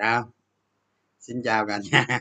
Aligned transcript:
sao? 0.00 0.32
Xin 1.20 1.42
chào 1.44 1.66
cả 1.66 1.78
nhà. 1.92 2.20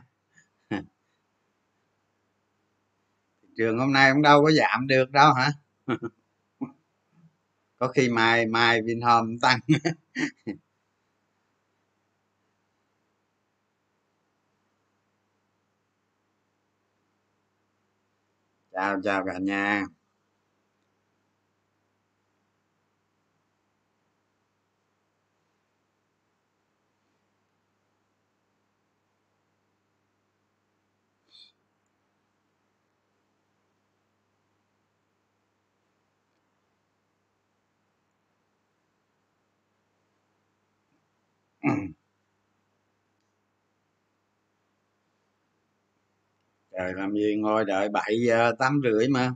Thị 3.42 3.48
trường 3.58 3.80
hôm 3.80 3.94
nay 3.94 4.12
cũng 4.14 4.22
đâu 4.22 4.44
có 4.44 4.52
giảm 4.52 4.88
được 4.88 5.12
đâu 5.12 5.34
hả? 5.34 5.52
Có 7.78 7.88
khi 7.88 8.10
mai 8.10 8.46
mai 8.46 8.82
vinhome 8.82 9.38
tăng. 9.42 9.60
Chào 18.72 19.02
chào 19.04 19.26
cả 19.26 19.38
nhà. 19.40 19.86
trời, 46.72 46.94
làm 46.94 47.14
gì 47.14 47.36
ngồi 47.38 47.66
đợi 47.66 47.90
bảy 47.90 48.18
giờ 48.28 48.52
tám 48.60 48.82
rưỡi 48.84 49.08
mà? 49.08 49.32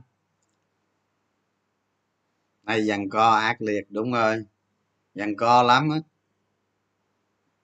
Nay 2.62 2.86
dằn 2.86 3.08
co 3.10 3.30
ác 3.30 3.62
liệt 3.62 3.84
đúng 3.90 4.12
rồi. 4.12 4.44
Dằn 5.14 5.36
co 5.36 5.62
lắm 5.62 5.90
á. 5.90 5.98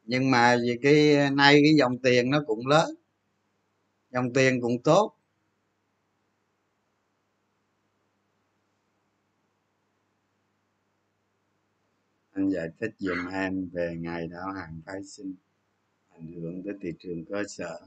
Nhưng 0.04 0.30
mà 0.30 0.56
vì 0.62 0.78
cái, 0.82 1.30
nay 1.30 1.60
cái 1.64 1.74
dòng 1.78 1.98
tiền 1.98 2.30
nó 2.30 2.42
cũng 2.46 2.66
lớn. 2.66 2.90
Dòng 4.10 4.32
tiền 4.34 4.60
cũng 4.60 4.82
tốt. 4.82 5.12
Anh 12.40 12.50
giải 12.50 12.68
thích 12.80 12.90
dùm 12.98 13.28
em 13.32 13.68
về 13.72 13.94
ngày 13.98 14.26
đáo 14.26 14.52
hàng 14.52 14.80
phái 14.86 15.00
sinh 15.04 15.34
ảnh 16.10 16.32
hưởng 16.32 16.62
tới 16.64 16.74
thị 16.82 16.88
trường 16.98 17.24
cơ 17.30 17.42
sở. 17.48 17.80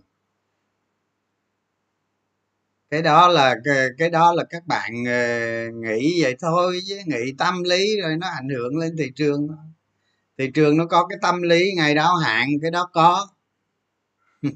Cái 2.90 3.02
đó 3.02 3.28
là 3.28 3.56
cái, 3.66 3.88
cái 3.98 4.10
đó 4.10 4.34
là 4.34 4.44
các 4.50 4.68
bạn 4.68 4.92
ờ, 5.08 5.70
nghĩ 5.72 6.24
vậy 6.24 6.36
thôi 6.40 6.80
chứ 6.88 7.00
nghĩ 7.06 7.34
tâm 7.38 7.64
lý 7.64 8.02
rồi 8.02 8.18
nó 8.18 8.28
ảnh 8.28 8.50
hưởng 8.50 8.78
lên 8.78 8.96
thị 8.98 9.12
trường. 9.16 9.48
Thị 10.38 10.52
trường 10.54 10.78
nó 10.78 10.86
có 10.86 11.08
cái 11.08 11.20
tâm 11.22 11.42
lý 11.42 11.74
ngày 11.76 11.96
đáo 11.96 12.16
hạn 12.16 12.50
cái 12.62 12.72
đó 12.72 12.90
có. 12.94 13.28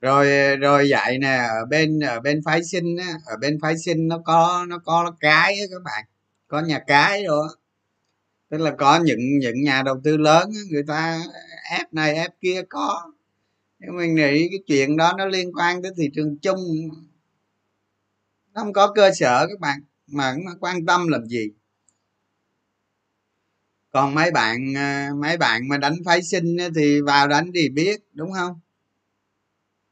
Rồi 0.00 0.56
rồi 0.56 0.86
vậy 0.90 1.18
nè 1.18 1.36
ở 1.36 1.64
bên 1.70 2.00
ở 2.00 2.20
bên 2.20 2.40
phái 2.44 2.64
sinh 2.64 2.96
á, 2.96 3.14
ở 3.26 3.36
bên 3.40 3.58
phái 3.62 3.78
sinh 3.78 4.08
nó 4.08 4.18
có 4.24 4.64
nó 4.68 4.78
có 4.78 5.12
cái 5.20 5.58
á 5.60 5.66
các 5.70 5.82
bạn. 5.84 6.04
Có 6.48 6.60
nhà 6.60 6.78
cái 6.86 7.24
rồi 7.24 7.48
tức 8.50 8.58
là 8.58 8.74
có 8.78 9.00
những 9.04 9.38
những 9.38 9.62
nhà 9.62 9.82
đầu 9.82 10.00
tư 10.04 10.16
lớn 10.16 10.50
người 10.70 10.82
ta 10.82 11.20
ép 11.70 11.94
này, 11.94 12.14
ép 12.14 12.30
kia 12.40 12.62
có. 12.68 13.12
Nhưng 13.78 13.96
mình 13.96 14.14
nghĩ 14.14 14.48
cái 14.50 14.58
chuyện 14.66 14.96
đó 14.96 15.12
nó 15.18 15.26
liên 15.26 15.52
quan 15.52 15.82
tới 15.82 15.92
thị 15.96 16.10
trường 16.14 16.38
chung. 16.38 16.58
Nó 18.54 18.62
không 18.62 18.72
có 18.72 18.92
cơ 18.94 19.10
sở 19.14 19.46
các 19.46 19.60
bạn, 19.60 19.80
mà 20.06 20.34
quan 20.60 20.86
tâm 20.86 21.08
làm 21.08 21.26
gì. 21.26 21.50
Còn 23.90 24.14
mấy 24.14 24.30
bạn 24.30 24.76
à, 24.76 25.10
mấy 25.16 25.36
bạn 25.36 25.68
mà 25.68 25.76
đánh 25.78 25.96
phái 26.04 26.22
sinh 26.22 26.56
thì 26.74 27.00
vào 27.00 27.28
đánh 27.28 27.50
thì 27.54 27.68
biết, 27.68 28.00
đúng 28.12 28.32
không? 28.32 28.60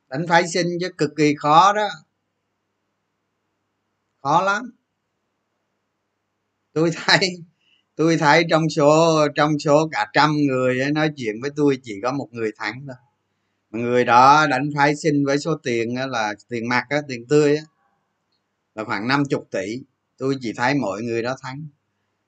Đánh 0.08 0.26
phái 0.28 0.48
sinh 0.48 0.66
chứ 0.80 0.88
cực 0.98 1.10
kỳ 1.16 1.34
khó 1.34 1.72
đó. 1.72 1.88
Khó 4.22 4.42
lắm. 4.42 4.70
Tôi 6.72 6.90
thấy 7.06 7.38
tôi 7.96 8.16
thấy 8.16 8.44
trong 8.50 8.70
số 8.70 9.18
trong 9.34 9.58
số 9.58 9.88
cả 9.92 10.06
trăm 10.12 10.36
người 10.48 10.80
ấy, 10.80 10.92
nói 10.92 11.10
chuyện 11.16 11.40
với 11.42 11.50
tôi 11.56 11.78
chỉ 11.82 12.00
có 12.02 12.12
một 12.12 12.28
người 12.32 12.50
thắng 12.56 12.86
thôi. 12.86 12.96
Người 13.70 14.04
đó 14.04 14.46
đánh 14.46 14.70
phái 14.76 14.96
sinh 14.96 15.24
với 15.24 15.38
số 15.38 15.54
tiền 15.62 15.94
là 16.10 16.34
tiền 16.48 16.68
mặt 16.68 16.84
á 16.88 16.98
tiền 17.08 17.26
tươi 17.28 17.56
á 17.56 17.62
là 18.74 18.84
khoảng 18.84 19.08
50 19.08 19.40
tỷ. 19.50 19.80
Tôi 20.18 20.36
chỉ 20.40 20.52
thấy 20.52 20.74
mọi 20.74 21.02
người 21.02 21.22
đó 21.22 21.36
thắng. 21.42 21.66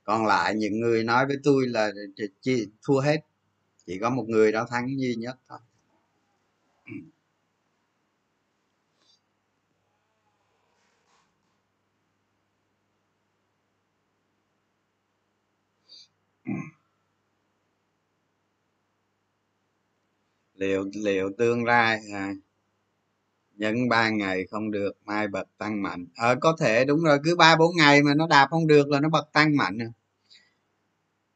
Còn 0.04 0.26
lại 0.26 0.54
những 0.54 0.80
người 0.80 1.04
nói 1.04 1.26
với 1.26 1.36
tôi 1.44 1.66
là 1.66 1.90
chỉ 2.42 2.66
thua 2.86 3.00
hết. 3.00 3.16
Chỉ 3.86 3.98
có 3.98 4.10
một 4.10 4.24
người 4.28 4.52
đó 4.52 4.66
thắng 4.70 5.00
duy 5.00 5.14
nhất 5.14 5.38
thôi. 5.48 5.58
Ừ. 16.48 16.54
liệu 20.54 20.90
liệu 20.94 21.30
tương 21.38 21.64
lai 21.64 22.00
à, 22.12 22.34
nhấn 23.56 23.88
ba 23.88 24.08
ngày 24.08 24.46
không 24.50 24.70
được 24.70 24.92
mai 25.04 25.28
bật 25.28 25.48
tăng 25.58 25.82
mạnh. 25.82 26.06
Ờ 26.16 26.34
có 26.40 26.56
thể 26.60 26.84
đúng 26.84 27.02
rồi 27.02 27.18
cứ 27.24 27.36
ba 27.36 27.56
bốn 27.56 27.76
ngày 27.76 28.02
mà 28.02 28.14
nó 28.14 28.26
đạp 28.26 28.46
không 28.50 28.66
được 28.66 28.88
là 28.88 29.00
nó 29.00 29.08
bật 29.08 29.32
tăng 29.32 29.56
mạnh 29.56 29.78
à. 29.78 29.90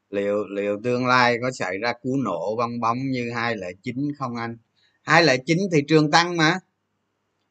liệu 0.09 0.47
liệu 0.47 0.81
tương 0.83 1.05
lai 1.07 1.37
có 1.41 1.51
xảy 1.51 1.77
ra 1.77 1.93
cú 2.01 2.17
nổ 2.17 2.55
bong 2.57 2.79
bóng 2.79 2.97
như 2.97 3.31
hai 3.31 3.55
lẻ 3.57 3.67
chín 3.83 4.11
không 4.17 4.35
anh? 4.35 4.57
Hai 5.03 5.23
lẻ 5.23 5.37
chín 5.37 5.57
thị 5.71 5.79
trường 5.87 6.11
tăng 6.11 6.37
mà. 6.37 6.59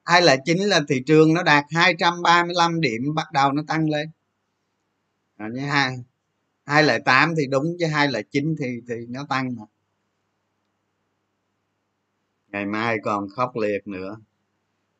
Hai 0.05 0.22
lẻ 0.22 0.37
chín 0.45 0.59
là 0.59 0.81
thị 0.89 1.03
trường 1.06 1.34
nó 1.34 1.43
đạt 1.43 1.65
235 1.71 2.81
điểm 2.81 3.15
bắt 3.15 3.33
đầu 3.33 3.53
nó 3.53 3.62
tăng 3.69 3.91
lên. 3.91 4.11
À, 5.37 5.49
như 5.53 5.61
hai 5.61 5.97
hai 6.67 6.83
lẻ 6.83 6.99
tám 6.99 7.34
thì 7.37 7.47
đúng 7.47 7.77
chứ 7.78 7.87
hai 7.87 8.09
lẻ 8.09 8.23
chín 8.31 8.55
thì 8.61 8.67
thì 8.89 8.95
nó 9.09 9.27
tăng 9.28 9.56
mà. 9.56 9.62
Ngày 12.49 12.67
mai 12.67 12.99
còn 13.03 13.28
khốc 13.28 13.56
liệt 13.56 13.87
nữa. 13.87 14.17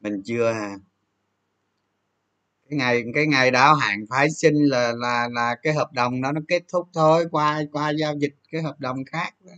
Mình 0.01 0.23
chưa 0.25 0.49
à. 0.53 0.77
Cái 2.71 2.79
ngày 2.79 3.03
cái 3.15 3.27
ngày 3.27 3.51
đáo 3.51 3.75
hạn 3.75 4.05
phái 4.11 4.31
sinh 4.31 4.55
là 4.55 4.93
là 4.97 5.29
là 5.33 5.57
cái 5.63 5.73
hợp 5.75 5.93
đồng 5.93 6.23
đó 6.23 6.33
nó 6.33 6.41
kết 6.49 6.63
thúc 6.73 6.89
thôi, 6.95 7.27
qua 7.31 7.63
qua 7.73 7.91
giao 7.91 8.15
dịch 8.19 8.35
cái 8.53 8.63
hợp 8.63 8.81
đồng 8.81 9.05
khác 9.05 9.35
đó. 9.45 9.53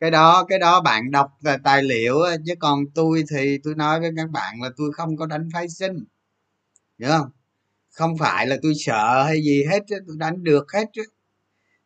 cái 0.00 0.10
đó 0.10 0.44
cái 0.48 0.58
đó 0.58 0.80
bạn 0.80 1.10
đọc 1.10 1.30
là 1.42 1.58
tài 1.64 1.82
liệu 1.82 2.16
chứ 2.46 2.54
còn 2.60 2.80
tôi 2.94 3.24
thì 3.30 3.58
tôi 3.64 3.74
nói 3.74 4.00
với 4.00 4.10
các 4.16 4.30
bạn 4.30 4.62
là 4.62 4.70
tôi 4.76 4.92
không 4.92 5.16
có 5.16 5.26
đánh 5.26 5.48
phái 5.54 5.68
sinh. 5.68 6.04
Hiểu 6.98 7.10
không? 7.10 7.30
Không 7.92 8.18
phải 8.18 8.46
là 8.46 8.56
tôi 8.62 8.72
sợ 8.76 9.22
hay 9.24 9.42
gì 9.42 9.64
hết 9.64 9.80
tôi 9.88 10.16
đánh 10.18 10.44
được 10.44 10.72
hết 10.72 10.84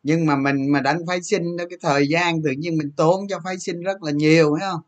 nhưng 0.03 0.25
mà 0.25 0.35
mình 0.35 0.71
mà 0.71 0.81
đánh 0.81 0.99
phái 1.07 1.21
sinh 1.23 1.57
đó, 1.57 1.63
cái 1.69 1.79
thời 1.81 2.07
gian 2.07 2.43
tự 2.43 2.51
nhiên 2.57 2.77
mình 2.77 2.91
tốn 2.97 3.27
cho 3.29 3.39
phái 3.43 3.59
sinh 3.59 3.81
rất 3.81 4.03
là 4.03 4.11
nhiều 4.11 4.57
phải 4.59 4.69
không? 4.71 4.81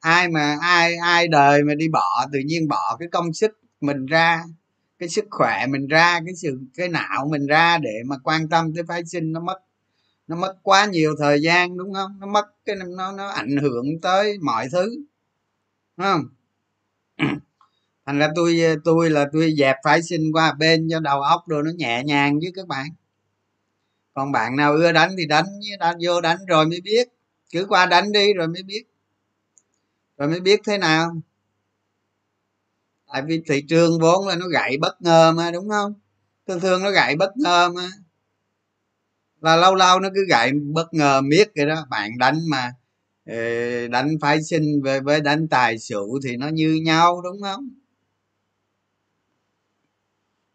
Ai 0.00 0.28
mà, 0.28 0.58
ai 0.62 0.96
ai 0.96 1.28
đời 1.28 1.64
mà 1.64 1.74
đi 1.74 1.88
bỏ, 1.88 2.26
tự 2.32 2.38
nhiên 2.46 2.68
bỏ 2.68 2.96
cái 3.00 3.08
công 3.12 3.32
sức 3.34 3.52
mình 3.80 4.06
ra, 4.06 4.44
cái 4.98 5.08
sức 5.08 5.24
khỏe 5.30 5.66
mình 5.68 5.86
ra, 5.88 6.20
cái 6.26 6.34
sự, 6.36 6.60
cái 6.76 6.88
não 6.88 7.28
mình 7.30 7.46
ra 7.46 7.78
để 7.78 7.94
mà 8.06 8.16
quan 8.24 8.48
tâm 8.48 8.74
tới 8.74 8.84
phái 8.88 9.02
sinh, 9.06 9.32
nó 9.32 9.40
mất 9.40 9.58
nó 10.28 10.36
mất 10.36 10.56
quá 10.62 10.86
nhiều 10.86 11.14
thời 11.20 11.42
gian, 11.42 11.78
đúng 11.78 11.94
không? 11.94 12.18
Nó 12.20 12.26
mất 12.26 12.46
cái, 12.64 12.76
nó 12.76 13.12
nó 13.12 13.28
ảnh 13.28 13.56
hưởng 13.62 14.00
tới 14.02 14.38
mọi 14.42 14.68
thứ, 14.72 14.90
đúng 15.96 16.06
không? 16.06 16.24
Thành 18.06 18.18
ra 18.18 18.28
tôi 18.36 18.60
ờ, 18.60 18.76
tôi 18.84 19.10
là 19.10 19.26
tôi 19.32 19.54
dẹp 19.58 19.76
phái 19.84 20.02
sinh 20.02 20.32
qua 20.32 20.52
bên 20.52 20.88
cho 20.90 21.00
đầu 21.00 21.22
óc 21.22 21.48
rồi 21.48 21.62
nó 21.62 21.70
nhẹ 21.76 22.02
nhàng 22.04 22.38
với 22.40 22.52
các 22.56 22.66
bạn. 22.66 22.86
Còn 24.14 24.32
bạn 24.32 24.56
nào 24.56 24.72
ưa 24.72 24.92
đánh 24.92 25.14
thì 25.18 25.26
đánh 25.26 25.46
đã 25.78 25.94
vô 26.02 26.20
đánh 26.20 26.38
rồi 26.48 26.66
mới 26.66 26.80
biết. 26.80 27.08
Cứ 27.52 27.66
qua 27.68 27.86
đánh 27.86 28.12
đi 28.12 28.34
rồi 28.34 28.48
mới 28.48 28.62
biết. 28.62 28.82
Rồi 30.18 30.28
mới 30.28 30.40
biết 30.40 30.60
thế 30.66 30.78
nào. 30.78 31.16
Tại 33.12 33.22
vì 33.22 33.42
thị 33.48 33.62
trường 33.68 34.00
vốn 34.00 34.28
là 34.28 34.36
nó 34.36 34.46
gãy 34.48 34.76
bất 34.80 35.02
ngờ 35.02 35.32
mà, 35.32 35.50
đúng 35.50 35.68
không? 35.68 35.94
Thường 36.48 36.60
thường 36.60 36.82
nó 36.82 36.90
gãy 36.90 37.16
bất 37.16 37.36
ngờ 37.36 37.70
mà. 37.74 37.88
Là 39.40 39.56
lâu 39.56 39.74
lâu 39.74 40.00
nó 40.00 40.08
cứ 40.14 40.26
gãy 40.28 40.52
bất 40.72 40.94
ngờ 40.94 41.20
miết 41.20 41.48
vậy 41.56 41.66
đó. 41.66 41.86
Bạn 41.90 42.18
đánh 42.18 42.38
mà 42.50 42.72
ờ, 43.26 43.36
đánh 43.88 44.16
phái 44.20 44.42
sinh 44.42 44.82
với 44.82 45.00
với 45.00 45.20
đánh 45.20 45.48
tài 45.48 45.78
xỉu 45.78 46.08
thì 46.24 46.36
nó 46.36 46.48
như 46.48 46.80
nhau, 46.84 47.20
đúng 47.22 47.42
không? 47.42 47.81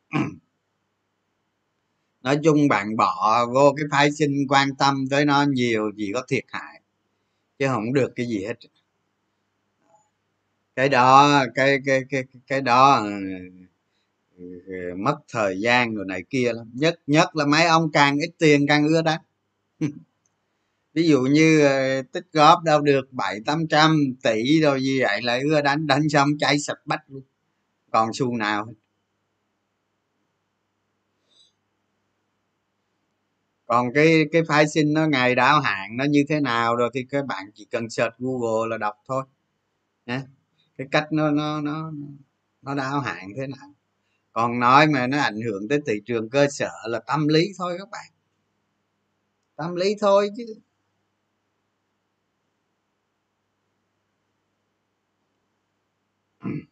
nói 2.24 2.40
chung 2.44 2.68
bạn 2.68 2.96
bỏ 2.96 3.46
vô 3.54 3.74
cái 3.78 3.86
phái 3.92 4.12
sinh 4.12 4.48
quan 4.50 4.76
tâm 4.76 5.06
tới 5.10 5.26
nó 5.26 5.46
nhiều 5.50 5.92
chỉ 5.98 6.12
có 6.14 6.24
thiệt 6.28 6.44
hại, 6.48 6.82
chứ 7.60 7.68
không 7.68 7.94
được 7.94 8.14
cái 8.16 8.26
gì 8.26 8.46
hết. 8.46 8.54
Cái 10.76 10.90
đó, 10.90 11.44
cái 11.56 11.80
cái 11.86 12.02
cái 12.10 12.24
cái 12.48 12.62
đó 12.62 13.04
ừ, 14.38 14.44
ừ, 14.68 14.74
mất 14.98 15.16
thời 15.34 15.60
gian 15.62 15.96
rồi 15.96 16.06
này 16.08 16.24
kia 16.30 16.54
lắm. 16.54 16.72
Nhất 16.74 17.00
nhất 17.08 17.36
là 17.36 17.46
mấy 17.46 17.66
ông 17.66 17.92
càng 17.92 18.18
ít 18.18 18.32
tiền 18.40 18.66
càng 18.68 18.88
ưa 18.88 19.02
đánh 19.02 19.22
ví 20.94 21.08
dụ 21.08 21.22
như 21.22 21.62
ờ, 21.62 22.02
tích 22.12 22.26
góp 22.34 22.64
đâu 22.64 22.82
được 22.82 23.14
bảy 23.14 23.40
tám 23.46 23.68
trăm 23.68 24.16
tỷ 24.24 24.62
rồi 24.62 24.82
gì 24.84 25.02
vậy, 25.02 25.22
lại 25.22 25.42
ưa 25.42 25.62
đánh 25.62 25.88
đánh 25.88 26.10
xong 26.10 26.30
cháy 26.40 26.60
sạch 26.60 26.80
bách 26.86 27.02
luôn. 27.08 27.24
Còn 27.92 28.10
xu 28.14 28.38
nào 28.38 28.74
còn 33.68 33.94
cái 33.94 34.26
cái 34.32 34.42
phái 34.48 34.68
sinh 34.68 34.94
nó 34.94 35.08
ngày 35.08 35.36
đáo 35.36 35.62
hạn 35.62 35.98
nó 35.98 36.06
như 36.06 36.26
thế 36.30 36.40
nào 36.40 36.76
rồi 36.76 36.90
thì 36.94 37.06
các 37.10 37.26
bạn 37.26 37.46
chỉ 37.56 37.66
cần 37.72 37.90
search 37.90 38.18
google 38.20 38.70
là 38.70 38.78
đọc 38.78 38.96
thôi. 39.08 39.24
Nhé 40.06 40.22
cái 40.78 40.88
cách 40.92 41.08
nó 41.14 41.32
nó 41.32 41.62
nó 41.62 41.92
nó 42.62 42.76
đáo 42.76 43.00
hạn 43.02 43.30
thế 43.38 43.48
nào. 43.48 43.74
Còn 44.34 44.60
nói 44.60 44.88
mà 44.88 45.08
nó 45.08 45.20
ảnh 45.20 45.42
hưởng 45.42 45.68
tới 45.70 45.80
thị 45.88 45.94
trường 46.06 46.30
cơ 46.30 46.48
sở 46.50 46.72
là 46.90 47.00
tâm 47.08 47.28
lý 47.28 47.48
thôi 47.60 47.76
các 47.80 47.90
bạn. 47.92 48.12
Tâm 49.56 49.76
lý 49.76 49.96
thôi 50.02 50.30
chứ. 50.38 50.46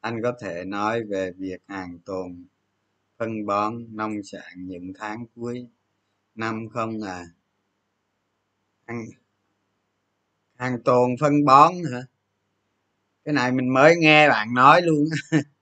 Anh 0.00 0.22
có 0.22 0.32
thể 0.40 0.64
nói 0.64 1.04
về 1.04 1.32
việc 1.38 1.62
hàng 1.68 1.98
tồn, 2.04 2.46
phân 3.18 3.46
bón, 3.46 3.96
nông 3.96 4.22
sản 4.24 4.52
những 4.56 4.92
tháng 4.98 5.26
cuối 5.34 5.68
năm 6.34 6.68
không 6.72 7.02
à. 7.02 7.24
Hàng, 8.86 9.04
hàng 10.54 10.82
tồn 10.82 11.10
phân 11.20 11.44
bón 11.44 11.72
hả? 11.92 12.00
Cái 13.24 13.34
này 13.34 13.52
mình 13.52 13.72
mới 13.74 13.96
nghe 13.96 14.28
bạn 14.28 14.54
nói 14.54 14.82
luôn 14.82 15.04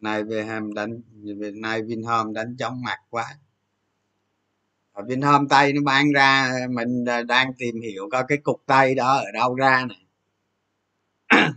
nay 0.00 0.24
về 0.24 0.44
hàm 0.44 0.74
đánh 0.74 1.00
nay 1.54 1.82
vinhome 1.82 2.32
đánh 2.34 2.56
chóng 2.58 2.82
mặt 2.82 2.98
quá. 3.10 3.38
Ở 4.92 5.04
vinhome 5.08 5.46
tây 5.50 5.72
nó 5.72 5.80
ban 5.84 6.12
ra 6.12 6.52
mình 6.70 7.04
đang 7.28 7.52
tìm 7.58 7.80
hiểu 7.80 8.08
coi 8.12 8.24
cái 8.28 8.38
cục 8.38 8.62
tây 8.66 8.94
đó 8.94 9.16
ở 9.16 9.24
đâu 9.34 9.54
ra 9.54 9.86
này 9.88 10.06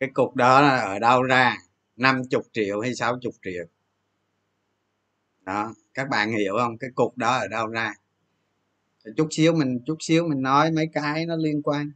cái 0.00 0.10
cục 0.14 0.36
đó 0.36 0.68
ở 0.68 0.98
đâu 0.98 1.22
ra? 1.22 1.56
50 2.00 2.42
triệu 2.52 2.80
hay 2.80 2.94
60 2.94 3.32
triệu. 3.44 3.64
Đó 5.40 5.74
các 5.94 6.08
bạn 6.08 6.32
hiểu 6.32 6.54
không? 6.58 6.78
Cái 6.78 6.90
cục 6.94 7.18
đó 7.18 7.36
ở 7.36 7.48
đâu 7.48 7.66
ra? 7.66 7.94
Chút 9.16 9.28
xíu 9.30 9.52
mình 9.54 9.80
chút 9.86 9.96
xíu 10.00 10.28
mình 10.28 10.42
nói 10.42 10.70
mấy 10.70 10.86
cái 10.92 11.26
nó 11.26 11.36
liên 11.36 11.62
quan. 11.62 11.92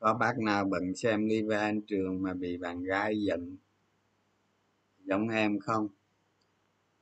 Có 0.00 0.14
bác 0.14 0.38
nào 0.38 0.64
bận 0.64 0.94
xem 0.96 1.26
live 1.28 1.56
anh 1.56 1.80
trường 1.86 2.22
mà 2.22 2.34
bị 2.34 2.56
bạn 2.56 2.82
gái 2.82 3.22
giận? 3.22 3.56
Giống 5.04 5.28
em 5.28 5.58
không? 5.58 5.88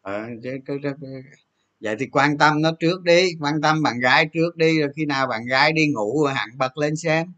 Ờ, 0.02 0.26
chứ, 0.42 0.50
cứ, 0.66 0.78
cứ, 0.82 0.90
vậy 1.80 1.96
thì 1.98 2.06
quan 2.12 2.38
tâm 2.38 2.62
nó 2.62 2.70
trước 2.80 3.02
đi 3.02 3.30
quan 3.40 3.60
tâm 3.62 3.82
bạn 3.82 4.00
gái 4.00 4.26
trước 4.32 4.56
đi 4.56 4.80
rồi 4.80 4.88
khi 4.96 5.06
nào 5.06 5.26
bạn 5.26 5.46
gái 5.46 5.72
đi 5.72 5.86
ngủ 5.94 6.22
rồi 6.24 6.34
hẳn 6.34 6.48
bật 6.58 6.78
lên 6.78 6.96
xem. 6.96 7.32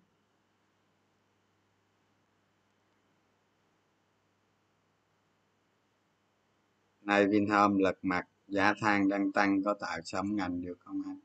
Nay 7.06 7.26
vinhome 7.26 7.82
lật 7.82 7.98
mặt 8.02 8.26
giá 8.48 8.74
than 8.80 9.08
đang 9.08 9.32
tăng 9.32 9.62
có 9.62 9.74
tạo 9.80 9.98
sóng 10.04 10.36
ngành 10.36 10.62
được 10.62 10.78
không 10.84 11.02
anh? 11.06 11.20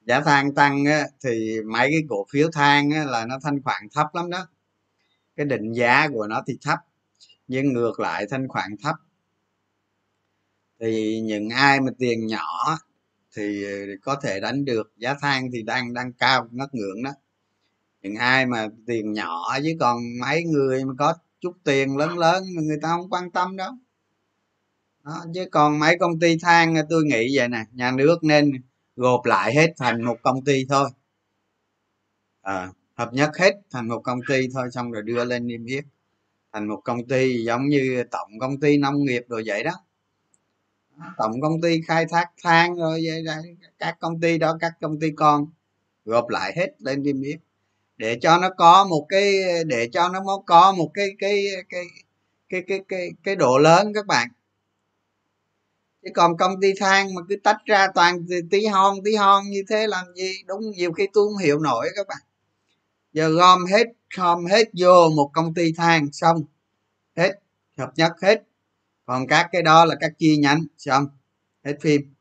Giá 0.00 0.20
than 0.20 0.54
tăng 0.54 0.84
á, 0.84 1.06
thì 1.24 1.60
mấy 1.66 1.88
cái 1.90 2.00
cổ 2.08 2.26
phiếu 2.30 2.50
than 2.52 2.90
á, 2.90 3.04
là 3.04 3.26
nó 3.26 3.38
thanh 3.42 3.62
khoản 3.62 3.82
thấp 3.94 4.06
lắm 4.14 4.30
đó. 4.30 4.46
Cái 5.36 5.46
định 5.46 5.72
giá 5.72 6.08
của 6.08 6.26
nó 6.26 6.42
thì 6.46 6.58
thấp 6.62 6.78
nhưng 7.48 7.72
ngược 7.72 8.00
lại 8.00 8.26
thanh 8.30 8.48
khoản 8.48 8.76
thấp. 8.82 8.94
Thì 10.80 11.20
những 11.20 11.48
ai 11.48 11.80
mà 11.80 11.90
tiền 11.98 12.26
nhỏ 12.26 12.78
thì 13.36 13.64
có 14.02 14.20
thể 14.22 14.40
đánh 14.40 14.64
được 14.64 14.92
giá 14.96 15.14
than 15.20 15.50
thì 15.52 15.62
đang 15.62 15.94
đang 15.94 16.12
cao 16.12 16.48
ngất 16.50 16.74
ngưỡng 16.74 17.02
đó. 17.02 17.10
Những 18.02 18.14
ai 18.14 18.46
mà 18.46 18.68
tiền 18.86 19.12
nhỏ 19.12 19.58
chứ 19.62 19.76
còn 19.80 19.98
mấy 20.20 20.44
người 20.44 20.84
mà 20.84 20.92
có 20.98 21.14
chút 21.40 21.56
tiền 21.64 21.96
lớn 21.96 22.18
lớn 22.18 22.44
người 22.66 22.78
ta 22.82 22.88
không 22.88 23.10
quan 23.10 23.30
tâm 23.30 23.56
đâu 23.56 23.72
đó, 25.04 25.24
chứ 25.34 25.46
còn 25.50 25.78
mấy 25.78 25.98
công 25.98 26.18
ty 26.20 26.36
than 26.42 26.74
tôi 26.90 27.04
nghĩ 27.04 27.36
vậy 27.36 27.48
nè 27.48 27.64
nhà 27.72 27.90
nước 27.90 28.24
nên 28.24 28.52
gộp 28.96 29.24
lại 29.24 29.54
hết 29.54 29.72
thành 29.78 30.04
một 30.04 30.16
công 30.22 30.44
ty 30.44 30.66
thôi. 30.68 30.90
À, 32.42 32.68
hợp 32.94 33.12
nhất 33.12 33.30
hết 33.38 33.54
thành 33.70 33.88
một 33.88 34.00
công 34.04 34.20
ty 34.28 34.48
thôi 34.54 34.68
xong 34.72 34.92
rồi 34.92 35.02
đưa 35.02 35.24
lên 35.24 35.46
niêm 35.46 35.64
yết. 35.64 35.84
Thành 36.52 36.68
một 36.68 36.80
công 36.84 37.06
ty 37.06 37.44
giống 37.44 37.68
như 37.68 38.04
tổng 38.10 38.38
công 38.40 38.60
ty 38.60 38.76
nông 38.78 39.04
nghiệp 39.04 39.22
rồi 39.28 39.42
vậy 39.46 39.64
đó. 39.64 39.72
Tổng 41.16 41.40
công 41.40 41.60
ty 41.60 41.80
khai 41.88 42.06
thác 42.10 42.30
than 42.42 42.76
rồi 42.76 43.02
vậy 43.06 43.22
đó. 43.22 43.34
các 43.78 43.96
công 44.00 44.20
ty 44.20 44.38
đó 44.38 44.56
các 44.60 44.72
công 44.80 45.00
ty 45.00 45.10
con 45.16 45.46
gộp 46.04 46.28
lại 46.28 46.52
hết 46.56 46.68
lên 46.78 47.02
niêm 47.02 47.22
yết. 47.22 47.40
Để 47.96 48.18
cho 48.22 48.38
nó 48.38 48.50
có 48.56 48.84
một 48.84 49.06
cái 49.08 49.34
để 49.66 49.88
cho 49.92 50.08
nó 50.08 50.20
có 50.46 50.72
một 50.72 50.90
cái 50.94 51.08
cái 51.18 51.44
cái 51.68 51.84
cái 52.48 52.62
cái 52.68 52.80
cái 52.88 53.10
cái 53.24 53.36
độ 53.36 53.58
lớn 53.58 53.92
các 53.94 54.06
bạn 54.06 54.28
chứ 56.02 56.10
còn 56.14 56.36
công 56.36 56.60
ty 56.60 56.72
than 56.80 57.14
mà 57.14 57.22
cứ 57.28 57.36
tách 57.44 57.56
ra 57.66 57.88
toàn 57.94 58.26
tí 58.50 58.66
hon 58.66 58.96
tí 59.04 59.14
hon 59.14 59.44
như 59.50 59.62
thế 59.68 59.86
làm 59.86 60.06
gì? 60.16 60.32
Đúng 60.46 60.70
nhiều 60.70 60.92
khi 60.92 61.08
tôi 61.12 61.28
không 61.28 61.36
hiểu 61.36 61.58
nổi 61.58 61.88
các 61.96 62.06
bạn. 62.08 62.18
Giờ 63.12 63.28
gom 63.28 63.66
hết 63.66 63.86
gom 64.16 64.46
hết 64.46 64.68
vô 64.78 65.08
một 65.16 65.30
công 65.32 65.54
ty 65.54 65.72
than 65.72 66.12
xong. 66.12 66.36
Hết 67.16 67.32
hợp 67.78 67.92
nhất 67.96 68.12
hết. 68.22 68.42
Còn 69.04 69.26
các 69.26 69.48
cái 69.52 69.62
đó 69.62 69.84
là 69.84 69.94
các 70.00 70.12
chi 70.18 70.36
nhánh 70.36 70.64
xong. 70.78 71.06
Hết 71.64 71.74
phim. 71.80 72.14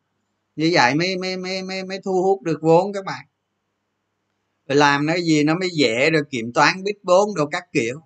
Như 0.55 0.69
vậy 0.73 0.95
mới 0.95 1.17
mới 1.17 1.37
mới 1.37 1.63
mới, 1.63 1.83
mới 1.83 1.99
thu 2.03 2.23
hút 2.23 2.41
được 2.41 2.59
vốn 2.61 2.93
các 2.93 3.05
bạn. 3.05 3.25
Làm 4.65 5.07
cái 5.07 5.21
gì 5.21 5.43
nó 5.43 5.55
mới 5.55 5.69
dễ 5.73 6.09
rồi 6.09 6.23
kiểm 6.29 6.53
toán 6.53 6.83
biết 6.83 6.95
vốn 7.03 7.35
đồ 7.35 7.45
các 7.45 7.63
kiểu 7.73 8.01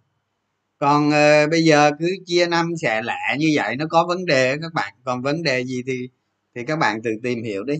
còn 0.77 1.07
uh, 1.07 1.49
bây 1.51 1.63
giờ 1.63 1.91
cứ 1.99 2.15
chia 2.25 2.47
năm 2.47 2.73
xẻ 2.81 3.01
lẻ 3.01 3.37
như 3.39 3.47
vậy 3.55 3.75
nó 3.75 3.85
có 3.89 4.05
vấn 4.07 4.25
đề 4.25 4.57
các 4.61 4.73
bạn. 4.73 4.93
Còn 5.03 5.21
vấn 5.21 5.43
đề 5.43 5.63
gì 5.63 5.83
thì 5.87 6.09
thì 6.55 6.63
các 6.63 6.79
bạn 6.79 7.01
tự 7.01 7.11
tìm 7.23 7.43
hiểu 7.43 7.63
đi 7.63 7.75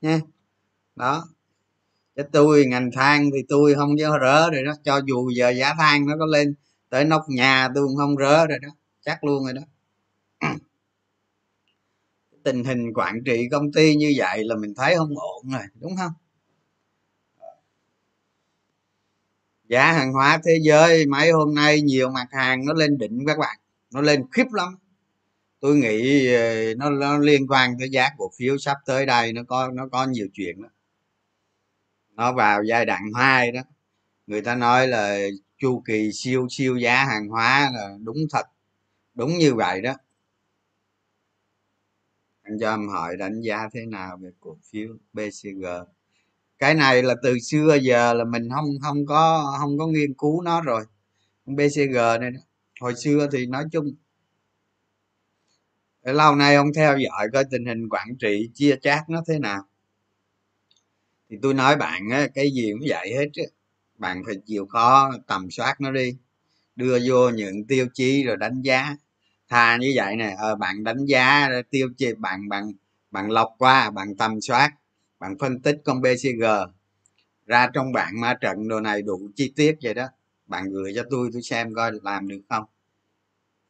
nha. 0.00 0.20
Đó. 0.96 1.28
Chứ 2.16 2.22
tôi 2.32 2.66
ngành 2.66 2.90
than 2.92 3.30
thì 3.34 3.38
tôi 3.48 3.74
không 3.74 3.96
có 4.02 4.18
rỡ 4.18 4.50
rồi 4.50 4.64
đó. 4.64 4.72
Cho 4.84 5.00
dù 5.06 5.30
giờ 5.30 5.50
giá 5.50 5.74
than 5.78 6.06
nó 6.06 6.14
có 6.18 6.26
lên 6.26 6.54
tới 6.90 7.04
nóc 7.04 7.22
nhà 7.28 7.68
tôi 7.74 7.86
cũng 7.86 7.96
không 7.96 8.16
rỡ 8.16 8.46
rồi 8.46 8.58
đó. 8.58 8.68
Chắc 9.04 9.24
luôn 9.24 9.44
rồi 9.44 9.52
đó. 9.52 9.62
Tình 12.42 12.64
hình 12.64 12.92
quản 12.94 13.24
trị 13.24 13.48
công 13.50 13.72
ty 13.72 13.94
như 13.96 14.12
vậy 14.16 14.44
là 14.44 14.56
mình 14.56 14.74
thấy 14.74 14.96
không 14.96 15.18
ổn 15.18 15.52
rồi 15.52 15.62
đúng 15.80 15.96
không? 15.96 16.12
Giá 19.74 19.92
hàng 19.92 20.12
hóa 20.12 20.40
thế 20.44 20.58
giới 20.62 21.06
mấy 21.06 21.30
hôm 21.30 21.54
nay 21.54 21.80
nhiều 21.80 22.10
mặt 22.10 22.26
hàng 22.30 22.66
nó 22.66 22.72
lên 22.72 22.98
đỉnh 22.98 23.24
các 23.26 23.38
bạn. 23.38 23.58
Nó 23.94 24.00
lên 24.00 24.24
khiếp 24.32 24.46
lắm. 24.52 24.78
Tôi 25.60 25.76
nghĩ 25.76 26.28
ờ, 26.34 26.74
nó, 26.74 26.90
nó 26.90 27.18
liên 27.18 27.46
quan 27.48 27.76
tới 27.78 27.90
giá 27.90 28.08
cổ 28.18 28.30
phiếu 28.38 28.58
sắp 28.58 28.76
tới 28.86 29.06
đây 29.06 29.32
nó 29.32 29.42
có 29.48 29.70
nó 29.74 29.88
có 29.92 30.06
nhiều 30.06 30.26
chuyện 30.34 30.62
đó 30.62 30.68
nó 32.16 32.32
vào 32.32 32.62
giai 32.64 32.86
đoạn 32.86 33.02
hai 33.14 33.52
đó. 33.52 33.60
Người 34.26 34.42
ta 34.42 34.54
nói 34.54 34.88
là 34.88 35.18
chu 35.58 35.82
kỳ 35.86 36.10
siêu 36.12 36.46
siêu 36.50 36.76
giá 36.76 37.04
hàng 37.04 37.28
hóa 37.28 37.70
là 37.74 37.96
đúng 38.02 38.16
thật. 38.32 38.46
Đúng 39.14 39.38
như 39.38 39.54
vậy 39.54 39.80
đó. 39.80 39.94
Anh 42.42 42.58
cho 42.60 42.70
em 42.70 42.88
hỏi 42.88 43.16
đánh 43.16 43.40
giá 43.40 43.68
thế 43.72 43.86
nào 43.86 44.16
về 44.22 44.30
cổ 44.40 44.56
phiếu 44.70 44.88
bcg 45.12 45.64
cái 46.64 46.74
này 46.74 47.02
là 47.02 47.14
từ 47.22 47.38
xưa 47.38 47.78
giờ 47.82 48.14
là 48.14 48.24
mình 48.24 48.48
không 48.54 48.64
không 48.82 49.06
có 49.06 49.54
không 49.58 49.78
có 49.78 49.86
nghiên 49.86 50.14
cứu 50.14 50.42
nó 50.42 50.60
rồi. 50.60 50.84
Bcg 51.46 51.94
này 51.94 52.30
đó. 52.30 52.40
hồi 52.80 52.94
xưa 52.96 53.28
thì 53.32 53.46
nói 53.46 53.64
chung. 53.72 53.94
Lâu 56.02 56.34
nay 56.34 56.54
ông 56.54 56.72
theo 56.76 56.98
dõi 56.98 57.28
coi 57.32 57.44
tình 57.50 57.66
hình 57.66 57.88
quản 57.88 58.16
trị 58.20 58.50
chia 58.54 58.76
chác 58.82 59.10
nó 59.10 59.22
thế 59.28 59.38
nào. 59.38 59.62
Thì 61.30 61.36
tôi 61.42 61.54
nói 61.54 61.76
bạn 61.76 62.10
á, 62.10 62.28
cái 62.34 62.50
gì 62.50 62.72
cũng 62.72 62.88
vậy 62.88 63.14
hết 63.14 63.28
á. 63.36 63.44
Bạn 63.98 64.22
phải 64.26 64.34
chịu 64.46 64.66
khó 64.66 65.12
tầm 65.26 65.50
soát 65.50 65.80
nó 65.80 65.90
đi. 65.90 66.16
Đưa 66.76 66.98
vô 67.06 67.28
những 67.30 67.66
tiêu 67.66 67.86
chí 67.94 68.24
rồi 68.24 68.36
đánh 68.36 68.62
giá. 68.62 68.96
Thà 69.48 69.76
như 69.76 69.92
vậy 69.96 70.16
nè 70.16 70.34
ờ, 70.38 70.56
bạn 70.56 70.84
đánh 70.84 71.04
giá 71.06 71.48
tiêu 71.70 71.88
chí 71.96 72.14
bạn 72.18 72.48
bạn 72.48 72.72
bạn 73.10 73.30
lọc 73.30 73.54
qua 73.58 73.90
bạn 73.90 74.16
tầm 74.16 74.40
soát 74.40 74.70
bạn 75.24 75.38
phân 75.38 75.60
tích 75.60 75.76
con 75.84 76.00
bcg 76.00 76.44
ra 77.46 77.70
trong 77.74 77.92
bảng 77.92 78.20
ma 78.20 78.34
trận 78.40 78.68
đồ 78.68 78.80
này 78.80 79.02
đủ 79.02 79.28
chi 79.36 79.52
tiết 79.56 79.76
vậy 79.82 79.94
đó. 79.94 80.08
Bạn 80.46 80.70
gửi 80.70 80.92
cho 80.96 81.02
tôi 81.10 81.30
tôi 81.32 81.42
xem 81.42 81.74
coi 81.74 81.92
làm 82.02 82.28
được 82.28 82.40
không. 82.48 82.64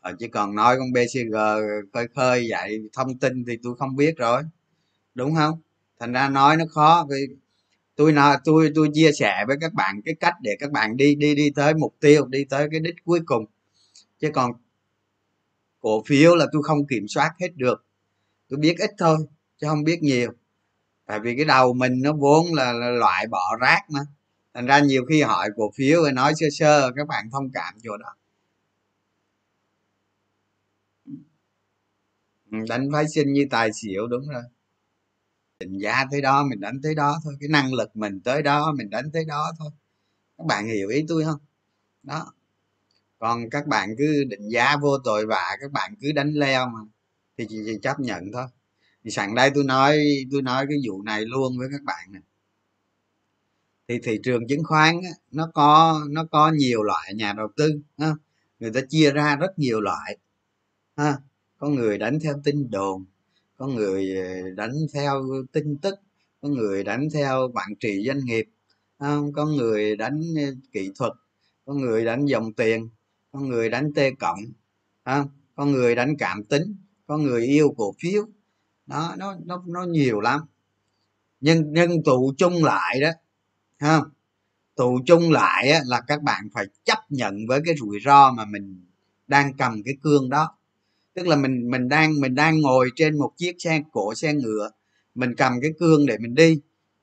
Ờ, 0.01 0.13
chứ 0.19 0.27
còn 0.33 0.55
nói 0.55 0.77
con 0.79 0.93
bcg 0.93 1.35
khơi 1.93 2.09
khơi 2.15 2.47
vậy 2.51 2.81
thông 2.93 3.19
tin 3.19 3.45
thì 3.45 3.59
tôi 3.63 3.75
không 3.79 3.97
biết 3.97 4.17
rồi. 4.17 4.43
Đúng 5.15 5.35
không? 5.35 5.61
Thành 6.01 6.13
ra 6.13 6.29
nói 6.29 6.57
nó 6.57 6.65
khó 6.71 7.07
vì 7.11 7.17
tôi 7.97 8.13
nói 8.13 8.37
tôi 8.45 8.73
tôi 8.75 8.89
chia 8.95 9.13
sẻ 9.13 9.45
với 9.47 9.57
các 9.61 9.75
bạn 9.75 10.01
cái 10.05 10.15
cách 10.21 10.35
để 10.43 10.57
các 10.61 10.71
bạn 10.71 10.97
đi 10.97 11.15
đi 11.15 11.35
đi 11.35 11.51
tới 11.51 11.75
mục 11.75 11.97
tiêu 12.01 12.27
đi 12.27 12.45
tới 12.45 12.69
cái 12.71 12.81
đích 12.81 12.97
cuối 13.05 13.21
cùng. 13.27 13.45
Chứ 14.21 14.31
còn 14.35 14.53
cổ 15.81 16.03
phiếu 16.07 16.37
là 16.37 16.47
tôi 16.53 16.63
không 16.63 16.87
kiểm 16.87 17.09
soát 17.09 17.31
hết 17.41 17.57
được. 17.57 17.85
Tôi 18.49 18.59
biết 18.59 18.75
ít 18.79 18.91
thôi 18.99 19.17
chứ 19.61 19.67
không 19.67 19.85
biết 19.85 20.03
nhiều 20.03 20.33
tại 21.07 21.21
vì 21.21 21.37
cái 21.37 21.45
đầu 21.45 21.75
mình 21.75 22.03
nó 22.03 22.13
vốn 22.13 22.55
là, 22.55 22.73
là 22.73 22.91
loại 22.91 23.27
bỏ 23.27 23.57
rác 23.61 23.81
mà. 23.91 24.01
Thành 24.55 24.67
ra 24.67 24.79
nhiều 24.79 25.05
khi 25.09 25.23
hỏi 25.23 25.51
cổ 25.57 25.73
phiếu 25.77 26.03
rồi 26.03 26.13
nói 26.13 26.33
sơ 26.41 26.47
sơ 26.53 26.91
các 26.97 27.07
bạn 27.09 27.31
thông 27.33 27.51
cảm 27.55 27.75
chỗ 27.83 27.97
đó. 27.97 28.15
Ừ, 32.51 32.59
đánh 32.69 32.89
phái 32.93 33.05
sinh 33.09 33.33
như 33.33 33.47
tài 33.51 33.71
xỉu 33.73 34.07
đúng 34.07 34.29
rồi. 34.29 34.43
Định 35.61 35.79
giá 35.79 36.05
tới 36.11 36.21
đó 36.21 36.45
mình 36.45 36.61
đánh 36.61 36.81
tới 36.83 36.95
đó 36.95 37.19
thôi. 37.25 37.35
Cái 37.41 37.49
năng 37.49 37.75
lực 37.75 37.97
mình 37.97 38.21
tới 38.21 38.43
đó 38.43 38.73
mình 38.73 38.91
đánh 38.91 39.11
tới 39.13 39.25
đó 39.25 39.53
thôi. 39.59 39.71
Các 40.39 40.47
bạn 40.47 40.67
hiểu 40.67 40.89
ý 40.89 41.05
tôi 41.09 41.25
không? 41.25 41.39
Đó. 42.03 42.33
Còn 43.19 43.51
các 43.51 43.67
bạn 43.67 43.95
cứ 43.99 44.25
định 44.25 44.49
giá 44.49 44.77
vô 44.77 44.99
tội 45.05 45.27
vạ 45.27 45.57
các 45.61 45.73
bạn 45.73 45.95
cứ 46.01 46.13
đánh 46.13 46.33
leo 46.35 46.69
mà. 46.69 46.81
Thì 47.39 47.47
chỉ, 47.49 47.63
chỉ 47.67 47.79
chấp 47.83 48.01
nhận 48.01 48.33
thôi 48.33 48.47
thì 49.05 49.11
sẵn 49.11 49.35
đây 49.35 49.51
tôi 49.55 49.65
nói 49.65 49.99
tôi 50.33 50.43
nói 50.43 50.67
cái 50.69 50.79
vụ 50.89 51.03
này 51.03 51.25
luôn 51.25 51.59
với 51.59 51.69
các 51.73 51.83
bạn 51.85 52.13
này 52.13 52.23
thì 53.89 53.99
thị 54.03 54.19
trường 54.23 54.49
chứng 54.49 54.65
khoán 54.65 55.01
á, 55.05 55.11
nó 55.31 55.51
có 55.55 56.01
nó 56.11 56.25
có 56.31 56.53
nhiều 56.53 56.83
loại 56.83 57.15
nhà 57.15 57.33
đầu 57.33 57.49
tư 57.57 57.81
ha. 57.99 58.13
người 58.59 58.71
ta 58.73 58.81
chia 58.89 59.11
ra 59.11 59.37
rất 59.37 59.59
nhiều 59.59 59.81
loại 59.81 60.19
ha. 60.97 61.17
Có 61.59 61.69
người 61.69 61.99
đánh 61.99 62.19
theo 62.23 62.35
tin 62.45 62.71
đồn 62.71 63.05
có 63.57 63.67
người 63.67 64.17
ờ, 64.17 64.51
đánh 64.57 64.73
theo 64.95 65.25
tin 65.53 65.77
tức 65.79 65.95
có 66.41 66.49
người 66.49 66.85
đánh 66.85 67.09
theo 67.15 67.51
quản 67.55 67.75
trị 67.81 68.05
doanh 68.07 68.25
nghiệp 68.25 68.47
có 69.35 69.47
người 69.47 69.97
đánh 69.97 70.23
ờ, 70.37 70.55
kỹ 70.73 70.91
thuật 70.95 71.13
có 71.65 71.75
người 71.75 72.05
đánh 72.05 72.27
dòng 72.27 72.53
tiền 72.53 72.89
có 73.33 73.41
người 73.41 73.71
đánh 73.71 73.93
t 73.95 73.99
cộng 74.19 74.41
có 75.57 75.67
người 75.67 75.95
đánh 75.95 76.17
cảm 76.19 76.45
tính 76.45 76.77
có 77.07 77.19
người 77.19 77.47
yêu 77.47 77.75
cổ 77.77 77.95
phiếu 78.03 78.27
đó 78.87 79.15
nó 79.19 79.35
nó 79.45 79.63
nó 79.67 79.85
nhiều 79.85 80.21
lắm. 80.21 80.41
Nhưng 81.41 81.65
nhưng 81.73 82.03
tụ 82.05 82.35
chung 82.39 82.65
lại 82.65 83.01
đó 83.01 83.11
ha 83.79 84.01
tụ 84.77 85.01
chung 85.07 85.33
lại 85.33 85.71
á, 85.71 85.81
là 85.87 86.01
các 86.09 86.23
bạn 86.23 86.49
phải 86.55 86.67
chấp 86.85 86.99
nhận 87.11 87.47
với 87.49 87.61
cái 87.67 87.75
rủi 87.79 88.01
ro 88.05 88.33
mà 88.33 88.45
mình 88.45 88.87
đang 89.29 89.55
cầm 89.59 89.83
cái 89.85 89.95
cương 90.03 90.31
đó. 90.31 90.57
Tức 91.15 91.27
là 91.27 91.37
mình 91.37 91.71
mình 91.71 91.89
đang 91.89 92.21
mình 92.21 92.35
đang 92.35 92.61
ngồi 92.61 92.91
trên 92.97 93.19
một 93.19 93.33
chiếc 93.37 93.57
xe 93.59 93.83
cổ 93.93 94.15
xe 94.15 94.35
ngựa 94.35 94.71
mình 95.15 95.35
cầm 95.37 95.53
cái 95.63 95.71
cương 95.81 96.07
để 96.07 96.19
mình 96.19 96.35
đi 96.35 96.61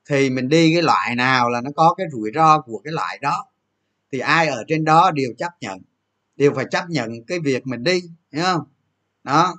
thì 0.09 0.29
mình 0.29 0.49
đi 0.49 0.73
cái 0.73 0.81
loại 0.83 1.15
nào 1.15 1.49
là 1.49 1.61
nó 1.61 1.71
có 1.75 1.95
cái 1.97 2.07
rủi 2.11 2.31
ro 2.35 2.61
của 2.61 2.79
cái 2.83 2.93
loại 2.93 3.19
đó. 3.21 3.45
Thì 4.11 4.19
ai 4.19 4.47
ở 4.47 4.63
trên 4.67 4.85
đó 4.85 5.11
đều 5.11 5.33
chấp 5.37 5.51
nhận 5.61 5.79
đều 6.37 6.53
phải 6.55 6.65
chấp 6.71 6.85
nhận 6.89 7.23
cái 7.27 7.39
việc 7.39 7.67
mình 7.67 7.83
đi 7.83 8.01
hiểu 8.33 8.43
không? 8.43 8.63
Đó 9.23 9.55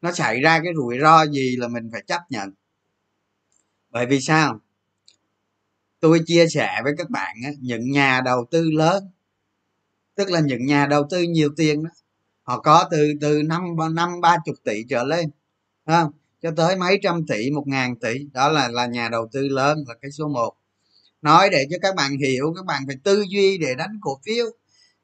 nó 0.00 0.12
xảy 0.12 0.40
ra 0.40 0.60
cái 0.64 0.72
rủi 0.76 0.98
ro 1.00 1.26
gì 1.26 1.56
là 1.56 1.68
mình 1.68 1.88
phải 1.92 2.02
chấp 2.06 2.20
nhận. 2.30 2.52
Bởi 3.90 4.06
vì 4.06 4.20
sao? 4.20 4.60
Tôi 6.00 6.20
chia 6.26 6.46
sẻ 6.48 6.80
với 6.84 6.92
các 6.98 7.10
bạn 7.10 7.36
á, 7.44 7.50
những 7.60 7.90
nhà 7.90 8.20
đầu 8.24 8.46
tư 8.50 8.70
lớn 8.70 9.10
tức 10.14 10.30
là 10.30 10.40
những 10.40 10.66
nhà 10.66 10.86
đầu 10.86 11.06
tư 11.10 11.22
nhiều 11.22 11.50
tiền 11.56 11.84
đó 11.84 11.90
họ 12.42 12.60
có 12.60 12.88
từ 12.90 13.12
từ 13.20 13.42
năm 13.42 13.62
năm 13.92 14.20
ba 14.20 14.36
chục 14.44 14.56
tỷ 14.64 14.84
trở 14.88 15.04
lên 15.04 15.30
không? 15.86 16.12
Cho 16.42 16.50
tới 16.56 16.76
mấy 16.76 16.98
trăm 17.02 17.26
tỷ 17.26 17.50
một 17.50 17.64
ngàn 17.66 17.96
tỷ 17.96 18.18
đó 18.32 18.48
là 18.48 18.68
là 18.68 18.86
nhà 18.86 19.08
đầu 19.08 19.28
tư 19.32 19.48
lớn 19.48 19.84
là 19.88 19.94
cái 20.02 20.10
số 20.10 20.28
1 20.28 20.56
nói 21.22 21.48
để 21.50 21.66
cho 21.70 21.76
các 21.82 21.94
bạn 21.94 22.18
hiểu 22.18 22.52
các 22.56 22.64
bạn 22.66 22.82
phải 22.86 22.96
tư 23.04 23.24
duy 23.28 23.58
để 23.58 23.74
đánh 23.74 23.98
cổ 24.00 24.20
phiếu 24.26 24.46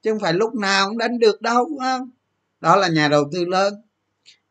chứ 0.03 0.11
không 0.11 0.21
phải 0.21 0.33
lúc 0.33 0.55
nào 0.55 0.89
cũng 0.89 0.99
đánh 0.99 1.19
được 1.19 1.43
đâu 1.43 1.69
không? 1.81 2.11
Đó 2.61 2.77
là 2.77 2.89
nhà 2.89 3.09
đầu 3.09 3.25
tư 3.33 3.45
lớn 3.45 3.75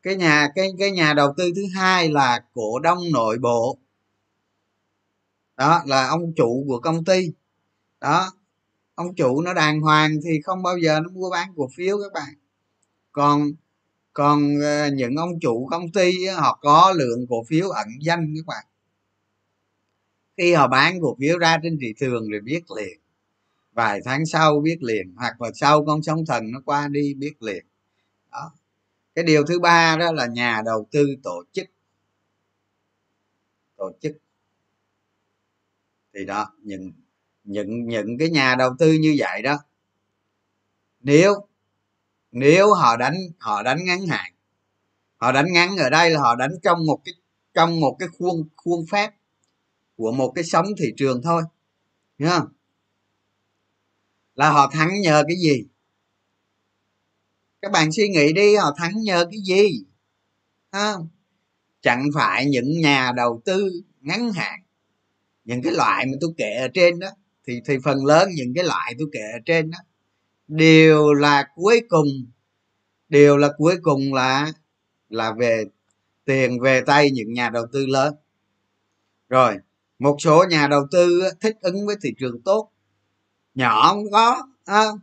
cái 0.05 0.15
nhà, 0.15 0.47
cái 0.55 0.71
cái 0.79 0.91
nhà 0.91 1.13
đầu 1.13 1.33
tư 1.37 1.51
thứ 1.55 1.61
hai 1.75 2.09
là 2.09 2.43
cổ 2.53 2.79
đông 2.79 2.99
nội 3.13 3.37
bộ. 3.37 3.77
Đó, 5.57 5.83
là 5.85 6.07
ông 6.07 6.33
chủ 6.35 6.65
của 6.67 6.79
công 6.79 7.05
ty. 7.05 7.31
Đó, 8.01 8.31
ông 8.95 9.15
chủ 9.15 9.41
nó 9.41 9.53
đàng 9.53 9.81
hoàng 9.81 10.17
thì 10.25 10.41
không 10.43 10.63
bao 10.63 10.77
giờ 10.77 10.99
nó 10.99 11.09
mua 11.09 11.29
bán 11.29 11.53
cổ 11.55 11.69
phiếu 11.75 11.97
các 11.97 12.13
bạn. 12.13 12.33
Còn 13.11 13.51
còn 14.13 14.61
ờ, 14.61 14.89
những 14.93 15.15
ông 15.15 15.39
chủ 15.39 15.67
công 15.71 15.91
ty 15.91 16.25
họ 16.25 16.59
có 16.61 16.93
lượng 16.95 17.27
cổ 17.29 17.43
phiếu 17.43 17.69
ẩn 17.69 17.87
danh 18.01 18.33
các 18.37 18.45
bạn. 18.45 18.65
Khi 20.37 20.53
họ 20.53 20.67
bán 20.67 21.01
cổ 21.01 21.15
phiếu 21.19 21.37
ra 21.37 21.57
trên 21.63 21.77
thị 21.81 21.93
trường 21.99 22.29
rồi 22.29 22.41
biết 22.41 22.71
liền. 22.77 22.99
Vài 23.73 24.01
tháng 24.05 24.25
sau 24.25 24.59
biết 24.59 24.83
liền, 24.83 25.13
hoặc 25.15 25.41
là 25.41 25.51
sau 25.53 25.85
con 25.85 26.03
sóng 26.03 26.25
thần 26.25 26.51
nó 26.51 26.61
qua 26.65 26.87
đi 26.87 27.13
biết 27.13 27.41
liền 27.41 27.65
cái 29.15 29.25
điều 29.25 29.43
thứ 29.45 29.59
ba 29.59 29.97
đó 29.99 30.11
là 30.11 30.25
nhà 30.27 30.61
đầu 30.65 30.87
tư 30.91 31.15
tổ 31.23 31.43
chức. 31.53 31.65
Tổ 33.77 33.91
chức. 34.01 34.17
Thì 36.13 36.25
đó, 36.25 36.51
những 36.63 36.91
những 37.43 37.87
những 37.87 38.17
cái 38.19 38.29
nhà 38.29 38.55
đầu 38.55 38.71
tư 38.79 38.93
như 38.93 39.15
vậy 39.17 39.41
đó, 39.41 39.57
nếu 40.99 41.33
nếu 42.31 42.73
họ 42.73 42.97
đánh 42.97 43.15
họ 43.39 43.63
đánh 43.63 43.77
ngắn 43.85 44.07
hạn, 44.07 44.33
họ 45.17 45.31
đánh 45.31 45.53
ngắn 45.53 45.77
ở 45.77 45.89
đây 45.89 46.11
là 46.11 46.19
họ 46.21 46.35
đánh 46.35 46.51
trong 46.63 46.85
một 46.85 47.01
cái, 47.05 47.13
trong 47.53 47.79
một 47.79 47.95
cái 47.99 48.09
khuôn 48.19 48.49
khuôn 48.55 48.85
phép 48.91 49.11
của 49.97 50.11
một 50.11 50.31
cái 50.35 50.43
sóng 50.43 50.65
thị 50.79 50.93
trường 50.97 51.21
thôi 51.23 51.43
nhá 52.17 52.41
là 54.35 54.49
họ 54.51 54.69
thắng 54.73 55.01
nhờ 55.01 55.23
cái 55.27 55.35
gì? 55.43 55.65
Các 57.65 57.71
bạn 57.71 57.91
suy 57.91 58.09
nghĩ 58.09 58.33
đi, 58.33 58.55
họ 58.55 58.73
thắng 58.77 59.01
nhờ 59.01 59.25
cái 59.31 59.39
gì? 59.39 59.83
Không? 60.71 61.07
Chẳng 61.81 62.07
phải 62.15 62.45
những 62.45 62.81
nhà 62.81 63.11
đầu 63.15 63.41
tư 63.45 63.81
ngắn 64.01 64.31
hạn, 64.33 64.59
những 65.45 65.61
cái 65.61 65.73
loại 65.73 66.05
mà 66.05 66.11
tôi 66.21 66.31
kể 66.37 66.53
ở 66.61 66.67
trên 66.73 66.99
đó, 66.99 67.07
thì 67.47 67.61
thì 67.65 67.77
phần 67.83 68.05
lớn 68.05 68.29
những 68.35 68.53
cái 68.55 68.63
loại 68.63 68.93
tôi 68.99 69.07
kể 69.13 69.19
ở 69.33 69.39
trên 69.45 69.71
đó, 69.71 69.77
đều 70.47 71.13
là 71.13 71.47
cuối 71.55 71.81
cùng, 71.89 72.07
đều 73.09 73.37
là 73.37 73.49
cuối 73.57 73.75
cùng 73.81 74.13
là 74.13 74.51
là 75.09 75.33
về 75.33 75.63
tiền 76.25 76.59
về 76.59 76.81
tay 76.81 77.11
những 77.11 77.33
nhà 77.33 77.49
đầu 77.49 77.65
tư 77.73 77.85
lớn. 77.85 78.15
Rồi, 79.29 79.55
một 79.99 80.17
số 80.19 80.45
nhà 80.49 80.67
đầu 80.67 80.87
tư 80.91 81.21
thích 81.41 81.57
ứng 81.61 81.85
với 81.85 81.95
thị 82.01 82.13
trường 82.19 82.41
tốt, 82.41 82.71
nhỏ 83.55 83.93
không 83.93 84.11
có 84.11 84.47
không? 84.65 84.99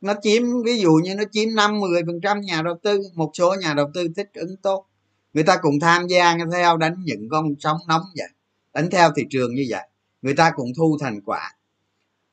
Nó 0.00 0.14
chiếm 0.22 0.42
ví 0.64 0.78
dụ 0.78 0.92
như 0.92 1.14
nó 1.14 1.24
chiếm 1.32 1.54
năm 1.54 1.80
mười 1.80 2.02
phần 2.06 2.20
trăm 2.20 2.40
nhà 2.40 2.62
đầu 2.62 2.78
tư 2.82 3.00
một 3.14 3.30
số 3.34 3.54
nhà 3.60 3.74
đầu 3.74 3.90
tư 3.94 4.08
thích 4.16 4.30
ứng 4.34 4.56
tốt. 4.56 4.86
Người 5.32 5.44
ta 5.44 5.56
cũng 5.62 5.80
tham 5.80 6.06
gia 6.06 6.36
theo 6.52 6.76
đánh 6.76 6.94
những 7.04 7.28
con 7.30 7.54
sóng 7.58 7.78
nóng 7.88 8.02
vậy. 8.16 8.28
Đánh 8.74 8.90
theo 8.90 9.10
thị 9.16 9.22
trường 9.30 9.54
như 9.54 9.66
vậy. 9.68 9.88
Người 10.22 10.34
ta 10.34 10.50
cũng 10.56 10.72
thu 10.76 10.98
thành 11.00 11.20
quả. 11.20 11.56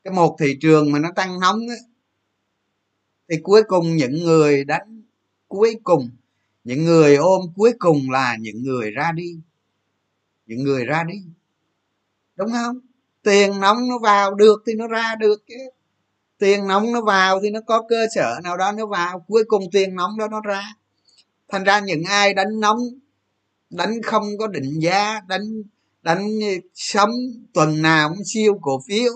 Cái 0.03 0.13
một 0.13 0.35
thị 0.39 0.57
trường 0.61 0.91
mà 0.91 0.99
nó 0.99 1.09
tăng 1.15 1.39
nóng 1.39 1.59
á, 1.69 1.75
thì 3.29 3.37
cuối 3.43 3.63
cùng 3.67 3.95
những 3.95 4.23
người 4.23 4.63
đánh 4.63 5.03
cuối 5.47 5.75
cùng 5.83 6.09
những 6.63 6.85
người 6.85 7.15
ôm 7.15 7.41
cuối 7.55 7.73
cùng 7.79 8.11
là 8.11 8.37
những 8.39 8.63
người 8.63 8.91
ra 8.91 9.11
đi. 9.11 9.39
Những 10.45 10.63
người 10.63 10.85
ra 10.85 11.03
đi. 11.03 11.21
Đúng 12.35 12.51
không? 12.51 12.79
Tiền 13.23 13.59
nóng 13.59 13.87
nó 13.89 13.99
vào 13.99 14.33
được 14.33 14.63
thì 14.67 14.73
nó 14.73 14.87
ra 14.87 15.15
được 15.19 15.43
chứ 15.47 15.55
tiền 16.37 16.67
nóng 16.67 16.93
nó 16.93 17.01
vào 17.01 17.39
thì 17.41 17.49
nó 17.49 17.59
có 17.67 17.83
cơ 17.89 18.07
sở 18.15 18.39
nào 18.43 18.57
đó 18.57 18.71
nó 18.71 18.85
vào. 18.85 19.25
Cuối 19.27 19.43
cùng 19.47 19.63
tiền 19.71 19.95
nóng 19.95 20.17
đó 20.17 20.27
nó 20.27 20.41
ra. 20.41 20.73
Thành 21.47 21.63
ra 21.63 21.79
những 21.79 22.03
ai 22.03 22.33
đánh 22.33 22.59
nóng 22.59 22.79
đánh 23.69 24.01
không 24.01 24.23
có 24.39 24.47
định 24.47 24.79
giá 24.79 25.21
đánh 25.27 25.43
đánh 26.01 26.27
sống 26.73 27.11
tuần 27.53 27.81
nào 27.81 28.09
cũng 28.09 28.25
siêu 28.25 28.59
cổ 28.61 28.81
phiếu. 28.87 29.11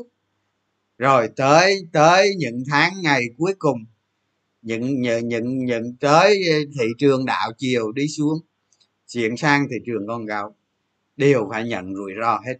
Rồi 0.98 1.30
tới 1.36 1.82
tới 1.94 2.36
những 2.38 2.64
tháng 2.72 2.94
ngày 3.02 3.24
cuối 3.38 3.54
cùng 3.60 3.86
những 4.62 5.02
những 5.02 5.28
những, 5.28 5.66
những 5.66 5.96
tới 6.00 6.44
thị 6.80 6.86
trường 6.98 7.26
đạo 7.26 7.52
chiều 7.58 7.92
đi 7.92 8.08
xuống 8.08 8.40
chuyển 9.08 9.38
sang 9.38 9.68
thị 9.70 9.76
trường 9.86 10.08
con 10.08 10.26
gạo 10.26 10.56
đều 11.18 11.48
phải 11.52 11.64
nhận 11.64 11.96
rủi 11.96 12.12
ro 12.22 12.40
hết. 12.46 12.56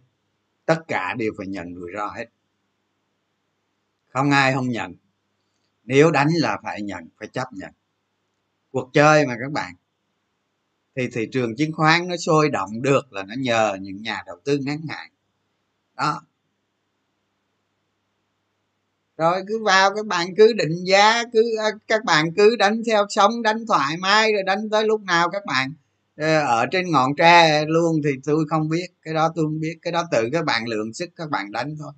Tất 0.66 0.78
cả 0.88 1.14
đều 1.18 1.32
phải 1.38 1.46
nhận 1.46 1.74
rủi 1.74 1.90
ro 1.96 2.08
hết 2.16 2.26
không 4.18 4.30
ai 4.30 4.52
không 4.52 4.68
nhận. 4.68 4.94
Nếu 5.84 6.10
đánh 6.10 6.28
là 6.34 6.58
phải 6.62 6.82
nhận, 6.82 7.08
phải 7.18 7.28
chấp 7.28 7.48
nhận. 7.52 7.70
Cuộc 8.70 8.90
chơi 8.92 9.26
mà 9.26 9.36
các 9.40 9.52
bạn, 9.52 9.74
thì 10.96 11.08
thị 11.12 11.28
trường 11.32 11.56
chứng 11.56 11.72
khoán 11.72 12.08
nó 12.08 12.16
sôi 12.16 12.50
động 12.50 12.82
được 12.82 13.12
là 13.12 13.22
nó 13.22 13.34
nhờ 13.38 13.76
những 13.80 14.02
nhà 14.02 14.22
đầu 14.26 14.36
tư 14.44 14.58
ngắn 14.62 14.80
hạn. 14.88 15.10
Đó. 15.96 16.22
Rồi 19.16 19.42
cứ 19.48 19.64
vào 19.64 19.94
các 19.94 20.06
bạn 20.06 20.28
cứ 20.36 20.52
định 20.52 20.84
giá, 20.84 21.24
cứ 21.32 21.56
à, 21.58 21.68
các 21.88 22.04
bạn 22.04 22.34
cứ 22.36 22.56
đánh 22.56 22.82
theo, 22.86 23.06
sống 23.08 23.42
đánh 23.42 23.66
thoải 23.68 23.96
mái 23.96 24.32
rồi 24.32 24.42
đánh 24.42 24.70
tới 24.70 24.84
lúc 24.86 25.02
nào 25.02 25.30
các 25.30 25.42
bạn 25.46 25.72
ờ, 26.16 26.38
ở 26.40 26.66
trên 26.72 26.90
ngọn 26.90 27.16
tre 27.16 27.64
luôn 27.66 27.96
thì 28.04 28.10
tôi 28.24 28.44
không 28.50 28.68
biết, 28.68 28.86
cái 29.02 29.14
đó 29.14 29.32
tôi 29.36 29.44
không 29.44 29.60
biết, 29.60 29.78
cái 29.82 29.92
đó 29.92 30.04
tự 30.12 30.28
các 30.32 30.44
bạn 30.44 30.68
lượng 30.68 30.94
sức 30.94 31.10
các 31.16 31.30
bạn 31.30 31.52
đánh 31.52 31.76
thôi 31.78 31.92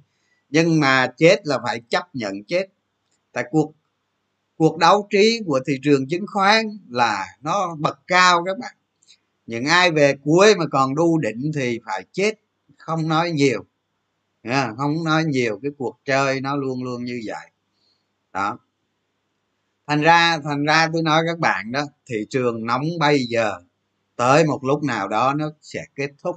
nhưng 0.50 0.80
mà 0.80 1.07
chết 1.16 1.37
là 1.45 1.59
phải 1.64 1.80
chấp 1.88 2.14
nhận 2.14 2.45
chết. 2.45 2.66
Tại 3.33 3.45
cuộc 3.50 3.73
cuộc 4.57 4.78
đấu 4.78 5.07
trí 5.11 5.40
của 5.47 5.61
thị 5.66 5.75
trường 5.83 6.09
chứng 6.09 6.25
khoán 6.33 6.78
là 6.88 7.26
nó 7.40 7.76
bậc 7.78 7.99
cao 8.07 8.45
các 8.45 8.59
bạn. 8.59 8.75
Những 9.47 9.64
ai 9.64 9.90
về 9.90 10.14
cuối 10.25 10.54
mà 10.54 10.64
còn 10.73 10.95
đu 10.95 11.19
đỉnh 11.19 11.50
thì 11.54 11.80
phải 11.87 12.04
chết, 12.12 12.35
không 12.78 13.09
nói 13.09 13.30
nhiều. 13.30 13.64
Không 14.76 15.04
nói 15.04 15.25
nhiều, 15.25 15.59
cái 15.62 15.71
cuộc 15.78 16.00
chơi 16.04 16.40
nó 16.40 16.57
luôn 16.57 16.85
luôn 16.85 17.04
như 17.04 17.21
vậy. 17.26 17.50
Đó. 18.33 18.59
Thành 19.87 20.00
ra 20.00 20.38
thành 20.45 20.64
ra 20.64 20.88
tôi 20.92 21.02
nói 21.02 21.23
các 21.26 21.38
bạn 21.38 21.73
đó, 21.73 21.85
thị 22.07 22.26
trường 22.30 22.66
nóng 22.66 22.85
bây 23.00 23.25
giờ, 23.25 23.61
tới 24.16 24.45
một 24.45 24.64
lúc 24.64 24.83
nào 24.83 25.09
đó 25.09 25.35
nó 25.35 25.50
sẽ 25.62 25.85
kết 25.95 26.11
thúc. 26.23 26.37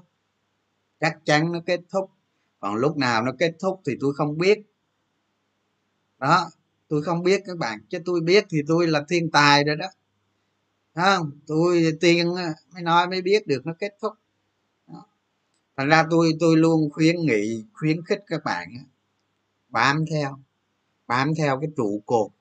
Chắc 1.00 1.18
chắn 1.26 1.52
nó 1.52 1.60
kết 1.66 1.80
thúc 1.92 2.12
còn 2.64 2.76
lúc 2.76 2.98
nào 2.98 3.24
nó 3.24 3.32
kết 3.40 3.56
thúc 3.60 3.82
thì 3.86 3.94
tôi 4.00 4.14
không 4.14 4.38
biết. 4.38 4.60
Đó, 6.20 6.50
tôi 6.88 7.04
không 7.04 7.24
biết 7.24 7.42
các 7.46 7.58
bạn, 7.58 7.80
chứ 7.90 8.00
tôi 8.06 8.22
biết 8.22 8.46
thì 8.50 8.58
tôi 8.68 8.88
là 8.88 9.04
thiên 9.10 9.32
tài 9.32 9.64
rồi 9.64 9.76
đó. 9.76 9.88
Không? 10.96 11.32
Tôi 11.48 11.98
tiên 12.02 12.28
mới 12.74 12.82
nói 12.82 13.08
mới 13.08 13.22
biết 13.22 13.48
được 13.48 13.66
nó 13.66 13.74
kết 13.80 13.98
thúc. 14.02 14.14
Đó. 14.88 15.06
thành 15.78 15.90
ra 15.90 16.06
tôi 16.10 16.34
tôi 16.40 16.58
luôn 16.58 16.90
khuyến 16.92 17.16
nghị, 17.22 17.64
khuyến 17.74 18.06
khích 18.06 18.24
các 18.28 18.44
bạn 18.44 18.70
bám 19.70 20.06
theo 20.12 20.40
bám 21.08 21.36
theo 21.36 21.60
cái 21.60 21.70
trụ 21.78 22.04
cột. 22.06 22.32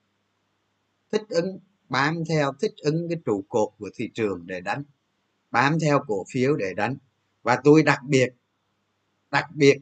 Thích 1.13 1.25
ứng, 1.29 1.59
bám 1.89 2.25
theo, 2.29 2.53
thích 2.61 2.75
ứng 2.77 3.09
cái 3.09 3.19
trụ 3.25 3.45
cột 3.49 3.69
của 3.79 3.91
thị 3.95 4.11
trường 4.15 4.47
để 4.47 4.61
đánh, 4.61 4.85
bám 5.51 5.81
theo 5.81 6.05
cổ 6.07 6.25
phiếu 6.33 6.57
để 6.57 6.75
đánh. 6.75 6.97
Và 7.43 7.61
tôi 7.65 7.83
đặc 7.83 8.01
biệt 8.05 8.29
đặc 9.31 9.47
biệt 9.55 9.79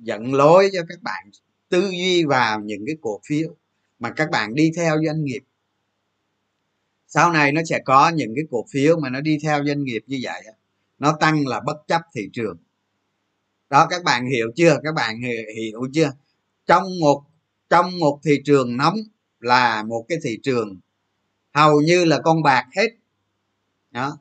dẫn 0.00 0.34
lối 0.34 0.70
cho 0.72 0.80
các 0.88 1.02
bạn 1.02 1.30
tư 1.68 1.90
duy 1.90 2.24
vào 2.24 2.60
những 2.60 2.86
cái 2.86 2.96
cổ 3.00 3.20
phiếu 3.26 3.54
mà 3.98 4.10
các 4.10 4.30
bạn 4.30 4.54
đi 4.54 4.70
theo 4.76 4.96
doanh 5.06 5.24
nghiệp. 5.24 5.40
Sau 7.08 7.32
này 7.32 7.52
nó 7.52 7.60
sẽ 7.68 7.78
có 7.84 8.08
những 8.08 8.32
cái 8.36 8.44
cổ 8.50 8.66
phiếu 8.70 8.96
mà 9.00 9.10
nó 9.10 9.20
đi 9.20 9.38
theo 9.42 9.64
doanh 9.64 9.84
nghiệp 9.84 10.02
như 10.06 10.18
vậy 10.22 10.42
nó 10.98 11.16
tăng 11.20 11.46
là 11.46 11.60
bất 11.60 11.76
chấp 11.86 12.02
thị 12.14 12.28
trường. 12.32 12.56
Đó, 13.70 13.86
các 13.90 14.04
bạn 14.04 14.26
hiểu 14.26 14.50
chưa? 14.56 14.78
Các 14.82 14.94
bạn 14.94 15.20
hiểu 15.56 15.88
chưa? 15.92 16.12
Trong 16.66 17.00
một 17.00 17.22
trong 17.70 17.98
một 17.98 18.20
thị 18.24 18.42
trường 18.44 18.76
nóng 18.76 18.96
là 19.40 19.82
một 19.82 20.04
cái 20.08 20.18
thị 20.22 20.38
trường 20.42 20.80
hầu 21.54 21.80
như 21.80 22.04
là 22.04 22.20
con 22.24 22.42
bạc 22.42 22.66
hết. 22.76 22.88
Đó 23.90 24.18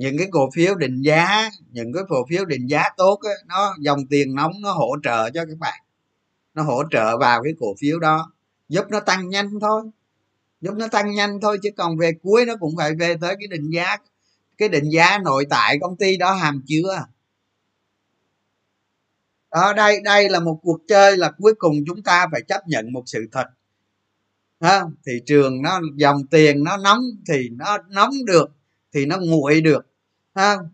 những 0.00 0.18
cái 0.18 0.28
cổ 0.30 0.50
phiếu 0.54 0.74
định 0.74 1.02
giá 1.02 1.50
những 1.70 1.92
cái 1.92 2.02
cổ 2.08 2.26
phiếu 2.30 2.44
định 2.44 2.66
giá 2.66 2.84
tốt 2.96 3.20
á, 3.22 3.30
nó 3.46 3.74
dòng 3.80 4.06
tiền 4.06 4.34
nóng 4.34 4.52
nó 4.60 4.72
hỗ 4.72 4.96
trợ 5.02 5.30
cho 5.30 5.44
các 5.46 5.58
bạn. 5.58 5.80
Nó 6.54 6.62
hỗ 6.62 6.82
trợ 6.90 7.18
vào 7.18 7.42
cái 7.42 7.52
cổ 7.60 7.74
phiếu 7.80 7.98
đó. 7.98 8.32
Giúp 8.68 8.84
nó 8.90 9.00
tăng 9.00 9.28
nhanh 9.28 9.50
thôi. 9.60 9.82
Giúp 10.60 10.74
nó 10.76 10.88
tăng 10.88 11.12
nhanh 11.12 11.40
thôi 11.40 11.58
chứ 11.62 11.70
còn 11.76 11.98
về 11.98 12.12
cuối 12.22 12.46
nó 12.46 12.56
cũng 12.60 12.76
phải 12.76 12.94
về 12.94 13.16
tới 13.20 13.36
cái 13.38 13.46
định 13.46 13.70
giá 13.70 13.96
cái 14.58 14.68
định 14.68 14.90
giá 14.90 15.18
nội 15.18 15.46
tại 15.50 15.78
công 15.80 15.96
ty 15.96 16.16
đó 16.16 16.32
hàm 16.32 16.62
chứa. 16.66 17.04
Ở 19.48 19.72
đây 19.72 20.00
đây 20.04 20.28
là 20.28 20.40
một 20.40 20.58
cuộc 20.62 20.78
chơi 20.88 21.16
là 21.16 21.30
cuối 21.38 21.54
cùng 21.58 21.74
chúng 21.86 22.02
ta 22.02 22.26
phải 22.32 22.42
chấp 22.48 22.68
nhận 22.68 22.92
một 22.92 23.02
sự 23.06 23.28
thật. 23.32 23.46
Ha 24.60 24.82
thị 25.06 25.12
trường 25.26 25.62
nó 25.62 25.80
dòng 25.96 26.26
tiền 26.26 26.64
nó 26.64 26.76
nóng 26.76 27.02
thì 27.28 27.48
nó 27.48 27.78
nóng 27.88 28.12
được 28.26 28.50
thì 28.92 29.06
nó 29.06 29.16
nguội 29.20 29.60
được 29.60 29.89
không? 30.40 30.68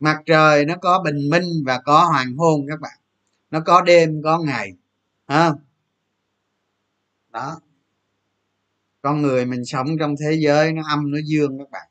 mặt 0.00 0.22
trời 0.26 0.64
nó 0.64 0.76
có 0.76 1.02
bình 1.04 1.30
minh 1.30 1.64
và 1.66 1.80
có 1.84 2.04
hoàng 2.04 2.36
hôn 2.36 2.66
các 2.68 2.80
bạn. 2.80 2.98
Nó 3.50 3.60
có 3.60 3.82
đêm, 3.82 4.22
có 4.24 4.38
ngày 4.38 4.72
không? 5.28 5.58
Đó. 7.30 7.60
Con 9.02 9.22
người 9.22 9.46
mình 9.46 9.64
sống 9.64 9.86
trong 10.00 10.14
thế 10.20 10.36
giới 10.40 10.72
nó 10.72 10.82
âm, 10.88 11.10
nó 11.10 11.18
dương 11.24 11.58
các 11.58 11.70
bạn. 11.70 11.88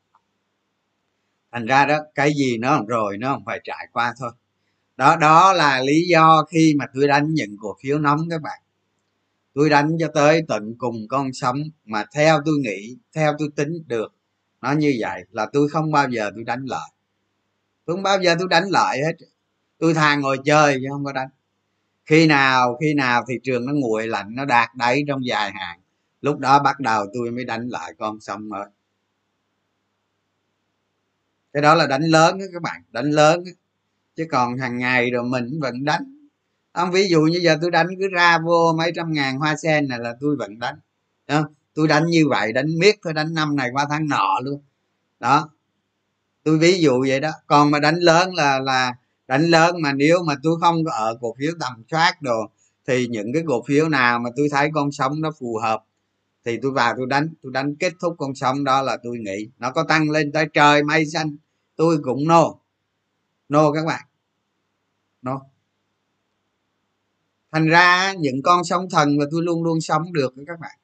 Thành 1.51 1.65
ra 1.65 1.86
đó, 1.86 1.99
cái 2.15 2.33
gì 2.33 2.57
nó 2.57 2.83
rồi, 2.88 3.17
nó 3.17 3.33
không 3.33 3.43
phải 3.45 3.62
trải 3.63 3.88
qua 3.93 4.13
thôi. 4.19 4.31
Đó 4.97 5.15
đó 5.15 5.53
là 5.53 5.81
lý 5.81 6.07
do 6.07 6.43
khi 6.49 6.73
mà 6.79 6.86
tôi 6.93 7.07
đánh 7.07 7.33
những 7.33 7.55
cổ 7.60 7.75
phiếu 7.81 7.99
nóng 7.99 8.19
các 8.29 8.41
bạn. 8.41 8.62
Tôi 9.53 9.69
đánh 9.69 9.97
cho 9.99 10.07
tới 10.13 10.41
tận 10.47 10.75
cùng 10.77 11.07
con 11.10 11.33
sống 11.33 11.57
mà 11.86 12.05
theo 12.13 12.41
tôi 12.45 12.55
nghĩ, 12.62 12.97
theo 13.13 13.33
tôi 13.39 13.49
tính 13.55 13.83
được 13.88 14.16
nó 14.67 14.73
như 14.73 14.95
vậy 14.99 15.23
là 15.32 15.47
tôi 15.53 15.69
không 15.69 15.91
bao 15.91 16.10
giờ 16.10 16.32
tôi 16.36 16.43
đánh 16.43 16.65
lại. 16.65 16.91
Tôi 17.86 17.95
không 17.95 18.03
bao 18.03 18.21
giờ 18.21 18.36
tôi 18.39 18.47
đánh 18.49 18.69
lại 18.69 18.99
hết. 19.03 19.13
Tôi 19.77 19.93
thà 19.93 20.15
ngồi 20.15 20.38
chơi 20.45 20.77
chứ 20.82 20.86
không 20.91 21.06
có 21.06 21.12
đánh. 21.12 21.30
Khi 22.06 22.27
nào 22.27 22.77
khi 22.82 22.93
nào 22.93 23.25
thị 23.27 23.39
trường 23.43 23.65
nó 23.65 23.73
nguội 23.73 24.08
lạnh, 24.08 24.36
nó 24.36 24.45
đạt 24.45 24.69
đáy 24.75 25.03
trong 25.08 25.25
dài 25.25 25.51
hạn, 25.51 25.80
lúc 26.21 26.39
đó 26.39 26.63
bắt 26.63 26.80
đầu 26.80 27.06
tôi 27.13 27.32
mới 27.32 27.45
đánh 27.45 27.67
lại 27.67 27.93
con 27.99 28.19
sông 28.19 28.49
mới. 28.49 28.65
Cái 31.53 31.62
đó 31.62 31.75
là 31.75 31.88
đánh 31.88 32.03
lớn 32.03 32.39
đó 32.39 32.45
các 32.53 32.62
bạn, 32.62 32.82
đánh 32.91 33.12
lớn 33.12 33.43
đó. 33.45 33.51
chứ 34.15 34.25
còn 34.32 34.58
hàng 34.58 34.77
ngày 34.77 35.12
rồi 35.12 35.23
mình 35.23 35.60
vẫn 35.60 35.86
đánh. 35.86 36.30
Ông, 36.71 36.91
ví 36.91 37.10
dụ 37.10 37.21
như 37.21 37.39
giờ 37.43 37.58
tôi 37.62 37.71
đánh 37.71 37.88
cứ 37.99 38.08
ra 38.08 38.38
vô 38.45 38.73
mấy 38.77 38.91
trăm 38.95 39.13
ngàn 39.13 39.38
hoa 39.38 39.56
sen 39.56 39.88
này 39.88 39.99
là 39.99 40.15
tôi 40.19 40.36
vẫn 40.36 40.60
đánh. 40.60 40.75
Đó 41.27 41.49
tôi 41.77 41.87
đánh 41.87 42.05
như 42.05 42.27
vậy, 42.29 42.53
đánh 42.53 42.79
miết 42.79 42.95
thôi 43.03 43.13
đánh 43.13 43.33
năm 43.33 43.55
này 43.55 43.69
qua 43.73 43.85
tháng 43.89 44.07
nọ 44.07 44.39
luôn. 44.43 44.61
Đó. 45.19 45.49
Tôi 46.43 46.57
ví 46.57 46.81
dụ 46.81 47.05
vậy 47.07 47.19
đó. 47.19 47.31
Còn 47.47 47.71
mà 47.71 47.79
đánh 47.79 47.95
lớn 47.99 48.35
là 48.35 48.59
là 48.59 48.93
đánh 49.27 49.45
lớn 49.45 49.75
mà 49.81 49.93
nếu 49.93 50.23
mà 50.23 50.35
tôi 50.43 50.57
không 50.61 50.85
có 50.85 50.91
ở 50.91 51.17
cổ 51.21 51.35
phiếu 51.39 51.51
tầm 51.59 51.83
soát 51.91 52.21
đồ, 52.21 52.51
thì 52.87 53.07
những 53.07 53.33
cái 53.33 53.43
cổ 53.47 53.63
phiếu 53.67 53.89
nào 53.89 54.19
mà 54.19 54.29
tôi 54.35 54.47
thấy 54.51 54.69
con 54.73 54.91
sóng 54.91 55.21
nó 55.21 55.31
phù 55.39 55.57
hợp, 55.63 55.83
thì 56.45 56.59
tôi 56.61 56.71
vào 56.71 56.93
tôi 56.97 57.05
đánh. 57.09 57.33
Tôi 57.43 57.51
đánh 57.51 57.75
kết 57.75 57.93
thúc 57.99 58.15
con 58.17 58.35
sóng 58.35 58.63
đó 58.63 58.81
là 58.81 58.97
tôi 59.03 59.17
nghĩ 59.17 59.49
nó 59.57 59.71
có 59.71 59.83
tăng 59.83 60.09
lên 60.09 60.31
tới 60.31 60.45
trời 60.53 60.83
mây 60.83 61.05
xanh. 61.05 61.35
Tôi 61.75 61.97
cũng 62.03 62.27
nô. 62.27 62.59
Nô 63.49 63.71
các 63.71 63.85
bạn. 63.85 64.05
Nô. 65.21 65.41
Thành 67.51 67.67
ra 67.67 68.13
những 68.13 68.41
con 68.43 68.63
sóng 68.63 68.89
thần 68.89 69.17
mà 69.17 69.25
tôi 69.31 69.43
luôn 69.43 69.63
luôn 69.63 69.81
sống 69.81 70.13
được 70.13 70.35
với 70.35 70.45
các 70.47 70.59
bạn 70.59 70.77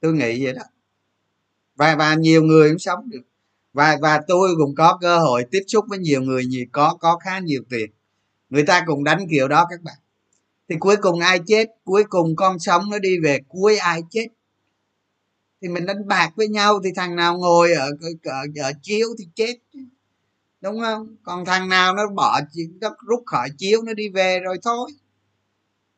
tôi 0.00 0.12
nghĩ 0.12 0.44
vậy 0.44 0.52
đó. 0.52 0.62
Và 1.76 1.96
và 1.96 2.14
nhiều 2.14 2.42
người 2.42 2.70
cũng 2.70 2.78
sống 2.78 3.10
được. 3.10 3.22
Và 3.72 3.98
và 4.02 4.20
tôi 4.28 4.50
cũng 4.56 4.74
có 4.74 4.98
cơ 5.00 5.18
hội 5.18 5.44
tiếp 5.50 5.62
xúc 5.66 5.84
với 5.88 5.98
nhiều 5.98 6.22
người 6.22 6.46
nhiều 6.46 6.66
có 6.72 6.96
có 7.00 7.18
khá 7.18 7.38
nhiều 7.38 7.62
tiền 7.70 7.90
người 8.50 8.62
ta 8.62 8.84
cũng 8.86 9.04
đánh 9.04 9.26
kiểu 9.30 9.48
đó 9.48 9.66
các 9.70 9.82
bạn. 9.82 9.96
Thì 10.68 10.76
cuối 10.80 10.96
cùng 10.96 11.20
ai 11.20 11.40
chết? 11.46 11.66
Cuối 11.84 12.04
cùng 12.08 12.36
con 12.36 12.58
sống 12.58 12.90
nó 12.90 12.98
đi 12.98 13.18
về 13.18 13.38
cuối 13.48 13.76
ai 13.76 14.02
chết? 14.10 14.26
Thì 15.62 15.68
mình 15.68 15.86
đánh 15.86 16.08
bạc 16.08 16.30
với 16.36 16.48
nhau 16.48 16.80
thì 16.84 16.90
thằng 16.96 17.16
nào 17.16 17.38
ngồi 17.38 17.72
ở 17.72 17.90
ở, 18.24 18.46
ở 18.62 18.72
chiếu 18.82 19.08
thì 19.18 19.24
chết 19.34 19.54
đúng 20.60 20.80
không? 20.80 21.16
Còn 21.22 21.44
thằng 21.44 21.68
nào 21.68 21.94
nó 21.94 22.08
bỏ 22.08 22.40
nó 22.80 22.96
rút 23.06 23.22
khỏi 23.26 23.48
chiếu 23.58 23.82
nó 23.82 23.92
đi 23.94 24.08
về 24.08 24.40
rồi 24.40 24.58
thôi 24.62 24.90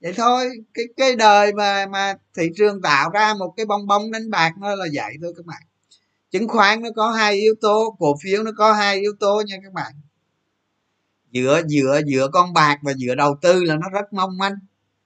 vậy 0.00 0.12
thôi, 0.16 0.50
cái 0.74 0.84
cái 0.96 1.16
đời 1.16 1.52
mà 1.52 1.86
mà 1.86 2.14
thị 2.36 2.50
trường 2.56 2.82
tạo 2.82 3.10
ra 3.10 3.34
một 3.34 3.54
cái 3.56 3.66
bong 3.66 3.86
bóng 3.86 4.10
đánh 4.10 4.30
bạc 4.30 4.52
nó 4.58 4.74
là 4.74 4.86
vậy 4.94 5.14
thôi 5.22 5.32
các 5.36 5.46
bạn. 5.46 5.62
Chứng 6.30 6.48
khoán 6.48 6.82
nó 6.82 6.88
có 6.96 7.10
hai 7.10 7.34
yếu 7.34 7.54
tố, 7.60 7.96
cổ 7.98 8.16
phiếu 8.22 8.42
nó 8.42 8.50
có 8.56 8.72
hai 8.72 9.00
yếu 9.00 9.12
tố 9.20 9.42
nha 9.46 9.56
các 9.62 9.72
bạn. 9.72 9.92
Giữa 11.30 11.62
giữa 11.66 12.00
giữa 12.06 12.28
con 12.32 12.52
bạc 12.52 12.78
và 12.82 12.92
giữa 12.96 13.14
đầu 13.14 13.36
tư 13.42 13.64
là 13.64 13.76
nó 13.76 13.88
rất 13.88 14.12
mong 14.12 14.38
manh 14.38 14.54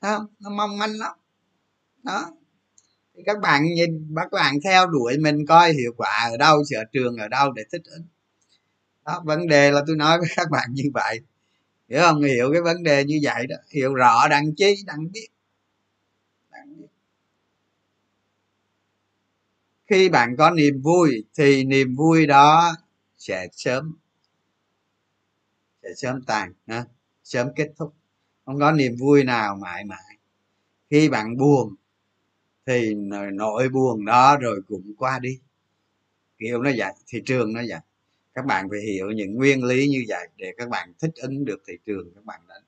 không? 0.00 0.26
Nó 0.40 0.50
mong 0.50 0.78
manh 0.78 0.92
lắm. 0.98 1.12
Đó. 2.02 2.30
Thì 3.16 3.22
các 3.26 3.40
bạn 3.40 3.64
nhìn, 3.64 4.14
các 4.16 4.32
bạn 4.32 4.54
theo 4.64 4.86
đuổi 4.86 5.18
mình 5.18 5.46
coi 5.46 5.72
hiệu 5.72 5.92
quả 5.96 6.28
ở 6.30 6.36
đâu, 6.36 6.62
sở 6.70 6.84
trường 6.92 7.16
ở 7.16 7.28
đâu 7.28 7.52
để 7.52 7.62
thích 7.72 7.82
ứng. 7.84 8.06
Đó, 9.04 9.22
vấn 9.24 9.46
đề 9.46 9.70
là 9.70 9.82
tôi 9.86 9.96
nói 9.96 10.18
với 10.18 10.28
các 10.36 10.50
bạn 10.50 10.68
như 10.72 10.84
vậy 10.94 11.20
hiểu 11.88 12.00
không? 12.02 12.22
Hiểu 12.22 12.52
cái 12.52 12.62
vấn 12.62 12.82
đề 12.82 13.04
như 13.04 13.20
vậy 13.22 13.46
đó. 13.46 13.56
Hiểu 13.70 13.94
rõ 13.94 14.28
đăng 14.28 14.54
chi 14.54 14.74
đăng 14.86 15.12
biết. 15.12 15.28
Khi 19.86 20.08
bạn 20.08 20.36
có 20.38 20.50
niềm 20.50 20.80
vui 20.82 21.24
thì 21.38 21.64
niềm 21.64 21.96
vui 21.96 22.26
đó 22.26 22.76
sẽ 23.18 23.48
sớm 23.52 23.96
sẽ 25.82 25.88
sớm 25.96 26.22
tàn 26.22 26.52
ha? 26.66 26.84
sớm 27.24 27.48
kết 27.56 27.68
thúc. 27.76 27.94
Không 28.44 28.58
có 28.60 28.72
niềm 28.72 28.96
vui 28.98 29.24
nào 29.24 29.56
mãi 29.56 29.84
mãi. 29.84 30.18
Khi 30.90 31.08
bạn 31.08 31.36
buồn 31.36 31.74
thì 32.66 32.94
nỗi 33.32 33.68
buồn 33.68 34.04
đó 34.04 34.36
rồi 34.36 34.60
cũng 34.68 34.94
qua 34.98 35.18
đi. 35.18 35.40
Kiểu 36.38 36.62
nó 36.62 36.70
vậy, 36.76 36.92
thị 37.06 37.22
trường 37.26 37.52
nó 37.52 37.60
vậy 37.68 37.80
các 38.34 38.46
bạn 38.46 38.68
phải 38.70 38.80
hiểu 38.80 39.10
những 39.10 39.34
nguyên 39.34 39.64
lý 39.64 39.88
như 39.88 40.04
vậy 40.08 40.28
để 40.36 40.52
các 40.56 40.68
bạn 40.68 40.92
thích 41.00 41.14
ứng 41.14 41.44
được 41.44 41.62
thị 41.68 41.74
trường, 41.86 42.10
các 42.14 42.24
bạn 42.24 42.40
đánh 42.48 42.62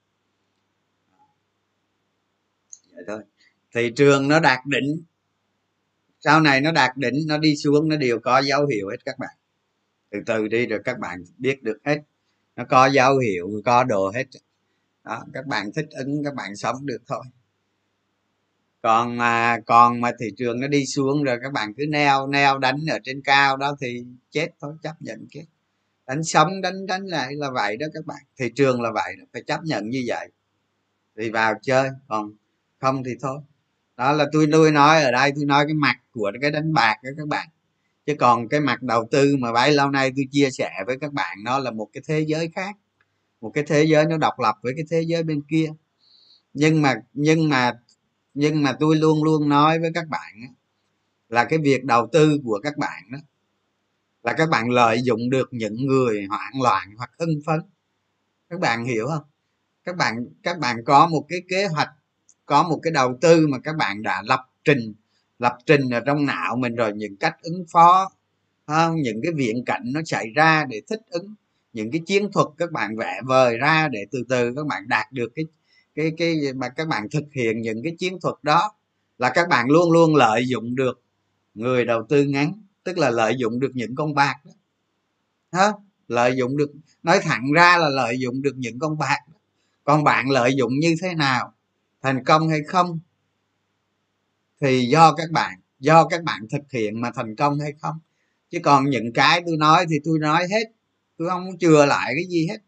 vậy 2.94 3.04
thôi. 3.06 3.20
Thị 3.74 3.92
trường 3.96 4.28
nó 4.28 4.40
đạt 4.40 4.58
đỉnh. 4.66 5.02
Sau 6.20 6.40
này 6.40 6.60
nó 6.60 6.72
đạt 6.72 6.96
đỉnh, 6.96 7.14
nó 7.26 7.38
đi 7.38 7.56
xuống, 7.56 7.88
nó 7.88 7.96
đều 7.96 8.18
có 8.18 8.38
dấu 8.38 8.66
hiệu 8.66 8.88
hết 8.90 9.04
các 9.04 9.18
bạn. 9.18 9.36
Từ 10.10 10.18
từ 10.26 10.48
đi 10.48 10.66
rồi 10.66 10.80
các 10.84 10.98
bạn 10.98 11.24
biết 11.38 11.62
được 11.62 11.78
hết. 11.84 11.98
Nó 12.56 12.64
có 12.64 12.86
dấu 12.86 13.18
hiệu, 13.18 13.62
có 13.64 13.84
đồ 13.84 14.10
hết. 14.14 14.26
Đó, 15.04 15.24
các 15.32 15.46
bạn 15.46 15.72
thích 15.72 15.86
ứng, 15.90 16.24
các 16.24 16.34
bạn 16.34 16.56
sống 16.56 16.86
được 16.86 17.02
thôi. 17.06 17.24
Còn 18.82 19.16
mà 19.16 19.58
còn 19.66 20.00
mà 20.00 20.12
thị 20.20 20.26
trường 20.36 20.60
nó 20.60 20.68
đi 20.68 20.86
xuống 20.86 21.22
rồi 21.22 21.38
các 21.42 21.52
bạn 21.52 21.74
cứ 21.74 21.84
neo 21.88 22.26
neo 22.26 22.58
đánh 22.58 22.76
ở 22.90 22.98
trên 23.04 23.22
cao 23.22 23.56
đó 23.56 23.76
thì 23.80 24.04
chết 24.30 24.48
thôi, 24.60 24.74
chấp 24.82 24.94
nhận 25.00 25.26
chết 25.30 25.44
đánh 26.06 26.24
sống 26.24 26.60
đánh 26.60 26.86
đánh 26.86 27.06
lại 27.06 27.34
là 27.34 27.50
vậy 27.50 27.76
đó 27.76 27.86
các 27.94 28.06
bạn. 28.06 28.22
Thị 28.38 28.50
trường 28.56 28.82
là 28.82 28.90
vậy 28.94 29.16
đó. 29.18 29.24
phải 29.32 29.42
chấp 29.46 29.60
nhận 29.64 29.90
như 29.90 30.04
vậy. 30.06 30.28
Thì 31.18 31.30
vào 31.30 31.54
chơi, 31.62 31.90
còn 32.08 32.32
không 32.78 33.04
thì 33.04 33.10
thôi. 33.20 33.38
Đó 33.96 34.12
là 34.12 34.26
tôi 34.32 34.46
nuôi 34.46 34.70
nói, 34.70 35.02
ở 35.02 35.12
đây 35.12 35.32
tôi 35.36 35.44
nói 35.44 35.64
cái 35.66 35.74
mặt 35.74 35.96
của 36.10 36.32
cái 36.40 36.50
đánh 36.50 36.72
bạc 36.74 36.96
đó 37.02 37.10
các 37.16 37.28
bạn. 37.28 37.48
Chứ 38.06 38.14
còn 38.18 38.48
cái 38.48 38.60
mặt 38.60 38.82
đầu 38.82 39.08
tư 39.10 39.36
mà 39.36 39.52
bấy 39.52 39.72
lâu 39.72 39.90
nay 39.90 40.12
tôi 40.16 40.24
chia 40.30 40.50
sẻ 40.50 40.70
với 40.86 40.98
các 41.00 41.12
bạn, 41.12 41.38
nó 41.44 41.58
là 41.58 41.70
một 41.70 41.88
cái 41.92 42.02
thế 42.08 42.20
giới 42.20 42.50
khác. 42.54 42.76
Một 43.40 43.50
cái 43.54 43.64
thế 43.66 43.84
giới 43.84 44.04
nó 44.06 44.16
độc 44.16 44.40
lập 44.40 44.54
với 44.62 44.72
cái 44.76 44.84
thế 44.90 45.02
giới 45.02 45.22
bên 45.22 45.42
kia. 45.48 45.68
Nhưng 46.54 46.82
mà 46.82 46.94
nhưng 47.12 47.48
mà 47.48 47.72
nhưng 48.34 48.62
mà 48.62 48.72
tôi 48.80 48.96
luôn 48.96 49.24
luôn 49.24 49.48
nói 49.48 49.78
với 49.78 49.90
các 49.94 50.08
bạn 50.08 50.34
là 51.28 51.44
cái 51.44 51.58
việc 51.58 51.84
đầu 51.84 52.08
tư 52.12 52.38
của 52.44 52.60
các 52.62 52.76
bạn 52.76 53.02
đó 53.12 53.18
là 54.26 54.32
các 54.32 54.48
bạn 54.50 54.70
lợi 54.70 55.02
dụng 55.02 55.30
được 55.30 55.48
những 55.52 55.86
người 55.86 56.26
hoảng 56.28 56.62
loạn 56.62 56.88
hoặc 56.96 57.10
hưng 57.18 57.40
phấn. 57.46 57.60
Các 58.50 58.60
bạn 58.60 58.84
hiểu 58.84 59.06
không? 59.08 59.24
Các 59.84 59.96
bạn 59.96 60.26
các 60.42 60.58
bạn 60.58 60.76
có 60.86 61.06
một 61.06 61.26
cái 61.28 61.40
kế 61.48 61.66
hoạch, 61.66 61.90
có 62.46 62.62
một 62.62 62.80
cái 62.82 62.92
đầu 62.92 63.18
tư 63.20 63.46
mà 63.46 63.58
các 63.58 63.76
bạn 63.76 64.02
đã 64.02 64.22
lập 64.26 64.40
trình 64.64 64.94
lập 65.38 65.58
trình 65.66 65.90
ở 65.90 66.00
trong 66.06 66.26
não 66.26 66.56
mình 66.56 66.74
rồi, 66.74 66.92
những 66.96 67.16
cách 67.16 67.36
ứng 67.42 67.64
phó 67.72 68.10
không 68.66 68.96
những 69.02 69.20
cái 69.22 69.32
viễn 69.36 69.64
cảnh 69.66 69.82
nó 69.94 70.00
xảy 70.06 70.26
ra 70.36 70.64
để 70.70 70.82
thích 70.90 71.00
ứng, 71.10 71.34
những 71.72 71.90
cái 71.92 72.02
chiến 72.06 72.32
thuật 72.32 72.46
các 72.58 72.72
bạn 72.72 72.96
vẽ 72.96 73.20
vời 73.26 73.58
ra 73.58 73.88
để 73.88 74.00
từ 74.12 74.24
từ 74.28 74.54
các 74.56 74.66
bạn 74.66 74.88
đạt 74.88 75.12
được 75.12 75.32
cái 75.34 75.44
cái 75.94 76.12
cái 76.18 76.36
mà 76.56 76.68
các 76.68 76.88
bạn 76.88 77.08
thực 77.12 77.24
hiện 77.32 77.62
những 77.62 77.82
cái 77.84 77.96
chiến 77.98 78.18
thuật 78.22 78.34
đó, 78.42 78.72
là 79.18 79.30
các 79.34 79.48
bạn 79.48 79.70
luôn 79.70 79.92
luôn 79.92 80.16
lợi 80.16 80.48
dụng 80.48 80.74
được 80.76 81.02
người 81.54 81.84
đầu 81.84 82.06
tư 82.08 82.24
ngắn 82.24 82.52
tức 82.86 82.98
là 82.98 83.10
lợi 83.10 83.34
dụng 83.38 83.60
được 83.60 83.70
những 83.74 83.94
con 83.94 84.14
bạc 84.14 84.34
đó. 84.44 84.52
Hả? 85.52 85.72
lợi 86.08 86.36
dụng 86.36 86.56
được, 86.56 86.72
nói 87.02 87.20
thẳng 87.22 87.52
ra 87.52 87.78
là 87.78 87.88
lợi 87.88 88.18
dụng 88.18 88.42
được 88.42 88.54
những 88.56 88.78
con 88.78 88.98
bạc 88.98 89.18
còn 89.84 90.04
bạn 90.04 90.30
lợi 90.30 90.54
dụng 90.56 90.78
như 90.78 90.94
thế 91.02 91.14
nào? 91.14 91.54
Thành 92.02 92.24
công 92.24 92.48
hay 92.48 92.60
không? 92.66 92.98
Thì 94.60 94.86
do 94.86 95.14
các 95.14 95.30
bạn, 95.30 95.60
do 95.78 96.08
các 96.08 96.22
bạn 96.22 96.46
thực 96.50 96.72
hiện 96.72 97.00
mà 97.00 97.10
thành 97.10 97.36
công 97.36 97.60
hay 97.60 97.72
không? 97.80 97.98
Chứ 98.50 98.58
còn 98.62 98.90
những 98.90 99.12
cái 99.12 99.42
tôi 99.46 99.56
nói 99.56 99.86
thì 99.90 99.96
tôi 100.04 100.18
nói 100.18 100.46
hết. 100.50 100.64
Tôi 101.18 101.28
không 101.28 101.58
chừa 101.58 101.86
lại 101.86 102.12
cái 102.16 102.24
gì 102.28 102.46
hết 102.50 102.58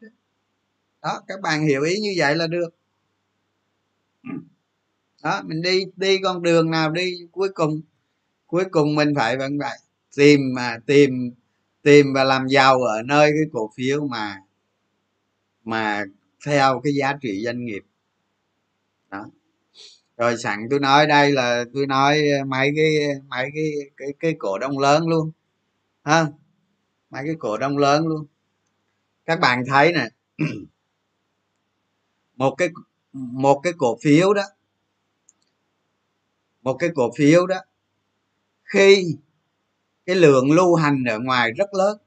đó, 1.02 1.22
các 1.26 1.40
bạn 1.40 1.66
hiểu 1.66 1.82
ý 1.82 1.98
như 2.00 2.14
vậy 2.16 2.36
là 2.36 2.46
được. 2.46 2.68
Đó, 5.22 5.42
mình 5.44 5.62
đi 5.62 5.84
đi 5.96 6.18
con 6.22 6.42
đường 6.42 6.70
nào 6.70 6.90
đi, 6.90 7.12
cuối 7.32 7.48
cùng 7.54 7.80
cuối 8.46 8.64
cùng 8.70 8.94
mình 8.94 9.14
phải 9.16 9.36
vẫn 9.36 9.58
vậy 9.58 9.78
tìm 10.16 10.40
mà 10.54 10.78
tìm 10.86 11.30
tìm 11.82 12.12
và 12.14 12.24
làm 12.24 12.46
giàu 12.48 12.82
ở 12.82 13.02
nơi 13.02 13.30
cái 13.30 13.50
cổ 13.52 13.70
phiếu 13.76 14.06
mà 14.06 14.42
mà 15.64 16.04
theo 16.46 16.80
cái 16.84 16.94
giá 16.94 17.12
trị 17.22 17.42
doanh 17.44 17.64
nghiệp. 17.64 17.82
Đó. 19.10 19.26
Rồi 20.16 20.36
sẵn 20.36 20.66
tôi 20.70 20.80
nói 20.80 21.06
đây 21.06 21.32
là 21.32 21.64
tôi 21.74 21.86
nói 21.86 22.22
mấy 22.46 22.70
cái 22.76 22.94
mấy 23.28 23.50
cái 23.54 23.72
cái 23.96 24.08
cái 24.20 24.34
cổ 24.38 24.58
đông 24.58 24.78
lớn 24.78 25.08
luôn, 25.08 25.30
ha? 26.04 26.26
Mấy 27.10 27.22
cái 27.26 27.34
cổ 27.38 27.58
đông 27.58 27.78
lớn 27.78 28.06
luôn. 28.06 28.26
Các 29.26 29.40
bạn 29.40 29.64
thấy 29.66 29.92
nè, 29.92 30.08
một 32.36 32.54
cái 32.58 32.68
một 33.12 33.60
cái 33.62 33.72
cổ 33.78 33.98
phiếu 34.02 34.34
đó, 34.34 34.42
một 36.62 36.74
cái 36.74 36.90
cổ 36.94 37.10
phiếu 37.16 37.46
đó, 37.46 37.56
khi 38.64 39.16
cái 40.08 40.16
lượng 40.16 40.52
lưu 40.52 40.74
hành 40.74 41.04
ở 41.04 41.18
ngoài 41.18 41.52
rất 41.52 41.74
lớn. 41.74 41.98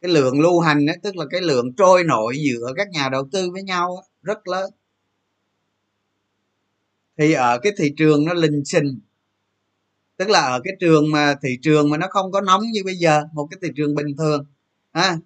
Cái 0.00 0.10
lượng 0.10 0.40
lưu 0.40 0.60
hành 0.60 0.86
ấy, 0.86 0.96
tức 1.02 1.16
là 1.16 1.24
cái 1.30 1.40
lượng 1.40 1.72
trôi 1.76 2.04
nổi 2.04 2.36
giữa 2.38 2.72
các 2.76 2.88
nhà 2.90 3.08
đầu 3.08 3.28
tư 3.32 3.50
với 3.50 3.62
nhau 3.62 4.04
rất 4.22 4.48
lớn. 4.48 4.70
Thì 7.18 7.32
ở 7.32 7.58
cái 7.58 7.72
thị 7.78 7.94
trường 7.96 8.24
nó 8.24 8.34
lình 8.34 8.64
xình. 8.64 9.00
Tức 10.16 10.30
là 10.30 10.40
ở 10.40 10.60
cái 10.64 10.74
trường 10.80 11.10
mà 11.10 11.34
thị 11.42 11.58
trường 11.62 11.90
mà 11.90 11.96
nó 11.96 12.06
không 12.10 12.32
có 12.32 12.40
nóng 12.40 12.62
như 12.72 12.82
bây 12.84 12.94
giờ 12.94 13.22
một 13.32 13.48
cái 13.50 13.58
thị 13.62 13.68
trường 13.76 13.94
bình 13.94 14.16
thường 14.18 14.46
ha. 14.92 15.16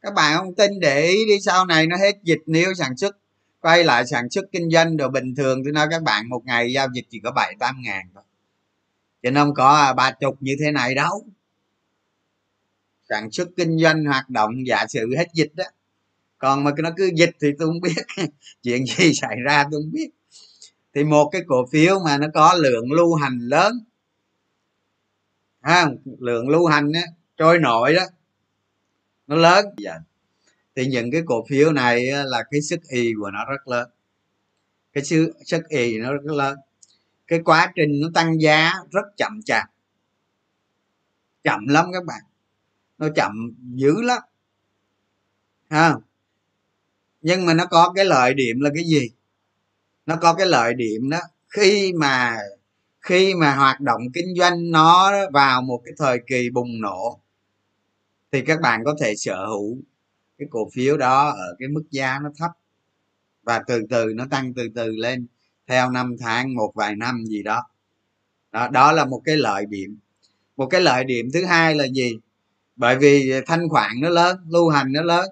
Các 0.00 0.14
bạn 0.14 0.38
không 0.38 0.54
tin 0.54 0.80
để 0.80 1.06
ý 1.06 1.26
đi 1.26 1.40
sau 1.40 1.66
này 1.66 1.86
nó 1.86 1.96
hết 1.96 2.16
dịch 2.22 2.42
nếu 2.46 2.74
sản 2.74 2.96
xuất 2.96 3.16
quay 3.60 3.84
lại 3.84 4.06
sản 4.06 4.30
xuất 4.30 4.44
kinh 4.52 4.70
doanh 4.70 4.96
đồ 4.96 5.08
bình 5.08 5.34
thường 5.34 5.64
tôi 5.64 5.72
nói 5.72 5.86
các 5.90 6.02
bạn 6.02 6.28
một 6.28 6.44
ngày 6.44 6.72
giao 6.72 6.88
dịch 6.94 7.04
chỉ 7.10 7.20
có 7.24 7.32
bảy 7.32 7.54
tám 7.58 7.76
ngàn 7.82 8.06
thôi 8.14 8.24
chứ 9.22 9.30
không 9.34 9.54
có 9.54 9.94
ba 9.96 10.12
chục 10.20 10.36
như 10.40 10.56
thế 10.60 10.70
này 10.70 10.94
đâu. 10.94 11.26
Sản 13.08 13.30
xuất 13.30 13.48
kinh 13.56 13.78
doanh 13.78 14.04
hoạt 14.04 14.30
động 14.30 14.66
giả 14.66 14.86
sử 14.88 15.14
hết 15.16 15.26
dịch 15.34 15.54
đó. 15.54 15.64
Còn 16.38 16.64
mà 16.64 16.70
nó 16.78 16.90
cứ 16.96 17.10
dịch 17.16 17.30
thì 17.40 17.48
tôi 17.58 17.68
không 17.68 17.80
biết. 17.80 18.02
Chuyện 18.62 18.86
gì 18.86 19.12
xảy 19.14 19.36
ra 19.44 19.64
tôi 19.70 19.80
không 19.82 19.92
biết. 19.92 20.10
Thì 20.94 21.04
một 21.04 21.28
cái 21.32 21.42
cổ 21.46 21.66
phiếu 21.72 21.98
mà 22.04 22.18
nó 22.18 22.26
có 22.34 22.54
lượng 22.54 22.92
lưu 22.92 23.14
hành 23.14 23.38
lớn. 23.38 23.72
Ha 25.60 25.86
lượng 26.18 26.48
lưu 26.48 26.66
hành 26.66 26.92
á, 26.92 27.02
trôi 27.36 27.58
nổi 27.58 27.94
đó. 27.94 28.02
Nó 29.26 29.36
lớn. 29.36 29.66
Dạ. 29.78 29.98
thì 30.76 30.86
những 30.86 31.10
cái 31.10 31.22
cổ 31.26 31.44
phiếu 31.48 31.72
này 31.72 32.06
là 32.06 32.44
cái 32.50 32.62
sức 32.62 32.80
y 32.88 33.12
của 33.20 33.30
nó 33.30 33.44
rất 33.44 33.68
lớn. 33.68 33.88
Cái 34.92 35.04
sức 35.04 35.32
sức 35.44 35.68
y 35.68 35.98
nó 35.98 36.12
rất 36.12 36.24
lớn 36.24 36.58
cái 37.28 37.40
quá 37.44 37.72
trình 37.74 38.00
nó 38.00 38.08
tăng 38.14 38.40
giá 38.40 38.72
rất 38.90 39.06
chậm 39.16 39.40
chạp. 39.44 39.70
Chậm 41.44 41.66
lắm 41.66 41.86
các 41.92 42.04
bạn. 42.04 42.20
Nó 42.98 43.08
chậm 43.16 43.32
dữ 43.74 44.02
lắm. 44.02 44.22
Ha. 45.70 45.94
Nhưng 47.22 47.46
mà 47.46 47.54
nó 47.54 47.66
có 47.66 47.92
cái 47.96 48.04
lợi 48.04 48.34
điểm 48.34 48.60
là 48.60 48.70
cái 48.74 48.84
gì? 48.84 49.10
Nó 50.06 50.16
có 50.16 50.34
cái 50.34 50.46
lợi 50.46 50.74
điểm 50.74 51.10
đó, 51.10 51.18
khi 51.48 51.92
mà 51.92 52.36
khi 53.00 53.34
mà 53.34 53.56
hoạt 53.56 53.80
động 53.80 54.02
kinh 54.14 54.34
doanh 54.38 54.70
nó 54.70 55.12
vào 55.32 55.62
một 55.62 55.82
cái 55.84 55.94
thời 55.98 56.20
kỳ 56.26 56.50
bùng 56.50 56.80
nổ, 56.80 57.20
thì 58.32 58.42
các 58.42 58.60
bạn 58.60 58.82
có 58.84 58.96
thể 59.00 59.14
sở 59.16 59.46
hữu 59.46 59.78
cái 60.38 60.48
cổ 60.50 60.70
phiếu 60.74 60.96
đó 60.96 61.30
ở 61.30 61.56
cái 61.58 61.68
mức 61.68 61.82
giá 61.90 62.18
nó 62.22 62.30
thấp. 62.36 62.50
Và 63.42 63.62
từ 63.66 63.82
từ 63.90 64.12
nó 64.14 64.26
tăng 64.30 64.54
từ 64.54 64.68
từ 64.74 64.90
lên 64.90 65.26
theo 65.68 65.90
năm 65.90 66.16
tháng 66.20 66.54
một 66.54 66.72
vài 66.74 66.96
năm 66.96 67.24
gì 67.26 67.42
đó. 67.42 67.62
Đó, 68.52 68.68
đó 68.68 68.92
là 68.92 69.04
một 69.04 69.22
cái 69.24 69.36
lợi 69.36 69.66
điểm. 69.66 69.98
Một 70.56 70.66
cái 70.66 70.80
lợi 70.80 71.04
điểm 71.04 71.28
thứ 71.34 71.44
hai 71.44 71.74
là 71.74 71.86
gì? 71.86 72.18
Bởi 72.76 72.96
vì 72.96 73.32
thanh 73.46 73.68
khoản 73.68 73.90
nó 74.00 74.08
lớn 74.08 74.38
lưu 74.48 74.68
hành 74.68 74.92
nó 74.92 75.02
lớn 75.02 75.30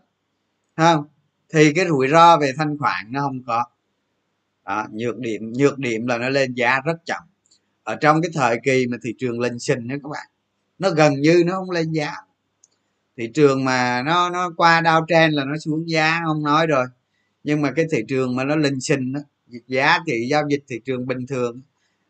không? 0.77 1.05
Thì 1.49 1.72
cái 1.72 1.87
rủi 1.88 2.09
ro 2.09 2.37
về 2.38 2.53
thanh 2.59 2.79
khoản 2.79 3.07
nó 3.11 3.20
không 3.20 3.42
có. 3.46 3.64
Đó, 4.64 4.87
nhược 4.92 5.18
điểm 5.18 5.53
nhược 5.53 5.79
điểm 5.79 6.07
là 6.07 6.18
nó 6.18 6.29
lên 6.29 6.55
giá 6.55 6.81
rất 6.81 6.96
chậm. 7.05 7.22
Ở 7.83 7.96
trong 7.96 8.22
cái 8.22 8.31
thời 8.35 8.61
kỳ 8.64 8.87
mà 8.87 8.96
thị 9.03 9.14
trường 9.18 9.40
lên 9.40 9.59
sinh 9.59 9.88
đó 9.88 9.96
các 10.03 10.09
bạn 10.09 10.27
nó 10.79 10.90
gần 10.90 11.20
như 11.20 11.42
nó 11.46 11.53
không 11.53 11.70
lên 11.70 11.92
giá. 11.92 12.12
Thị 13.16 13.31
trường 13.35 13.64
mà 13.64 14.03
nó 14.03 14.31
nó 14.31 14.51
qua 14.57 14.81
đau 14.81 15.05
trên 15.09 15.33
là 15.33 15.44
nó 15.44 15.57
xuống 15.59 15.88
giá 15.88 16.20
không 16.27 16.42
nói 16.42 16.66
rồi. 16.66 16.87
Nhưng 17.44 17.62
mà 17.62 17.72
cái 17.77 17.87
thị 17.90 18.05
trường 18.09 18.37
mà 18.37 18.44
nó 18.44 18.57
linh 18.57 18.81
sinh 18.81 19.12
đó, 19.12 19.20
giá 19.66 19.98
trị 20.06 20.26
giao 20.30 20.42
dịch 20.50 20.64
thị 20.68 20.80
trường 20.85 21.06
bình 21.06 21.26
thường 21.26 21.61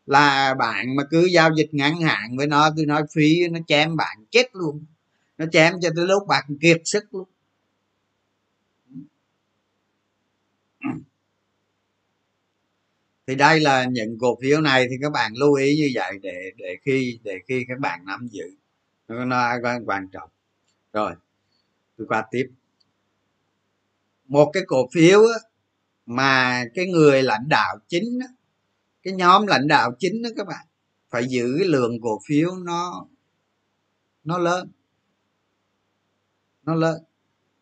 là 0.06 0.54
bạn 0.54 0.96
mà 0.96 1.02
cứ 1.10 1.24
giao 1.24 1.50
dịch 1.56 1.74
ngắn 1.74 2.00
hạn 2.00 2.36
với 2.36 2.46
nó, 2.46 2.70
cứ 2.76 2.84
nói 2.86 3.02
phí 3.14 3.48
nó 3.48 3.58
chém 3.66 3.96
bạn 3.96 4.16
chết 4.30 4.46
luôn. 4.52 4.84
Nó 5.38 5.46
chém 5.52 5.74
cho 5.80 5.90
tới 5.96 6.06
lúc 6.06 6.26
bạn 6.28 6.44
kiệt 6.60 6.80
sức 6.84 7.04
luôn. 7.14 7.28
Thì 13.26 13.34
đây 13.34 13.60
là 13.60 13.84
những 13.84 14.18
cổ 14.18 14.38
phiếu 14.42 14.60
này 14.60 14.86
thì 14.90 14.96
các 15.02 15.12
bạn 15.12 15.32
lưu 15.34 15.54
ý 15.54 15.76
như 15.76 15.90
vậy 15.94 16.18
để 16.22 16.52
để 16.56 16.76
khi 16.82 17.18
để 17.22 17.38
khi 17.48 17.64
các 17.68 17.78
bạn 17.78 18.04
nắm 18.06 18.28
giữ. 18.30 18.50
Nó 19.08 19.24
nó 19.24 19.58
quan 19.86 20.08
trọng. 20.08 20.28
Rồi, 20.92 21.12
tôi 21.98 22.06
qua 22.06 22.24
tiếp. 22.30 22.50
Một 24.28 24.50
cái 24.52 24.62
cổ 24.66 24.88
phiếu 24.92 25.20
mà 26.06 26.64
cái 26.74 26.86
người 26.86 27.22
lãnh 27.22 27.48
đạo 27.48 27.78
chính 27.88 28.18
cái 29.02 29.14
nhóm 29.14 29.46
lãnh 29.46 29.68
đạo 29.68 29.92
chính 29.98 30.22
đó 30.22 30.30
các 30.36 30.46
bạn, 30.46 30.66
phải 31.10 31.26
giữ 31.28 31.54
cái 31.58 31.68
lượng 31.68 32.00
cổ 32.02 32.20
phiếu 32.28 32.56
nó 32.56 33.06
nó 34.24 34.38
lớn. 34.38 34.70
Nó 36.62 36.74
lớn. 36.74 37.02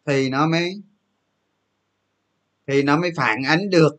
Thì 0.07 0.31
nó 0.31 0.47
mới, 0.47 0.83
thì 2.67 2.83
nó 2.83 2.97
mới 3.01 3.11
phản 3.17 3.43
ánh 3.47 3.71
được 3.71 3.97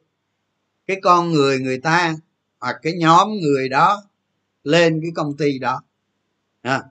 cái 0.88 0.97
con 1.03 1.31
người 1.31 1.60
người 1.60 1.79
ta 1.79 2.15
hoặc 2.60 2.75
cái 2.81 2.93
nhóm 2.99 3.29
người 3.41 3.69
đó 3.69 4.03
lên 4.63 4.99
cái 5.01 5.12
công 5.15 5.38
ty 5.38 5.60
đó. 5.60 5.84
À. 6.62 6.84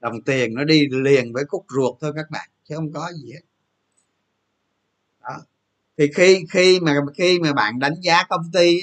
đồng 0.00 0.22
tiền 0.22 0.54
nó 0.54 0.64
đi 0.64 0.88
liền 0.90 1.32
với 1.32 1.44
cúc 1.44 1.66
ruột 1.76 1.96
thôi 2.00 2.12
các 2.16 2.26
bạn, 2.30 2.48
chứ 2.68 2.74
không 2.76 2.92
có 2.92 3.12
gì 3.12 3.32
hết 3.32 3.40
thì 5.98 6.10
khi 6.14 6.44
khi 6.50 6.80
mà 6.80 6.96
khi 7.18 7.38
mà 7.38 7.52
bạn 7.52 7.78
đánh 7.78 7.94
giá 8.02 8.24
công 8.28 8.50
ty 8.52 8.78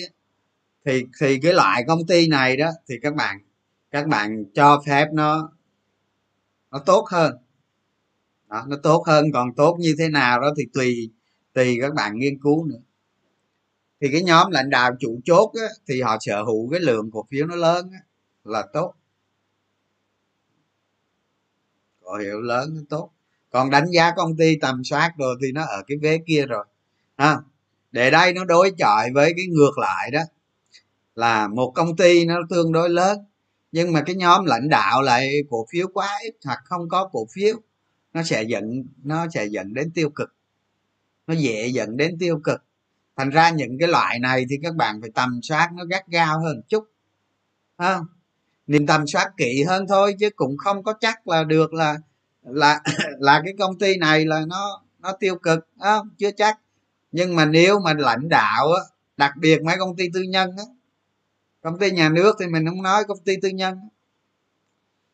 thì 0.86 1.06
thì 1.20 1.40
cái 1.40 1.54
loại 1.54 1.84
công 1.88 2.06
ty 2.08 2.28
này 2.28 2.58
đó 2.58 2.72
thì 2.90 2.96
các 3.02 3.16
bạn 3.16 3.38
các 3.92 4.08
bạn 4.08 4.46
cho 4.54 4.82
phép 4.86 5.08
nó 5.14 5.52
nó 6.72 6.80
tốt 6.80 7.06
hơn. 7.12 7.36
Đó, 8.50 8.66
nó 8.68 8.78
tốt 8.84 9.04
hơn. 9.08 9.26
Còn 9.34 9.56
tốt 9.56 9.78
như 9.80 9.96
thế 10.00 10.10
nào 10.10 10.42
đó 10.42 10.54
thì 10.58 10.64
tùy 10.74 11.12
tùy 11.54 11.78
các 11.82 11.94
bạn 11.94 12.18
nghiên 12.18 12.42
cứu 12.42 12.66
nữa. 12.66 12.80
Thì 14.02 14.08
cái 14.12 14.24
nhóm 14.24 14.52
lãnh 14.52 14.70
đạo 14.70 14.92
chủ 15.00 15.20
chốt 15.26 15.52
á, 15.62 15.68
thì 15.88 16.02
họ 16.02 16.18
sở 16.22 16.44
hữu 16.44 16.70
cái 16.70 16.80
lượng 16.80 17.12
cổ 17.12 17.26
phiếu 17.32 17.46
nó 17.46 17.56
lớn 17.56 17.90
á, 17.94 18.00
là 18.44 18.66
tốt. 18.74 18.94
Cổ 22.02 22.18
hiệu 22.18 22.42
lớn 22.42 22.70
nó 22.76 22.82
tốt. 22.90 23.12
Còn 23.50 23.70
đánh 23.70 23.86
giá 23.92 24.12
công 24.16 24.38
ty 24.38 24.56
tầm 24.62 24.84
soát 24.84 25.12
rồi 25.18 25.36
thì 25.42 25.52
nó 25.52 25.66
ở 25.66 25.84
cái 25.88 25.98
vế 26.02 26.20
kia 26.28 26.46
rồi 26.46 26.66
ha. 27.22 27.38
Để 27.92 28.12
đây 28.12 28.34
nó 28.34 28.46
đối 28.46 28.72
chọi 28.78 29.12
với 29.14 29.34
cái 29.38 29.46
ngược 29.48 29.78
lại 29.78 30.12
đó, 30.12 30.22
là 31.16 31.48
một 31.48 31.72
công 31.76 31.96
ty 31.96 32.26
nó 32.26 32.36
tương 32.50 32.72
đối 32.72 32.90
lớn, 32.90 33.20
nhưng 33.72 33.94
mà 33.94 34.02
cái 34.06 34.16
nhóm 34.16 34.46
lãnh 34.46 34.70
đạo 34.70 35.02
lại 35.02 35.32
cổ 35.50 35.66
phiếu 35.72 35.88
quá 35.94 36.20
ít 36.24 36.34
hoặc 36.46 36.60
không 36.66 36.90
có 36.90 37.10
cổ 37.12 37.28
phiếu, 37.34 37.56
nó 38.14 38.24
sẽ 38.24 38.44
dẫn, 38.44 38.84
nó 39.04 39.28
sẽ 39.34 39.46
dẫn 39.46 39.74
đến 39.74 39.92
tiêu 39.96 40.10
cực. 40.10 40.36
Nó 41.28 41.34
dễ 41.34 41.68
dẫn 41.68 41.98
đến 41.98 42.18
tiêu 42.20 42.40
cực. 42.44 42.64
Thành 43.18 43.30
ra 43.30 43.50
những 43.50 43.78
cái 43.80 43.88
loại 43.88 44.20
này 44.20 44.46
thì 44.50 44.56
các 44.64 44.76
bạn 44.76 45.02
phải 45.02 45.10
tầm 45.16 45.40
soát 45.44 45.70
nó 45.74 45.86
gắt 45.86 46.08
gao 46.08 46.40
hơn 46.40 46.62
chút, 46.68 46.84
ha. 47.78 48.00
Niềm 48.68 48.88
tầm 48.88 49.08
soát 49.08 49.32
kỹ 49.38 49.64
hơn 49.64 49.88
thôi 49.88 50.16
chứ 50.20 50.30
cũng 50.36 50.58
không 50.58 50.84
có 50.84 50.94
chắc 51.02 51.28
là 51.28 51.44
được 51.44 51.74
là 51.74 51.98
là 52.42 52.82
là 53.20 53.42
cái 53.46 53.54
công 53.60 53.80
ty 53.80 53.98
này 53.98 54.26
là 54.26 54.46
nó 54.48 54.84
nó 55.00 55.14
tiêu 55.20 55.36
cực 55.36 55.68
không 55.80 56.10
chưa 56.18 56.32
chắc 56.32 56.60
nhưng 57.12 57.36
mà 57.36 57.46
nếu 57.46 57.80
mà 57.80 57.94
lãnh 57.94 58.30
đạo 58.30 58.72
á, 58.72 58.82
đặc 59.18 59.32
biệt 59.40 59.62
mấy 59.64 59.78
công 59.80 59.96
ty 59.96 60.10
tư 60.14 60.22
nhân 60.22 60.50
á, 60.58 60.64
công 61.62 61.80
ty 61.80 61.92
nhà 61.92 62.10
nước 62.10 62.36
thì 62.40 62.48
mình 62.48 62.66
không 62.68 62.82
nói 62.82 63.04
công 63.08 63.20
ty 63.26 63.34
tư 63.42 63.50
nhân. 63.50 63.80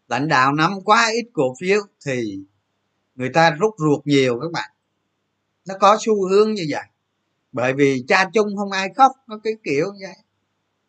Lãnh 0.07 0.27
đạo 0.27 0.53
nắm 0.53 0.81
quá 0.85 1.09
ít 1.13 1.25
cổ 1.33 1.55
phiếu 1.59 1.81
thì 2.05 2.39
người 3.15 3.29
ta 3.33 3.51
rút 3.51 3.75
ruột 3.77 4.07
nhiều 4.07 4.39
các 4.41 4.51
bạn. 4.51 4.71
Nó 5.67 5.75
có 5.79 5.97
xu 5.99 6.29
hướng 6.29 6.53
như 6.53 6.65
vậy. 6.69 6.83
Bởi 7.51 7.73
vì 7.73 8.03
cha 8.07 8.29
chung 8.33 8.57
không 8.57 8.71
ai 8.71 8.89
khóc 8.95 9.11
nó 9.27 9.39
cái 9.43 9.53
kiểu 9.63 9.85
như 9.93 10.05
vậy. 10.05 10.17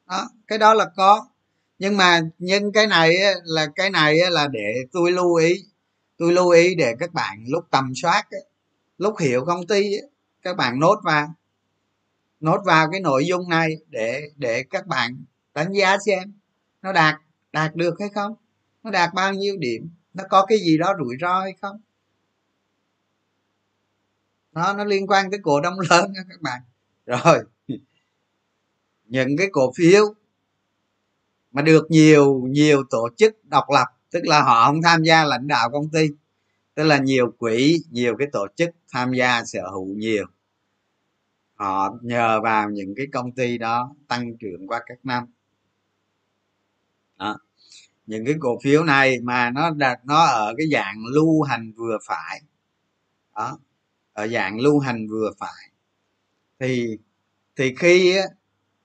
Đó, 0.07 0.29
cái 0.47 0.59
đó 0.59 0.75
là 0.75 0.87
có. 0.97 1.27
Nhưng 1.79 1.97
mà 1.97 2.21
nhưng 2.39 2.73
cái 2.73 2.87
này 2.87 3.15
là 3.45 3.67
cái 3.75 3.91
này 3.91 4.19
là 4.31 4.49
để 4.49 4.75
tôi 4.93 5.13
lưu 5.13 5.35
ý. 5.35 5.65
Tôi 6.19 6.33
lưu 6.33 6.51
ý 6.51 6.75
để 6.75 6.95
các 7.01 7.13
bạn 7.13 7.45
lúc 7.49 7.65
tầm 7.71 7.93
soát 8.03 8.25
lúc 8.99 9.15
hiểu 9.19 9.45
công 9.45 9.67
ty 9.67 9.91
các 10.43 10.57
bạn 10.57 10.81
nốt 10.81 11.01
vào. 11.05 11.35
Nốt 12.41 12.61
vào 12.65 12.89
cái 12.91 13.01
nội 13.01 13.27
dung 13.27 13.49
này 13.49 13.77
để 13.89 14.31
để 14.37 14.65
các 14.71 14.87
bạn 14.87 15.25
đánh 15.55 15.73
giá 15.73 15.97
xem 16.07 16.33
nó 16.83 16.93
đạt 16.93 17.15
đạt 17.53 17.77
được 17.77 17.95
hay 18.01 18.09
không, 18.09 18.35
nó 18.83 18.91
đạt 18.91 19.15
bao 19.15 19.35
nhiêu 19.35 19.57
điểm, 19.59 19.91
nó 20.15 20.25
có 20.31 20.47
cái 20.47 20.59
gì 20.59 20.79
đó 20.79 20.95
rủi 20.99 21.17
ro 21.21 21.41
hay 21.41 21.55
không. 21.63 21.81
Nó 24.53 24.73
nó 24.73 24.85
liên 24.85 25.07
quan 25.07 25.31
tới 25.31 25.41
cổ 25.43 25.61
đông 25.61 25.81
lớn 25.91 26.13
đó 26.15 26.21
các 26.29 26.41
bạn. 26.41 26.63
Rồi. 27.07 27.45
Những 29.05 29.37
cái 29.39 29.49
cổ 29.53 29.73
phiếu 29.77 30.15
mà 31.53 31.63
được 31.63 31.91
nhiều 31.91 32.41
nhiều 32.49 32.85
tổ 32.91 33.09
chức 33.17 33.45
độc 33.45 33.65
lập, 33.71 33.87
tức 34.11 34.21
là 34.25 34.43
họ 34.43 34.67
không 34.67 34.83
tham 34.83 35.03
gia 35.03 35.25
lãnh 35.25 35.47
đạo 35.47 35.71
công 35.71 35.89
ty 35.89 36.09
tức 36.79 36.85
là 36.85 36.99
nhiều 36.99 37.31
quỹ, 37.39 37.83
nhiều 37.91 38.17
cái 38.19 38.29
tổ 38.33 38.47
chức 38.57 38.71
tham 38.93 39.13
gia 39.13 39.45
sở 39.45 39.71
hữu 39.71 39.87
nhiều. 39.87 40.27
Họ 41.55 41.99
nhờ 42.03 42.41
vào 42.43 42.71
những 42.71 42.95
cái 42.97 43.07
công 43.13 43.33
ty 43.33 43.59
đó 43.59 43.95
tăng 44.09 44.37
trưởng 44.37 44.67
qua 44.67 44.83
các 44.87 44.99
năm. 45.03 45.25
Đó. 47.19 47.39
những 48.07 48.25
cái 48.27 48.35
cổ 48.41 48.59
phiếu 48.63 48.85
này 48.85 49.21
mà 49.21 49.51
nó 49.51 49.71
đặt 49.71 50.01
nó 50.05 50.25
ở 50.25 50.55
cái 50.59 50.67
dạng 50.73 51.05
lưu 51.15 51.43
hành 51.43 51.73
vừa 51.73 51.99
phải. 52.07 52.43
Đó. 53.37 53.59
Ở 54.13 54.29
dạng 54.29 54.61
lưu 54.61 54.79
hành 54.79 55.07
vừa 55.09 55.33
phải. 55.39 55.71
Thì 56.59 56.99
thì 57.57 57.75
khi 57.79 58.17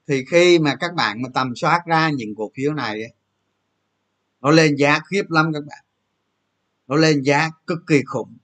thì 0.08 0.26
khi 0.32 0.60
mà 0.60 0.76
các 0.80 0.94
bạn 0.96 1.22
mà 1.22 1.30
tầm 1.34 1.56
soát 1.56 1.82
ra 1.86 2.10
những 2.10 2.36
cổ 2.38 2.52
phiếu 2.56 2.74
này 2.74 3.02
nó 4.42 4.52
lên 4.52 4.76
giá 4.76 5.00
khiếp 5.10 5.24
lắm 5.30 5.52
các 5.54 5.64
bạn 5.68 5.83
nó 6.88 6.96
lên 6.96 7.22
giá 7.22 7.50
cực 7.68 7.80
kỳ 7.88 8.04
khủng. 8.06 8.38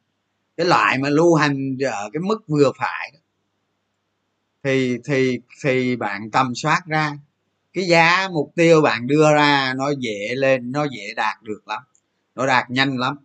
Cái 0.57 0.67
loại 0.67 0.97
mà 0.97 1.09
lưu 1.09 1.35
hành 1.35 1.77
ở 1.85 2.09
cái 2.13 2.21
mức 2.21 2.39
vừa 2.47 2.71
phải 2.77 3.11
thì 4.63 4.97
thì 5.05 5.39
thì 5.63 5.95
bạn 5.95 6.31
tầm 6.31 6.55
soát 6.55 6.81
ra. 6.87 7.17
Cái 7.73 7.87
giá 7.87 8.29
mục 8.31 8.51
tiêu 8.55 8.81
bạn 8.81 9.07
đưa 9.07 9.33
ra 9.33 9.73
nó 9.77 9.91
dễ 9.99 10.35
lên, 10.35 10.71
nó 10.71 10.83
dễ 10.83 11.13
đạt 11.15 11.43
được 11.43 11.67
lắm. 11.67 11.83
Nó 12.35 12.45
đạt 12.45 12.69
nhanh 12.71 12.97
lắm. 12.97 13.17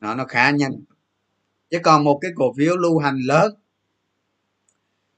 Nó 0.00 0.14
nó 0.14 0.24
khá 0.24 0.50
nhanh. 0.50 0.72
Chứ 1.70 1.78
còn 1.82 2.04
một 2.04 2.18
cái 2.22 2.30
cổ 2.36 2.52
phiếu 2.56 2.76
lưu 2.76 2.98
hành 2.98 3.18
lớn, 3.18 3.54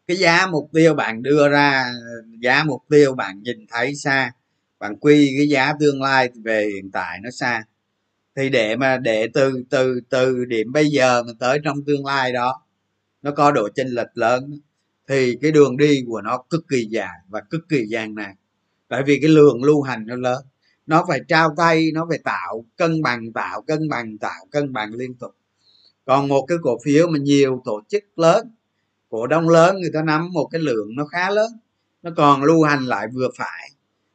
cái 0.06 0.16
giá 0.16 0.46
mục 0.46 0.70
tiêu 0.72 0.94
bạn 0.94 1.22
đưa 1.22 1.48
ra, 1.48 1.92
giá 2.40 2.64
mục 2.64 2.82
tiêu 2.90 3.14
bạn 3.14 3.42
nhìn 3.42 3.66
thấy 3.68 3.94
xa, 3.94 4.32
bạn 4.78 4.96
quy 4.96 5.34
cái 5.38 5.48
giá 5.48 5.72
tương 5.80 6.02
lai 6.02 6.28
về 6.44 6.70
hiện 6.74 6.90
tại 6.90 7.18
nó 7.22 7.30
xa 7.30 7.62
thì 8.36 8.48
để 8.50 8.76
mà 8.76 8.96
để 8.96 9.28
từ 9.34 9.64
từ 9.70 10.00
từ 10.08 10.44
điểm 10.44 10.72
bây 10.72 10.88
giờ 10.88 11.22
mà 11.22 11.32
tới 11.38 11.58
trong 11.64 11.84
tương 11.86 12.06
lai 12.06 12.32
đó, 12.32 12.62
nó 13.22 13.30
có 13.30 13.52
độ 13.52 13.68
chênh 13.74 13.88
lệch 13.88 14.10
lớn, 14.14 14.60
thì 15.08 15.36
cái 15.42 15.52
đường 15.52 15.76
đi 15.76 16.04
của 16.06 16.20
nó 16.20 16.42
cực 16.50 16.68
kỳ 16.68 16.84
dài 16.84 17.18
và 17.28 17.40
cực 17.40 17.60
kỳ 17.68 17.84
gian 17.88 18.14
nan. 18.14 18.34
Bởi 18.88 19.02
vì 19.06 19.18
cái 19.22 19.30
lượng 19.30 19.64
lưu 19.64 19.82
hành 19.82 20.06
nó 20.06 20.16
lớn, 20.16 20.44
nó 20.86 21.04
phải 21.08 21.20
trao 21.28 21.54
tay, 21.56 21.90
nó 21.94 22.06
phải 22.08 22.18
tạo, 22.18 22.64
cân 22.76 23.02
bằng, 23.02 23.32
tạo, 23.32 23.62
cân 23.62 23.88
bằng, 23.88 24.18
tạo, 24.18 24.46
cân 24.50 24.72
bằng 24.72 24.94
liên 24.94 25.14
tục. 25.14 25.34
Còn 26.04 26.28
một 26.28 26.46
cái 26.48 26.58
cổ 26.62 26.78
phiếu 26.84 27.08
mà 27.08 27.18
nhiều 27.18 27.62
tổ 27.64 27.82
chức 27.88 28.18
lớn, 28.18 28.50
cổ 29.08 29.26
đông 29.26 29.48
lớn 29.48 29.76
người 29.80 29.90
ta 29.94 30.02
nắm 30.02 30.32
một 30.32 30.48
cái 30.52 30.60
lượng 30.60 30.88
nó 30.96 31.04
khá 31.04 31.30
lớn, 31.30 31.52
nó 32.02 32.10
còn 32.16 32.42
lưu 32.42 32.62
hành 32.62 32.84
lại 32.84 33.06
vừa 33.14 33.28
phải. 33.36 33.70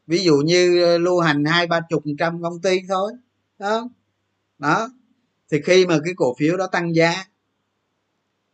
Ví 0.07 0.23
dụ 0.23 0.37
như 0.37 0.83
ờ, 0.83 0.97
lưu 0.97 1.19
hành 1.19 1.45
hai 1.45 1.67
ba 1.67 1.79
chục 1.89 2.03
trăm 2.19 2.41
công 2.41 2.61
ty 2.61 2.79
thôi 2.89 3.11
đó 3.59 3.89
đó. 4.59 4.89
Thì 5.51 5.61
khi 5.61 5.85
mà 5.85 5.99
cái 6.05 6.13
cổ 6.17 6.35
phiếu 6.39 6.57
đó 6.57 6.67
tăng 6.67 6.95
giá, 6.95 7.25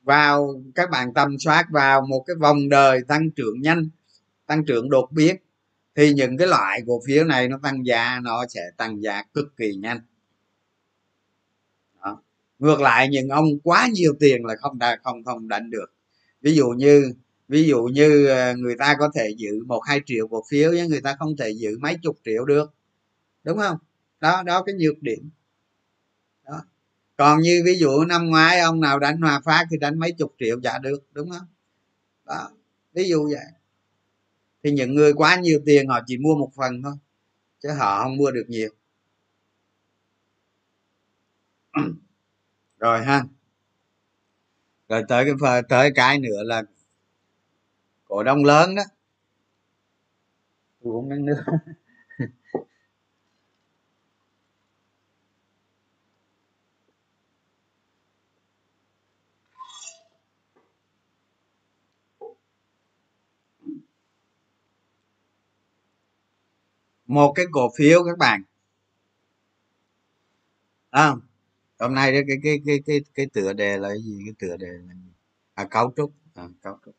vào, 0.06 0.62
các 0.76 0.90
bạn 0.90 1.14
tầm 1.14 1.40
soát 1.40 1.66
vào 1.72 2.02
một 2.02 2.24
cái 2.28 2.36
vòng 2.36 2.70
đời 2.70 3.02
tăng 3.08 3.32
trưởng 3.32 3.62
nhanh, 3.62 3.90
tăng 4.46 4.66
trưởng 4.66 4.90
đột 4.90 5.12
biến, 5.12 5.36
thì 5.96 6.14
những 6.14 6.38
cái 6.38 6.48
loại 6.48 6.82
cổ 6.88 7.02
phiếu 7.08 7.24
này 7.24 7.48
nó 7.48 7.60
tăng 7.64 7.86
giá, 7.86 8.20
nó 8.24 8.46
sẽ 8.50 8.62
tăng 8.78 9.02
giá 9.02 9.24
cực 9.34 9.58
kỳ 9.58 9.76
nhanh. 9.76 10.00
Đó. 12.04 12.22
ngược 12.60 12.82
lại, 12.82 13.10
những 13.10 13.30
ông 13.30 13.46
quá 13.64 13.88
nhiều 13.94 14.14
tiền 14.20 14.46
là 14.46 14.56
không 14.56 14.80
không 15.04 15.24
không 15.24 15.48
đánh 15.48 15.70
được. 15.70 15.94
Ví 16.42 16.56
dụ 16.56 16.70
như, 16.70 17.14
ví 17.48 17.64
dụ 17.64 17.84
như 17.84 18.26
ờ, 18.28 18.56
người 18.56 18.76
ta 18.80 18.96
có 19.00 19.12
thể 19.16 19.30
giữ 19.38 19.64
một, 19.68 19.82
hai 19.88 20.02
triệu 20.06 20.28
cổ 20.28 20.44
phiếu 20.50 20.72
nhưng 20.74 20.90
người 20.90 21.02
ta 21.02 21.16
không 21.20 21.38
thể 21.38 21.50
giữ 21.50 21.78
mấy 21.82 21.98
chục 22.04 22.18
triệu 22.26 22.46
được. 22.46 22.74
Đúng 23.44 23.58
không? 23.58 23.78
Đó 24.22 24.44
đó 24.44 24.64
cái 24.64 24.76
nhược 24.76 25.02
điểm 25.02 25.30
còn 27.18 27.42
như 27.42 27.62
ví 27.66 27.78
dụ 27.80 28.06
năm 28.06 28.30
ngoái 28.30 28.60
ông 28.60 28.80
nào 28.80 29.00
đánh 29.00 29.22
hòa 29.22 29.42
phát 29.46 29.66
thì 29.72 29.78
đánh 29.78 30.00
mấy 30.00 30.12
chục 30.12 30.36
triệu 30.40 30.60
trả 30.64 30.80
được, 30.80 31.04
đúng 31.12 31.30
không? 31.30 31.48
Đó, 32.26 32.52
ví 32.94 33.10
dụ 33.10 33.30
vậy. 33.32 33.46
Thì 34.64 34.72
những 34.72 34.96
người 34.96 35.14
quá 35.14 35.36
nhiều 35.36 35.60
tiền 35.66 35.88
họ 35.88 36.00
chỉ 36.06 36.18
mua 36.18 36.36
một 36.36 36.52
phần 36.56 36.84
thôi, 36.84 36.94
chứ 37.60 37.70
họ 37.72 38.04
không 38.04 38.18
mua 38.18 38.32
được 38.32 38.46
nhiều. 38.48 38.70
Rồi 42.80 43.04
ha. 43.06 43.24
Rồi 44.90 45.04
tới 45.08 45.26
cái 45.26 45.62
tới 45.70 45.92
cái 45.96 46.20
nữa 46.20 46.44
là 46.44 46.64
cổ 48.06 48.24
đông 48.24 48.46
lớn 48.46 48.76
đó. 48.76 48.84
Tôi 50.84 50.94
uống 50.94 51.10
miếng 51.10 51.26
nước 51.26 51.44
một 67.08 67.34
cái 67.36 67.46
cổ 67.52 67.72
phiếu 67.78 68.04
các 68.04 68.18
bạn. 68.18 68.44
À, 70.90 71.14
hôm 71.80 71.94
nay 71.94 72.12
cái 72.12 72.24
cái 72.28 72.38
cái 72.44 72.60
cái 72.66 72.80
cái, 72.86 73.02
cái 73.14 73.26
tựa 73.34 73.54
đề 73.54 73.78
là 73.78 73.90
cái 73.90 74.02
gì? 74.02 74.20
Cái 74.26 74.34
tựa 74.40 74.58
đề 74.58 74.68
là 74.68 74.94
à, 75.54 75.66
cấu 75.66 75.94
trúc. 75.98 76.14
À, 76.34 76.48
cấu 76.62 76.78
trúc. 76.86 76.96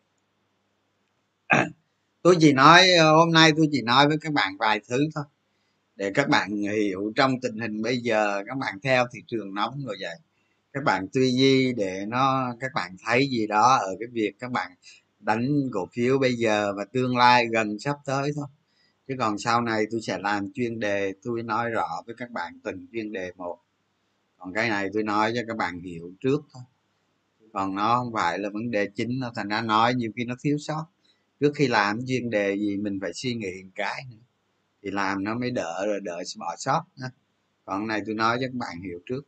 Tôi 2.22 2.36
chỉ 2.40 2.52
nói 2.52 2.88
hôm 2.98 3.32
nay 3.32 3.52
tôi 3.56 3.68
chỉ 3.72 3.82
nói 3.82 4.08
với 4.08 4.18
các 4.20 4.32
bạn 4.32 4.56
vài 4.58 4.80
thứ 4.88 5.08
thôi. 5.14 5.24
Để 5.96 6.12
các 6.14 6.28
bạn 6.28 6.56
hiểu 6.56 7.12
trong 7.16 7.40
tình 7.40 7.58
hình 7.58 7.82
bây 7.82 7.98
giờ 7.98 8.42
các 8.46 8.58
bạn 8.58 8.80
theo 8.82 9.06
thị 9.12 9.20
trường 9.26 9.54
nóng 9.54 9.84
rồi 9.86 9.96
vậy. 10.00 10.16
Các 10.72 10.84
bạn 10.84 11.08
tư 11.08 11.20
duy 11.22 11.72
để 11.72 12.04
nó 12.08 12.54
các 12.60 12.70
bạn 12.74 12.96
thấy 13.06 13.28
gì 13.30 13.46
đó 13.46 13.76
ở 13.76 13.96
cái 14.00 14.08
việc 14.12 14.32
các 14.38 14.50
bạn 14.52 14.72
đánh 15.20 15.48
cổ 15.72 15.88
phiếu 15.92 16.18
bây 16.18 16.34
giờ 16.34 16.72
và 16.76 16.84
tương 16.92 17.16
lai 17.16 17.46
gần 17.52 17.78
sắp 17.78 17.96
tới 18.06 18.30
thôi 18.36 18.46
chứ 19.08 19.14
còn 19.18 19.38
sau 19.38 19.60
này 19.60 19.84
tôi 19.90 20.00
sẽ 20.00 20.18
làm 20.18 20.52
chuyên 20.52 20.80
đề 20.80 21.14
tôi 21.22 21.42
nói 21.42 21.70
rõ 21.70 21.88
với 22.06 22.14
các 22.18 22.30
bạn 22.30 22.58
từng 22.64 22.86
chuyên 22.92 23.12
đề 23.12 23.32
một. 23.36 23.58
Còn 24.38 24.52
cái 24.54 24.68
này 24.68 24.88
tôi 24.92 25.02
nói 25.02 25.32
cho 25.34 25.40
các 25.48 25.56
bạn 25.56 25.80
hiểu 25.80 26.12
trước 26.20 26.40
thôi. 26.52 26.62
Còn 27.52 27.74
nó 27.74 27.96
không 27.96 28.12
phải 28.12 28.38
là 28.38 28.48
vấn 28.52 28.70
đề 28.70 28.88
chính 28.94 29.20
nó 29.20 29.32
thành 29.34 29.48
ra 29.48 29.62
nói 29.62 29.94
nhiều 29.94 30.10
khi 30.16 30.24
nó 30.24 30.34
thiếu 30.42 30.58
sót. 30.58 30.84
Trước 31.40 31.52
khi 31.54 31.66
làm 31.66 32.06
chuyên 32.06 32.30
đề 32.30 32.56
gì, 32.58 32.76
mình 32.76 32.98
phải 33.00 33.12
suy 33.14 33.34
nghĩ 33.34 33.62
một 33.64 33.70
cái 33.74 34.04
nữa. 34.10 34.16
Thì 34.82 34.90
làm 34.90 35.24
nó 35.24 35.34
mới 35.34 35.50
đỡ 35.50 35.86
rồi, 35.86 36.00
đỡ 36.00 36.22
bỏ 36.38 36.54
sót 36.58 36.82
nữa. 36.96 37.10
còn 37.64 37.86
này 37.86 38.02
tôi 38.06 38.14
nói 38.14 38.36
cho 38.40 38.46
các 38.46 38.54
bạn 38.54 38.82
hiểu 38.82 38.98
trước. 39.06 39.22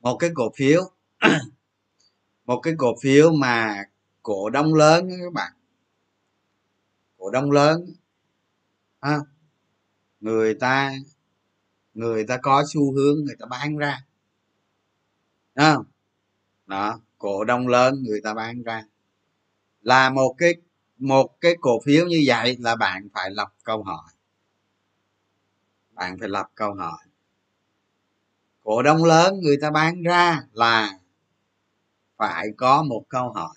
Một 0.00 0.16
cái 0.16 0.30
cổ 0.34 0.52
phiếu, 0.56 0.82
một 2.46 2.60
cái 2.60 2.74
cổ 2.78 2.94
phiếu 3.02 3.32
mà 3.32 3.84
cổ 4.22 4.50
đông 4.50 4.74
lớn 4.74 5.08
các 5.24 5.32
bạn 5.32 5.52
cổ 7.18 7.30
đông 7.30 7.50
lớn. 7.50 7.94
À, 9.00 9.18
người 10.20 10.54
ta 10.54 10.92
người 11.94 12.26
ta 12.26 12.38
có 12.42 12.64
xu 12.72 12.92
hướng 12.92 13.24
người 13.24 13.36
ta 13.38 13.46
bán 13.46 13.76
ra. 13.76 14.04
À, 15.54 15.76
đó 16.66 17.00
cổ 17.18 17.44
đông 17.44 17.68
lớn 17.68 18.02
người 18.02 18.20
ta 18.24 18.34
bán 18.34 18.62
ra. 18.62 18.82
Là 19.82 20.10
một 20.10 20.34
cái 20.38 20.54
một 20.98 21.40
cái 21.40 21.54
cổ 21.60 21.80
phiếu 21.84 22.06
như 22.06 22.22
vậy 22.26 22.56
là 22.60 22.76
bạn 22.76 23.08
phải 23.14 23.30
lập 23.30 23.52
câu 23.64 23.82
hỏi. 23.82 24.12
Bạn 25.92 26.16
phải 26.20 26.28
lập 26.28 26.50
câu 26.54 26.74
hỏi. 26.74 26.98
Cổ 28.62 28.82
đông 28.82 29.04
lớn 29.04 29.40
người 29.40 29.56
ta 29.60 29.70
bán 29.70 30.02
ra 30.02 30.42
là 30.52 30.98
phải 32.16 32.48
có 32.56 32.82
một 32.82 33.04
câu 33.08 33.32
hỏi 33.32 33.56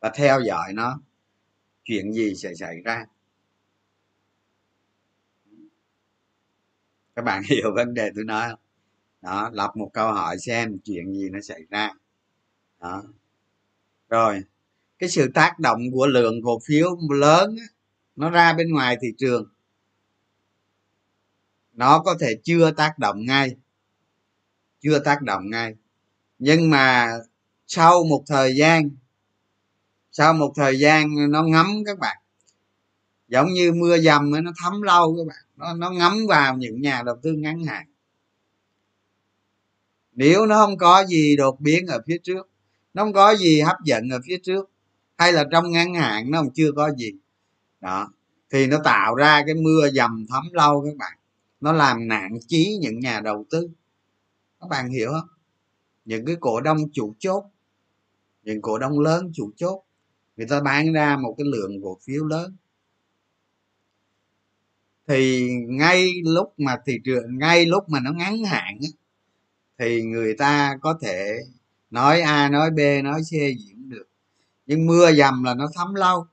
và 0.00 0.10
theo 0.14 0.40
dõi 0.40 0.72
nó 0.72 1.00
chuyện 1.86 2.12
gì 2.12 2.34
sẽ 2.34 2.54
xảy 2.54 2.80
ra? 2.84 3.04
Các 7.16 7.22
bạn 7.22 7.42
hiểu 7.50 7.72
vấn 7.74 7.94
đề 7.94 8.10
tôi 8.14 8.24
nói 8.24 8.48
không? 8.50 8.60
Đó 9.22 9.50
lập 9.52 9.76
một 9.76 9.90
câu 9.92 10.12
hỏi 10.12 10.38
xem 10.38 10.78
chuyện 10.84 11.14
gì 11.14 11.28
nó 11.30 11.40
xảy 11.40 11.60
ra. 11.70 11.90
Đó. 12.80 13.02
Rồi, 14.08 14.42
cái 14.98 15.08
sự 15.08 15.30
tác 15.34 15.58
động 15.58 15.80
của 15.92 16.06
lượng 16.06 16.34
cổ 16.44 16.58
phiếu 16.66 16.98
lớn 17.10 17.56
nó 18.16 18.30
ra 18.30 18.52
bên 18.52 18.72
ngoài 18.72 18.96
thị 19.02 19.08
trường. 19.18 19.48
Nó 21.72 22.02
có 22.04 22.16
thể 22.20 22.38
chưa 22.42 22.70
tác 22.70 22.98
động 22.98 23.26
ngay, 23.26 23.56
chưa 24.80 24.98
tác 24.98 25.22
động 25.22 25.50
ngay. 25.50 25.74
Nhưng 26.38 26.70
mà 26.70 27.18
sau 27.66 28.04
một 28.04 28.24
thời 28.26 28.56
gian 28.56 28.90
sau 30.18 30.34
một 30.34 30.52
thời 30.56 30.78
gian 30.78 31.30
nó 31.30 31.42
ngấm 31.42 31.66
các 31.86 31.98
bạn. 31.98 32.16
Giống 33.28 33.48
như 33.48 33.72
mưa 33.72 33.98
dầm 33.98 34.44
nó 34.44 34.52
thấm 34.62 34.82
lâu 34.82 35.16
các 35.18 35.26
bạn. 35.26 35.44
Nó, 35.56 35.74
nó 35.74 35.90
ngấm 35.90 36.26
vào 36.28 36.56
những 36.56 36.80
nhà 36.80 37.02
đầu 37.06 37.16
tư 37.22 37.32
ngắn 37.32 37.64
hạn. 37.64 37.86
Nếu 40.12 40.46
nó 40.46 40.66
không 40.66 40.78
có 40.78 41.04
gì 41.04 41.36
đột 41.36 41.60
biến 41.60 41.86
ở 41.86 42.02
phía 42.06 42.18
trước 42.22 42.48
nó 42.94 43.04
không 43.04 43.12
có 43.12 43.36
gì 43.36 43.60
hấp 43.60 43.76
dẫn 43.84 44.08
ở 44.08 44.20
phía 44.26 44.38
trước 44.42 44.70
hay 45.16 45.32
là 45.32 45.44
trong 45.52 45.70
ngắn 45.70 45.94
hạn 45.94 46.30
nó 46.30 46.42
còn 46.42 46.50
chưa 46.54 46.72
có 46.76 46.90
gì 46.94 47.12
đó 47.80 48.08
thì 48.50 48.66
nó 48.66 48.76
tạo 48.84 49.14
ra 49.14 49.42
cái 49.46 49.54
mưa 49.54 49.90
dầm 49.90 50.26
thấm 50.28 50.44
lâu 50.52 50.82
các 50.86 50.96
bạn. 50.96 51.18
Nó 51.60 51.72
làm 51.72 52.08
nạn 52.08 52.38
chí 52.48 52.78
những 52.80 53.00
nhà 53.00 53.20
đầu 53.20 53.44
tư. 53.50 53.68
Các 54.60 54.68
bạn 54.70 54.88
hiểu 54.88 55.10
không? 55.12 55.28
Những 56.04 56.26
cái 56.26 56.36
cổ 56.40 56.60
đông 56.60 56.78
chủ 56.92 57.14
chốt 57.18 57.44
những 58.42 58.62
cổ 58.62 58.78
đông 58.78 59.00
lớn 59.00 59.30
chủ 59.34 59.50
chốt 59.56 59.85
người 60.36 60.46
ta 60.46 60.60
bán 60.60 60.92
ra 60.92 61.16
một 61.16 61.34
cái 61.38 61.44
lượng 61.44 61.82
cổ 61.82 61.98
phiếu 62.06 62.24
lớn. 62.24 62.56
Thì 65.08 65.50
ngay 65.68 66.12
lúc 66.24 66.54
mà 66.58 66.76
thị 66.86 66.98
trường 67.04 67.38
ngay 67.38 67.66
lúc 67.66 67.88
mà 67.88 68.00
nó 68.00 68.12
ngắn 68.12 68.44
hạn 68.44 68.78
thì 69.78 70.02
người 70.02 70.34
ta 70.38 70.78
có 70.80 70.98
thể 71.02 71.38
nói 71.90 72.20
a 72.20 72.48
nói 72.48 72.70
b 72.70 72.78
nói 73.04 73.20
c 73.22 73.30
gì 73.30 73.56
cũng 73.72 73.88
được. 73.88 74.08
Nhưng 74.66 74.86
mưa 74.86 75.12
dầm 75.12 75.42
là 75.44 75.54
nó 75.54 75.68
thấm 75.74 75.94
lâu. 75.94 76.26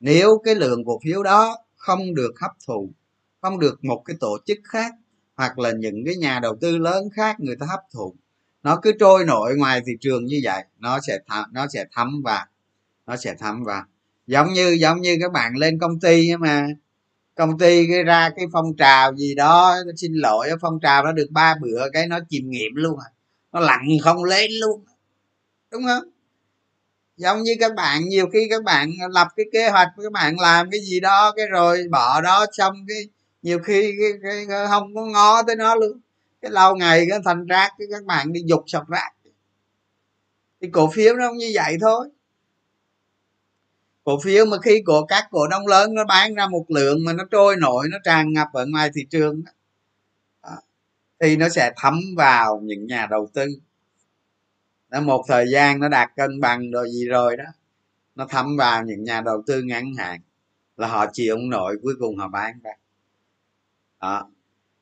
Nếu 0.00 0.40
cái 0.44 0.54
lượng 0.54 0.84
cổ 0.84 1.00
phiếu 1.04 1.22
đó 1.22 1.58
không 1.76 2.14
được 2.14 2.32
hấp 2.40 2.50
thụ 2.66 2.92
không 3.40 3.58
được 3.58 3.84
một 3.84 4.02
cái 4.04 4.16
tổ 4.20 4.38
chức 4.46 4.58
khác 4.64 4.94
hoặc 5.34 5.58
là 5.58 5.72
những 5.72 6.04
cái 6.06 6.16
nhà 6.16 6.40
đầu 6.40 6.56
tư 6.60 6.78
lớn 6.78 7.08
khác 7.14 7.40
người 7.40 7.56
ta 7.56 7.66
hấp 7.66 7.80
thụ 7.94 8.14
nó 8.62 8.78
cứ 8.82 8.92
trôi 9.00 9.24
nổi 9.24 9.56
ngoài 9.56 9.80
thị 9.86 9.92
trường 10.00 10.24
như 10.24 10.40
vậy 10.44 10.64
nó 10.78 10.98
sẽ 11.00 11.18
thấm, 11.28 11.44
nó 11.52 11.66
sẽ 11.72 11.84
thấm 11.92 12.22
và 12.24 12.46
nó 13.06 13.16
sẽ 13.16 13.34
thấm 13.38 13.64
vào. 13.64 13.84
Giống 14.26 14.52
như 14.52 14.76
giống 14.80 15.00
như 15.00 15.16
các 15.20 15.32
bạn 15.32 15.56
lên 15.56 15.78
công 15.78 16.00
ty 16.00 16.36
mà. 16.36 16.66
Công 17.34 17.58
ty 17.58 17.86
cái 17.86 18.02
ra 18.02 18.30
cái 18.36 18.46
phong 18.52 18.76
trào 18.76 19.16
gì 19.16 19.34
đó 19.34 19.76
xin 19.96 20.12
lỗi 20.12 20.50
phong 20.60 20.80
trào 20.80 21.04
nó 21.04 21.12
được 21.12 21.26
ba 21.30 21.54
bữa 21.60 21.90
cái 21.92 22.06
nó 22.06 22.18
chìm 22.28 22.50
nghiệm 22.50 22.74
luôn 22.74 22.98
à. 22.98 23.08
Nó 23.52 23.60
lặn 23.60 23.82
không 24.02 24.24
lên 24.24 24.50
luôn. 24.60 24.84
Đúng 25.70 25.82
không? 25.86 26.08
Giống 27.16 27.42
như 27.42 27.52
các 27.60 27.74
bạn 27.74 28.08
nhiều 28.08 28.26
khi 28.32 28.46
các 28.50 28.64
bạn 28.64 28.90
lập 29.10 29.28
cái 29.36 29.46
kế 29.52 29.68
hoạch 29.68 29.88
các 30.02 30.12
bạn 30.12 30.40
làm 30.40 30.70
cái 30.70 30.80
gì 30.80 31.00
đó 31.00 31.32
cái 31.36 31.46
rồi 31.46 31.84
bỏ 31.90 32.20
đó 32.20 32.46
xong 32.52 32.74
cái 32.88 33.08
nhiều 33.42 33.58
khi 33.58 33.94
cái, 34.00 34.10
cái, 34.22 34.44
cái 34.48 34.66
không 34.66 34.94
có 34.94 35.06
ngó 35.06 35.42
tới 35.42 35.56
nó 35.56 35.74
luôn. 35.74 36.00
Cái 36.42 36.50
lâu 36.50 36.76
ngày 36.76 37.06
cái 37.10 37.18
thành 37.24 37.46
rác 37.46 37.72
cái 37.78 37.88
các 37.90 38.04
bạn 38.04 38.32
đi 38.32 38.40
dục 38.46 38.64
sọc 38.66 38.88
rác. 38.88 39.10
Thì 40.60 40.68
cổ 40.72 40.90
phiếu 40.94 41.14
nó 41.14 41.28
cũng 41.28 41.38
như 41.38 41.52
vậy 41.54 41.76
thôi 41.80 42.08
cổ 44.04 44.20
phiếu 44.24 44.46
mà 44.46 44.56
khi 44.58 44.82
của 44.86 45.06
các 45.08 45.28
cổ 45.30 45.48
đông 45.48 45.66
lớn 45.66 45.94
nó 45.94 46.04
bán 46.04 46.34
ra 46.34 46.46
một 46.46 46.64
lượng 46.68 47.04
mà 47.04 47.12
nó 47.12 47.24
trôi 47.30 47.56
nổi 47.56 47.88
nó 47.90 47.98
tràn 48.04 48.32
ngập 48.32 48.48
ở 48.52 48.66
ngoài 48.66 48.90
thị 48.94 49.06
trường 49.10 49.42
đó, 50.42 50.56
thì 51.20 51.36
nó 51.36 51.48
sẽ 51.48 51.72
thấm 51.76 52.00
vào 52.16 52.60
những 52.64 52.86
nhà 52.86 53.06
đầu 53.10 53.28
tư. 53.34 53.46
Nó 54.90 55.00
một 55.00 55.24
thời 55.28 55.50
gian 55.50 55.80
nó 55.80 55.88
đạt 55.88 56.10
cân 56.16 56.40
bằng 56.40 56.70
rồi 56.70 56.90
gì 56.90 57.08
rồi 57.08 57.36
đó 57.36 57.44
nó 58.14 58.26
thấm 58.30 58.56
vào 58.56 58.84
những 58.84 59.04
nhà 59.04 59.20
đầu 59.20 59.42
tư 59.46 59.62
ngắn 59.62 59.94
hạn 59.98 60.20
là 60.76 60.88
họ 60.88 61.06
chịu 61.12 61.34
ông 61.34 61.50
nội 61.50 61.78
cuối 61.82 61.94
cùng 61.98 62.16
họ 62.16 62.28
bán 62.28 62.60
ra. 62.64 62.70
Đó. 64.00 64.30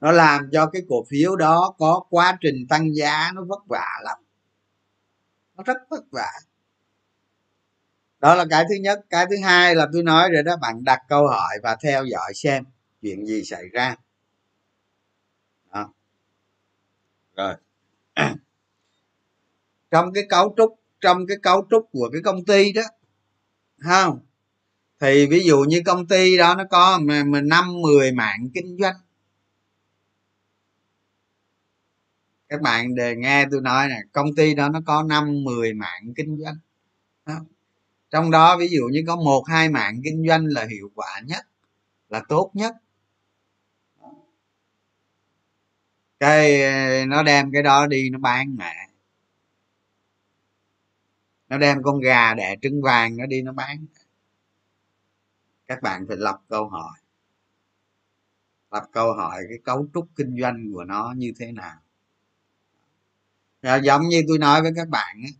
nó 0.01 0.13
làm 0.13 0.51
cho 0.53 0.67
cái 0.67 0.83
cổ 0.89 1.05
phiếu 1.09 1.37
đó 1.37 1.75
có 1.79 2.05
quá 2.11 2.39
trình 2.41 2.67
tăng 2.69 2.95
giá 2.95 3.31
nó 3.35 3.45
vất 3.45 3.67
vả 3.69 3.87
lắm. 4.03 4.19
Nó 5.57 5.63
rất 5.65 5.77
vất 5.91 6.05
vả 6.11 6.31
đó 8.21 8.35
là 8.35 8.45
cái 8.51 8.65
thứ 8.69 8.75
nhất. 8.75 9.01
Cái 9.11 9.27
thứ 9.31 9.37
hai 9.45 9.75
là 9.75 9.87
tôi 9.93 10.03
nói 10.03 10.31
rồi 10.31 10.43
đó, 10.43 10.57
bạn 10.57 10.85
đặt 10.85 11.01
câu 11.09 11.29
hỏi 11.29 11.59
và 11.63 11.77
theo 11.83 12.05
dõi 12.05 12.33
xem 12.35 12.65
chuyện 13.03 13.27
gì 13.27 13.45
xảy 13.45 13.69
ra. 13.73 13.97
Đó. 15.73 15.93
rồi. 17.37 17.55
Trong 19.91 20.13
cái 20.13 20.25
cấu 20.29 20.55
trúc, 20.57 20.79
trong 21.01 21.27
cái 21.27 21.37
cấu 21.43 21.67
trúc 21.71 21.89
của 21.93 22.09
cái 22.13 22.23
công 22.25 22.45
ty 22.45 22.73
đó 22.73 22.83
không 23.79 24.21
thì 25.01 25.27
ví 25.27 25.41
dụ 25.45 25.65
như 25.69 25.83
công 25.87 26.07
ty 26.07 26.37
đó 26.37 26.55
nó 26.55 26.65
có 26.71 27.01
năm, 27.45 27.81
mười 27.83 28.13
mạng 28.13 28.49
kinh 28.55 28.77
doanh. 28.81 28.95
Các 32.49 32.61
bạn 32.61 32.95
đề 32.95 33.17
nghe 33.17 33.47
tôi 33.51 33.61
nói 33.61 33.89
nè, 33.89 33.97
công 34.13 34.35
ty 34.37 34.55
đó 34.55 34.69
nó 34.69 34.81
có 34.87 35.03
năm, 35.03 35.45
mười 35.45 35.75
mạng 35.75 36.13
kinh 36.17 36.39
doanh. 36.45 36.57
Đó 37.27 37.35
trong 38.11 38.31
đó 38.31 38.57
ví 38.57 38.69
dụ 38.69 38.89
như 38.93 39.05
có 39.07 39.17
một 39.17 39.45
hai 39.49 39.69
mạng 39.69 40.01
kinh 40.05 40.25
doanh 40.29 40.47
là 40.47 40.67
hiệu 40.71 40.91
quả 40.95 41.21
nhất 41.25 41.47
là 42.09 42.23
tốt 42.29 42.51
nhất. 42.55 42.75
Cái 46.21 46.61
nó 47.07 47.23
đem 47.23 47.53
cái 47.53 47.63
đó 47.63 47.87
đi 47.87 48.11
nó 48.11 48.19
bán 48.19 48.57
mẹ. 48.57 48.75
Nó 51.49 51.59
đem 51.59 51.83
con 51.83 52.01
gà 52.01 52.35
đẻ 52.35 52.57
trứng 52.63 52.83
vàng 52.83 53.17
nó 53.17 53.27
đi 53.27 53.43
nó 53.43 53.53
bán 53.53 53.87
các 55.71 55.83
bạn 55.83 56.07
phải 56.09 56.17
lập 56.17 56.41
câu 56.49 56.69
hỏi. 56.69 56.99
Lập 58.71 58.87
câu 58.93 59.13
hỏi 59.13 59.43
cái 59.49 59.59
cấu 59.65 59.87
trúc 59.95 60.09
kinh 60.17 60.37
doanh 60.41 60.71
của 60.75 60.85
nó 60.85 61.15
như 61.17 61.33
thế 61.39 61.53
nào. 61.53 61.77
Rồi 63.63 63.81
giống 63.83 64.09
như 64.09 64.23
tôi 64.29 64.39
nói 64.39 64.63
với 64.63 64.73
các 64.77 64.89
bạn 64.89 65.17
ấy, 65.23 65.35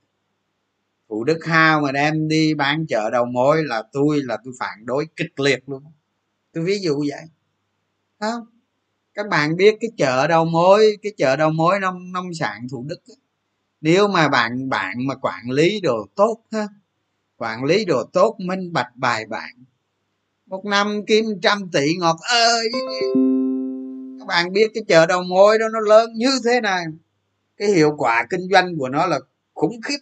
thủ 1.11 1.25
đức 1.25 1.45
hao 1.45 1.81
mà 1.81 1.93
đem 1.93 2.29
đi 2.29 2.55
bán 2.55 2.87
chợ 2.87 3.11
đầu 3.11 3.25
mối 3.25 3.65
là 3.65 3.83
tôi 3.93 4.23
là 4.25 4.39
tôi 4.45 4.55
phản 4.61 4.87
đối 4.87 5.07
kịch 5.17 5.41
liệt 5.41 5.69
luôn. 5.69 5.83
Tôi 6.53 6.65
ví 6.65 6.79
dụ 6.79 6.99
vậy. 6.99 7.23
Không? 8.21 8.47
Các 9.15 9.29
bạn 9.29 9.57
biết 9.57 9.75
cái 9.81 9.91
chợ 9.97 10.27
đầu 10.27 10.45
mối 10.45 10.97
cái 11.03 11.13
chợ 11.17 11.37
đầu 11.37 11.51
mối 11.51 11.81
nông 11.81 12.13
nông 12.13 12.35
sản 12.35 12.67
thủ 12.71 12.85
đức 12.89 13.01
ấy, 13.09 13.17
nếu 13.81 14.09
mà 14.09 14.29
bạn 14.29 14.69
bạn 14.69 15.07
mà 15.07 15.15
quản 15.15 15.51
lý 15.51 15.81
đồ 15.81 16.07
tốt 16.17 16.39
ha 16.53 16.69
quản 17.37 17.65
lý 17.65 17.85
đồ 17.85 18.05
tốt 18.13 18.37
minh 18.39 18.73
bạch 18.73 18.97
bài 18.97 19.27
bản 19.27 19.65
một 20.47 20.65
năm 20.65 21.03
kiếm 21.07 21.25
trăm 21.43 21.71
tỷ 21.73 21.97
ngọt 21.97 22.17
ơi! 22.31 22.69
Các 24.19 24.27
bạn 24.29 24.53
biết 24.53 24.71
cái 24.75 24.85
chợ 24.89 25.07
đầu 25.07 25.23
mối 25.23 25.59
đó 25.59 25.69
nó 25.69 25.81
lớn 25.81 26.11
như 26.15 26.31
thế 26.45 26.61
này. 26.61 26.85
Cái 27.57 27.69
hiệu 27.69 27.95
quả 27.99 28.27
kinh 28.31 28.49
doanh 28.53 28.79
của 28.79 28.89
nó 28.89 29.07
là 29.07 29.21
khủng 29.55 29.81
khiếp 29.85 29.99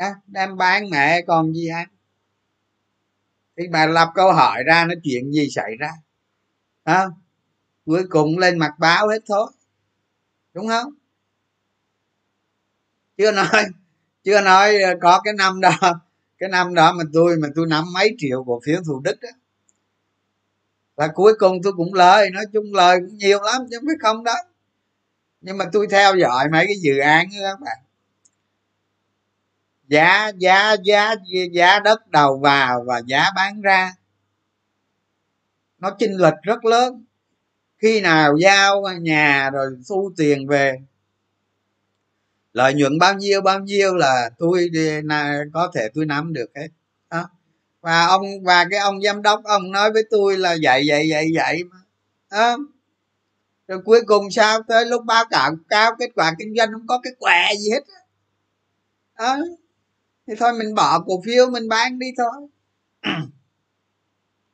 à, 0.00 0.14
đem 0.26 0.56
bán 0.56 0.90
mẹ 0.90 1.22
còn 1.26 1.52
gì 1.54 1.68
ăn 1.68 1.88
thì 3.56 3.68
bà 3.68 3.86
lập 3.86 4.08
câu 4.14 4.32
hỏi 4.32 4.62
ra 4.66 4.84
nó 4.84 4.94
chuyện 5.04 5.32
gì 5.32 5.48
xảy 5.50 5.76
ra? 5.78 5.90
À, 6.84 7.06
cuối 7.86 8.04
cùng 8.10 8.38
lên 8.38 8.58
mặt 8.58 8.72
báo 8.78 9.08
hết 9.08 9.18
thôi 9.26 9.50
đúng 10.54 10.68
không? 10.68 10.92
Chưa 13.18 13.32
nói 13.32 13.64
chưa 14.24 14.40
nói 14.40 14.74
có 15.00 15.20
cái 15.24 15.34
năm 15.34 15.60
đó 15.60 15.70
cái 16.38 16.48
năm 16.48 16.74
đó 16.74 16.92
mà 16.92 17.04
tôi 17.12 17.36
mà 17.36 17.48
tôi 17.54 17.66
nắm 17.66 17.84
mấy 17.94 18.14
triệu 18.18 18.44
cổ 18.44 18.60
phiếu 18.64 18.80
thủ 18.86 19.00
đức 19.00 19.22
á. 19.22 19.30
Và 20.96 21.08
cuối 21.14 21.34
cùng 21.38 21.62
tôi 21.62 21.72
cũng 21.72 21.94
lời 21.94 22.30
nói 22.30 22.44
chung 22.52 22.74
lời 22.74 22.98
cũng 23.00 23.18
nhiều 23.18 23.42
lắm 23.42 23.62
chứ 23.70 23.78
không 23.78 23.86
phải 23.86 23.96
không 24.00 24.24
đó. 24.24 24.34
Nhưng 25.40 25.58
mà 25.58 25.64
tôi 25.72 25.86
theo 25.90 26.16
dõi 26.16 26.48
mấy 26.48 26.66
cái 26.66 26.76
dự 26.80 26.98
án 26.98 27.26
đó 27.26 27.48
các 27.50 27.60
bạn 27.60 27.78
giá 29.90 30.30
giá 30.38 30.76
giá 30.84 31.14
giá 31.52 31.78
đất 31.78 32.08
đầu 32.10 32.38
vào 32.38 32.84
và 32.86 33.02
giá 33.06 33.24
bán 33.36 33.60
ra 33.60 33.94
nó 35.78 35.96
chênh 35.98 36.16
lệch 36.16 36.34
rất 36.42 36.64
lớn 36.64 37.04
khi 37.78 38.00
nào 38.00 38.36
giao 38.36 38.82
nhà 39.00 39.50
rồi 39.50 39.66
thu 39.88 40.12
tiền 40.16 40.46
về, 40.46 40.74
lợi 42.52 42.74
nhuận 42.74 42.98
bao 42.98 43.14
nhiêu 43.14 43.40
bao 43.40 43.60
nhiêu 43.60 43.96
là 43.96 44.30
tôi 44.38 44.70
là 45.04 45.44
có 45.52 45.70
thể 45.74 45.88
tôi 45.94 46.06
nắm 46.06 46.32
được 46.32 46.50
hết 46.56 46.68
đó. 47.10 47.30
và 47.80 48.06
ông, 48.06 48.22
và 48.44 48.64
cái 48.70 48.80
ông 48.80 49.02
giám 49.02 49.22
đốc, 49.22 49.44
ông 49.44 49.72
nói 49.72 49.92
với 49.92 50.02
tôi 50.10 50.38
là 50.38 50.56
vậy 50.62 50.84
vậy 50.88 51.06
vậy 51.10 51.30
vậy 51.34 51.64
mà 51.64 51.76
đó. 52.30 52.56
rồi 53.68 53.82
cuối 53.84 54.00
cùng 54.06 54.30
sao 54.30 54.62
tới 54.68 54.86
lúc 54.86 55.04
báo 55.04 55.24
cáo 55.30 55.52
cao 55.68 55.92
kết 55.98 56.10
quả 56.14 56.34
kinh 56.38 56.54
doanh 56.56 56.72
không 56.72 56.86
có 56.86 57.00
cái 57.02 57.12
quẹ 57.18 57.50
gì 57.58 57.70
hết 57.70 57.82
đó 59.18 59.38
thì 60.30 60.36
thôi 60.38 60.52
mình 60.58 60.74
bỏ 60.74 61.00
cổ 61.06 61.22
phiếu 61.26 61.50
mình 61.50 61.68
bán 61.68 61.98
đi 61.98 62.06
thôi. 62.18 62.48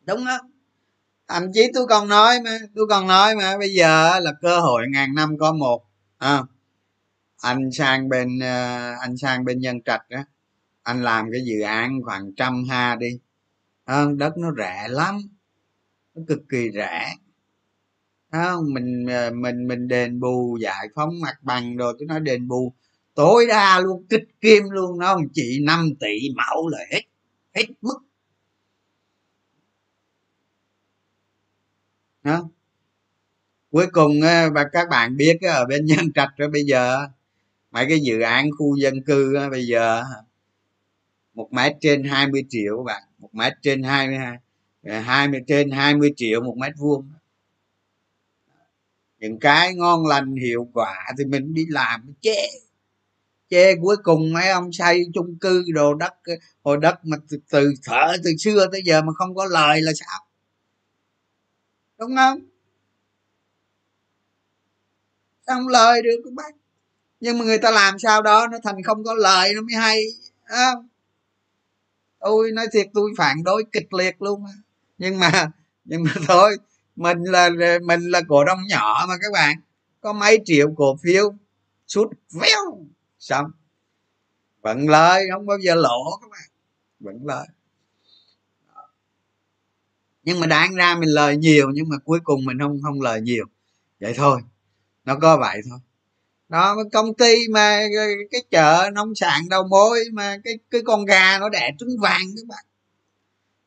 Đúng 0.07 0.25
không 0.25 0.51
thậm 1.29 1.53
chí 1.53 1.71
tôi 1.75 1.87
còn 1.87 2.09
nói 2.09 2.41
mà 2.45 2.59
tôi 2.75 2.87
còn 2.91 3.07
nói 3.07 3.35
mà 3.37 3.59
bây 3.59 3.75
giờ 3.75 4.21
là 4.21 4.33
cơ 4.41 4.61
hội 4.61 4.83
ngàn 4.93 5.15
năm 5.15 5.39
có 5.39 5.53
một 5.53 5.85
à, 6.19 6.43
anh 7.43 7.71
sang 7.73 8.09
bên 8.09 8.39
ờ, 8.39 8.93
anh 9.01 9.17
sang 9.17 9.45
bên 9.45 9.61
nhân 9.61 9.83
trạch 9.83 10.03
á 10.09 10.25
anh 10.83 11.03
làm 11.03 11.29
cái 11.33 11.41
dự 11.45 11.61
án 11.61 12.03
khoảng 12.05 12.35
trăm 12.37 12.65
ha 12.71 12.97
đi. 12.97 13.19
Không? 13.87 14.19
Đất 14.19 14.39
nó 14.39 14.53
rẻ 14.59 14.89
lắm 14.89 15.19
nó 16.15 16.23
cực 16.29 16.41
kỳ 16.49 16.71
rẻ. 16.75 17.15
Không? 18.33 18.75
Mình 18.75 19.07
mình 19.35 19.69
mình 19.69 19.89
đền 19.89 20.21
bù 20.21 20.59
giải 20.63 20.89
phóng 20.95 21.21
mặt 21.21 21.37
bằng 21.43 21.77
rồi 21.77 21.95
tôi 21.99 22.07
nói 22.07 22.21
đền 22.21 22.49
bù 22.49 22.75
tối 23.17 23.47
đa 23.49 23.81
luôn, 23.81 24.07
kích 24.11 24.25
kim 24.41 24.65
luôn, 24.71 24.99
nó 24.99 25.15
không 25.15 25.29
chỉ 25.35 25.61
5 25.67 25.91
tỷ 26.01 26.19
mẫu 26.37 26.69
là 26.69 26.79
hết 26.93 27.03
hết 27.55 27.65
mức. 27.83 27.99
Đó. 32.23 32.49
Cuối 33.71 33.87
cùng 33.93 34.21
ờ, 34.23 34.51
và 34.51 34.65
các 34.73 34.89
bạn 34.91 35.17
biết 35.17 35.39
ở 35.43 35.65
bên 35.67 35.85
nhân 35.87 36.13
trạch 36.15 36.29
rồi 36.37 36.49
bây 36.51 36.65
giờ, 36.65 37.07
mấy 37.71 37.87
cái 37.89 38.01
dự 38.01 38.21
án 38.21 38.51
khu 38.59 38.77
dân 38.77 39.03
cư 39.03 39.35
bây 39.51 39.67
giờ, 39.67 40.05
một 41.35 41.53
mét 41.53 41.73
trên 41.81 42.05
20 42.05 42.45
triệu 42.49 42.77
các 42.79 42.85
bạn, 42.85 43.03
một 43.19 43.35
mét 43.35 43.53
trên 43.63 43.83
22 43.83 44.39
20 45.03 45.41
ờ, 45.41 45.45
trên 45.49 45.71
20 45.71 46.13
triệu 46.17 46.43
một 46.43 46.57
mét 46.59 46.73
vuông. 46.79 47.11
Những 49.19 49.39
cái 49.39 49.75
ngon 49.75 50.07
lành 50.07 50.37
hiệu 50.37 50.69
quả 50.73 51.13
thì 51.19 51.25
mình 51.25 51.55
đi 51.55 51.67
làm 51.69 52.15
chê 52.21 52.66
chê 53.51 53.75
cuối 53.83 53.97
cùng 54.03 54.33
mấy 54.33 54.49
ông 54.49 54.73
xây 54.73 55.07
chung 55.15 55.39
cư 55.41 55.65
đồ 55.75 55.95
đất 55.95 56.15
hồi 56.63 56.77
đất 56.77 56.95
mà 57.05 57.17
từ, 57.29 57.39
từ 57.51 57.73
thở 57.85 58.17
từ 58.25 58.31
xưa 58.39 58.67
tới 58.73 58.83
giờ 58.85 59.03
mà 59.03 59.13
không 59.13 59.35
có 59.35 59.45
lời 59.45 59.83
là 59.83 59.93
sao? 59.95 60.21
Đúng 61.99 62.17
không? 62.17 62.41
Sao 65.47 65.57
không 65.57 65.69
lời 65.69 66.03
được 66.03 66.21
các 66.25 66.33
bác. 66.33 66.57
Nhưng 67.21 67.39
mà 67.39 67.45
người 67.45 67.59
ta 67.59 67.71
làm 67.71 67.99
sao 67.99 68.23
đó 68.23 68.47
nó 68.53 68.59
thành 68.65 68.83
không 68.83 69.05
có 69.05 69.15
lời 69.15 69.55
nó 69.55 69.61
mới 69.61 69.75
hay 69.75 70.03
à, 70.45 70.73
tôi 72.21 72.53
nói 72.53 72.67
thiệt 72.73 72.87
tôi 72.95 73.11
phản 73.19 73.45
đối 73.45 73.65
kịch 73.73 73.93
liệt 73.93 74.23
luôn 74.23 74.45
nhưng 74.99 75.19
mà 75.19 75.51
nhưng 75.85 76.05
mà 76.05 76.11
thôi 76.27 76.57
mình 76.97 77.23
là 77.23 77.51
mình 77.83 78.01
là 78.01 78.21
cổ 78.29 78.45
đông 78.45 78.59
nhỏ 78.69 79.05
mà 79.09 79.15
các 79.23 79.33
bạn. 79.33 79.57
Có 80.01 80.13
mấy 80.13 80.39
triệu 80.45 80.75
cổ 80.77 80.97
phiếu 81.03 81.35
sút 81.87 82.09
véo 82.41 82.87
xong. 83.27 83.51
Vẫn 84.63 84.89
lời 84.89 85.25
không 85.33 85.47
bao 85.47 85.59
giờ 85.59 85.75
lỗ 85.75 86.19
các 86.23 86.31
bạn. 86.31 86.49
Vẫn 87.01 87.27
lời 87.27 87.47
nhưng 90.27 90.41
mà 90.41 90.47
đáng 90.47 90.75
ra 90.75 90.95
mình 90.95 91.09
lời 91.09 91.37
nhiều, 91.37 91.71
nhưng 91.75 91.89
mà 91.89 91.97
cuối 92.05 92.21
cùng 92.25 92.45
mình 92.45 92.59
không 92.59 92.81
không 92.83 93.03
lời 93.03 93.21
nhiều. 93.21 93.45
Vậy 94.01 94.15
thôi. 94.17 94.41
Nó 95.05 95.17
có 95.23 95.37
vậy 95.37 95.61
thôi. 95.71 95.79
Đó 96.49 96.77
công 96.93 97.15
ty 97.15 97.49
mà, 97.51 97.81
cái 98.31 98.43
chợ 98.51 98.91
nông 98.93 99.15
sản 99.15 99.49
đầu 99.49 99.65
mối 99.69 100.05
mà, 100.13 100.37
cái 100.45 100.59
cái 100.71 100.81
con 100.85 101.05
gà 101.05 101.39
nó 101.39 101.49
đẻ 101.49 101.71
trứng 101.79 101.99
vàng 102.01 102.23
các 102.37 102.47
bạn. 102.49 102.65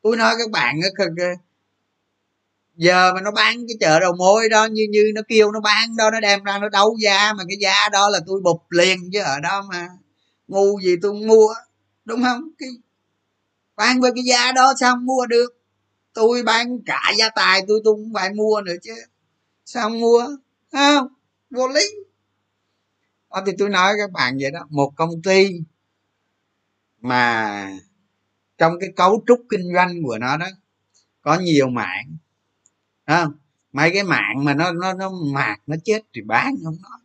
Tôi 0.02 0.16
nói 0.16 0.34
các 0.38 0.50
bạn 0.50 0.80
giờ 2.80 3.12
mà 3.14 3.20
nó 3.20 3.30
bán 3.30 3.66
cái 3.68 3.76
chợ 3.80 4.00
đầu 4.00 4.12
mối 4.18 4.48
đó, 4.48 4.64
như 4.64 4.86
như 4.90 5.12
nó 5.14 5.22
kêu 5.28 5.52
nó 5.52 5.60
bán 5.60 5.96
đó, 5.96 6.10
nó 6.10 6.20
đem 6.20 6.44
ra 6.44 6.58
nó 6.58 6.68
đấu 6.68 6.96
giá, 7.00 7.32
mà 7.32 7.44
cái 7.48 7.56
giá 7.60 7.88
đó 7.92 8.08
là 8.08 8.20
tôi 8.26 8.40
bụp 8.40 8.62
liền 8.70 9.10
chứ 9.12 9.20
ở 9.20 9.40
đó 9.40 9.62
mà. 9.68 9.88
Ngu 10.48 10.80
gì 10.80 10.96
tôi 11.02 11.12
mua, 11.12 11.54
đúng 12.04 12.22
không? 12.22 12.50
Cái, 12.58 12.68
bán 13.76 14.00
với 14.00 14.12
cái 14.14 14.24
giá 14.24 14.52
đó 14.52 14.74
sao 14.80 14.94
không 14.94 15.06
mua 15.06 15.26
được? 15.26 15.48
Tôi 16.12 16.42
bán 16.42 16.78
cả 16.86 17.12
gia 17.18 17.28
tài 17.30 17.62
tôi 17.68 17.80
tôi 17.84 17.94
cũng 17.94 18.12
phải 18.14 18.30
mua 18.34 18.60
nữa 18.60 18.74
chứ. 18.82 18.94
Sao 19.64 19.82
không 19.82 20.00
mua? 20.00 20.26
Không? 20.72 21.08
Vô 21.50 21.68
lý. 21.68 21.84
Đó, 23.30 23.42
thì 23.46 23.52
tôi 23.58 23.68
nói 23.68 23.94
các 23.98 24.10
bạn 24.12 24.38
vậy 24.40 24.50
đó, 24.50 24.66
một 24.70 24.92
công 24.96 25.22
ty 25.22 25.48
mà 27.00 27.70
trong 28.58 28.74
cái 28.80 28.90
cấu 28.96 29.24
trúc 29.26 29.40
kinh 29.50 29.74
doanh 29.74 30.02
của 30.04 30.18
nó 30.18 30.36
đó, 30.36 30.46
có 31.22 31.38
nhiều 31.40 31.68
mạng 31.68 32.16
không? 33.10 33.32
Mấy 33.72 33.90
cái 33.94 34.04
mạng 34.04 34.44
mà 34.44 34.54
nó 34.54 34.72
nó 34.72 34.92
nó 34.94 35.10
mạc 35.34 35.56
nó 35.66 35.76
chết 35.84 36.00
thì 36.14 36.22
bán 36.22 36.54
không 36.64 36.76
nói. 36.82 37.00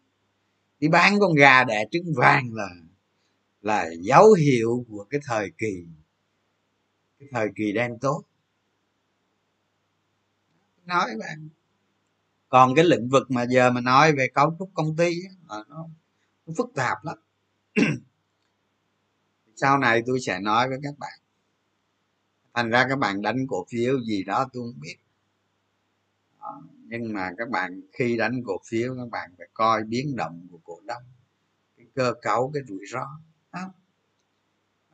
Đi 0.79 0.87
bán 0.87 1.19
con 1.19 1.33
gà 1.33 1.63
đẻ 1.63 1.85
trứng 1.91 2.13
vàng 2.15 2.53
là 2.53 2.69
là 3.61 3.89
dấu 3.99 4.33
hiệu 4.33 4.85
của 4.89 5.05
cái 5.09 5.21
thời 5.23 5.51
kỳ 5.57 5.85
cái 7.19 7.29
thời 7.31 7.47
kỳ 7.55 7.71
đen 7.71 7.99
tốt 8.01 8.23
nói 10.85 11.09
bạn 11.19 11.49
còn 12.49 12.75
cái 12.75 12.85
lĩnh 12.85 13.09
vực 13.09 13.31
mà 13.31 13.45
giờ 13.49 13.71
mà 13.71 13.81
nói 13.81 14.11
về 14.11 14.27
cấu 14.33 14.55
trúc 14.59 14.71
công 14.73 14.95
ty 14.95 15.15
đó, 15.49 15.65
nó 15.69 15.87
nó 16.45 16.53
phức 16.57 16.67
tạp 16.75 16.97
lắm. 17.03 17.17
Sau 19.55 19.77
này 19.77 20.03
tôi 20.05 20.19
sẽ 20.25 20.39
nói 20.39 20.69
với 20.69 20.77
các 20.83 20.97
bạn. 20.97 21.19
Thành 22.53 22.69
ra 22.69 22.85
các 22.89 22.99
bạn 22.99 23.21
đánh 23.21 23.47
cổ 23.49 23.65
phiếu 23.71 24.01
gì 24.01 24.23
đó 24.23 24.49
tôi 24.53 24.63
không 24.63 24.81
biết 24.81 24.95
nhưng 26.87 27.13
mà 27.13 27.31
các 27.37 27.49
bạn 27.49 27.81
khi 27.93 28.17
đánh 28.17 28.41
cổ 28.45 28.57
phiếu 28.69 28.95
các 28.97 29.09
bạn 29.11 29.31
phải 29.37 29.47
coi 29.53 29.83
biến 29.83 30.15
động 30.15 30.47
của 30.51 30.59
cổ 30.63 30.79
đông 30.85 31.03
cái 31.77 31.85
cơ 31.95 32.13
cấu 32.21 32.51
cái 32.53 32.63
rủi 32.67 32.85
ro 32.91 33.05
đó. 33.53 33.73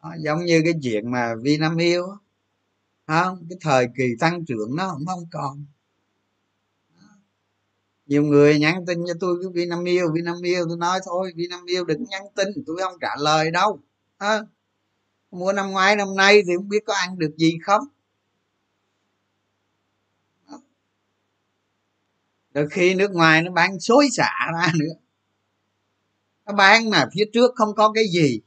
Đó, 0.04 0.16
giống 0.20 0.46
như 0.46 0.62
cái 0.64 0.74
chuyện 0.84 1.12
mà 1.12 1.36
vinamilk 1.36 2.06
không? 3.08 3.46
Cái 3.50 3.58
thời 3.62 3.88
kỳ 3.98 4.16
tăng 4.20 4.46
trưởng 4.46 4.76
nó 4.76 4.94
cũng 4.94 5.06
không 5.06 5.28
còn. 5.32 5.66
Nhiều 8.06 8.24
người 8.24 8.60
nhắn 8.60 8.86
tin 8.86 8.98
cho 9.08 9.14
tôi 9.20 9.38
cái 9.42 9.52
vinamilk 9.54 10.14
vinamilk. 10.14 10.68
Tôi 10.68 10.78
nói 10.78 11.00
thôi 11.06 11.34
vinamilk 11.36 11.88
đừng 11.88 12.04
nhắn 12.04 12.24
tin 12.36 12.48
tôi 12.66 12.78
không 12.80 13.00
trả 13.02 13.16
lời 13.20 13.52
đâu. 13.52 13.80
Mùa 14.20 14.42
mua 15.32 15.54
năm 15.54 15.72
ngoái 15.72 15.96
năm 15.96 16.16
nay 16.16 16.42
thì 16.48 16.56
không 16.56 16.70
biết 16.70 16.84
có 16.86 16.94
ăn 16.94 17.20
được 17.20 17.32
gì 17.38 17.58
không? 17.64 17.84
Rồi 22.54 22.68
khi 22.72 22.94
nước 22.96 23.12
ngoài 23.12 23.42
nó 23.42 23.52
bán 23.52 23.80
xối 23.80 24.08
xả 24.12 24.52
ra 24.54 24.72
nữa. 24.80 24.94
Nó 26.46 26.54
bán 26.54 26.90
mà 26.90 27.10
phía 27.16 27.26
trước 27.34 27.52
không 27.56 27.76
có 27.76 27.92
cái 27.92 28.04
gì. 28.14 28.42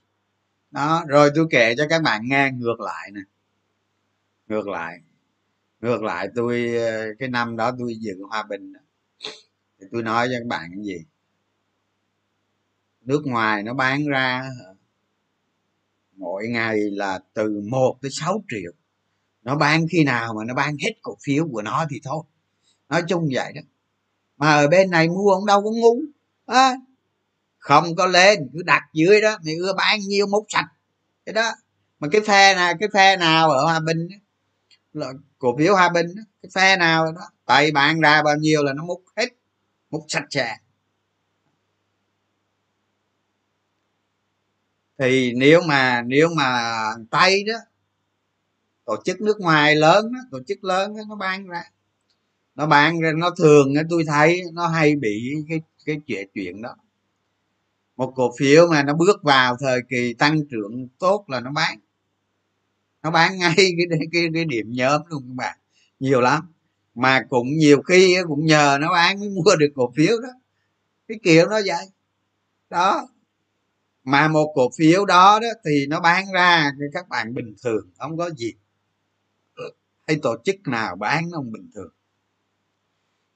Đó, 0.71 1.05
rồi 1.09 1.31
tôi 1.35 1.47
kể 1.51 1.75
cho 1.79 1.87
các 1.91 2.03
bạn 2.03 2.23
nghe 2.29 2.51
ngược 2.51 2.81
lại 2.81 3.11
nè. 3.13 3.21
Ngược 4.49 4.69
lại. 4.69 5.01
Ngược 5.81 6.03
lại 6.03 6.29
tôi 6.35 6.77
ờ, 6.77 7.07
cái 7.19 7.29
năm 7.29 7.57
đó 7.57 7.73
tôi 7.79 7.97
dự 8.01 8.15
hòa 8.29 8.43
bình 8.43 8.73
đó. 8.73 8.81
Thì 9.81 9.87
tôi 9.93 10.03
nói 10.03 10.29
cho 10.29 10.35
các 10.39 10.47
bạn 10.47 10.71
cái 10.75 10.85
gì? 10.85 11.05
Nước 13.01 13.23
ngoài 13.25 13.63
nó 13.63 13.75
bán 13.75 14.07
ra 14.07 14.51
mỗi 16.17 16.49
ngày 16.49 16.77
là 16.77 17.21
từ 17.35 17.61
1 17.71 17.99
tới 18.03 18.11
6 18.11 18.45
triệu. 18.51 18.73
Nó 19.43 19.57
bán 19.57 19.87
khi 19.91 20.05
nào 20.05 20.35
mà 20.35 20.45
nó 20.45 20.55
bán 20.55 20.77
hết 20.85 20.93
cổ 21.03 21.17
phiếu 21.25 21.49
của 21.53 21.63
nó 21.63 21.87
thì 21.91 22.01
thôi. 22.05 22.23
Nói 22.89 23.03
chung 23.09 23.29
vậy 23.33 23.53
đó 23.55 23.61
mà 24.37 24.55
ở 24.55 24.69
bên 24.69 24.91
này 24.91 25.09
mua 25.09 25.35
cũng 25.37 25.47
đâu 25.47 25.63
có 25.63 25.71
ngu. 25.71 25.97
À, 26.47 26.75
không 27.59 27.97
có 27.97 28.07
lên 28.07 28.51
cứ 28.53 28.63
đặt 28.63 28.83
dưới 28.93 29.21
đó 29.21 29.39
mày 29.45 29.55
ưa 29.55 29.73
bán 29.75 30.01
nhiêu 30.01 30.27
múc 30.27 30.45
sạch. 30.49 30.69
Cái 31.27 31.33
đó. 31.33 31.53
Mà 31.99 32.09
cái 32.13 32.21
phe 32.21 32.55
nào 32.55 32.75
cái 32.81 32.89
phe 32.93 33.17
nào 33.17 33.51
ở 33.51 33.65
hòa 33.65 33.81
bình 33.81 34.09
là 34.93 35.13
cổ 35.39 35.57
phiếu 35.59 35.75
hòa 35.75 35.89
bình 35.89 36.07
cái 36.43 36.51
phe 36.55 36.77
nào 36.77 37.13
đó 37.13 37.23
tại 37.45 37.71
bạn 37.73 38.01
ra 38.01 38.23
bao 38.23 38.37
nhiêu 38.37 38.65
là 38.65 38.73
nó 38.73 38.85
múc 38.85 39.03
hết 39.17 39.29
múc 39.91 40.05
sạch 40.09 40.27
sẽ. 40.31 40.57
Thì 44.99 45.33
nếu 45.37 45.61
mà 45.63 46.03
nếu 46.07 46.29
mà 46.37 46.73
tây 47.11 47.45
đó 47.45 47.55
tổ 48.85 48.97
chức 49.05 49.21
nước 49.21 49.41
ngoài 49.41 49.77
lớn 49.77 50.13
đó, 50.13 50.21
tổ 50.31 50.39
chức 50.47 50.65
lớn 50.65 50.97
đó, 50.97 51.03
nó 51.09 51.17
bán 51.17 51.47
ra 51.47 51.63
nó 52.55 52.67
bán 52.67 53.01
ra 53.01 53.13
nó 53.17 53.31
thường 53.39 53.75
tôi 53.91 54.05
thấy 54.07 54.43
nó 54.53 54.67
hay 54.67 54.97
bị 54.97 55.35
cái 55.49 55.61
cái 55.85 56.01
chuyện 56.07 56.29
chuyện 56.35 56.63
đó. 56.63 56.77
Một 57.97 58.13
cổ 58.17 58.33
phiếu 58.39 58.67
mà 58.71 58.83
nó 58.83 58.95
bước 58.95 59.23
vào 59.23 59.57
thời 59.61 59.81
kỳ 59.89 60.15
tăng 60.15 60.41
trưởng 60.51 60.89
tốt 60.99 61.25
là 61.29 61.41
nó 61.41 61.51
bán. 61.51 61.79
Nó 63.03 63.11
bán 63.11 63.39
ngay 63.39 63.55
cái 63.57 63.87
cái, 64.13 64.29
cái 64.35 64.45
điểm 64.45 64.67
nhóm 64.71 65.03
luôn 65.09 65.23
các 65.29 65.35
bạn 65.35 65.59
nhiều 66.01 66.21
lắm. 66.21 66.53
Mà 66.95 67.27
cũng 67.29 67.47
nhiều 67.57 67.83
khi 67.83 68.17
cũng 68.29 68.47
nhờ 68.47 68.79
nó 68.81 68.93
bán 68.93 69.21
mới 69.21 69.29
mua 69.45 69.57
được 69.59 69.73
cổ 69.75 69.93
phiếu 69.97 70.21
đó. 70.21 70.29
Cái 71.09 71.19
kiểu 71.23 71.47
nó 71.49 71.61
vậy. 71.67 71.87
Đó. 72.71 73.09
Mà 74.05 74.29
một 74.29 74.53
cổ 74.55 74.71
phiếu 74.79 75.05
đó 75.05 75.39
đó 75.43 75.49
thì 75.65 75.87
nó 75.87 76.01
bán 76.01 76.25
ra 76.35 76.71
cho 76.79 76.85
các 76.93 77.09
bạn 77.09 77.35
bình 77.35 77.55
thường 77.65 77.91
không 77.99 78.17
có 78.17 78.31
gì. 78.31 78.53
Hay 80.09 80.19
tổ 80.23 80.37
chức 80.45 80.57
nào 80.67 80.97
bán 80.97 81.31
nó 81.31 81.39
không 81.39 81.53
bình 81.53 81.71
thường 81.75 81.93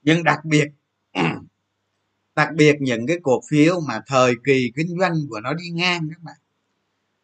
nhưng 0.02 0.24
đặc 0.24 0.44
biệt 0.44 0.68
đặc 2.36 2.48
biệt 2.54 2.76
những 2.80 3.06
cái 3.06 3.16
cổ 3.22 3.40
phiếu 3.50 3.80
mà 3.80 4.00
thời 4.06 4.34
kỳ 4.44 4.72
kinh 4.76 4.98
doanh 5.00 5.14
của 5.28 5.40
nó 5.40 5.54
đi 5.54 5.68
ngang 5.70 6.08
các 6.10 6.22
bạn. 6.22 6.36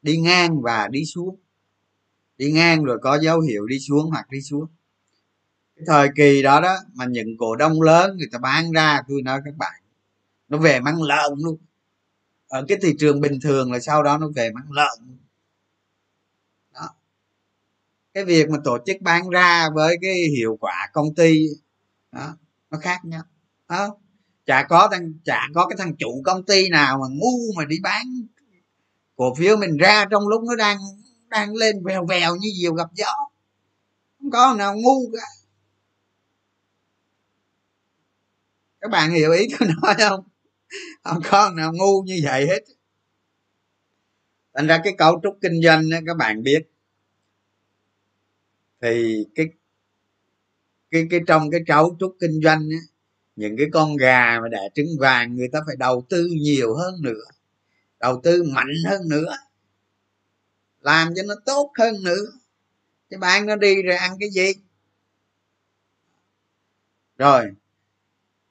Đi 0.02 0.16
ngang 0.16 0.62
và 0.62 0.88
đi 0.88 1.04
xuống. 1.04 1.36
Đi 2.38 2.52
ngang 2.52 2.84
rồi 2.84 2.98
có 3.02 3.18
dấu 3.18 3.40
hiệu 3.40 3.66
đi 3.66 3.78
xuống 3.78 4.10
hoặc 4.10 4.30
đi 4.30 4.40
xuống. 4.40 4.66
Cái 5.76 5.84
thời 5.86 6.08
kỳ 6.16 6.42
đó 6.42 6.60
đó 6.60 6.76
mà 6.94 7.04
những 7.04 7.36
cổ 7.38 7.56
đông 7.56 7.82
lớn 7.82 8.16
người 8.16 8.28
ta 8.32 8.38
bán 8.38 8.72
ra, 8.72 9.02
tôi 9.08 9.22
nói 9.22 9.40
các 9.44 9.56
bạn, 9.56 9.82
nó 10.48 10.58
về 10.58 10.80
mang 10.80 11.02
lợn 11.02 11.32
luôn. 11.36 11.58
Ở 12.48 12.64
cái 12.68 12.78
thị 12.82 12.94
trường 12.98 13.20
bình 13.20 13.40
thường 13.42 13.72
là 13.72 13.80
sau 13.80 14.02
đó 14.02 14.18
nó 14.18 14.28
về 14.36 14.50
mang 14.52 14.72
lợn 14.72 15.18
đó. 16.74 16.88
Cái 18.14 18.24
việc 18.24 18.50
mà 18.50 18.58
tổ 18.64 18.78
chức 18.86 18.96
bán 19.00 19.28
ra 19.28 19.70
với 19.74 19.96
cái 20.02 20.14
hiệu 20.36 20.56
quả 20.60 20.90
công 20.92 21.14
ty, 21.14 21.46
đó 22.12 22.36
nó 22.74 22.80
khác 22.80 23.04
nhau. 23.04 23.22
Đó 23.68 23.96
chả 24.46 24.66
có 24.68 24.88
thằng 24.92 25.12
chả 25.24 25.40
có 25.54 25.66
cái 25.66 25.76
thằng 25.78 25.96
chủ 25.96 26.22
công 26.24 26.42
ty 26.46 26.68
nào 26.68 26.98
mà 26.98 27.06
ngu 27.10 27.52
mà 27.56 27.64
đi 27.64 27.76
bán 27.82 28.06
cổ 29.16 29.34
phiếu 29.34 29.56
mình 29.56 29.76
ra 29.76 30.04
trong 30.10 30.28
lúc 30.28 30.42
nó 30.42 30.56
đang 30.56 30.78
đang 31.28 31.54
lên 31.54 31.84
vèo 31.84 32.06
vèo 32.06 32.36
như 32.36 32.48
diều 32.60 32.74
gặp 32.74 32.88
gió. 32.92 33.12
Không 34.18 34.30
có 34.30 34.54
nào 34.58 34.74
ngu 34.76 35.10
cả. 35.12 35.26
Các 38.80 38.90
bạn 38.90 39.10
hiểu 39.10 39.32
ý 39.32 39.46
tôi 39.58 39.68
nói 39.82 39.94
không? 39.98 40.28
Không 41.04 41.22
có 41.30 41.50
nào 41.50 41.72
ngu 41.74 42.02
như 42.02 42.20
vậy 42.24 42.46
hết. 42.46 42.64
Thành 44.54 44.66
ra 44.66 44.80
cái 44.84 44.94
cấu 44.98 45.20
trúc 45.22 45.38
kinh 45.40 45.62
doanh 45.62 45.90
đó, 45.90 45.98
các 46.06 46.16
bạn 46.16 46.42
biết 46.42 46.68
thì 48.80 49.24
cái 49.34 49.46
cái 50.94 51.06
cái 51.10 51.20
trong 51.26 51.50
cái 51.50 51.60
cấu 51.66 51.96
trúc 52.00 52.16
kinh 52.20 52.40
doanh 52.44 52.60
ấy, 52.60 52.80
những 53.36 53.56
cái 53.58 53.66
con 53.72 53.96
gà 53.96 54.40
mà 54.42 54.48
đẻ 54.48 54.68
trứng 54.74 54.88
vàng 55.00 55.36
người 55.36 55.48
ta 55.52 55.60
phải 55.66 55.76
đầu 55.76 56.06
tư 56.08 56.28
nhiều 56.30 56.74
hơn 56.74 56.94
nữa 57.02 57.24
đầu 58.00 58.20
tư 58.24 58.42
mạnh 58.42 58.74
hơn 58.86 59.08
nữa 59.08 59.36
làm 60.80 61.14
cho 61.16 61.22
nó 61.26 61.34
tốt 61.46 61.72
hơn 61.78 62.02
nữa. 62.04 62.24
Cái 63.10 63.18
bạn 63.18 63.46
nó 63.46 63.56
đi 63.56 63.82
rồi 63.82 63.96
ăn 63.96 64.16
cái 64.20 64.30
gì? 64.30 64.52
Rồi 67.18 67.44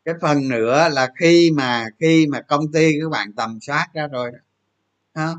cái 0.05 0.15
phần 0.21 0.49
nữa 0.49 0.89
là 0.91 1.11
khi 1.19 1.51
mà 1.51 1.85
khi 1.99 2.27
mà 2.27 2.41
công 2.41 2.71
ty 2.71 2.91
các 3.01 3.09
bạn 3.09 3.33
tầm 3.33 3.59
soát 3.61 3.87
ra 3.93 4.07
rồi 4.07 4.31
đó 4.31 4.39
ha 5.13 5.33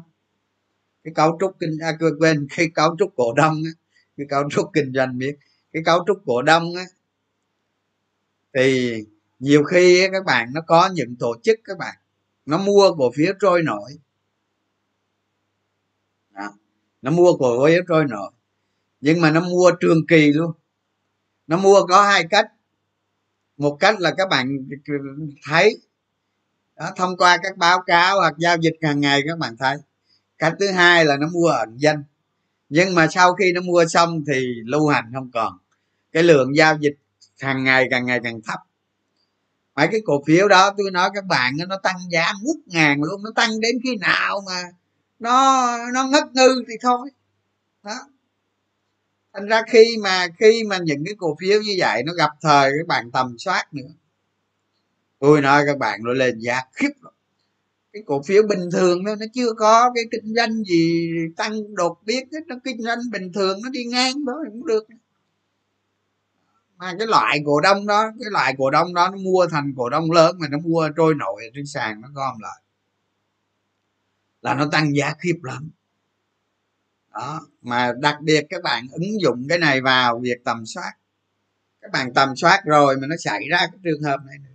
cái 1.05 1.15
cấu 1.15 1.37
trúc 1.41 1.57
kinh 1.61 1.79
à, 1.81 1.93
quên 2.21 2.47
cái 2.57 2.71
cấu 2.75 2.97
trúc 2.99 3.13
cổ 3.17 3.35
đông 3.37 3.63
á, 3.65 3.71
cái 4.17 4.27
cấu 4.31 4.51
trúc 4.51 4.71
kinh 4.75 4.93
doanh 4.95 5.19
biết 5.19 5.37
cái 5.75 5.83
cấu 5.87 6.05
trúc 6.07 6.23
cổ 6.27 6.43
đông 6.43 6.75
á 6.75 6.85
thì 8.55 8.99
nhiều 9.39 9.65
khi 9.65 10.09
các 10.13 10.25
bạn 10.25 10.49
nó 10.53 10.61
có 10.61 10.91
những 10.95 11.17
tổ 11.19 11.37
chức 11.43 11.59
các 11.65 11.79
bạn 11.79 11.95
nó 12.47 12.59
mua 12.59 12.95
cổ 12.99 13.11
phiếu 13.17 13.33
trôi 13.41 13.63
nổi. 13.63 13.99
Đó. 16.31 16.53
nó 17.03 17.11
mua 17.11 17.37
cổ 17.39 17.67
phiếu 17.67 17.83
trôi 17.89 18.05
nổi 18.05 18.31
nhưng 19.05 19.21
mà 19.21 19.31
nó 19.31 19.41
mua 19.41 19.71
trường 19.81 20.07
kỳ 20.07 20.33
luôn. 20.33 20.53
Nó 21.47 21.57
mua 21.57 21.87
có 21.87 22.03
hai 22.03 22.25
cách. 22.31 22.47
Một 23.57 23.77
cách 23.81 24.01
là 24.01 24.15
các 24.17 24.29
bạn 24.29 24.49
thấy 25.47 25.79
đó, 26.77 26.91
thông 26.97 27.17
qua 27.17 27.39
các 27.43 27.57
báo 27.57 27.83
cáo 27.87 28.21
hoặc 28.21 28.35
giao 28.39 28.57
dịch 28.57 28.75
hàng 28.83 29.01
ngày 29.01 29.21
các 29.27 29.39
bạn 29.39 29.57
thấy. 29.57 29.77
Cách 30.39 30.55
thứ 30.61 30.71
hai 30.71 31.05
là 31.05 31.17
nó 31.17 31.27
mua 31.29 31.47
ẩn 31.47 31.77
danh. 31.77 32.05
Nhưng 32.69 32.95
mà 32.95 33.07
sau 33.11 33.35
khi 33.35 33.53
nó 33.53 33.61
mua 33.61 33.85
xong 33.87 34.25
thì 34.27 34.55
lưu 34.65 34.89
hành 34.89 35.11
không 35.15 35.31
còn 35.31 35.59
cái 36.15 36.23
lượng 36.23 36.57
giao 36.57 36.77
dịch 36.81 36.95
hàng 37.41 37.65
ngày 37.65 37.87
càng 37.91 38.07
ngày 38.07 38.21
càng 38.25 38.41
thấp. 38.45 38.59
Mấy 39.77 39.89
cái 39.93 40.01
cổ 40.05 40.23
phiếu 40.27 40.49
đó 40.49 40.75
tôi 40.79 40.91
nói 40.91 41.11
các 41.15 41.25
bạn 41.25 41.53
nó 41.69 41.77
tăng 41.83 41.97
giá 42.11 42.33
ngút 42.43 42.57
ngàn 42.67 43.03
luôn 43.03 43.23
nó 43.23 43.31
tăng 43.37 43.61
đến 43.61 43.79
khi 43.85 43.97
nào 43.97 44.41
mà 44.47 44.63
nó 45.19 45.77
nó 45.93 46.07
ngất 46.09 46.25
ngư 46.33 46.65
thì 46.69 46.75
thôi. 46.83 47.11
Đó. 47.83 47.99
Thành 49.33 49.47
ra 49.47 49.63
khi 49.71 49.97
mà 50.03 50.27
khi 50.39 50.65
mà 50.65 50.79
những 50.79 51.05
cái 51.05 51.15
cổ 51.19 51.37
phiếu 51.41 51.61
như 51.61 51.75
vậy 51.79 52.03
nó 52.07 52.13
gặp 52.13 52.31
thời 52.43 52.71
các 52.71 52.87
bạn 52.87 53.11
tầm 53.11 53.37
soát 53.39 53.75
nữa. 53.75 53.89
Tôi 55.19 55.41
nói 55.41 55.63
các 55.67 55.79
bạn 55.79 56.01
nó 56.03 56.13
lên 56.13 56.39
giá 56.39 56.61
khiếp 56.73 56.91
rồi 57.01 57.13
cái 57.93 58.03
cổ 58.07 58.23
phiếu 58.23 58.43
bình 58.49 58.69
thường 58.73 59.05
đó 59.05 59.15
nó 59.21 59.27
chưa 59.35 59.53
có 59.53 59.91
cái 59.95 60.05
kinh 60.11 60.35
doanh 60.35 60.65
gì 60.65 61.11
tăng 61.37 61.75
đột 61.75 61.99
biến 62.05 62.29
hết, 62.33 62.41
nó 62.47 62.57
kinh 62.65 62.83
doanh 62.83 62.99
bình 63.13 63.33
thường 63.33 63.59
nó 63.63 63.71
đi 63.71 63.85
ngang 63.85 64.15
thôi 64.27 64.45
cũng 64.53 64.67
được 64.67 64.87
mà 66.77 66.95
cái 66.99 67.07
loại 67.07 67.39
cổ 67.47 67.61
đông 67.61 67.87
đó, 67.87 68.11
cái 68.21 68.31
loại 68.31 68.55
cổ 68.59 68.71
đông 68.71 68.95
đó 68.95 69.09
nó 69.09 69.17
mua 69.17 69.47
thành 69.51 69.75
cổ 69.77 69.89
đông 69.89 70.11
lớn 70.11 70.37
mà 70.39 70.49
nó 70.49 70.59
mua 70.59 70.89
trôi 70.97 71.15
nổi 71.15 71.51
trên 71.55 71.67
sàn 71.67 72.01
nó 72.01 72.09
gom 72.15 72.39
lại. 72.39 72.63
Là 74.43 74.55
nó 74.55 74.69
tăng 74.73 74.97
giá 74.97 75.15
khiếp 75.19 75.39
lắm. 75.43 75.71
Đó, 77.13 77.41
mà 77.63 77.93
đặc 77.99 78.17
biệt 78.21 78.47
các 78.49 78.63
bạn 78.63 78.87
ứng 78.93 79.21
dụng 79.23 79.47
cái 79.49 79.59
này 79.59 79.81
vào 79.81 80.19
việc 80.19 80.45
tầm 80.45 80.67
soát. 80.67 80.93
Các 81.81 81.91
bạn 81.93 82.15
tầm 82.15 82.37
soát 82.37 82.61
rồi 82.65 82.97
mà 82.97 83.07
nó 83.07 83.17
xảy 83.19 83.49
ra 83.51 83.59
cái 83.59 83.79
trường 83.85 84.03
hợp 84.03 84.21
này 84.27 84.39
nữa. 84.39 84.51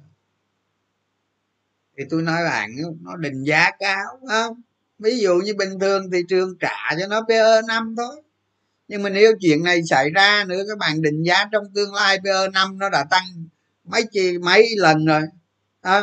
Thì 1.98 2.04
tôi 2.10 2.22
nói 2.22 2.44
bạn, 2.44 2.70
nó 3.02 3.16
định 3.16 3.44
giá 3.44 3.72
cao 3.80 4.20
không? 4.28 4.62
Ví 5.00 5.20
dụ 5.20 5.36
như 5.36 5.54
bình 5.54 5.80
thường 5.80 6.12
thị 6.12 6.24
trường 6.30 6.58
trả 6.60 6.96
cho 7.00 7.08
nó 7.08 7.22
PE 7.30 7.62
năm 7.68 7.96
thôi 7.98 8.22
nhưng 8.90 9.04
mà 9.04 9.10
nếu 9.10 9.34
chuyện 9.40 9.64
này 9.64 9.82
xảy 9.90 10.10
ra 10.10 10.46
nữa 10.48 10.64
các 10.68 10.78
bạn 10.78 11.02
định 11.02 11.24
giá 11.24 11.46
trong 11.52 11.64
tương 11.76 11.94
lai 11.94 12.20
PE 12.24 12.48
5 12.54 12.78
nó 12.78 12.90
đã 12.90 13.06
tăng 13.10 13.24
mấy 13.84 14.04
chi 14.12 14.38
mấy 14.38 14.70
lần 14.78 15.06
rồi. 15.06 15.22
À, 15.82 16.02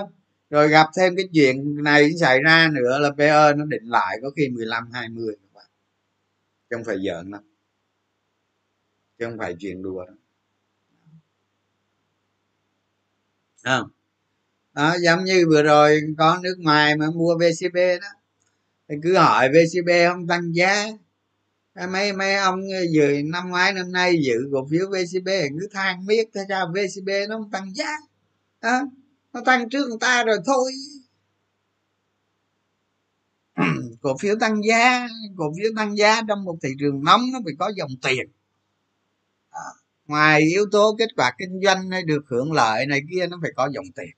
rồi 0.50 0.68
gặp 0.68 0.86
thêm 0.96 1.16
cái 1.16 1.28
chuyện 1.32 1.84
này 1.84 2.10
xảy 2.20 2.40
ra 2.40 2.68
nữa 2.72 2.98
là 2.98 3.10
PE 3.10 3.52
nó 3.56 3.64
định 3.64 3.84
lại 3.84 4.18
có 4.22 4.30
khi 4.36 4.48
15 4.48 4.90
20 4.92 5.36
các 5.42 5.54
bạn. 5.54 5.66
Không 6.70 6.84
phải 6.84 6.96
giỡn 7.06 7.30
đâu. 7.30 7.40
Chứ 9.18 9.24
không 9.24 9.38
phải 9.38 9.56
chuyện 9.58 9.82
đùa 9.82 10.04
đâu. 10.04 10.16
À, 13.62 13.80
đó, 14.74 14.96
giống 15.02 15.24
như 15.24 15.46
vừa 15.48 15.62
rồi 15.62 16.00
có 16.18 16.38
nước 16.42 16.56
ngoài 16.58 16.96
mà 16.96 17.10
mua 17.10 17.38
VCB 17.38 17.76
đó. 18.00 18.08
Thì 18.88 18.94
cứ 19.02 19.16
hỏi 19.16 19.48
VCB 19.48 19.88
không 20.08 20.26
tăng 20.26 20.54
giá 20.54 20.86
mấy 21.84 22.12
mấy 22.12 22.34
ông 22.34 22.60
ờ, 22.60 22.84
vừa 22.94 23.22
năm 23.24 23.48
ngoái 23.48 23.72
năm 23.72 23.92
nay 23.92 24.16
dự 24.22 24.34
cổ 24.52 24.68
phiếu 24.70 24.86
VCB 24.90 25.28
cứ 25.60 25.68
than 25.72 26.06
biết 26.06 26.28
thế 26.34 26.40
sao 26.48 26.72
VCB 26.74 27.08
nó 27.28 27.38
không 27.38 27.50
tăng 27.50 27.74
giá? 27.74 27.90
À, 28.60 28.80
nó 29.32 29.40
tăng 29.44 29.68
trước 29.68 29.88
người 29.88 29.98
ta 30.00 30.24
rồi 30.24 30.38
thôi. 30.46 30.72
Cổ 34.02 34.16
phiếu 34.20 34.36
tăng 34.40 34.64
giá 34.64 35.08
cổ 35.36 35.52
phiếu 35.56 35.70
tăng 35.76 35.96
giá 35.96 36.22
trong 36.28 36.44
một 36.44 36.56
thị 36.62 36.68
trường 36.78 37.04
nóng 37.04 37.22
nó 37.32 37.40
phải 37.44 37.54
có 37.58 37.72
dòng 37.76 37.90
tiền. 38.02 38.26
À, 39.50 39.60
ngoài 40.06 40.40
yếu 40.40 40.66
tố 40.72 40.96
kết 40.98 41.08
quả 41.16 41.32
kinh 41.38 41.60
doanh 41.64 41.90
hay 41.90 42.02
được 42.02 42.24
hưởng 42.28 42.52
lợi 42.52 42.86
này 42.86 43.00
kia 43.10 43.26
nó 43.26 43.38
phải 43.42 43.50
có 43.56 43.70
dòng 43.74 43.86
tiền. 43.96 44.10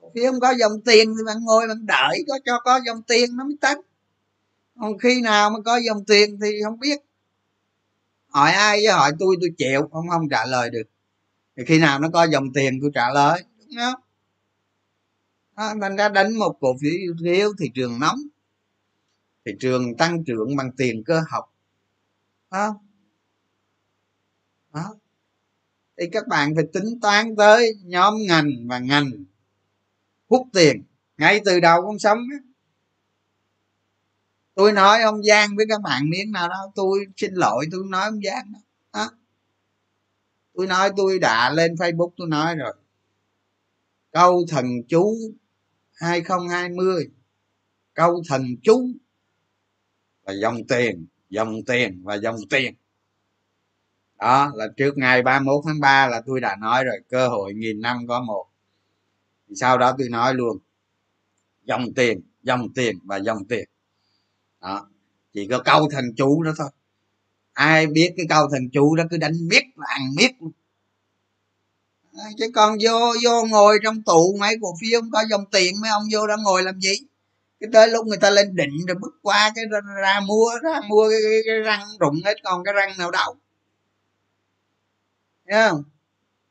Cổ 0.00 0.10
phiếu 0.14 0.32
không 0.32 0.40
có 0.40 0.50
dòng 0.50 0.72
tiền 0.84 1.14
thì 1.18 1.24
bạn 1.26 1.36
ngồi 1.44 1.68
bạn 1.68 1.86
đợi 1.86 2.24
có 2.28 2.38
cho 2.44 2.60
có 2.64 2.80
dòng 2.86 3.02
tiền 3.02 3.36
nó 3.36 3.44
mới 3.44 3.56
tăng 3.60 3.80
còn 4.80 4.98
khi 4.98 5.20
nào 5.20 5.50
mà 5.50 5.56
có 5.64 5.76
dòng 5.76 6.04
tiền 6.04 6.38
thì 6.42 6.48
không 6.64 6.78
biết. 6.78 6.98
Hỏi 8.28 8.52
ai 8.52 8.78
với 8.78 8.92
hỏi 8.92 9.12
tôi 9.18 9.36
tôi 9.40 9.50
chịu 9.58 9.88
không 9.92 10.08
không 10.08 10.28
trả 10.30 10.46
lời 10.46 10.70
được. 10.70 10.88
Thì 11.56 11.64
khi 11.66 11.78
nào 11.78 11.98
nó 11.98 12.08
có 12.12 12.24
dòng 12.24 12.52
tiền 12.54 12.78
tôi 12.80 12.90
trả 12.94 13.10
lời 13.10 13.44
đúng 13.58 13.76
không? 13.76 14.00
Đó, 15.56 15.74
thành 15.80 15.96
ra 15.96 16.08
đánh 16.08 16.38
một 16.38 16.56
cổ 16.60 16.76
phiếu 17.22 17.52
thị 17.58 17.70
trường 17.74 18.00
nóng 18.00 18.18
thị 19.48 19.52
trường 19.60 19.96
tăng 19.96 20.24
trưởng 20.24 20.56
bằng 20.56 20.72
tiền 20.72 21.04
cơ 21.04 21.22
học 21.28 21.54
đó. 22.50 22.80
đó. 24.74 24.94
Thì 25.98 26.04
các 26.12 26.28
bạn 26.28 26.54
phải 26.54 26.64
tính 26.72 27.00
toán 27.02 27.36
tới 27.36 27.74
nhóm 27.84 28.14
ngành 28.28 28.50
và 28.66 28.78
ngành 28.78 29.10
hút 30.28 30.46
tiền 30.52 30.82
ngay 31.18 31.40
từ 31.44 31.60
đầu 31.60 31.82
con 31.82 31.98
sống 31.98 32.18
tôi 34.58 34.72
nói 34.72 35.02
ông 35.02 35.22
giang 35.22 35.56
với 35.56 35.66
các 35.68 35.80
bạn 35.82 36.10
miếng 36.10 36.32
nào 36.32 36.48
đó 36.48 36.72
tôi 36.74 37.06
xin 37.16 37.34
lỗi 37.34 37.66
tôi 37.72 37.80
nói 37.88 38.04
ông 38.04 38.20
giang 38.24 38.52
đó, 38.52 38.58
đó. 38.92 39.10
tôi 40.54 40.66
nói 40.66 40.90
tôi 40.96 41.18
đã 41.18 41.50
lên 41.50 41.74
facebook 41.74 42.10
tôi 42.16 42.28
nói 42.28 42.56
rồi. 42.56 42.74
Câu 44.12 44.44
thần 44.48 44.66
chú 44.88 45.16
2020 45.92 47.10
câu 47.94 48.22
thần 48.28 48.56
chú 48.62 48.88
là 50.26 50.32
dòng 50.32 50.66
tiền 50.68 51.06
dòng 51.30 51.64
tiền 51.66 52.02
và 52.04 52.14
dòng 52.14 52.36
tiền. 52.50 52.74
Đó 54.18 54.52
là 54.54 54.68
trước 54.76 54.98
ngày 54.98 55.22
31 55.22 55.64
tháng 55.66 55.80
3 55.80 56.06
là 56.06 56.22
tôi 56.26 56.40
đã 56.40 56.56
nói 56.60 56.84
rồi 56.84 56.96
cơ 57.08 57.28
hội 57.28 57.54
nghìn 57.54 57.80
năm 57.80 58.06
có 58.08 58.20
một. 58.20 58.46
Sau 59.54 59.78
đó 59.78 59.94
tôi 59.98 60.08
nói 60.08 60.34
luôn 60.34 60.58
dòng 61.64 61.94
tiền 61.96 62.20
dòng 62.42 62.72
tiền 62.74 62.98
và 63.04 63.16
dòng 63.16 63.44
tiền 63.48 63.68
đó. 64.60 64.88
Chỉ 65.34 65.46
có 65.50 65.62
câu 65.64 65.88
thần 65.90 66.04
chú 66.16 66.42
đó 66.42 66.52
thôi. 66.58 66.68
Ai 67.52 67.86
biết 67.86 68.14
cái 68.16 68.26
câu 68.28 68.48
thần 68.52 68.70
chú 68.72 68.96
đó 68.96 69.04
cứ 69.10 69.16
đánh 69.16 69.48
biết 69.48 69.62
là 69.76 69.86
ăn 69.88 70.02
biết 70.16 70.30
luôn. 70.40 70.52
Chứ 72.38 72.46
còn 72.54 72.78
vô 72.84 73.14
vô 73.24 73.44
ngồi 73.44 73.78
trong 73.82 74.02
tụ 74.02 74.36
mấy 74.40 74.56
cổ 74.62 74.74
phiếu 74.80 75.00
không 75.00 75.10
có 75.10 75.24
dòng 75.30 75.44
tiền 75.52 75.80
mấy 75.80 75.90
ông 75.90 76.02
vô 76.12 76.26
đó 76.26 76.36
ngồi 76.44 76.62
làm 76.62 76.80
gì? 76.80 76.92
Cái 77.60 77.70
tới 77.72 77.88
lúc 77.88 78.06
người 78.06 78.18
ta 78.18 78.30
lên 78.30 78.56
định 78.56 78.86
rồi 78.86 78.96
bước 79.00 79.18
qua 79.22 79.52
cái 79.54 79.64
ra, 79.70 79.80
ra 80.02 80.20
mua 80.20 80.50
ra 80.62 80.80
mua 80.88 81.10
cái, 81.10 81.18
cái, 81.22 81.40
cái 81.46 81.58
răng 81.58 81.88
rụng 82.00 82.20
hết 82.24 82.34
còn 82.44 82.64
cái 82.64 82.74
răng 82.74 82.98
nào 82.98 83.10
đâu 83.10 83.36
thấy 85.48 85.68
không? 85.68 85.82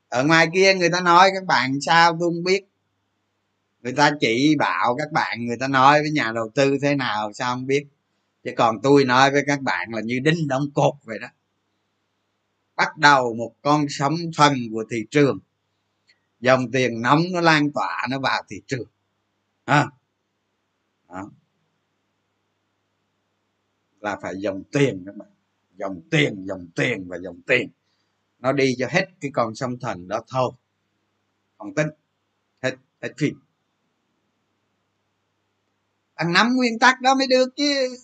Ở 0.09 0.23
ngoài 0.23 0.47
kia 0.53 0.73
người 0.73 0.89
ta 0.89 1.01
nói 1.01 1.29
các 1.33 1.45
bạn 1.45 1.77
sao 1.81 2.17
tôi 2.19 2.29
không 2.29 2.43
biết. 2.43 2.65
Người 3.83 3.93
ta 3.93 4.11
chỉ 4.19 4.55
bảo 4.59 4.95
các 4.97 5.11
bạn 5.11 5.45
người 5.45 5.57
ta 5.59 5.67
nói 5.67 6.01
với 6.01 6.11
nhà 6.11 6.31
đầu 6.35 6.49
tư 6.55 6.77
thế 6.81 6.95
nào 6.95 7.33
sao 7.33 7.55
không 7.55 7.67
biết 7.67 7.85
chứ 8.47 8.53
còn 8.57 8.81
tôi 8.83 9.05
nói 9.05 9.31
với 9.31 9.43
các 9.47 9.61
bạn 9.61 9.89
là 9.93 10.01
như 10.01 10.19
đinh 10.19 10.47
đóng 10.47 10.63
cột 10.73 10.93
vậy 11.03 11.19
đó. 11.19 11.27
Bắt 12.75 12.97
đầu 12.97 13.33
một 13.33 13.55
con 13.61 13.85
sóng 13.89 14.15
thần 14.37 14.53
của 14.71 14.85
thị 14.89 15.05
trường. 15.11 15.39
Dòng 16.39 16.71
tiền 16.71 17.01
nóng 17.01 17.19
nó 17.31 17.41
lan 17.41 17.71
tỏa 17.71 18.07
nó 18.09 18.19
vào 18.19 18.43
thị 18.49 18.61
trường. 18.67 18.89
À, 19.65 19.87
À. 21.07 21.21
là 23.99 24.17
phải 24.21 24.33
dòng 24.37 24.63
tiền 24.71 25.03
các 25.05 25.15
bạn. 25.17 25.29
Dòng 25.75 26.01
tiền 26.11 26.45
dòng 26.47 26.67
tiền 26.75 27.07
và 27.07 27.17
dòng 27.17 27.41
tiền. 27.47 27.69
Nó 28.39 28.51
đi 28.51 28.75
cho 28.79 28.87
hết 28.89 29.05
cái 29.21 29.31
con 29.33 29.55
sông 29.55 29.79
thần 29.79 30.07
đó 30.07 30.23
thôi. 30.27 30.51
Còn 31.57 31.75
tính. 31.75 31.87
Hết 32.61 32.75
hết 33.01 33.13
phim. 33.17 33.39
Ăn 36.13 36.33
nắm 36.33 36.55
nguyên 36.55 36.79
tắc 36.79 37.01
đó 37.01 37.15
mới 37.15 37.27
được 37.27 37.49
chứ. 37.55 37.97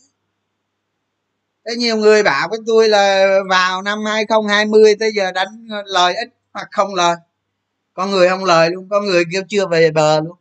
Thế 1.66 1.76
nhiều 1.76 1.98
người 1.98 2.24
bảo 2.24 2.48
với 2.50 2.60
tôi 2.68 2.90
là 2.90 3.38
vào 3.50 3.82
năm 3.82 4.06
2020 4.06 4.96
tới 5.00 5.12
giờ 5.16 5.32
đánh 5.32 5.68
lời 5.86 6.16
ít 6.16 6.30
hoặc 6.54 6.68
không 6.72 6.96
lời. 6.96 7.16
Có 7.94 8.06
người 8.06 8.30
không 8.30 8.46
lời 8.46 8.70
luôn 8.72 8.90
có 8.90 9.02
người 9.02 9.24
kêu 9.34 9.44
chưa 9.50 9.68
về 9.68 9.92
bờ 9.92 10.22
luôn. 10.22 10.38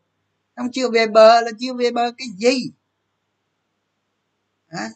Không 0.56 0.72
chưa 0.72 0.90
về 0.90 1.06
bờ 1.06 1.40
là 1.40 1.50
chưa 1.60 1.74
về 1.74 1.90
bờ 1.90 2.12
cái 2.18 2.28
gì? 2.38 2.70
Hả? 4.68 4.88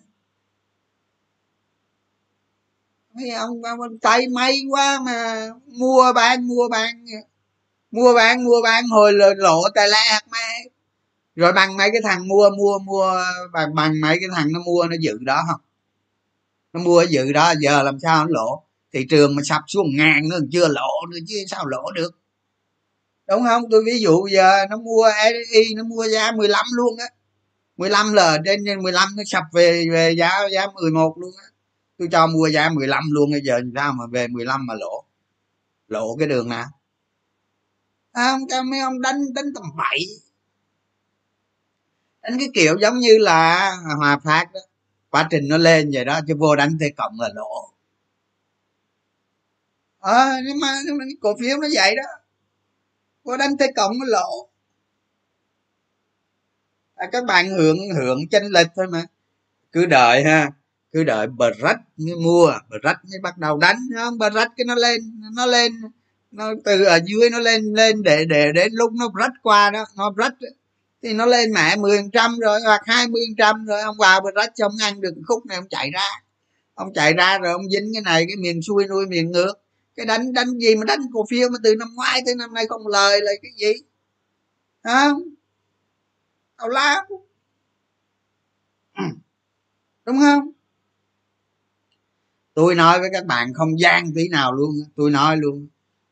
Mấy 3.15 3.31
ông, 3.31 3.63
ông 3.63 3.99
tay 3.99 4.29
may 4.29 4.63
quá 4.71 5.01
mà 5.07 5.49
mua 5.67 6.13
bán 6.13 6.49
mua 6.49 6.69
bán. 6.69 7.05
Mua 7.91 8.15
bán 8.15 8.45
mua 8.45 8.63
bán 8.65 8.85
hồi 8.89 9.13
lộ 9.37 9.63
tài 9.75 9.89
lẹ 9.89 10.21
mẹ 10.33 10.69
rồi 11.37 11.53
bằng 11.53 11.77
mấy 11.77 11.91
cái 11.93 12.01
thằng 12.05 12.29
mua 12.29 12.51
mua 12.51 12.79
mua 12.79 13.25
bằng 13.53 13.75
bằng 13.75 14.01
mấy 14.01 14.19
cái 14.21 14.29
thằng 14.35 14.53
nó 14.53 14.61
mua 14.61 14.87
nó 14.91 14.97
dự 15.01 15.19
đó 15.21 15.43
không? 15.49 15.61
Nó 16.77 16.83
mua 16.83 17.03
dự 17.03 17.33
đó 17.33 17.55
giờ 17.61 17.83
làm 17.83 17.99
sao 18.03 18.25
nó 18.25 18.31
lỗ 18.31 18.63
thị 18.93 19.07
trường 19.11 19.37
mà 19.37 19.43
sập 19.45 19.63
xuống 19.69 19.87
ngàn 19.97 20.29
nữa 20.29 20.39
chưa 20.53 20.69
lỗ 20.69 21.07
nữa 21.11 21.19
chứ 21.29 21.37
sao 21.49 21.67
lỗ 21.67 21.91
được? 21.95 22.11
Đúng 23.29 23.43
không? 23.45 23.63
Tôi 23.71 23.83
ví 23.87 24.01
dụ 24.01 24.27
giờ 24.33 24.67
nó 24.71 24.77
mua 24.77 25.09
SI 25.25 25.75
nó 25.75 25.83
mua 25.85 26.09
giá 26.09 26.33
15 26.33 26.67
luôn 26.73 26.99
á. 26.99 27.07
15 27.77 28.13
là 28.13 28.39
trên 28.45 28.83
15 28.83 29.09
nó 29.17 29.23
sập 29.27 29.43
về 29.53 29.87
về 29.93 30.15
giá 30.19 30.31
giá 30.53 30.67
11 30.75 31.15
luôn 31.19 31.31
á. 31.43 31.49
Tôi 31.99 32.09
cho 32.13 32.27
mua 32.27 32.47
giá 32.47 32.69
15 32.69 33.05
luôn 33.11 33.31
bây 33.31 33.41
giờ 33.45 33.61
sao 33.75 33.93
mà 33.93 34.05
về 34.13 34.29
15 34.29 34.67
mà 34.67 34.75
lỗ 34.75 35.05
lỗ 35.89 36.17
cái 36.19 36.29
đường 36.29 36.49
nào? 36.49 36.67
À, 38.13 38.31
ông 38.31 38.49
cho 38.49 38.63
mấy 38.63 38.81
ông 38.81 39.01
đánh 39.01 39.35
đánh 39.35 39.47
tầm 39.55 39.65
bậy. 39.77 40.07
Đánh 42.23 42.39
cái 42.39 42.49
kiểu 42.55 42.79
giống 42.81 42.99
như 42.99 43.19
là 43.19 43.73
hòa 43.99 44.19
phát 44.25 44.53
đó 44.53 44.61
quá 45.17 45.29
trình 45.31 45.49
nó 45.49 45.57
lên 45.57 45.91
vậy 45.93 46.05
đó 46.05 46.21
chứ 46.29 46.35
vô 46.39 46.57
đánh 46.57 46.79
t 46.81 46.83
cộng 46.97 47.21
là 47.21 47.29
lỗ. 47.35 47.71
Ờ 49.99 50.13
à, 50.13 50.41
nhưng 50.47 50.59
mà 50.61 50.69
cổ 51.21 51.37
phiếu 51.41 51.57
nó 51.57 51.69
vậy 51.75 51.97
đó. 51.97 52.03
Vô 53.25 53.37
đánh 53.37 53.57
t 53.57 53.63
cộng 53.77 53.99
nó 53.99 54.05
lỗ. 54.09 54.49
À, 56.95 57.07
các 57.13 57.25
bạn 57.25 57.49
hưởng 57.49 57.77
hưởng 57.97 58.29
chênh 58.31 58.45
lệch 58.45 58.67
thôi 58.77 58.87
mà. 58.91 59.05
Cứ 59.73 59.87
đợi 59.87 60.25
ha 60.25 60.51
cứ 60.93 61.05
đợi 61.05 61.27
bờ 61.27 61.51
rách 61.51 61.81
mới 61.97 62.15
mua 62.17 62.53
bờ 62.71 62.77
rách 62.83 62.99
mới 63.05 63.21
bắt 63.23 63.39
đầu 63.39 63.59
đánh 63.59 63.77
không? 63.97 64.19
Bờ 64.19 64.31
rách 64.31 64.53
cái 64.57 64.65
nó 64.65 64.75
lên 64.75 65.21
nó 65.37 65.47
lên 65.47 65.73
nó 66.31 66.53
từ 66.65 66.85
ở 66.85 67.01
dưới 67.05 67.31
nó 67.31 67.39
lên 67.39 67.65
lên 67.65 68.03
để 68.03 68.25
để 68.25 68.53
đến 68.53 68.73
lúc 68.73 68.93
nó 68.93 69.11
rách 69.19 69.33
qua 69.43 69.71
đó 69.71 69.85
nó 69.97 70.13
rách 70.17 70.35
thì 71.07 71.13
nó 71.13 71.27
lên 71.27 71.53
mẹ 71.53 71.77
mười 71.77 71.99
trăm 72.13 72.39
rồi 72.39 72.61
hoặc 72.65 72.81
hai 72.87 73.09
mươi 73.09 73.23
trăm 73.39 73.65
rồi 73.65 73.81
ông 73.81 73.97
vào 73.99 74.21
bờ 74.21 74.31
rách 74.35 74.53
ông 74.63 74.73
ăn 74.81 75.01
được 75.01 75.15
khúc 75.27 75.47
này 75.47 75.57
ông 75.57 75.69
chạy 75.69 75.91
ra. 75.91 76.09
Ông 76.75 76.93
chạy 76.95 77.13
ra 77.13 77.39
rồi 77.39 77.53
ông 77.53 77.71
dính 77.71 77.91
cái 77.93 78.03
này 78.03 78.25
cái 78.29 78.37
miền 78.37 78.63
xuôi 78.63 78.87
nuôi 78.87 79.07
miền 79.07 79.31
ngược. 79.31 79.53
Cái 79.97 80.07
đánh 80.07 80.33
đánh 80.33 80.59
gì 80.59 80.77
mà 80.77 80.85
đánh 80.85 81.01
cổ 81.13 81.27
phiếu 81.31 81.49
mà 81.49 81.59
từ 81.63 81.77
năm 81.77 81.89
ngoái 81.95 82.23
tới 82.27 82.35
năm 82.35 82.55
nay 82.55 82.67
không 82.67 82.87
lời 82.87 83.21
là 83.21 83.33
cái 83.43 83.51
gì? 83.57 83.73
Hả? 84.85 85.11
Tào 86.57 86.69
lao 86.69 87.03
đúng 90.05 90.19
không? 90.21 90.51
Tôi 92.55 92.75
nói 92.75 93.01
với 93.01 93.11
các 93.13 93.27
bạn 93.27 93.55
không 93.55 93.81
gian 93.81 94.13
tí 94.15 94.29
nào 94.29 94.53
luôn 94.53 94.71
tôi 94.97 95.11
nói 95.11 95.37
luôn. 95.37 95.69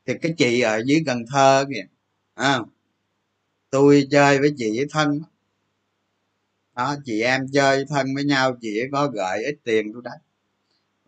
Thì 0.07 0.15
cái 0.23 0.35
chị 0.39 0.61
ở 0.61 0.83
dưới 0.87 1.03
cần 1.07 1.25
thơ 1.33 1.65
kìa 1.75 1.87
à, 2.35 2.61
tôi 3.75 4.07
chơi 4.11 4.39
với 4.39 4.55
chị 4.57 4.71
với 4.77 4.87
thân. 4.91 5.23
Đó, 6.77 6.97
chị 7.05 7.21
em 7.21 7.47
chơi 7.53 7.85
thân 7.89 8.15
với 8.15 8.25
nhau, 8.25 8.57
chị 8.61 8.81
có 8.93 9.07
gợi 9.07 9.45
ít 9.45 9.57
tiền 9.65 9.93
tôi 9.93 10.03
đánh. 10.05 10.19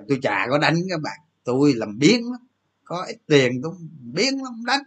Tôi 0.08 0.18
chả 0.22 0.46
có 0.50 0.58
đánh 0.58 0.74
các 0.90 1.00
bạn, 1.00 1.18
tôi 1.44 1.74
làm 1.74 1.98
biến 1.98 2.30
lắm. 2.32 2.40
Có 2.84 3.04
ít 3.08 3.16
tiền 3.26 3.60
tôi 3.62 3.72
biến 4.12 4.44
lắm, 4.44 4.62
đánh. 4.66 4.82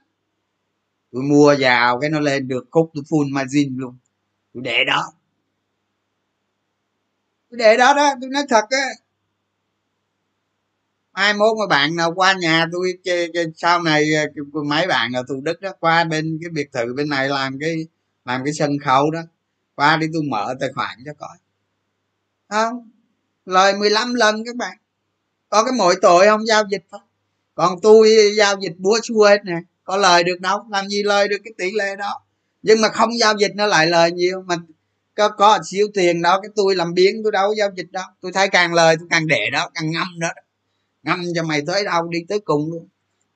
Tôi 1.12 1.24
mua 1.24 1.56
vào 1.60 2.00
cái 2.00 2.10
nó 2.10 2.20
lên 2.20 2.48
được 2.48 2.68
khúc 2.72 2.92
tôi 2.94 3.04
full 3.10 3.34
margin 3.34 3.78
luôn. 3.78 3.98
Tôi 4.54 4.64
để 4.64 4.84
đó. 4.88 5.14
Tôi 7.50 7.58
để 7.58 7.78
đó 7.78 7.94
đó, 7.94 8.14
tôi 8.22 8.30
nói 8.30 8.44
thật 8.50 8.66
á 8.70 8.88
hai 11.20 11.34
mốt 11.34 11.57
mà 11.59 11.67
bạn 11.67 11.95
nào 11.95 12.13
qua 12.15 12.34
nhà 12.34 12.65
tôi 12.72 12.93
sau 13.55 13.82
này 13.82 14.13
ờ, 14.13 14.61
mấy 14.65 14.88
bạn 14.88 15.11
ở 15.13 15.24
thủ 15.28 15.41
đức 15.41 15.61
đó, 15.61 15.72
qua 15.80 16.03
bên 16.03 16.39
cái 16.41 16.49
biệt 16.49 16.72
thự 16.74 16.93
bên 16.93 17.09
này 17.09 17.30
làm 17.30 17.57
cái 17.59 17.88
làm 18.26 18.41
cái 18.45 18.53
sân 18.53 18.72
khấu 18.86 19.11
đó, 19.11 19.20
qua 19.76 19.97
đi 19.97 20.07
tôi 20.13 20.24
mở 20.24 20.55
tài 20.59 20.70
khoản 20.76 20.97
cho 21.05 21.11
coi. 21.20 21.38
Không, 22.49 22.91
lời 23.45 23.74
15 23.78 24.13
lần 24.13 24.45
các 24.45 24.55
bạn. 24.55 24.78
Có 25.49 25.63
cái 25.63 25.74
mỗi 25.78 25.95
tội 26.01 26.26
không? 26.26 26.47
Giao 26.47 26.63
dịch 26.70 26.84
thôi. 26.91 27.01
Còn 27.55 27.82
tôi 27.82 28.34
giao 28.38 28.55
dịch 28.61 28.74
búa 28.78 28.99
xua 29.03 29.28
hết 29.30 29.45
nè, 29.45 29.55
có 29.84 29.97
lời 29.97 30.24
được 30.24 30.41
đâu, 30.41 30.65
làm 30.70 30.88
gì 30.88 31.03
lời 31.03 31.28
được 31.28 31.38
cái 31.43 31.53
tỷ 31.57 31.72
lệ 31.72 31.95
đó. 31.95 32.22
Nhưng 32.61 32.82
mà 32.82 32.89
không 32.89 33.20
giao 33.20 33.34
dịch 33.38 33.51
nó 33.55 33.65
lại 33.65 33.88
lời 33.88 34.11
nhiều, 34.11 34.41
mà 34.41 34.55
có 35.15 35.30
có 35.30 35.59
xíu 35.72 35.88
tiền 35.93 36.22
đó, 36.22 36.39
cái 36.41 36.49
tôi 36.55 36.76
làm 36.76 36.93
biến 36.93 37.22
tôi 37.24 37.32
đâu 37.32 37.49
có 37.49 37.55
giao 37.57 37.70
dịch 37.76 37.91
đâu. 37.91 38.05
Tôi 38.22 38.32
thấy 38.32 38.47
càng 38.47 38.74
lời 38.74 38.95
tôi 38.99 39.07
càng 39.11 39.28
để 39.28 39.49
đó, 39.51 39.70
càng 39.74 39.91
ngâm 39.91 40.07
đó 40.20 40.30
ngâm 41.04 41.22
cho 41.36 41.43
mày 41.43 41.62
tới 41.68 41.84
đâu 41.84 42.08
đi 42.08 42.20
tới 42.30 42.39
cùng 42.39 42.72
luôn. 42.72 42.88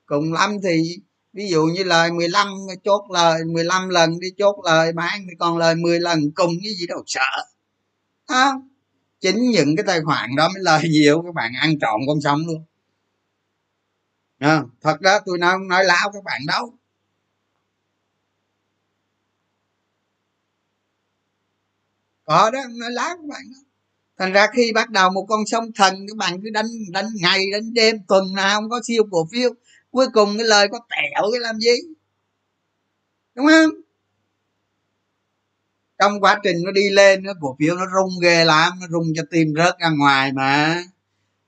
Cùng 0.06 0.32
lắm 0.32 0.56
thì 0.62 0.98
ví 1.32 1.48
dụ 1.48 1.64
như 1.64 1.84
lời 1.84 2.10
15 2.12 2.48
chốt 2.84 3.10
lời 3.10 3.44
15 3.44 3.88
lần 3.88 4.20
đi 4.20 4.28
chốt 4.38 4.56
lời 4.64 4.92
bán 4.92 5.26
thì 5.30 5.36
còn 5.38 5.58
lời 5.58 5.74
10 5.74 6.00
lần 6.00 6.32
cùng 6.34 6.50
cái 6.62 6.72
gì 6.74 6.86
đâu 6.86 7.02
sợ. 7.06 7.46
Không 8.28 8.68
chính 9.20 9.50
những 9.50 9.76
cái 9.76 9.84
tài 9.86 10.00
khoản 10.00 10.36
đó 10.36 10.48
mới 10.48 10.62
lời 10.62 10.82
nhiều 10.90 11.22
các 11.22 11.34
bạn 11.34 11.52
ăn 11.60 11.78
trọn 11.80 12.00
con 12.08 12.20
sống 12.20 12.46
luôn. 12.46 12.64
À, 14.38 14.62
thật 14.80 15.00
đó 15.00 15.18
tôi 15.26 15.38
nói 15.38 15.56
nói 15.68 15.84
láo 15.84 16.10
các 16.12 16.24
bạn 16.24 16.40
đâu. 16.46 16.74
Có 22.24 22.50
đó 22.50 22.60
nói 22.80 22.90
láo 22.90 23.16
các 23.16 23.24
bạn 23.28 23.42
đó 23.52 23.58
thành 24.18 24.32
ra 24.32 24.46
khi 24.54 24.72
bắt 24.74 24.90
đầu 24.90 25.10
một 25.10 25.26
con 25.28 25.46
sông 25.46 25.72
thần, 25.72 25.94
các 26.08 26.16
bạn 26.16 26.42
cứ 26.42 26.50
đánh 26.50 26.66
đánh 26.92 27.06
ngày, 27.20 27.40
đánh 27.52 27.74
đêm, 27.74 27.96
tuần 28.08 28.34
nào 28.34 28.60
không 28.60 28.70
có 28.70 28.80
siêu 28.84 29.04
cổ 29.10 29.28
phiếu. 29.32 29.50
Cuối 29.90 30.06
cùng 30.12 30.36
cái 30.38 30.46
lời 30.46 30.68
có 30.68 30.78
tẹo 30.90 31.30
cái 31.32 31.40
làm 31.40 31.60
gì? 31.60 31.76
Đúng 33.34 33.46
không? 33.46 33.70
Trong 35.98 36.20
quá 36.20 36.40
trình 36.42 36.56
nó 36.64 36.70
đi 36.70 36.90
lên, 36.90 37.22
nó 37.22 37.32
cổ 37.40 37.56
phiếu 37.58 37.76
nó 37.76 37.84
rung 37.86 38.20
ghê 38.22 38.44
lắm, 38.44 38.72
nó 38.80 38.86
rung 38.90 39.12
cho 39.16 39.22
tim 39.30 39.54
rớt 39.56 39.78
ra 39.78 39.90
ngoài 39.90 40.32
mà. 40.32 40.82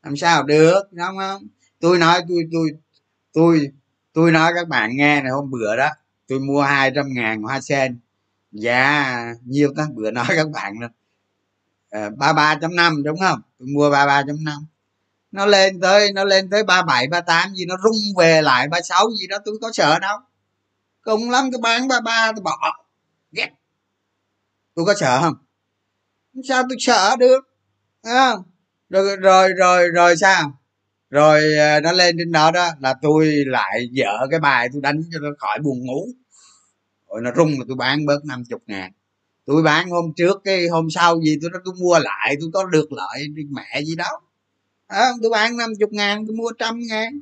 Làm 0.03 0.17
sao 0.17 0.43
được, 0.43 0.83
đúng 0.93 1.17
không? 1.19 1.43
Tôi 1.81 1.99
nói, 1.99 2.23
tôi 2.29 2.39
tôi 2.53 2.71
tôi 3.33 3.71
tôi 4.13 4.33
nói 4.33 4.53
các 4.55 4.69
bạn 4.69 4.97
nghe 4.97 5.23
này 5.23 5.33
hôm 5.33 5.51
bữa 5.51 5.77
đó, 5.77 5.89
tôi 6.29 6.41
mua 6.41 6.63
200 6.63 7.07
ngàn 7.15 7.43
hoa 7.43 7.61
sen 7.61 7.99
dạ 8.53 9.35
nhiêu 9.45 9.73
ta, 9.77 9.87
bữa 9.95 10.11
nói 10.11 10.27
các 10.29 10.51
bạn 10.51 10.75
luôn 10.81 10.91
Ờ, 11.91 12.11
33.5 12.11 13.03
đúng 13.03 13.19
không? 13.19 13.41
Tôi 13.59 13.69
mua 13.69 13.91
33.5 13.91 14.67
nó 15.37 15.47
lên 15.47 15.81
tới 15.81 16.13
nó 16.13 16.25
lên 16.25 16.51
tới 16.51 16.63
37 16.65 17.09
38 17.09 17.55
gì 17.55 17.65
nó 17.67 17.77
rung 17.85 17.97
về 18.19 18.43
lại 18.43 18.69
36 18.69 19.11
gì 19.21 19.27
đó 19.27 19.39
tôi 19.45 19.55
có 19.61 19.71
sợ 19.73 19.99
đâu. 19.99 20.19
Cùng 21.03 21.31
lắm 21.31 21.49
tôi 21.53 21.61
bán 21.63 21.89
33 21.89 22.33
tôi 22.33 22.43
bỏ. 22.43 22.59
Ghét. 23.33 23.43
Yeah. 23.43 23.53
tôi 24.75 24.87
có 24.87 24.95
sợ 24.95 25.21
không? 25.23 25.35
Sao 26.49 26.63
tôi 26.69 26.77
sợ 26.81 27.17
được. 27.19 27.41
À, 28.03 28.33
rồi 28.89 29.17
rồi 29.17 29.53
rồi 29.59 29.89
rồi 29.89 30.17
sao? 30.17 30.61
Rồi 31.11 31.55
ờ, 31.59 31.81
nó 31.81 31.93
lên 31.93 32.17
trên 32.19 32.33
đó 32.33 32.51
đó 32.51 32.71
là 32.81 32.95
tôi 33.03 33.45
lại 33.47 33.89
dở 33.93 34.27
cái 34.31 34.41
bài 34.41 34.69
tôi 34.73 34.83
đánh 34.83 35.03
cho 35.13 35.19
nó 35.19 35.29
khỏi 35.39 35.59
buồn 35.63 35.87
ngủ. 35.87 36.07
Rồi 37.09 37.21
nó 37.23 37.31
rung 37.37 37.51
là 37.51 37.65
tôi 37.69 37.77
bán 37.77 38.07
bớt 38.07 38.25
50 38.25 38.61
ngàn 38.67 38.93
tôi 39.47 39.63
bán 39.63 39.91
hôm 39.91 40.13
trước 40.17 40.41
cái 40.45 40.69
hôm 40.69 40.91
sau 40.91 41.21
gì 41.21 41.39
tôi 41.43 41.51
nói 41.51 41.61
tôi 41.65 41.75
mua 41.79 41.99
lại 41.99 42.37
tôi 42.41 42.51
có 42.53 42.65
được 42.65 42.93
lợi 42.93 43.29
mẹ 43.51 43.83
gì 43.85 43.97
đó. 43.97 44.21
À, 44.87 45.11
tôi 45.23 45.31
bán 45.31 45.57
năm 45.57 45.73
chục 45.81 45.93
ngàn 45.93 46.27
tôi 46.27 46.37
mua 46.37 46.53
trăm 46.59 46.81
ngàn. 46.89 47.21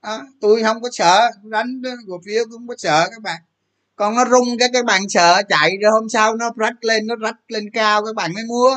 À, 0.00 0.20
tôi 0.40 0.62
không 0.62 0.82
có 0.82 0.88
sợ 0.92 1.30
đánh 1.42 1.82
cổ 2.08 2.20
phiếu 2.26 2.44
cũng 2.44 2.52
không 2.52 2.68
có 2.68 2.74
sợ 2.78 3.08
các 3.10 3.22
bạn. 3.22 3.42
Còn 3.96 4.14
nó 4.14 4.24
rung 4.24 4.58
cái 4.58 4.68
các 4.72 4.84
bạn 4.84 5.08
sợ 5.08 5.42
chạy 5.48 5.76
rồi 5.82 5.92
hôm 5.92 6.08
sau 6.08 6.36
nó 6.36 6.50
rách 6.56 6.84
lên 6.84 7.06
nó 7.06 7.16
rách 7.16 7.36
lên 7.48 7.70
cao 7.70 8.04
các 8.04 8.14
bạn 8.14 8.34
mới 8.34 8.44
mua. 8.44 8.76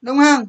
Đúng 0.00 0.18
không? 0.18 0.46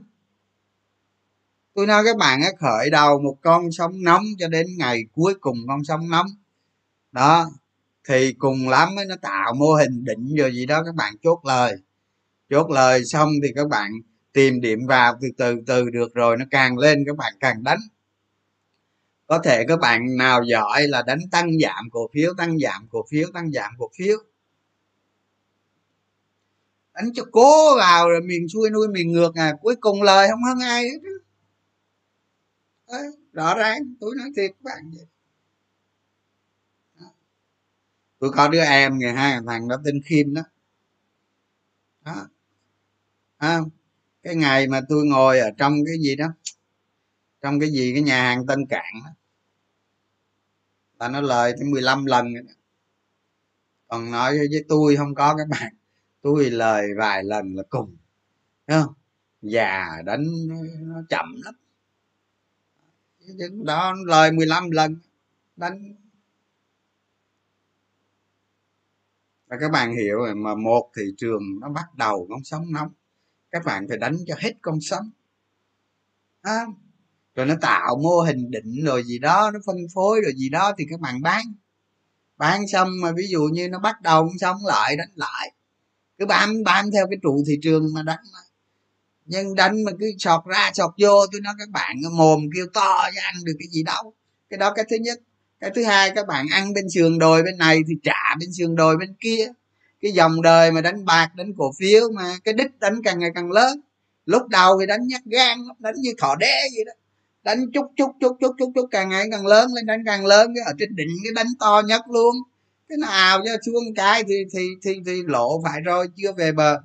Tôi 1.74 1.88
nói 1.88 2.04
các 2.06 2.18
bạn 2.18 2.42
khởi 2.60 2.90
đầu 2.90 3.20
một 3.20 3.38
con 3.42 3.72
sóng 3.72 4.04
nóng 4.04 4.24
cho 4.40 4.48
đến 4.48 4.68
ngày 4.78 5.04
cuối 5.14 5.34
cùng 5.42 5.58
con 5.68 5.84
sóng 5.84 6.10
nóng. 6.10 6.28
Đó 7.12 7.50
thì 8.08 8.34
cùng 8.34 8.70
lắm 8.70 8.90
nó 9.10 9.16
tạo 9.22 9.54
mô 9.54 9.74
hình 9.74 10.04
định 10.04 10.36
rồi 10.36 10.54
gì 10.54 10.66
đó 10.66 10.84
các 10.86 10.96
bạn 10.96 11.14
chốt 11.22 11.40
lời. 11.44 11.76
Chốt 12.50 12.72
lời 12.72 13.06
xong 13.06 13.30
thì 13.44 13.50
các 13.56 13.68
bạn 13.70 13.92
tìm 14.34 14.62
điểm 14.62 14.80
vào 14.88 15.18
từ 15.22 15.28
từ 15.38 15.56
từ 15.68 15.90
được 15.90 16.14
rồi 16.14 16.38
nó 16.38 16.46
càng 16.52 16.78
lên 16.78 17.04
các 17.08 17.18
bạn 17.18 17.34
càng 17.40 17.64
đánh. 17.64 17.80
Có 19.28 19.40
thể 19.40 19.66
các 19.68 19.80
bạn 19.80 20.18
nào 20.18 20.44
giỏi 20.44 20.88
là 20.88 21.04
đánh 21.08 21.20
tăng 21.32 21.50
giảm 21.64 21.90
cổ 21.92 22.10
phiếu 22.14 22.34
tăng 22.38 22.60
giảm 22.60 22.88
cổ 22.90 23.06
phiếu 23.12 23.28
tăng 23.34 23.52
giảm 23.52 23.72
cổ 23.78 23.90
phiếu. 23.98 24.18
Đánh 26.94 27.10
cho 27.14 27.24
cố 27.32 27.78
vào 27.78 28.10
rồi 28.10 28.22
miền 28.22 28.48
xuôi 28.54 28.70
nuôi 28.70 28.88
miền 28.88 29.12
ngược 29.12 29.36
à 29.36 29.54
cuối 29.62 29.76
cùng 29.76 30.02
lời 30.02 30.28
không 30.32 30.44
hơn 30.44 30.60
ai 30.60 30.84
hết 30.84 31.00
Đấy, 32.88 33.08
rõ 33.34 33.56
ràng 33.56 33.80
tôi 34.00 34.16
nói 34.18 34.28
thiệt 34.36 34.52
các 34.52 34.64
bạn 34.64 34.92
vậy 34.96 35.06
tôi 38.20 38.32
có 38.36 38.48
đứa 38.48 38.64
em 38.64 38.98
ngày 39.00 39.14
hai 39.14 39.40
thằng 39.48 39.68
đó 39.68 39.78
tên 39.86 40.02
khiêm 40.06 40.34
đó. 40.34 40.42
Đó. 42.06 42.28
À, 43.38 43.60
cái 44.24 44.36
ngày 44.36 44.68
mà 44.68 44.82
tôi 44.90 45.06
ngồi 45.06 45.40
ở 45.40 45.50
trong 45.58 45.74
cái 45.86 45.96
gì 46.00 46.16
đó 46.16 46.28
trong 47.42 47.60
cái 47.60 47.70
gì 47.70 47.94
cái 47.94 48.02
nhà 48.02 48.24
hàng 48.24 48.46
tân 48.48 48.66
cảng 48.70 48.94
đó 49.06 49.12
là 51.00 51.08
nó 51.10 51.22
lời 51.22 51.54
tới 51.58 51.64
15 51.70 52.06
lần 52.06 52.34
đó. 52.34 52.42
còn 53.88 54.12
nói 54.12 54.38
với 54.38 54.66
tôi 54.70 54.96
không 54.96 55.16
có 55.16 55.36
các 55.38 55.48
bạn 55.48 55.74
tôi 56.22 56.50
lời 56.50 56.88
vài 56.98 57.24
lần 57.24 57.56
là 57.56 57.64
cùng. 57.70 57.98
Thấy 58.68 58.82
không? 58.84 58.94
Già 59.42 60.02
đánh 60.06 60.26
nó 60.82 61.02
chậm 61.10 61.42
lắm. 61.44 61.56
Đó 63.66 63.94
lời 64.06 64.32
15 64.32 64.72
lần 64.72 65.00
đánh 65.56 65.96
và 69.48 69.58
các 69.62 69.72
bạn 69.72 69.96
hiểu 69.96 70.18
rồi 70.18 70.36
mà 70.36 70.56
một 70.56 70.92
thị 70.98 71.04
trường 71.18 71.42
nó 71.62 71.70
bắt 71.70 71.96
đầu 71.98 72.28
con 72.30 72.44
sóng 72.44 72.72
nóng. 72.72 72.90
Các 73.52 73.66
bạn 73.66 73.86
phải 73.90 73.98
đánh 73.98 74.18
cho 74.28 74.36
hết 74.38 74.54
con 74.62 74.82
sóng. 74.82 75.10
À, 76.42 76.66
rồi 77.36 77.46
nó 77.46 77.56
tạo 77.62 77.96
mô 78.04 78.22
hình 78.22 78.52
định 78.52 78.86
rồi 78.86 79.04
gì 79.04 79.20
đó 79.20 79.52
nó 79.54 79.60
phân 79.66 79.78
phối 79.94 80.22
rồi 80.22 80.34
gì 80.36 80.50
đó 80.50 80.74
thì 80.78 80.86
các 80.90 81.00
bạn 81.00 81.22
bán. 81.22 81.46
Bán 82.38 82.68
xong 82.68 82.90
mà 83.02 83.12
ví 83.12 83.28
dụ 83.28 83.42
như 83.54 83.70
nó 83.70 83.80
bắt 83.80 84.02
đầu 84.02 84.30
xong 84.40 84.58
lại 84.66 84.96
đánh 84.96 85.12
lại. 85.16 85.52
Cứ 86.18 86.26
bám 86.26 86.64
bám 86.64 86.92
theo 86.92 87.08
cái 87.10 87.18
trụ 87.24 87.44
thị 87.48 87.60
trường 87.62 87.94
mà 87.94 88.04
đánh 88.04 88.24
mà. 88.34 88.40
Nhưng 89.26 89.56
đánh 89.56 89.84
mà 89.84 89.92
cứ 90.00 90.06
sọt 90.20 90.46
ra 90.46 90.72
sọt 90.74 90.92
vô 91.02 91.26
tôi 91.32 91.42
nói 91.42 91.54
các 91.58 91.70
bạn 91.70 91.96
mồm 92.12 92.40
kêu 92.56 92.66
to 92.74 93.10
chứ 93.14 93.20
ăn 93.24 93.36
được 93.44 93.54
cái 93.60 93.68
gì 93.68 93.84
đâu. 93.84 94.14
Cái 94.50 94.58
đó 94.58 94.74
cái 94.74 94.86
thứ 94.90 94.96
nhất 94.96 95.20
cái 95.60 95.72
thứ 95.76 95.84
hai, 95.84 96.12
các 96.16 96.28
bạn 96.28 96.46
ăn 96.52 96.74
bên 96.74 96.90
sườn 96.90 97.20
đồi 97.20 97.44
bên 97.44 97.58
này 97.58 97.80
thì 97.88 97.94
trả 98.04 98.36
bên 98.40 98.54
sườn 98.54 98.76
đồi 98.76 98.98
bên 98.98 99.16
kia. 99.20 99.48
Cái 100.02 100.12
dòng 100.12 100.42
đời 100.42 100.72
mà 100.72 100.82
đánh 100.82 101.06
bạc, 101.06 101.30
đánh 101.36 101.54
cổ 101.58 101.72
phiếu 101.80 102.12
mà, 102.16 102.38
cái 102.44 102.54
đích 102.54 102.80
đánh 102.80 103.02
càng 103.04 103.20
ngày 103.20 103.30
càng 103.36 103.52
lớn. 103.52 103.82
Lúc 104.26 104.48
đầu 104.48 104.80
thì 104.80 104.86
đánh 104.86 105.08
nhát 105.08 105.22
gan 105.26 105.60
đánh 105.80 105.96
như 105.98 106.14
thỏ 106.18 106.36
đế 106.36 106.54
vậy 106.76 106.86
đó. 106.86 106.92
Đánh 107.44 107.72
chút 107.74 107.86
chút 107.98 108.12
chút 108.22 108.38
chút 108.40 108.56
chút 108.60 108.72
chút 108.76 108.88
càng 108.92 109.10
ngày 109.10 109.28
càng 109.32 109.46
lớn, 109.46 109.70
lên 109.76 109.86
đánh 109.86 110.04
càng 110.06 110.26
lớn, 110.26 110.52
cái 110.56 110.64
ở 110.66 110.74
trên 110.80 110.96
đỉnh 110.96 111.18
cái 111.24 111.34
đánh 111.36 111.54
to 111.60 111.82
nhất 111.86 112.02
luôn. 112.10 112.36
Cái 112.90 112.98
nào 112.98 113.42
cho 113.46 113.52
xuống 113.66 113.84
cái 113.96 114.24
thì 114.24 114.36
thì 114.54 114.68
thì 114.84 115.00
thì 115.06 115.24
lộ 115.26 115.62
phải 115.64 115.82
rồi, 115.82 116.08
chưa 116.16 116.34
về 116.34 116.52
bờ. 116.52 116.82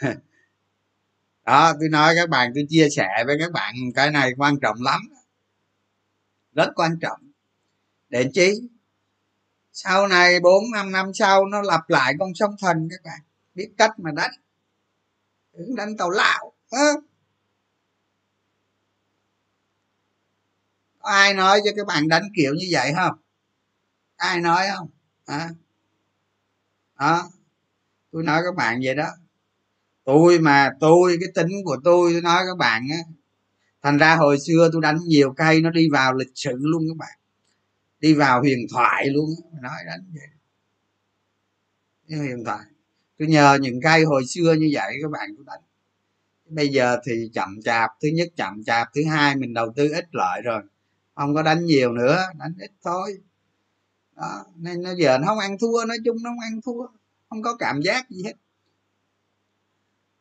Đó, 1.46 1.72
tôi 1.80 1.88
nói 1.88 2.14
các 2.16 2.28
bạn, 2.28 2.52
tôi 2.54 2.66
chia 2.68 2.88
sẻ 2.96 3.08
với 3.26 3.36
các 3.40 3.52
bạn 3.52 3.74
cái 3.94 4.10
này 4.10 4.32
quan 4.36 4.60
trọng 4.60 4.82
lắm 4.82 5.00
rất 6.56 6.72
quan 6.74 6.98
trọng. 7.00 7.20
Để 8.08 8.30
chi? 8.34 8.52
Sau 9.72 10.08
này 10.08 10.40
bốn, 10.40 10.64
năm 10.72 10.92
năm 10.92 11.14
sau 11.14 11.44
nó 11.44 11.62
lặp 11.62 11.90
lại 11.90 12.14
con 12.18 12.34
sông 12.34 12.56
thần 12.60 12.88
các 12.90 13.00
bạn. 13.04 13.20
Biết 13.54 13.70
cách 13.78 13.98
mà 13.98 14.10
đánh. 14.12 14.30
Đừng 15.52 15.76
đánh 15.76 15.96
tàu 15.96 16.10
lão 16.10 16.52
à. 16.70 16.92
có 20.98 21.10
ai 21.10 21.34
nói 21.34 21.60
cho 21.64 21.70
các 21.76 21.86
bạn 21.86 22.08
đánh 22.08 22.22
kiểu 22.36 22.54
như 22.54 22.66
vậy 22.70 22.92
không? 22.96 23.18
Ai 24.16 24.40
nói 24.40 24.66
không? 24.76 24.88
À. 25.26 25.48
đó 26.98 27.30
tôi 28.12 28.22
nói 28.22 28.42
các 28.44 28.54
bạn 28.56 28.80
vậy 28.84 28.94
đó. 28.94 29.08
Tôi 30.04 30.38
mà, 30.38 30.70
tôi, 30.80 31.16
cái 31.20 31.28
tính 31.34 31.48
của 31.64 31.76
tôi 31.84 32.12
tôi 32.12 32.22
nói 32.22 32.44
các 32.46 32.58
bạn 32.58 32.86
á 32.90 33.15
thành 33.86 33.98
ra 33.98 34.16
hồi 34.16 34.38
xưa 34.40 34.70
tôi 34.72 34.82
đánh 34.82 34.98
nhiều 35.04 35.32
cây, 35.36 35.60
nó 35.60 35.70
đi 35.70 35.88
vào 35.92 36.14
lịch 36.14 36.30
sử 36.34 36.52
luôn 36.58 36.82
các 36.88 36.96
bạn. 36.96 37.18
Đi 38.00 38.14
vào 38.14 38.40
huyền 38.40 38.58
thoại 38.70 39.06
luôn, 39.10 39.30
nói 39.62 39.78
đánh 39.86 40.00
vậy. 40.14 40.28
Huyền 42.18 42.44
thoại. 42.44 42.64
Tôi 43.18 43.28
nhờ 43.28 43.58
những 43.60 43.80
cây 43.82 44.04
hồi 44.04 44.22
xưa 44.26 44.54
như 44.54 44.70
vậy 44.72 44.94
các 45.02 45.10
bạn 45.10 45.30
tôi 45.36 45.44
đánh. 45.46 45.60
Bây 46.46 46.68
giờ 46.68 46.98
thì 47.04 47.30
chậm 47.34 47.62
chạp, 47.64 47.90
thứ 48.02 48.08
nhất 48.08 48.28
chậm 48.36 48.64
chạp, 48.64 48.88
thứ 48.94 49.04
hai 49.04 49.36
mình 49.36 49.54
đầu 49.54 49.72
tư 49.76 49.88
ít 49.92 50.08
lợi 50.12 50.42
rồi. 50.44 50.62
Không 51.14 51.34
có 51.34 51.42
đánh 51.42 51.64
nhiều 51.64 51.92
nữa, 51.92 52.18
đánh 52.38 52.54
ít 52.58 52.70
thôi. 52.84 53.18
Đó, 54.16 54.44
nên 54.56 54.82
nó 54.82 54.90
giờ 54.94 55.18
nó 55.18 55.26
không 55.26 55.38
ăn 55.38 55.58
thua, 55.58 55.84
nói 55.88 55.98
chung 56.04 56.16
nó 56.22 56.30
không 56.30 56.40
ăn 56.40 56.60
thua, 56.64 56.86
không 57.28 57.42
có 57.42 57.56
cảm 57.56 57.82
giác 57.82 58.10
gì 58.10 58.22
hết. 58.24 58.34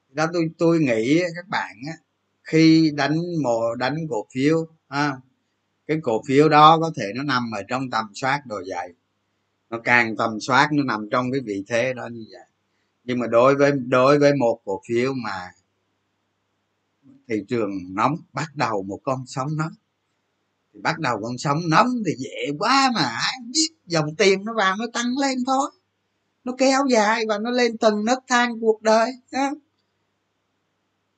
Đó, 0.09 0.25
tôi 0.33 0.49
tôi 0.57 0.79
nghĩ 0.79 1.21
các 1.35 1.47
bạn 1.47 1.75
á 1.87 2.04
khi 2.45 2.91
đánh 2.95 3.17
mồ 3.43 3.75
đánh 3.75 3.95
cổ 4.09 4.25
phiếu 4.33 4.67
ha, 4.89 5.17
cái 5.87 5.97
cổ 6.03 6.21
phiếu 6.27 6.49
đó 6.49 6.79
có 6.81 6.91
thể 6.95 7.05
nó 7.15 7.23
nằm 7.23 7.51
ở 7.51 7.63
trong 7.67 7.89
tầm 7.89 8.05
soát 8.13 8.41
đồ 8.45 8.63
dày 8.63 8.93
nó 9.69 9.79
càng 9.83 10.17
tầm 10.17 10.39
soát 10.39 10.69
nó 10.71 10.83
nằm 10.83 11.07
trong 11.11 11.31
cái 11.31 11.41
vị 11.45 11.63
thế 11.67 11.93
đó 11.93 12.07
như 12.11 12.25
vậy. 12.31 12.45
Nhưng 13.03 13.19
mà 13.19 13.27
đối 13.27 13.55
với 13.55 13.71
đối 13.71 14.19
với 14.19 14.33
một 14.35 14.61
cổ 14.65 14.81
phiếu 14.87 15.13
mà 15.13 15.51
thị 17.27 17.35
trường 17.47 17.71
nóng 17.89 18.15
bắt 18.33 18.47
đầu 18.55 18.83
một 18.83 18.99
con 19.03 19.23
sóng 19.27 19.57
nóng 19.57 19.73
thì 20.73 20.79
bắt 20.81 20.99
đầu 20.99 21.19
con 21.21 21.37
sóng 21.37 21.59
nóng 21.69 21.87
thì 22.05 22.11
dễ 22.17 22.51
quá 22.59 22.91
mà 22.95 23.01
ai 23.01 23.33
biết 23.53 23.69
dòng 23.85 24.15
tiền 24.15 24.45
nó 24.45 24.53
vào 24.53 24.75
nó 24.79 24.85
tăng 24.93 25.17
lên 25.17 25.37
thôi. 25.47 25.71
Nó 26.43 26.53
kéo 26.57 26.85
dài 26.89 27.25
và 27.27 27.37
nó 27.37 27.51
lên 27.51 27.77
từng 27.77 28.05
nấc 28.05 28.19
thang 28.27 28.59
cuộc 28.61 28.81
đời 28.81 29.11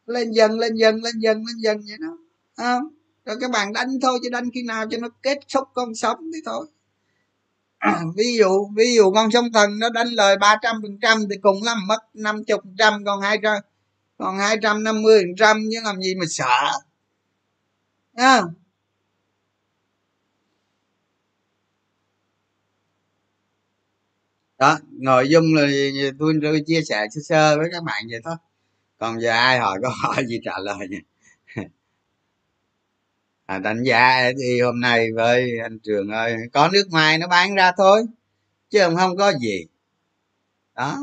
lên 0.07 0.31
dần 0.31 0.59
lên 0.59 0.75
dần 0.75 0.95
lên 1.03 1.19
dần 1.19 1.37
lên 1.37 1.57
dần 1.57 1.77
vậy 1.87 1.97
đó. 1.99 2.17
Không? 2.57 2.83
Rồi 3.25 3.37
các 3.41 3.51
bạn 3.51 3.73
đánh 3.73 3.99
thôi 4.01 4.19
chứ 4.23 4.29
đánh 4.29 4.49
khi 4.53 4.63
nào 4.63 4.85
cho 4.91 4.97
nó 4.97 5.09
kết 5.23 5.37
thúc 5.53 5.67
con 5.73 5.95
sống 5.95 6.17
thì 6.33 6.39
thôi. 6.45 6.67
Ví 8.17 8.37
dụ 8.37 8.69
ví 8.75 8.95
dụ 8.95 9.11
con 9.11 9.31
sông 9.31 9.51
thần 9.53 9.79
nó 9.79 9.89
đánh 9.89 10.07
lời 10.07 10.37
ba 10.37 10.55
trăm 10.61 10.75
phần 10.81 10.97
trăm 11.01 11.17
thì 11.29 11.37
cùng 11.41 11.63
lắm 11.63 11.77
mất 11.87 11.99
năm 12.13 12.43
chục 12.43 12.61
trăm 12.77 13.05
còn 13.05 13.21
hai 13.21 13.39
trăm 13.43 13.57
còn 14.17 14.37
hai 14.37 14.57
trăm 14.61 14.83
năm 14.83 15.01
mươi 15.01 15.19
phần 15.21 15.35
trăm 15.37 15.57
chứ 15.71 15.79
làm 15.83 16.01
gì 16.01 16.15
mà 16.15 16.25
sợ. 16.29 16.71
À. 18.15 18.41
đó 24.57 24.79
nội 24.91 25.29
dung 25.29 25.55
là 25.55 25.67
tôi, 26.19 26.33
tôi 26.41 26.61
chia 26.67 26.81
sẻ 26.89 27.05
sơ 27.11 27.21
sơ 27.23 27.57
với 27.57 27.69
các 27.71 27.83
bạn 27.83 28.03
vậy 28.11 28.19
thôi 28.23 28.35
còn 28.97 29.21
giờ 29.21 29.31
ai 29.31 29.59
hỏi 29.59 29.79
có 29.83 29.89
hỏi 30.01 30.25
gì 30.27 30.39
trả 30.43 30.59
lời 30.59 30.87
nha 30.89 30.99
à, 33.45 33.57
đánh 33.57 33.83
giá 33.83 34.31
thì 34.39 34.61
hôm 34.61 34.79
nay 34.79 35.07
với 35.15 35.59
anh 35.63 35.79
trường 35.79 36.09
ơi 36.09 36.35
có 36.53 36.69
nước 36.73 36.83
ngoài 36.89 37.17
nó 37.17 37.27
bán 37.27 37.55
ra 37.55 37.71
thôi 37.77 38.05
chứ 38.69 38.79
không 38.97 39.17
có 39.17 39.33
gì. 39.41 39.65
Đó 40.75 40.97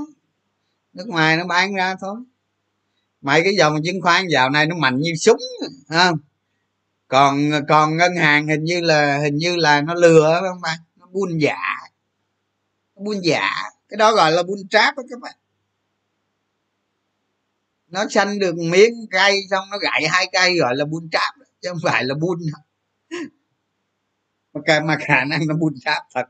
nước 0.92 1.08
ngoài 1.08 1.36
nó 1.36 1.46
bán 1.46 1.74
ra 1.74 1.96
thôi. 2.00 2.16
Mấy 3.20 3.42
cái 3.44 3.54
dòng 3.56 3.76
chứng 3.84 4.00
khoán 4.02 4.26
dạo 4.28 4.50
này 4.50 4.66
nó 4.66 4.76
mạnh 4.76 4.98
như 4.98 5.14
súng 5.20 5.40
không? 5.88 6.18
Còn 7.08 7.50
còn 7.68 7.96
ngân 7.96 8.16
hàng 8.16 8.48
hình 8.48 8.64
như 8.64 8.80
là 8.80 9.18
hình 9.18 9.36
như 9.36 9.56
là 9.56 9.80
nó 9.80 9.94
lừa 9.94 10.40
không 10.48 10.60
bạn? 10.60 10.78
Nó 10.96 11.06
buôn 11.12 11.38
giả. 11.40 11.58
Nó 12.96 13.02
buôn 13.04 13.24
giả. 13.24 13.50
Cái 13.88 13.96
đó 13.96 14.12
gọi 14.14 14.32
là 14.32 14.42
buôn 14.42 14.58
tráp 14.70 14.96
đó 14.96 15.02
các 15.10 15.20
bạn 15.20 15.34
nó 17.94 18.06
xanh 18.10 18.38
được 18.38 18.56
miếng 18.56 18.94
cây 19.10 19.40
xong 19.50 19.70
nó 19.70 19.78
gãy 19.78 20.08
hai 20.08 20.28
cây 20.32 20.58
gọi 20.58 20.76
là 20.76 20.84
buôn 20.84 21.08
tráp 21.12 21.34
chứ 21.62 21.68
không 21.68 21.78
phải 21.84 22.04
là 22.04 22.14
buôn 22.14 22.38
mà, 22.52 22.58
mà 24.80 24.96
khả 25.00 25.24
năng 25.24 25.46
nó 25.46 25.54
buôn 25.54 25.74
tráp 25.84 26.02
thật. 26.14 26.24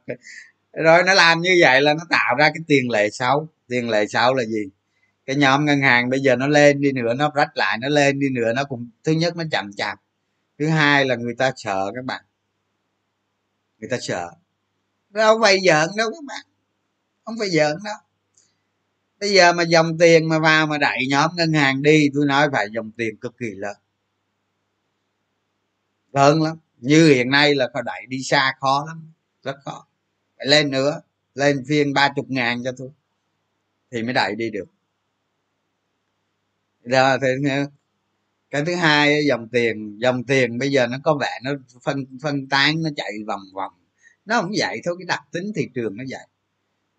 Rồi 0.72 1.02
nó 1.02 1.14
làm 1.14 1.40
như 1.40 1.56
vậy 1.60 1.82
là 1.82 1.94
nó 1.94 2.04
tạo 2.10 2.34
ra 2.38 2.48
cái 2.48 2.62
tiền 2.66 2.90
lệ 2.90 3.10
xấu. 3.10 3.48
Tiền 3.68 3.90
lệ 3.90 4.06
xấu 4.06 4.34
là 4.34 4.44
gì? 4.44 4.70
Cái 5.26 5.36
nhóm 5.36 5.64
ngân 5.64 5.80
hàng 5.80 6.10
bây 6.10 6.20
giờ 6.20 6.36
nó 6.36 6.46
lên 6.46 6.80
đi 6.80 6.92
nữa 6.92 7.14
nó 7.14 7.30
rách 7.34 7.56
lại 7.56 7.78
nó 7.78 7.88
lên 7.88 8.20
đi 8.20 8.28
nữa 8.28 8.52
nó 8.56 8.64
cũng 8.64 8.90
thứ 9.04 9.12
nhất 9.12 9.36
nó 9.36 9.44
chậm 9.50 9.72
chạp. 9.72 10.00
Thứ 10.58 10.68
hai 10.68 11.04
là 11.04 11.14
người 11.14 11.34
ta 11.38 11.52
sợ 11.56 11.92
các 11.94 12.04
bạn. 12.04 12.24
Người 13.78 13.90
ta 13.90 13.96
sợ. 14.00 14.30
Đâu 15.10 15.38
phải 15.42 15.58
giỡn 15.66 15.88
đâu 15.96 16.10
các 16.10 16.24
bạn. 16.26 16.46
Không 17.24 17.34
phải 17.38 17.50
giỡn 17.50 17.76
đâu 17.84 17.96
bây 19.20 19.30
giờ 19.30 19.52
mà 19.52 19.62
dòng 19.62 19.98
tiền 19.98 20.28
mà 20.28 20.38
vào 20.38 20.66
mà 20.66 20.78
đẩy 20.78 20.98
nhóm 21.10 21.30
ngân 21.36 21.52
hàng 21.52 21.82
đi, 21.82 22.08
tôi 22.14 22.26
nói 22.26 22.48
phải 22.52 22.66
dòng 22.74 22.90
tiền 22.90 23.16
cực 23.16 23.38
kỳ 23.38 23.50
lớn. 23.50 23.76
Lớn 26.12 26.42
lắm. 26.42 26.58
Như 26.78 27.08
hiện 27.08 27.30
nay 27.30 27.54
là 27.54 27.68
có 27.74 27.82
đẩy 27.82 28.06
đi 28.08 28.22
xa 28.22 28.52
khó 28.60 28.84
lắm. 28.86 29.12
Rất 29.42 29.56
khó. 29.64 29.86
Phải 30.36 30.46
lên 30.46 30.70
nữa. 30.70 31.00
Lên 31.34 31.64
phiên 31.68 31.92
ba 31.92 32.08
chục 32.16 32.30
ngàn 32.30 32.64
cho 32.64 32.72
tôi. 32.76 32.90
Thì 33.90 34.02
mới 34.02 34.12
đẩy 34.12 34.34
đi 34.34 34.50
được. 34.50 34.68
Rồi 36.84 37.18
thì 37.22 37.28
cái 38.50 38.64
thứ 38.64 38.74
hai 38.74 39.26
dòng 39.26 39.48
tiền. 39.48 39.98
Dòng 40.00 40.24
tiền 40.24 40.58
bây 40.58 40.70
giờ 40.70 40.86
nó 40.86 40.98
có 41.04 41.18
vẻ 41.20 41.40
nó 41.44 41.50
phân 41.82 42.06
phân 42.22 42.48
tán, 42.48 42.82
nó 42.82 42.90
chạy 42.96 43.12
vòng 43.26 43.42
vòng. 43.54 43.72
Nó 44.24 44.40
không 44.40 44.50
vậy 44.58 44.80
thôi, 44.84 44.96
cái 44.98 45.06
đặc 45.06 45.22
tính 45.32 45.52
thị 45.56 45.68
trường 45.74 45.96
nó 45.96 46.04
vậy 46.10 46.26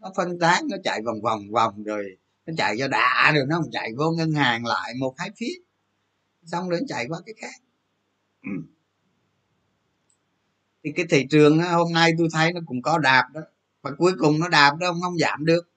nó 0.06 0.12
phân 0.16 0.40
tán 0.40 0.64
nó 0.70 0.78
chạy 0.84 1.02
vòng 1.06 1.22
vòng 1.22 1.52
vòng 1.52 1.84
rồi 1.84 2.18
nó 2.46 2.54
chạy 2.58 2.76
cho 2.80 2.88
đã 2.88 3.32
rồi 3.36 3.46
nó 3.48 3.56
không 3.56 3.72
chạy 3.72 3.92
vô 3.98 4.12
ngân 4.12 4.32
hàng 4.32 4.66
lại 4.66 4.94
một 5.00 5.14
hai 5.18 5.32
phía. 5.38 5.54
Xong 6.44 6.70
rồi 6.70 6.80
nó 6.80 6.86
chạy 6.90 7.06
qua 7.10 7.20
cái 7.26 7.36
khác. 7.38 7.62
Ừ. 8.44 8.52
thì 10.84 10.92
cái 10.96 11.06
thị 11.10 11.28
trường 11.30 11.60
hôm 11.60 11.94
nay 11.94 12.12
tôi 12.18 12.28
thấy 12.34 12.54
nó 12.54 12.62
cũng 12.66 12.82
có 12.82 12.98
đạp 12.98 13.24
đó. 13.34 13.42
Và 13.82 13.92
cuối 13.98 14.12
cùng 14.20 14.40
nó 14.40 14.50
đạp 14.50 14.76
đó 14.80 14.92
không, 14.92 15.02
không 15.02 15.18
giảm 15.18 15.46
được. 15.46 15.70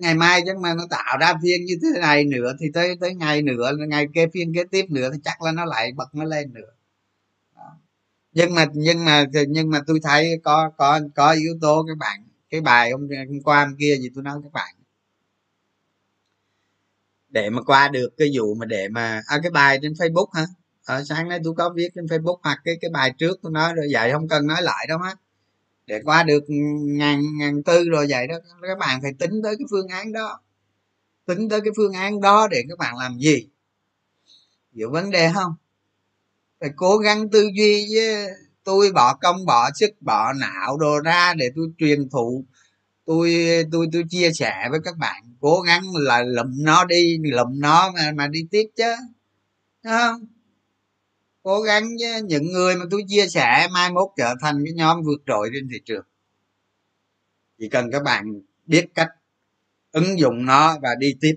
Ngày 0.00 0.14
mai 0.14 0.42
chắc 0.46 0.56
mà 0.56 0.74
nó 0.74 0.86
tạo 0.90 1.18
ra 1.20 1.34
phiên 1.42 1.64
như 1.64 1.74
thế 1.82 2.00
này 2.00 2.24
nữa 2.24 2.52
thì 2.60 2.66
tới 2.74 2.96
tới 3.00 3.14
ngày 3.14 3.42
nữa 3.42 3.72
ngày 3.88 4.06
kế 4.14 4.26
phiên 4.34 4.54
kế 4.54 4.64
tiếp 4.64 4.86
nữa 4.90 5.10
thì 5.12 5.18
chắc 5.24 5.42
là 5.42 5.52
nó 5.52 5.64
lại 5.64 5.92
bật 5.92 6.14
nó 6.14 6.24
lên 6.24 6.54
nữa. 6.54 6.70
Đó. 7.56 7.76
nhưng 8.32 8.54
mà 8.54 8.66
nhưng 8.74 9.04
mà 9.04 9.24
nhưng 9.48 9.70
mà 9.70 9.80
tôi 9.86 10.00
thấy 10.02 10.40
có 10.44 10.70
có 10.76 11.00
có 11.14 11.30
yếu 11.32 11.58
tố 11.60 11.84
các 11.88 11.98
bạn 11.98 12.27
cái 12.50 12.60
bài 12.60 12.90
hôm, 12.90 13.08
hôm 13.28 13.42
qua 13.44 13.64
hôm 13.64 13.76
kia 13.78 13.96
gì 13.96 14.08
tôi 14.14 14.24
nói 14.24 14.38
các 14.42 14.52
bạn 14.52 14.74
để 17.28 17.50
mà 17.50 17.62
qua 17.62 17.88
được 17.88 18.08
cái 18.16 18.30
vụ 18.34 18.54
mà 18.54 18.66
để 18.66 18.88
mà 18.88 19.22
à, 19.26 19.38
cái 19.42 19.50
bài 19.50 19.78
trên 19.82 19.92
facebook 19.92 20.26
hả? 20.32 20.46
Ở 20.84 21.04
sáng 21.04 21.28
nay 21.28 21.40
tôi 21.44 21.54
có 21.56 21.70
viết 21.76 21.88
trên 21.94 22.04
facebook 22.06 22.38
hoặc 22.42 22.58
cái 22.64 22.74
cái 22.80 22.90
bài 22.90 23.14
trước 23.18 23.38
tôi 23.42 23.52
nói 23.52 23.74
rồi 23.74 23.88
vậy 23.92 24.12
không 24.12 24.28
cần 24.28 24.46
nói 24.46 24.62
lại 24.62 24.86
đâu 24.88 24.98
hết 24.98 25.14
để 25.86 26.00
qua 26.04 26.22
được 26.22 26.44
ngàn 26.80 27.22
ngàn 27.38 27.62
tư 27.62 27.88
rồi 27.88 28.06
vậy 28.08 28.26
đó 28.26 28.34
các 28.62 28.78
bạn 28.78 29.02
phải 29.02 29.12
tính 29.18 29.42
tới 29.42 29.56
cái 29.58 29.66
phương 29.70 29.88
án 29.88 30.12
đó. 30.12 30.40
Tính 31.26 31.48
tới 31.48 31.60
cái 31.60 31.72
phương 31.76 31.92
án 31.92 32.20
đó 32.20 32.48
để 32.50 32.62
các 32.68 32.78
bạn 32.78 32.96
làm 32.96 33.18
gì? 33.18 33.48
Hiểu 34.74 34.90
vấn 34.90 35.10
đề 35.10 35.30
không? 35.34 35.54
Phải 36.60 36.70
cố 36.76 36.98
gắng 36.98 37.28
tư 37.30 37.48
duy 37.54 37.86
với 37.94 38.26
tôi 38.68 38.92
bỏ 38.92 39.14
công, 39.14 39.46
bỏ 39.46 39.70
sức, 39.74 39.90
bỏ 40.00 40.32
não 40.32 40.76
đồ 40.76 41.00
ra 41.00 41.34
để 41.34 41.50
tôi 41.56 41.66
truyền 41.78 42.08
thụ. 42.10 42.44
Tôi 43.06 43.34
tôi 43.72 43.86
tôi 43.92 44.04
chia 44.10 44.30
sẻ 44.32 44.68
với 44.70 44.80
các 44.84 44.96
bạn. 44.98 45.22
Cố 45.40 45.60
gắng 45.60 45.82
là 45.94 46.22
lụm 46.22 46.50
nó 46.58 46.84
đi, 46.84 47.18
lụm 47.24 47.60
nó 47.60 47.90
mà 47.94 48.12
mà 48.14 48.26
đi 48.26 48.40
tiếp 48.50 48.64
chứ. 48.76 48.94
Đúng 49.84 49.92
không? 49.98 50.24
Cố 51.42 51.60
gắng 51.60 51.88
với 52.00 52.22
những 52.22 52.52
người 52.52 52.76
mà 52.76 52.84
tôi 52.90 53.02
chia 53.08 53.26
sẻ 53.28 53.68
mai 53.72 53.92
mốt 53.92 54.08
trở 54.16 54.34
thành 54.40 54.64
cái 54.64 54.74
nhóm 54.74 55.02
vượt 55.02 55.22
trội 55.26 55.50
trên 55.54 55.68
thị 55.72 55.80
trường. 55.84 56.04
Chỉ 57.58 57.68
cần 57.68 57.90
các 57.92 58.02
bạn 58.02 58.40
biết 58.66 58.86
cách 58.94 59.08
ứng 59.92 60.18
dụng 60.18 60.46
nó 60.46 60.78
và 60.82 60.94
đi 60.98 61.14
tiếp. 61.20 61.34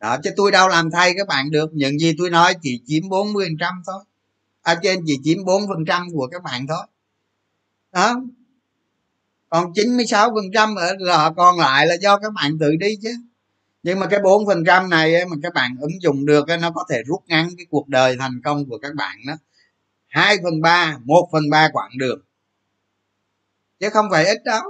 Đó, 0.00 0.16
chứ 0.24 0.30
tôi 0.36 0.50
đâu 0.50 0.68
làm 0.68 0.90
thay 0.90 1.14
các 1.16 1.26
bạn 1.26 1.50
được. 1.50 1.70
Những 1.72 1.98
gì 1.98 2.14
tôi 2.18 2.30
nói 2.30 2.54
chỉ 2.62 2.82
chiếm 2.86 3.02
40% 3.08 3.82
thôi 3.86 4.04
ở 4.62 4.72
à, 4.72 4.80
trên 4.82 5.00
chỉ 5.06 5.18
chiếm 5.24 5.44
4 5.44 5.62
phần 5.68 5.84
trăm 5.86 6.06
của 6.12 6.28
các 6.32 6.42
bạn 6.42 6.66
thôi 6.66 6.86
đó. 7.92 8.20
Còn 9.48 9.72
96 9.74 10.30
phần 10.34 10.44
trăm 10.54 10.74
là 10.98 11.30
còn 11.36 11.58
lại 11.58 11.86
là 11.86 11.94
do 12.00 12.18
các 12.18 12.32
bạn 12.34 12.58
tự 12.60 12.76
đi 12.80 12.96
chứ. 13.02 13.10
Nhưng 13.82 14.00
mà 14.00 14.06
cái 14.06 14.20
4 14.24 14.46
phần 14.46 14.64
trăm 14.66 14.90
này 14.90 15.26
mà 15.26 15.36
các 15.42 15.54
bạn 15.54 15.76
ứng 15.80 16.02
dụng 16.02 16.26
được 16.26 16.46
nó 16.60 16.70
có 16.70 16.84
thể 16.90 17.02
rút 17.06 17.22
ngắn 17.26 17.48
cái 17.56 17.66
cuộc 17.70 17.88
đời 17.88 18.16
thành 18.18 18.40
công 18.44 18.68
của 18.68 18.78
các 18.78 18.94
bạn 18.94 19.18
đó. 19.26 19.34
2 20.06 20.36
phần 20.42 20.60
ba 20.60 20.98
một 21.04 21.28
phần 21.32 21.50
3 21.50 21.68
quãng 21.72 21.98
đường 21.98 22.20
chứ 23.80 23.90
không 23.90 24.06
phải 24.10 24.24
ít 24.26 24.44
đâu. 24.44 24.62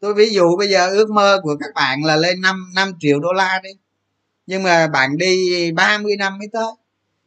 Tôi 0.00 0.14
ví 0.14 0.30
dụ 0.30 0.56
bây 0.56 0.68
giờ 0.68 0.88
ước 0.90 1.10
mơ 1.10 1.40
của 1.42 1.56
các 1.60 1.74
bạn 1.74 2.04
là 2.04 2.16
lên 2.16 2.40
năm 2.40 2.72
năm 2.74 2.92
triệu 3.00 3.20
đô 3.20 3.32
la 3.32 3.60
đi. 3.62 3.70
Nhưng 4.46 4.62
mà 4.62 4.86
bạn 4.86 5.16
đi 5.16 5.70
30 5.72 6.16
năm 6.16 6.38
mới 6.38 6.48
tới 6.52 6.72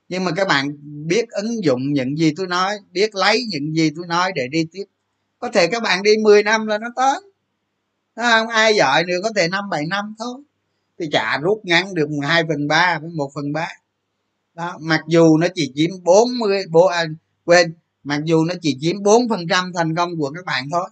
nhưng 0.10 0.24
mà 0.24 0.32
các 0.32 0.48
bạn 0.48 0.68
biết 1.08 1.30
ứng 1.30 1.64
dụng 1.64 1.94
những 1.94 2.18
gì 2.18 2.34
tôi 2.38 2.48
nói 2.48 2.76
biết 2.92 3.16
lấy 3.16 3.46
những 3.50 3.76
gì 3.76 3.92
tôi 3.96 4.08
nói 4.08 4.32
để 4.36 4.48
đi 4.52 4.68
tiếp. 4.72 4.84
Có 5.40 5.50
thể 5.50 5.68
các 5.68 5.84
bạn 5.84 6.04
đi 6.04 6.12
10 6.24 6.44
năm 6.44 6.68
là 6.68 6.78
nó 6.78 6.88
tới. 6.96 7.20
Không? 8.16 8.48
Ai 8.48 8.76
giỏi 8.76 9.04
nữa 9.04 9.18
có 9.24 9.30
thể 9.36 9.48
năm 9.48 9.70
bảy 9.70 9.86
năm 9.86 10.16
thôi. 10.20 10.44
Thì 11.00 11.06
chả 11.12 11.38
rút 11.38 11.62
ngắn 11.64 11.94
được 11.94 12.08
hai 12.24 12.44
phần 12.48 12.68
ba 12.68 13.00
với 13.00 13.10
một 13.10 13.32
phần 13.36 13.54
ba. 13.54 13.68
Đó 14.54 14.78
mặc 14.82 15.02
dù 15.08 15.38
nó 15.38 15.48
chỉ 15.56 15.72
chiếm 15.76 15.90
40 16.04 16.64
bố 16.72 16.86
à, 16.86 17.06
quên 17.46 17.74
mặc 18.04 18.22
dù 18.24 18.46
nó 18.46 18.54
chỉ 18.62 18.78
chiếm 18.82 19.04
bốn 19.04 19.30
phần 19.30 19.48
trăm 19.50 19.72
thành 19.76 19.96
công 19.96 20.18
của 20.18 20.32
các 20.36 20.46
bạn 20.46 20.64
thôi. 20.72 20.90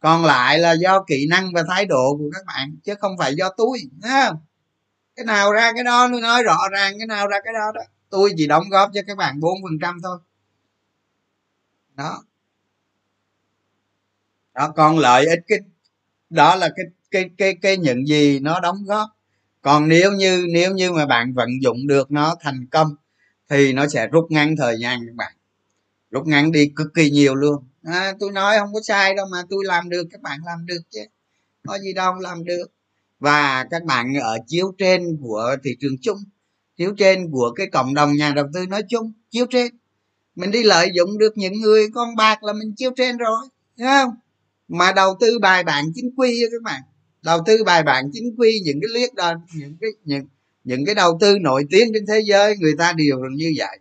Còn 0.00 0.24
lại 0.24 0.58
là 0.58 0.72
do 0.72 1.04
kỹ 1.06 1.26
năng 1.30 1.52
và 1.52 1.64
thái 1.68 1.86
độ 1.86 2.16
của 2.18 2.30
các 2.32 2.42
bạn 2.46 2.76
chứ 2.84 2.94
không 2.94 3.18
phải 3.18 3.34
do 3.34 3.50
tôi 3.56 3.78
không? 4.02 4.36
cái 5.16 5.24
nào 5.24 5.52
ra 5.52 5.72
cái 5.74 5.84
đó 5.84 6.08
tôi 6.12 6.20
nói 6.20 6.42
rõ 6.42 6.58
ràng 6.72 6.94
cái 6.98 7.06
nào 7.06 7.26
ra 7.28 7.38
cái 7.44 7.52
đó 7.52 7.72
đó 7.74 7.82
tôi 8.12 8.32
chỉ 8.36 8.46
đóng 8.46 8.64
góp 8.70 8.90
cho 8.94 9.00
các 9.06 9.16
bạn 9.16 9.40
bốn 9.40 9.62
phần 9.62 9.78
trăm 9.82 9.98
thôi. 10.02 10.18
Đó. 11.94 12.24
Đó 14.54 14.72
còn 14.76 14.98
lợi 14.98 15.26
ích 15.26 15.40
cái 15.48 15.58
đó 16.30 16.56
là 16.56 16.68
cái 16.76 16.86
cái 17.10 17.30
cái 17.38 17.54
cái 17.62 17.76
những 17.76 18.06
gì 18.06 18.40
nó 18.40 18.60
đóng 18.60 18.84
góp. 18.84 19.08
Còn 19.62 19.88
nếu 19.88 20.12
như 20.12 20.46
nếu 20.52 20.74
như 20.74 20.92
mà 20.92 21.06
bạn 21.06 21.34
vận 21.34 21.48
dụng 21.62 21.86
được 21.86 22.10
nó 22.10 22.36
thành 22.40 22.66
công 22.66 22.88
thì 23.48 23.72
nó 23.72 23.88
sẽ 23.88 24.06
rút 24.06 24.26
ngắn 24.30 24.56
thời 24.56 24.76
gian 24.78 25.06
các 25.06 25.14
bạn. 25.14 25.32
Rút 26.10 26.26
ngắn 26.26 26.52
đi 26.52 26.72
cực 26.76 26.94
kỳ 26.94 27.10
nhiều 27.10 27.34
luôn. 27.34 27.64
À, 27.82 28.12
tôi 28.20 28.32
nói 28.32 28.58
không 28.58 28.74
có 28.74 28.80
sai 28.82 29.14
đâu 29.14 29.26
mà 29.32 29.42
tôi 29.50 29.64
làm 29.64 29.88
được 29.88 30.06
các 30.10 30.22
bạn 30.22 30.40
làm 30.46 30.66
được 30.66 30.80
chứ. 30.90 31.00
Có 31.66 31.78
gì 31.78 31.92
đâu 31.92 32.14
làm 32.14 32.44
được. 32.44 32.66
Và 33.18 33.66
các 33.70 33.84
bạn 33.84 34.14
ở 34.14 34.38
chiếu 34.46 34.74
trên 34.78 35.18
của 35.22 35.56
thị 35.64 35.76
trường 35.80 35.96
chung 36.02 36.18
chiếu 36.76 36.94
trên 36.98 37.30
của 37.30 37.52
cái 37.56 37.66
cộng 37.66 37.94
đồng 37.94 38.12
nhà 38.16 38.32
đầu 38.36 38.46
tư 38.54 38.66
nói 38.66 38.82
chung, 38.88 39.12
chiếu 39.30 39.46
trên. 39.50 39.72
Mình 40.34 40.50
đi 40.50 40.62
lợi 40.62 40.88
dụng 40.94 41.18
được 41.18 41.32
những 41.36 41.60
người 41.60 41.86
con 41.94 42.16
bạc 42.16 42.42
là 42.42 42.52
mình 42.52 42.74
chiếu 42.76 42.90
trên 42.96 43.16
rồi, 43.16 43.38
thấy 43.78 43.86
không? 43.86 44.14
Mà 44.68 44.92
đầu 44.92 45.16
tư 45.20 45.38
bài 45.38 45.64
bản 45.64 45.84
chính 45.94 46.10
quy 46.16 46.44
các 46.52 46.62
bạn. 46.62 46.82
Đầu 47.22 47.38
tư 47.46 47.64
bài 47.64 47.82
bản 47.82 48.10
chính 48.12 48.34
quy, 48.38 48.60
những 48.64 48.80
cái 48.80 49.00
liếc 49.00 49.14
đó, 49.14 49.34
những 49.54 49.76
cái, 49.80 49.90
những 50.04 50.26
những 50.64 50.84
cái 50.86 50.94
đầu 50.94 51.18
tư 51.20 51.38
nổi 51.38 51.64
tiếng 51.70 51.88
trên 51.94 52.06
thế 52.06 52.20
giới, 52.24 52.54
người 52.60 52.74
ta 52.78 52.92
đều 52.92 53.18
như 53.36 53.52
vậy. 53.58 53.78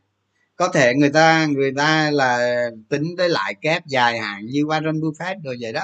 Có 0.56 0.68
thể 0.68 0.94
người 0.96 1.10
ta 1.10 1.46
người 1.46 1.72
ta 1.78 2.12
là 2.12 2.70
tính 2.90 3.16
tới 3.18 3.30
lại 3.30 3.56
kép 3.62 3.88
dài 3.88 4.20
hạn 4.20 4.46
như 4.46 4.62
Warren 4.62 5.00
Buffett 5.00 5.36
rồi 5.44 5.58
vậy 5.62 5.74
đó. 5.74 5.82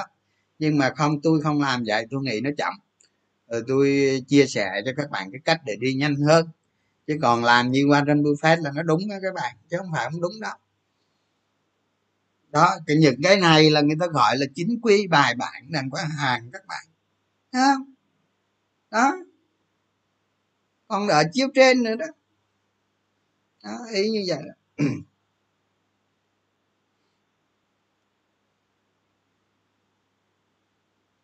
Nhưng 0.58 0.78
mà 0.78 0.90
không, 0.96 1.20
tôi 1.22 1.40
không 1.40 1.60
làm 1.60 1.84
vậy, 1.86 2.06
tôi 2.10 2.20
nghĩ 2.22 2.40
nó 2.40 2.50
chậm. 2.58 2.72
Rồi 3.50 3.62
tôi 3.68 4.10
chia 4.28 4.46
sẻ 4.46 4.70
cho 4.84 4.90
các 4.96 5.10
bạn 5.10 5.30
cái 5.32 5.40
cách 5.44 5.60
để 5.66 5.76
đi 5.80 5.94
nhanh 5.94 6.16
hơn 6.28 6.46
chứ 7.08 7.18
còn 7.22 7.44
làm 7.44 7.70
như 7.70 7.80
Warren 7.80 8.22
Buffett 8.22 8.62
là 8.62 8.70
nó 8.74 8.82
đúng 8.82 9.08
đó 9.08 9.16
các 9.22 9.34
bạn 9.34 9.56
chứ 9.70 9.76
không 9.78 9.90
phải 9.92 10.08
không 10.10 10.20
đúng 10.20 10.40
đâu 10.40 10.54
đó 12.50 12.78
cái 12.86 12.96
những 12.96 13.20
cái 13.22 13.36
này 13.36 13.70
là 13.70 13.80
người 13.80 13.96
ta 14.00 14.06
gọi 14.06 14.36
là 14.36 14.46
chính 14.54 14.80
quy 14.82 15.06
bài 15.06 15.34
bản 15.34 15.62
đừng 15.68 15.90
có 15.90 15.98
hàng 16.18 16.50
các 16.52 16.66
bạn. 16.66 16.86
Thấy 17.52 17.62
không? 17.74 17.92
Đó. 18.90 19.16
Còn 20.88 21.08
ở 21.08 21.22
chiếu 21.32 21.48
trên 21.54 21.82
nữa 21.82 21.94
đó, 21.96 22.06
đó 23.64 23.78
ý 23.94 24.10
như 24.10 24.24
vậy 24.28 24.38
đó. 24.46 24.84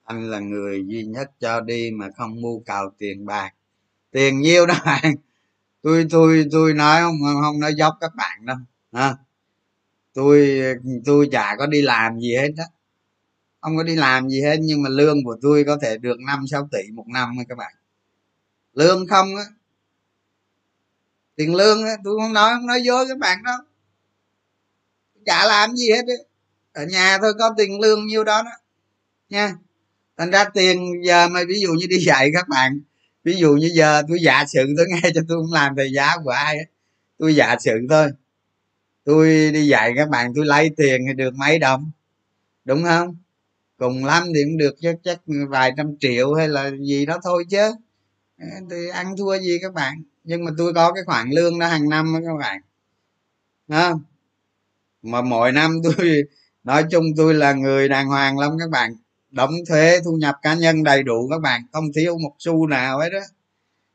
anh 0.05 0.31
là 0.31 0.39
người 0.39 0.85
duy 0.87 1.05
nhất 1.05 1.31
cho 1.41 1.61
đi 1.61 1.91
mà 1.91 2.09
không 2.17 2.43
mưu 2.43 2.63
cầu 2.67 2.91
tiền 2.99 3.27
bạc. 3.27 3.51
Tiền 4.11 4.41
nhiêu 4.41 4.67
đó 4.67 4.75
bạn? 4.87 5.15
Tôi 5.85 6.07
tôi 6.11 6.47
tôi 6.53 6.75
nói 6.75 7.01
không 7.01 7.17
không 7.43 7.61
nói 7.61 7.75
dốc 7.75 7.95
các 8.01 8.15
bạn 8.15 8.47
đâu, 8.47 8.57
ha. 8.93 9.17
Tôi 10.15 10.61
tôi 11.05 11.29
chả 11.33 11.57
có 11.59 11.67
đi 11.67 11.83
làm 11.83 12.21
gì 12.21 12.37
hết 12.37 12.49
đó 12.57 12.65
không 13.65 13.77
có 13.77 13.83
đi 13.83 13.97
làm 13.97 14.29
gì 14.31 14.43
hết, 14.43 14.57
nhưng 14.61 14.83
mà 14.83 14.89
lương 14.89 15.25
của 15.25 15.37
tôi 15.43 15.65
có 15.65 15.79
thể 15.83 15.99
được 15.99 16.17
năm, 16.27 16.47
sáu 16.47 16.69
tỷ 16.73 16.91
một 16.93 17.05
năm 17.09 17.37
các 17.49 17.59
bạn. 17.59 17.75
Lương 18.75 19.07
không 19.07 19.37
á. 19.37 19.45
Tiền 21.37 21.55
lương 21.55 21.85
á, 21.85 21.97
tôi 22.05 22.19
không 22.21 22.33
nói 22.33 22.55
không 22.55 22.67
nói 22.67 22.83
dối 22.83 23.07
các 23.09 23.19
bạn 23.19 23.43
đâu. 23.43 23.57
Chả 25.27 25.47
làm 25.47 25.77
gì 25.77 25.91
hết 25.91 26.03
á. 26.09 26.15
Ở 26.73 26.87
nhà 26.87 27.19
thôi 27.23 27.33
có 27.39 27.55
tiền 27.57 27.81
lương 27.81 28.07
nhiêu 28.07 28.25
đó 28.25 28.43
đó, 28.43 28.51
nha. 29.29 29.55
Thành 30.17 30.31
ra 30.31 30.45
tiền 30.45 31.05
giờ 31.05 31.29
mà 31.29 31.41
ví 31.49 31.61
dụ 31.61 31.69
như 31.73 31.87
đi 31.87 31.99
dạy 31.99 32.31
các 32.35 32.49
bạn 32.49 32.81
ví 33.25 33.37
dụ 33.37 33.55
như 33.55 33.71
giờ 33.75 34.03
tôi 34.09 34.19
giả 34.23 34.45
sử 34.47 34.75
tôi 34.77 34.87
nghe 34.89 35.11
cho 35.15 35.21
tôi 35.29 35.39
không 35.39 35.53
làm 35.53 35.77
thầy 35.77 35.93
giáo 35.93 36.19
của 36.25 36.31
ai 36.31 36.57
ấy. 36.57 36.67
tôi 37.19 37.37
giả 37.37 37.57
sử 37.61 37.73
thôi. 37.91 38.11
Tôi 39.05 39.51
đi 39.53 39.67
dạy 39.67 39.93
các 39.97 40.09
bạn, 40.09 40.33
tôi 40.35 40.47
lấy 40.47 40.71
tiền 40.77 41.05
thì 41.09 41.15
được 41.15 41.35
mấy 41.35 41.59
đồng, 41.59 41.91
đúng 42.65 42.85
không? 42.85 43.17
Cùng 43.79 44.05
lắm 44.05 44.23
thì 44.35 44.41
cũng 44.45 44.59
được 44.59 44.75
chắc 44.81 44.97
chắc 45.05 45.21
vài 45.49 45.73
trăm 45.77 45.97
triệu 46.01 46.35
hay 46.35 46.49
là 46.49 46.71
gì 46.81 47.07
đó 47.07 47.19
thôi 47.25 47.45
chứ. 47.51 47.73
Ờ, 48.39 48.47
thì 48.71 48.89
ăn 48.89 49.17
thua 49.19 49.39
gì 49.39 49.59
các 49.63 49.75
bạn? 49.75 50.03
Nhưng 50.25 50.45
mà 50.45 50.51
tôi 50.59 50.75
có 50.75 50.93
cái 50.93 51.05
khoản 51.05 51.31
lương 51.31 51.59
đó 51.59 51.67
hàng 51.67 51.89
năm 51.89 52.15
đó 52.15 52.21
các 52.27 52.37
bạn. 52.39 52.61
Không 53.69 54.03
mà 55.05 55.23
mỗi 55.23 55.53
năm 55.53 55.77
tôi, 55.85 56.23
nói 56.65 56.85
chung 56.91 57.05
tôi 57.17 57.35
là 57.35 57.53
người 57.53 57.89
đàng 57.89 58.07
hoàng 58.07 58.39
lắm 58.39 58.51
các 58.59 58.71
bạn 58.71 58.95
đóng 59.35 59.53
thuế 59.69 60.01
thu 60.05 60.13
nhập 60.13 60.35
cá 60.43 60.55
nhân 60.55 60.83
đầy 60.83 61.03
đủ 61.03 61.29
các 61.31 61.41
bạn 61.41 61.63
không 61.73 61.85
thiếu 61.95 62.19
một 62.19 62.35
xu 62.39 62.67
nào 62.67 62.99
hết 62.99 63.11
đó 63.11 63.21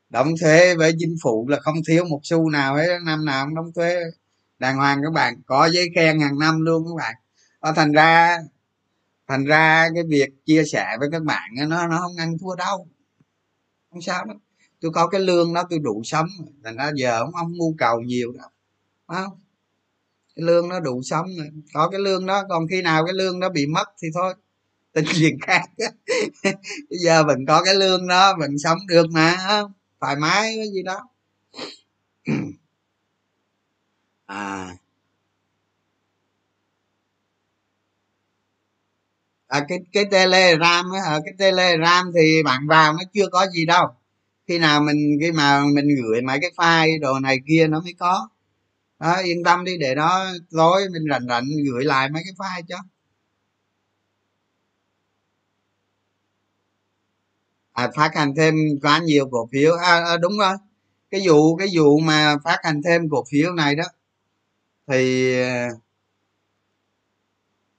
đóng 0.10 0.34
thuế 0.42 0.76
với 0.76 0.94
chính 1.00 1.16
phủ 1.24 1.48
là 1.48 1.60
không 1.60 1.76
thiếu 1.88 2.06
một 2.06 2.20
xu 2.24 2.50
nào 2.50 2.76
hết 2.76 2.88
đó. 2.88 3.00
năm 3.06 3.26
nào 3.26 3.46
cũng 3.46 3.56
đóng 3.56 3.72
thuế. 3.76 4.00
Đàng 4.60 4.78
hoàng 4.78 5.02
các 5.04 5.14
bạn 5.14 5.42
có 5.46 5.70
giấy 5.70 5.90
khen 5.96 6.20
hàng 6.20 6.40
năm 6.40 6.62
luôn 6.62 6.84
các 6.88 6.96
bạn. 6.98 7.16
Đó, 7.62 7.74
thành 7.76 7.92
ra 7.92 8.38
thành 9.28 9.46
ra 9.46 9.90
cái 9.94 10.04
việc 10.10 10.46
chia 10.46 10.64
sẻ 10.64 10.98
với 11.00 11.10
các 11.12 11.24
bạn 11.24 11.50
nó 11.68 11.88
nó 11.88 12.00
không 12.00 12.16
ăn 12.18 12.38
thua 12.38 12.56
đâu. 12.56 12.88
Không 13.90 14.02
sao 14.02 14.26
đâu 14.26 14.38
tôi 14.82 14.92
có 14.92 15.08
cái 15.08 15.22
lương 15.22 15.54
đó 15.54 15.64
tôi 15.70 15.80
đủ 15.80 16.02
sống 16.06 16.28
thành 16.64 16.76
ra 16.76 16.92
giờ 16.96 17.26
không 17.26 17.36
ông 17.36 17.54
nhu 17.54 17.76
cầu 17.78 18.02
nhiều 18.02 18.32
đâu. 18.32 18.50
Không? 19.08 19.40
Cái 20.36 20.46
lương 20.46 20.70
nó 20.70 20.80
đủ 20.80 21.02
sống 21.04 21.28
có 21.74 21.90
cái 21.90 22.00
lương 22.00 22.26
đó 22.26 22.44
còn 22.50 22.68
khi 22.68 22.82
nào 22.82 23.06
cái 23.06 23.14
lương 23.14 23.40
đó 23.40 23.50
bị 23.50 23.66
mất 23.68 23.88
thì 24.02 24.08
thôi 24.14 24.34
tính 24.94 25.06
chuyện 25.16 25.38
khác 25.42 25.62
bây 26.90 27.00
giờ 27.00 27.24
vẫn 27.24 27.46
có 27.48 27.64
cái 27.66 27.76
lương 27.76 28.08
đó 28.08 28.36
vẫn 28.40 28.52
sống 28.64 28.78
được 28.88 29.06
mà 29.12 29.36
không 29.48 29.72
thoải 30.02 30.16
mái 30.16 30.54
cái 30.58 30.68
gì 30.74 30.84
đó. 30.84 31.10
À. 34.28 34.78
À, 39.48 39.66
cái 39.70 39.80
cái 39.94 40.06
telegram 40.12 40.86
á 40.92 41.20
cái 41.26 41.34
telegram 41.38 42.12
thì 42.16 42.44
bạn 42.44 42.68
vào 42.68 42.94
nó 42.94 43.00
chưa 43.14 43.28
có 43.32 43.48
gì 43.48 43.66
đâu. 43.66 43.88
Khi 44.48 44.60
nào 44.60 44.82
mình 44.82 45.18
khi 45.22 45.32
mà 45.32 45.62
mình 45.74 45.86
gửi 46.04 46.22
mấy 46.22 46.40
cái 46.42 46.52
file 46.58 47.00
đồ 47.02 47.20
này 47.20 47.38
kia 47.48 47.68
nó 47.68 47.82
mới 47.82 47.94
có. 48.00 48.30
Đó, 49.00 49.16
yên 49.24 49.44
tâm 49.46 49.66
đi 49.66 49.78
để 49.78 49.96
đó 49.96 50.26
tối 50.52 50.82
mình 50.94 51.04
rảnh 51.10 51.28
rảnh 51.30 51.46
gửi 51.72 51.86
lại 51.86 52.10
mấy 52.10 52.24
cái 52.26 52.34
file 52.38 52.64
cho. 52.70 52.78
À, 57.80 57.92
phát 57.96 58.16
hành 58.16 58.34
thêm 58.38 58.56
quá 58.82 59.00
nhiều 59.00 59.30
cổ 59.32 59.50
phiếu. 59.52 59.74
À, 59.74 60.04
à, 60.06 60.18
đúng 60.18 60.38
rồi. 60.40 60.56
Cái 61.12 61.22
vụ 61.28 61.56
cái 61.56 61.68
vụ 61.76 62.00
mà 62.00 62.38
phát 62.44 62.58
hành 62.64 62.82
thêm 62.86 63.10
cổ 63.10 63.24
phiếu 63.32 63.54
này 63.54 63.76
đó 63.76 63.84
thì 64.88 65.34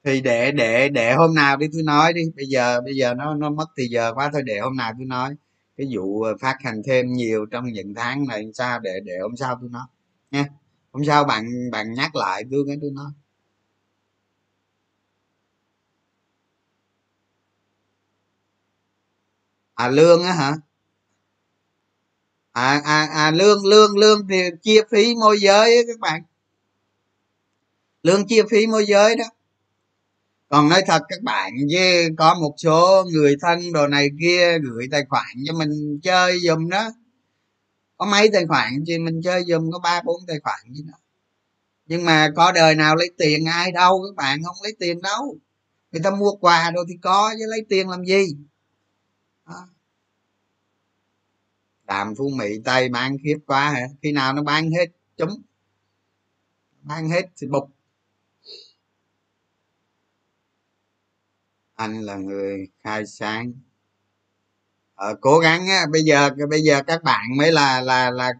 thì 0.03 0.21
để 0.21 0.51
để 0.51 0.89
để 0.89 1.13
hôm 1.13 1.35
nào 1.35 1.57
đi 1.57 1.67
tôi 1.73 1.83
nói 1.83 2.13
đi. 2.13 2.21
Bây 2.35 2.45
giờ 2.45 2.81
bây 2.81 2.95
giờ 2.95 3.13
nó 3.13 3.35
nó 3.35 3.49
mất 3.49 3.65
thì 3.77 3.87
giờ 3.87 4.13
quá 4.15 4.29
thôi 4.33 4.41
để 4.45 4.59
hôm 4.59 4.75
nào 4.75 4.93
tôi 4.97 5.05
nói. 5.07 5.35
Cái 5.77 5.87
vụ 5.95 6.25
phát 6.41 6.55
hành 6.63 6.81
thêm 6.85 7.13
nhiều 7.13 7.45
trong 7.45 7.65
những 7.73 7.93
tháng 7.95 8.27
này 8.27 8.51
sao 8.53 8.79
để 8.79 8.99
để 9.05 9.13
hôm 9.21 9.35
sau 9.37 9.57
tôi 9.61 9.69
nói 9.69 9.87
nha. 10.31 10.45
Hôm 10.91 11.05
sau 11.05 11.23
bạn 11.23 11.45
bạn 11.71 11.93
nhắc 11.93 12.15
lại 12.15 12.43
tôi 12.51 12.63
cái 12.67 12.77
tôi 12.81 12.91
nói. 12.91 13.11
À 19.81 19.87
lương 19.87 20.23
á 20.23 20.33
hả? 20.33 20.57
À 22.51 22.81
à 22.83 23.07
à 23.13 23.31
lương 23.31 23.65
lương 23.65 23.97
lương 23.97 24.27
thì 24.27 24.41
chia 24.61 24.81
phí 24.91 25.15
môi 25.15 25.37
giới 25.41 25.77
á 25.77 25.81
các 25.87 25.99
bạn. 25.99 26.23
Lương 28.03 28.27
chia 28.27 28.43
phí 28.51 28.67
môi 28.67 28.85
giới 28.85 29.15
đó. 29.15 29.25
Còn 30.49 30.69
nói 30.69 30.83
thật 30.87 31.01
các 31.09 31.21
bạn, 31.21 31.53
chứ 31.71 32.09
có 32.17 32.33
một 32.33 32.55
số 32.57 33.03
người 33.11 33.35
thân 33.41 33.73
đồ 33.73 33.87
này 33.87 34.09
kia 34.21 34.59
gửi 34.59 34.87
tài 34.91 35.05
khoản 35.09 35.35
cho 35.47 35.53
mình 35.53 35.99
chơi 36.03 36.39
dùm 36.39 36.69
đó. 36.69 36.89
Có 37.97 38.05
mấy 38.05 38.29
tài 38.33 38.45
khoản 38.47 38.83
chứ 38.87 38.97
mình 38.99 39.21
chơi 39.23 39.43
dùm 39.47 39.71
có 39.71 39.79
ba, 39.79 40.01
bốn 40.05 40.21
tài 40.27 40.39
khoản 40.39 40.59
gì 40.73 40.83
đó. 40.91 40.97
Nhưng 41.85 42.05
mà 42.05 42.29
có 42.35 42.51
đời 42.51 42.75
nào 42.75 42.95
lấy 42.95 43.11
tiền 43.17 43.45
ai 43.45 43.71
đâu 43.71 44.03
các 44.07 44.15
bạn, 44.15 44.43
không 44.43 44.55
lấy 44.63 44.75
tiền 44.79 45.01
đâu. 45.01 45.37
Người 45.91 46.01
ta 46.03 46.11
mua 46.11 46.31
quà 46.31 46.71
rồi 46.71 46.85
thì 46.89 46.95
có, 47.01 47.33
chứ 47.39 47.45
lấy 47.49 47.65
tiền 47.69 47.89
làm 47.89 48.05
gì 48.05 48.35
đó 49.45 49.67
tạm 51.91 52.15
phú 52.15 52.29
mỹ 52.37 52.59
tây 52.65 52.89
bán 52.89 53.17
khiếp 53.23 53.37
quá 53.47 53.69
hả? 53.69 53.87
Khi 54.01 54.11
nào 54.11 54.33
nó 54.33 54.43
bán 54.43 54.71
hết? 54.71 54.85
Chúng 55.17 55.41
bán 56.81 57.09
hết 57.09 57.21
thì 57.37 57.47
bục. 57.47 57.69
Anh 61.75 62.01
là 62.01 62.15
người 62.15 62.67
khai 62.83 63.05
sáng. 63.05 63.53
Ờ, 64.95 65.15
cố 65.21 65.39
gắng 65.39 65.67
á 65.67 65.85
bây 65.91 66.03
giờ 66.03 66.29
bây 66.49 66.61
giờ 66.61 66.83
các 66.87 67.03
bạn 67.03 67.37
mới 67.37 67.51
là 67.51 67.81
là 67.81 68.11
là 68.11 68.33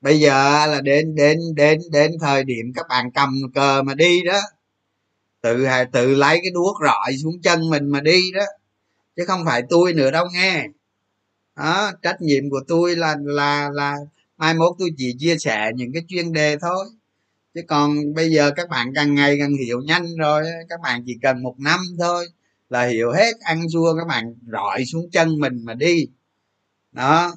bây 0.00 0.20
giờ 0.20 0.66
là 0.66 0.80
đến 0.80 1.14
đến 1.14 1.38
đến 1.54 1.80
đến 1.90 2.12
thời 2.20 2.44
điểm 2.44 2.72
các 2.74 2.86
bạn 2.88 3.10
cầm 3.14 3.40
cờ 3.54 3.82
mà 3.82 3.94
đi 3.94 4.22
đó. 4.22 4.40
Tự 5.40 5.66
tự 5.92 6.14
lấy 6.14 6.38
cái 6.42 6.50
đuốc 6.50 6.76
rọi 6.82 7.16
xuống 7.22 7.42
chân 7.42 7.70
mình 7.70 7.88
mà 7.88 8.00
đi 8.00 8.32
đó. 8.32 8.44
Chứ 9.16 9.24
không 9.26 9.44
phải 9.46 9.62
tôi 9.70 9.92
nữa 9.92 10.10
đâu 10.10 10.26
nghe 10.32 10.66
đó 11.58 11.92
trách 12.02 12.22
nhiệm 12.22 12.50
của 12.50 12.60
tôi 12.68 12.96
là 12.96 13.16
là 13.20 13.70
là 13.74 13.96
mai 14.38 14.54
mốt 14.54 14.76
tôi 14.78 14.90
chỉ 14.96 15.14
chia 15.18 15.36
sẻ 15.38 15.70
những 15.76 15.92
cái 15.92 16.02
chuyên 16.08 16.32
đề 16.32 16.56
thôi. 16.58 16.86
Chứ 17.54 17.62
còn 17.68 18.14
bây 18.14 18.30
giờ 18.30 18.52
các 18.56 18.68
bạn 18.70 18.92
càng 18.94 19.14
ngày 19.14 19.36
càng 19.40 19.54
hiểu 19.66 19.80
nhanh 19.82 20.16
rồi 20.16 20.44
các 20.68 20.80
bạn 20.82 21.02
chỉ 21.06 21.18
cần 21.22 21.42
một 21.42 21.56
năm 21.60 21.80
thôi 21.98 22.26
là 22.70 22.86
hiểu 22.86 23.12
hết 23.12 23.32
ăn 23.40 23.62
chua 23.72 23.96
các 23.98 24.08
bạn 24.08 24.34
rọi 24.52 24.84
xuống 24.86 25.10
chân 25.12 25.40
mình 25.40 25.64
mà 25.64 25.74
đi. 25.74 26.06
Đó 26.92 27.34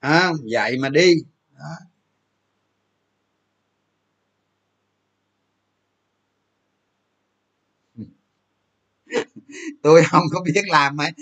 à, 0.00 0.32
vậy 0.52 0.78
mà 0.78 0.88
đi. 0.88 1.14
Đó. 1.58 1.76
tôi 9.82 10.02
không 10.10 10.22
có 10.32 10.40
biết 10.44 10.62
làm 10.68 10.96
ấy 11.00 11.12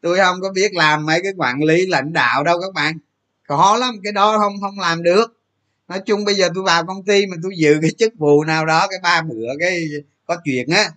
tôi 0.00 0.18
không 0.18 0.36
có 0.40 0.50
biết 0.52 0.74
làm 0.74 1.06
mấy 1.06 1.20
cái 1.22 1.32
quản 1.36 1.62
lý 1.62 1.86
lãnh 1.86 2.12
đạo 2.12 2.44
đâu 2.44 2.60
các 2.60 2.74
bạn. 2.74 2.98
Khó 3.48 3.76
lắm, 3.76 3.94
cái 4.04 4.12
đó 4.12 4.38
không 4.38 4.60
không 4.60 4.78
làm 4.80 5.02
được. 5.02 5.26
Nói 5.88 6.00
chung 6.06 6.24
bây 6.24 6.34
giờ 6.34 6.48
tôi 6.54 6.64
vào 6.64 6.86
công 6.86 7.04
ty 7.04 7.26
mà 7.26 7.36
tôi 7.42 7.52
giữ 7.56 7.78
cái 7.82 7.90
chức 7.98 8.12
vụ 8.18 8.44
nào 8.44 8.66
đó, 8.66 8.86
cái 8.90 8.98
ba 9.02 9.22
bữa 9.22 9.48
cái 9.60 9.84
có 10.26 10.36
chuyện 10.44 10.68
á. 10.70 10.90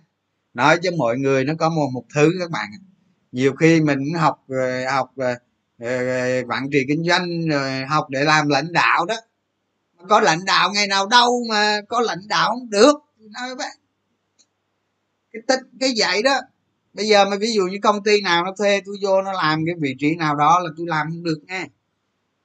Nói 0.54 0.78
cho 0.82 0.90
mọi 0.98 1.18
người 1.18 1.44
nó 1.44 1.54
có 1.58 1.68
một 1.68 1.90
một 1.92 2.04
thứ 2.14 2.30
các 2.40 2.50
bạn 2.50 2.68
nhiều 3.32 3.52
khi 3.52 3.80
mình 3.80 4.14
học 4.14 4.44
ờ, 4.48 4.90
học 4.90 5.12
ờ, 5.16 5.34
ờ, 5.78 6.42
quản 6.48 6.70
trị 6.72 6.84
kinh 6.88 7.04
doanh 7.08 7.48
rồi 7.48 7.84
học 7.84 8.06
để 8.10 8.24
làm 8.24 8.48
lãnh 8.48 8.72
đạo 8.72 9.04
đó. 9.06 9.14
Có 10.08 10.20
lãnh 10.20 10.44
đạo 10.44 10.70
ngày 10.72 10.86
nào 10.86 11.06
đâu 11.06 11.44
mà 11.48 11.80
có 11.88 12.00
lãnh 12.00 12.28
đạo 12.28 12.50
không 12.50 12.70
được 12.70 12.94
nói 13.18 13.54
bạn 13.56 13.76
cái 15.32 15.42
tích, 15.48 15.60
cái 15.80 15.92
vậy 15.96 16.22
đó 16.22 16.40
bây 16.94 17.06
giờ 17.08 17.24
mà 17.30 17.36
ví 17.40 17.52
dụ 17.54 17.62
như 17.66 17.78
công 17.82 18.02
ty 18.04 18.20
nào 18.20 18.44
nó 18.44 18.52
thuê 18.58 18.80
tôi 18.86 18.96
vô 19.02 19.22
nó 19.22 19.32
làm 19.32 19.62
cái 19.66 19.74
vị 19.80 19.94
trí 19.98 20.14
nào 20.16 20.36
đó 20.36 20.60
là 20.64 20.70
tôi 20.76 20.86
làm 20.86 21.06
không 21.10 21.22
được 21.24 21.40
nghe 21.48 21.66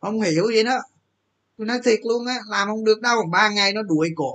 không 0.01 0.21
hiểu 0.21 0.47
gì 0.51 0.63
đó. 0.63 0.79
Tôi 1.57 1.67
nói 1.67 1.79
thiệt 1.85 1.99
luôn 2.03 2.25
á 2.27 2.39
làm 2.49 2.67
không 2.67 2.85
được 2.85 3.01
đâu 3.01 3.23
ba 3.31 3.49
ngày 3.49 3.73
nó 3.73 3.83
đuổi 3.83 4.09
cổ 4.15 4.33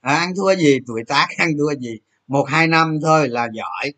à, 0.00 0.14
ăn 0.16 0.32
thua 0.36 0.54
gì 0.56 0.78
tuổi 0.86 1.04
tác 1.06 1.26
ăn 1.38 1.50
thua 1.58 1.74
gì? 1.80 1.98
Một 2.26 2.44
hai 2.48 2.66
năm 2.66 2.98
thôi 3.02 3.28
là 3.28 3.48
giỏi. 3.54 3.92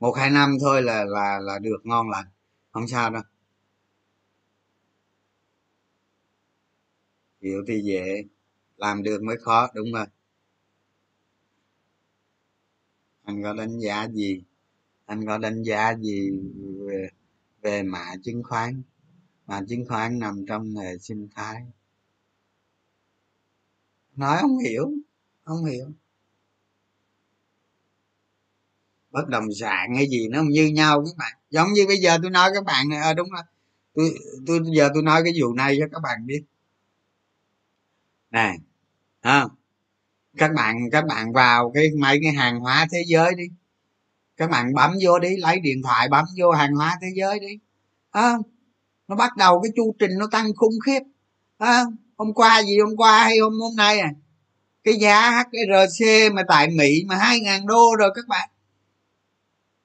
Một 0.00 0.12
hai 0.16 0.30
năm 0.30 0.56
thôi 0.60 0.82
là 0.82 1.04
là 1.04 1.38
là 1.42 1.58
được 1.58 1.78
ngon 1.84 2.10
lành. 2.10 2.26
Không 2.72 2.88
sao 2.88 3.10
đâu. 3.10 3.22
Hiểu 7.42 7.64
thì 7.68 7.80
dễ 7.84 8.24
làm 8.76 9.02
được 9.02 9.22
mới 9.22 9.36
khó 9.36 9.68
đúng 9.74 9.92
rồi 9.92 10.06
anh 13.30 13.42
có 13.42 13.52
đánh 13.52 13.78
giá 13.78 14.08
gì? 14.08 14.42
Anh 15.06 15.26
có 15.26 15.38
đánh 15.38 15.62
giá 15.62 15.94
gì 15.94 16.30
về, 16.80 17.08
về 17.62 17.82
mã 17.82 18.06
chứng 18.22 18.42
khoán? 18.42 18.82
Mã 19.46 19.60
chứng 19.68 19.84
khoán 19.88 20.18
nằm 20.18 20.44
trong 20.48 20.74
hệ 20.76 20.98
sinh 20.98 21.28
thái. 21.34 21.62
Nói 24.16 24.38
không 24.40 24.58
hiểu 24.58 24.92
không 25.44 25.64
hiểu. 25.64 25.86
Bất 29.10 29.28
động 29.28 29.44
sản 29.60 29.94
hay 29.96 30.08
gì 30.08 30.28
nó 30.28 30.42
như 30.42 30.66
nhau 30.66 31.04
các 31.06 31.16
bạn. 31.18 31.38
Giống 31.50 31.72
như 31.72 31.86
bây 31.86 31.96
giờ 31.96 32.18
tôi 32.22 32.30
nói 32.30 32.50
các 32.54 32.64
bạn 32.64 32.88
này 32.88 32.98
à, 32.98 33.14
đúng 33.14 33.30
rồi. 33.30 33.42
Tôi 33.94 34.10
tôi 34.46 34.60
giờ 34.76 34.88
tôi 34.94 35.02
nói 35.02 35.22
cái 35.24 35.32
vụ 35.40 35.54
này 35.54 35.76
cho 35.80 35.86
các 35.92 36.00
bạn 36.02 36.26
biết 36.26 36.44
này 38.30 38.58
ha 39.22 39.44
các 40.36 40.50
bạn 40.56 40.76
các 40.92 41.04
bạn 41.06 41.32
vào 41.32 41.70
cái 41.74 41.88
mấy 41.98 42.18
cái 42.22 42.32
hàng 42.32 42.60
hóa 42.60 42.86
thế 42.92 43.04
giới 43.06 43.34
đi. 43.34 43.44
Các 44.36 44.50
bạn 44.50 44.74
bấm 44.74 44.90
vô 45.02 45.18
đi 45.18 45.36
lấy 45.36 45.60
điện 45.60 45.82
thoại 45.82 46.08
bấm 46.08 46.24
vô 46.38 46.50
hàng 46.50 46.74
hóa 46.74 46.98
thế 47.02 47.08
giới 47.14 47.40
đi. 47.40 47.58
À, 48.10 48.32
nó 49.08 49.16
bắt 49.16 49.36
đầu 49.36 49.60
cái 49.62 49.72
chu 49.76 49.94
trình 49.98 50.10
nó 50.18 50.26
tăng 50.30 50.54
khủng 50.56 50.74
khiếp. 50.86 51.00
À, 51.58 51.84
hôm 52.16 52.32
qua 52.34 52.62
gì 52.62 52.78
hôm 52.80 52.96
qua 52.96 53.24
hay 53.24 53.38
hôm 53.38 53.52
hôm 53.60 53.76
nay 53.76 53.98
à? 53.98 54.10
Cái 54.84 54.94
giá 54.94 55.30
HRC 55.30 56.32
mà 56.32 56.42
tại 56.48 56.68
Mỹ 56.68 57.04
mà 57.06 57.16
hai 57.16 57.40
ngàn 57.40 57.66
đô 57.66 57.96
rồi 57.98 58.10
các 58.14 58.24
bạn. 58.28 58.48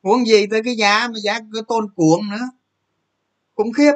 Huống 0.04 0.26
gì 0.26 0.48
tới 0.48 0.62
cái 0.64 0.76
giá 0.76 1.08
mà 1.08 1.20
giá 1.24 1.40
cái 1.40 1.62
tôn 1.68 1.92
cuộn 1.96 2.30
nữa. 2.30 2.50
Khủng 3.56 3.74
khiếp 3.74 3.94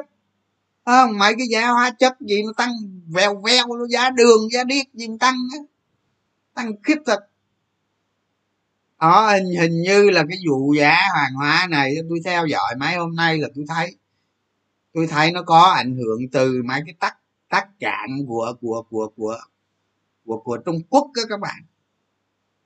không 0.90 1.18
mấy 1.18 1.34
cái 1.38 1.46
giá 1.50 1.68
hóa 1.68 1.90
chất 1.90 2.20
gì 2.20 2.42
nó 2.42 2.52
tăng 2.56 2.70
vèo 3.06 3.42
vèo 3.44 3.66
nó 3.66 3.86
giá 3.90 4.10
đường 4.10 4.50
giá 4.52 4.64
điếc 4.64 4.94
gì 4.94 5.06
tăng 5.20 5.36
á. 5.52 5.58
Tăng 6.54 6.72
khiếp 6.82 6.98
thật. 7.06 7.20
Đó 9.00 9.30
hình, 9.32 9.60
hình 9.60 9.82
như 9.82 10.10
là 10.10 10.24
cái 10.28 10.38
vụ 10.48 10.74
giá 10.74 10.96
hàng 11.14 11.34
hóa 11.34 11.66
này 11.70 11.94
tôi 12.08 12.18
theo 12.24 12.46
dõi 12.46 12.74
mấy 12.78 12.94
hôm 12.96 13.16
nay 13.16 13.38
là 13.38 13.48
tôi 13.54 13.64
thấy 13.68 13.96
tôi 14.94 15.06
thấy 15.06 15.32
nó 15.32 15.42
có 15.42 15.60
ảnh 15.62 15.96
hưởng 15.96 16.20
từ 16.32 16.62
mấy 16.64 16.80
cái 16.86 16.94
tắc 17.00 17.16
tắc 17.48 17.68
cạn 17.80 18.08
của 18.28 18.54
của 18.60 18.82
của 18.90 19.12
của 19.16 19.38
của 20.24 20.38
của 20.38 20.56
trung 20.56 20.82
quốc 20.90 21.10
đó 21.16 21.22
các 21.28 21.40
bạn. 21.40 21.62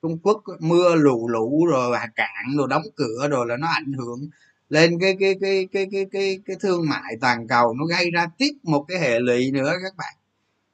Trung 0.02 0.18
quốc 0.22 0.42
mưa 0.60 0.94
lũ 0.94 1.28
lũ 1.28 1.66
rồi 1.66 1.98
cạn 2.14 2.44
rồi 2.56 2.68
đóng 2.70 2.82
cửa 2.96 3.28
rồi 3.30 3.46
là 3.48 3.56
nó 3.56 3.68
ảnh 3.68 3.92
hưởng 3.92 4.28
lên 4.74 4.98
cái 5.00 5.16
cái 5.20 5.34
cái 5.40 5.68
cái 5.72 5.86
cái 5.92 6.06
cái 6.12 6.38
cái 6.46 6.56
thương 6.60 6.88
mại 6.88 7.16
toàn 7.20 7.48
cầu 7.48 7.74
nó 7.74 7.84
gây 7.84 8.10
ra 8.10 8.26
tiếp 8.38 8.52
một 8.62 8.84
cái 8.88 8.98
hệ 8.98 9.20
lụy 9.20 9.50
nữa 9.50 9.72
các 9.82 9.96
bạn. 9.96 10.14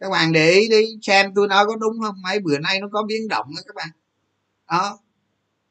Các 0.00 0.10
bạn 0.10 0.32
để 0.32 0.50
ý 0.50 0.68
đi 0.68 0.86
xem 1.02 1.32
tôi 1.34 1.48
nói 1.48 1.64
có 1.66 1.76
đúng 1.76 2.02
không? 2.02 2.14
Mấy 2.22 2.38
bữa 2.40 2.58
nay 2.58 2.80
nó 2.80 2.88
có 2.92 3.02
biến 3.02 3.28
động 3.28 3.46
đó 3.56 3.62
các 3.66 3.74
bạn. 3.74 3.88
Đó. 4.70 4.98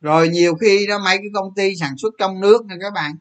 Rồi 0.01 0.29
nhiều 0.29 0.55
khi 0.55 0.87
đó 0.87 0.99
mấy 1.05 1.17
cái 1.17 1.27
công 1.33 1.53
ty 1.55 1.75
sản 1.75 1.97
xuất 1.97 2.13
trong 2.19 2.39
nước 2.39 2.65
nè 2.65 2.75
các 2.81 2.93
bạn. 2.93 3.15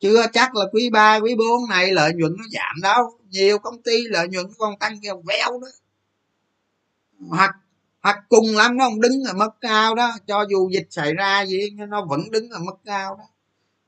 Chưa 0.00 0.26
chắc 0.32 0.54
là 0.54 0.64
quý 0.72 0.90
3, 0.90 1.16
quý 1.16 1.34
4 1.34 1.68
này 1.68 1.92
lợi 1.92 2.12
nhuận 2.14 2.32
nó 2.38 2.44
giảm 2.52 2.80
đâu. 2.82 3.18
Nhiều 3.30 3.58
công 3.58 3.82
ty 3.82 4.02
lợi 4.02 4.28
nhuận 4.28 4.46
còn 4.58 4.78
tăng 4.78 5.00
kêu 5.02 5.22
véo 5.26 5.50
đó. 5.60 5.68
Hoặc 7.28 7.56
hoặc 8.00 8.16
cùng 8.28 8.56
lắm 8.56 8.76
nó 8.76 8.84
không 8.84 9.00
đứng 9.00 9.24
ở 9.24 9.34
mức 9.34 9.50
cao 9.60 9.94
đó. 9.94 10.12
Cho 10.26 10.44
dù 10.50 10.70
dịch 10.72 10.86
xảy 10.90 11.14
ra 11.14 11.46
gì 11.46 11.70
nó 11.70 12.04
vẫn 12.04 12.30
đứng 12.30 12.50
ở 12.50 12.58
mức 12.58 12.76
cao 12.84 13.16
đó 13.16 13.24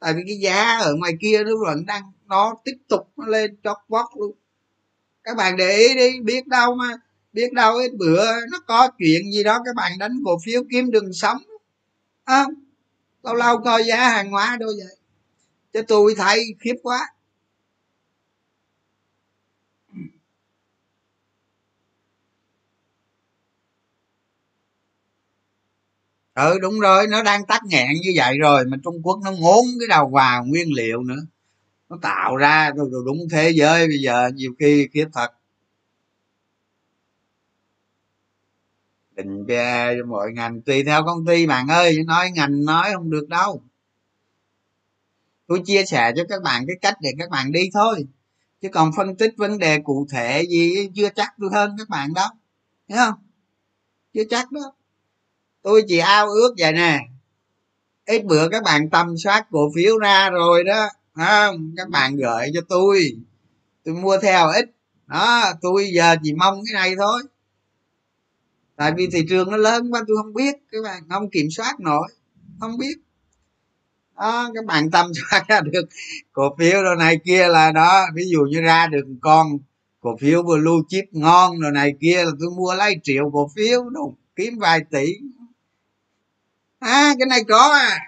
tại 0.04 0.14
vì 0.14 0.22
cái 0.26 0.36
giá 0.36 0.78
ở 0.78 0.94
ngoài 0.94 1.12
kia 1.20 1.42
nó 1.44 1.50
vẫn 1.66 1.86
đang 1.86 2.02
nó 2.26 2.54
tiếp 2.64 2.76
tục 2.88 3.08
nó 3.16 3.26
lên 3.26 3.56
chót 3.64 3.76
vót 3.88 4.06
luôn. 4.18 4.32
Các 5.22 5.36
bạn 5.36 5.56
để 5.56 5.76
ý 5.76 5.94
đi 5.94 6.20
biết 6.20 6.46
đâu 6.46 6.74
mà 6.74 6.88
biết 7.32 7.52
đâu 7.52 7.76
ít 7.76 7.92
bữa 7.94 8.46
nó 8.52 8.58
có 8.66 8.88
chuyện 8.98 9.32
gì 9.32 9.42
đó 9.42 9.58
các 9.64 9.74
bạn 9.76 9.92
đánh 9.98 10.12
cổ 10.24 10.38
phiếu 10.44 10.62
kiếm 10.70 10.90
đường 10.90 11.12
sống. 11.12 11.38
À, 12.24 12.44
lâu 13.22 13.34
lâu 13.34 13.58
coi 13.58 13.84
giá 13.84 14.08
hàng 14.08 14.30
hóa 14.30 14.56
đâu 14.60 14.68
vậy? 14.78 14.96
Chứ 15.72 15.82
tôi 15.88 16.14
thấy 16.14 16.44
khiếp 16.60 16.74
quá. 16.82 17.13
Ừ 26.34 26.58
đúng 26.62 26.80
rồi, 26.80 27.06
nó 27.06 27.22
đang 27.22 27.46
tắc 27.46 27.64
nghẹn 27.64 27.88
như 28.02 28.12
vậy 28.16 28.38
rồi 28.38 28.64
mà 28.64 28.76
trung 28.84 29.02
quốc 29.02 29.18
nó 29.24 29.30
ngốn 29.30 29.64
cái 29.80 29.88
đầu 29.88 30.08
vào 30.08 30.44
nguyên 30.44 30.72
liệu 30.72 31.02
nữa. 31.02 31.26
Nó 31.88 31.98
tạo 32.02 32.36
ra 32.36 32.70
rồi 32.76 32.90
đúng 33.06 33.18
thế 33.30 33.50
giới 33.50 33.88
bây 33.88 33.98
giờ, 33.98 34.30
nhiều 34.34 34.54
khi 34.58 34.88
khiếp 34.92 35.06
thật. 35.12 35.28
Định 39.16 39.46
ra 39.46 39.94
cho 39.98 40.06
mọi 40.06 40.32
ngành, 40.32 40.62
tùy 40.62 40.84
theo 40.84 41.04
công 41.04 41.26
ty 41.26 41.46
bạn 41.46 41.68
ơi, 41.68 42.02
nói 42.06 42.30
ngành 42.30 42.64
nói 42.64 42.90
không 42.94 43.10
được 43.10 43.28
đâu. 43.28 43.62
Tôi 45.46 45.62
chia 45.64 45.84
sẻ 45.84 46.12
cho 46.16 46.22
các 46.28 46.42
bạn 46.42 46.64
cái 46.66 46.76
cách 46.80 46.94
để 47.00 47.10
các 47.18 47.30
bạn 47.30 47.52
đi 47.52 47.70
thôi. 47.74 48.06
Chứ 48.60 48.68
còn 48.72 48.90
phân 48.96 49.16
tích 49.16 49.34
vấn 49.36 49.58
đề 49.58 49.78
cụ 49.78 50.06
thể 50.10 50.42
gì 50.48 50.88
chưa 50.94 51.08
chắc 51.14 51.34
tôi 51.40 51.50
hơn 51.52 51.74
các 51.78 51.88
bạn 51.88 52.14
đâu. 52.14 52.28
Thấy 52.88 52.98
không? 52.98 53.14
Chưa 54.14 54.24
chắc 54.30 54.52
đó 54.52 54.72
tôi 55.64 55.84
chỉ 55.88 55.98
ao 55.98 56.28
ước 56.28 56.54
vậy 56.58 56.72
nè. 56.72 57.00
Ít 58.06 58.24
bữa 58.24 58.48
các 58.48 58.62
bạn 58.62 58.90
tầm 58.90 59.16
soát 59.16 59.46
cổ 59.50 59.70
phiếu 59.74 59.98
ra 59.98 60.30
rồi 60.30 60.64
đó 60.64 60.88
không? 61.14 61.72
Các 61.76 61.88
bạn 61.88 62.16
gửi 62.16 62.50
cho 62.54 62.60
tôi. 62.68 63.16
Tôi 63.84 63.94
mua 63.94 64.18
theo 64.18 64.48
ít. 64.48 64.70
Đó, 65.06 65.52
tôi 65.62 65.90
giờ 65.94 66.16
chỉ 66.22 66.34
mong 66.34 66.60
cái 66.66 66.74
này 66.74 66.94
thôi. 66.98 67.22
Tại 68.76 68.92
vì 68.96 69.06
thị 69.12 69.26
trường 69.28 69.50
nó 69.50 69.56
lớn 69.56 69.90
quá, 69.92 70.02
tôi 70.08 70.16
không 70.16 70.34
biết. 70.34 70.54
Các 70.72 70.78
bạn 70.84 71.02
không 71.08 71.30
kiểm 71.30 71.50
soát 71.50 71.80
nổi. 71.80 72.08
Không 72.60 72.78
biết. 72.78 72.94
Đó, 74.16 74.50
các 74.54 74.64
bạn 74.64 74.90
tâm 74.90 75.12
soát 75.30 75.44
ra 75.48 75.60
được 75.60 75.84
cổ 76.32 76.56
phiếu 76.58 76.84
đồ 76.84 76.94
này 76.94 77.16
kia 77.24 77.48
là 77.48 77.72
đó. 77.72 78.06
Ví 78.14 78.24
dụ 78.28 78.40
như 78.40 78.60
ra 78.60 78.86
được 78.86 79.04
con 79.20 79.58
cổ 80.00 80.16
phiếu 80.20 80.42
blue 80.42 80.82
chip 80.88 81.04
ngon 81.12 81.60
đồ 81.60 81.70
này 81.70 81.94
kia 82.00 82.24
là 82.24 82.30
tôi 82.40 82.50
mua 82.56 82.74
lấy 82.74 82.94
triệu 83.02 83.30
cổ 83.32 83.50
phiếu, 83.56 83.90
đúng, 83.90 84.14
kiếm 84.36 84.58
vài 84.58 84.80
tỷ 84.90 85.06
à 86.84 87.14
cái 87.18 87.26
này 87.26 87.44
có 87.48 87.72
à. 87.72 87.98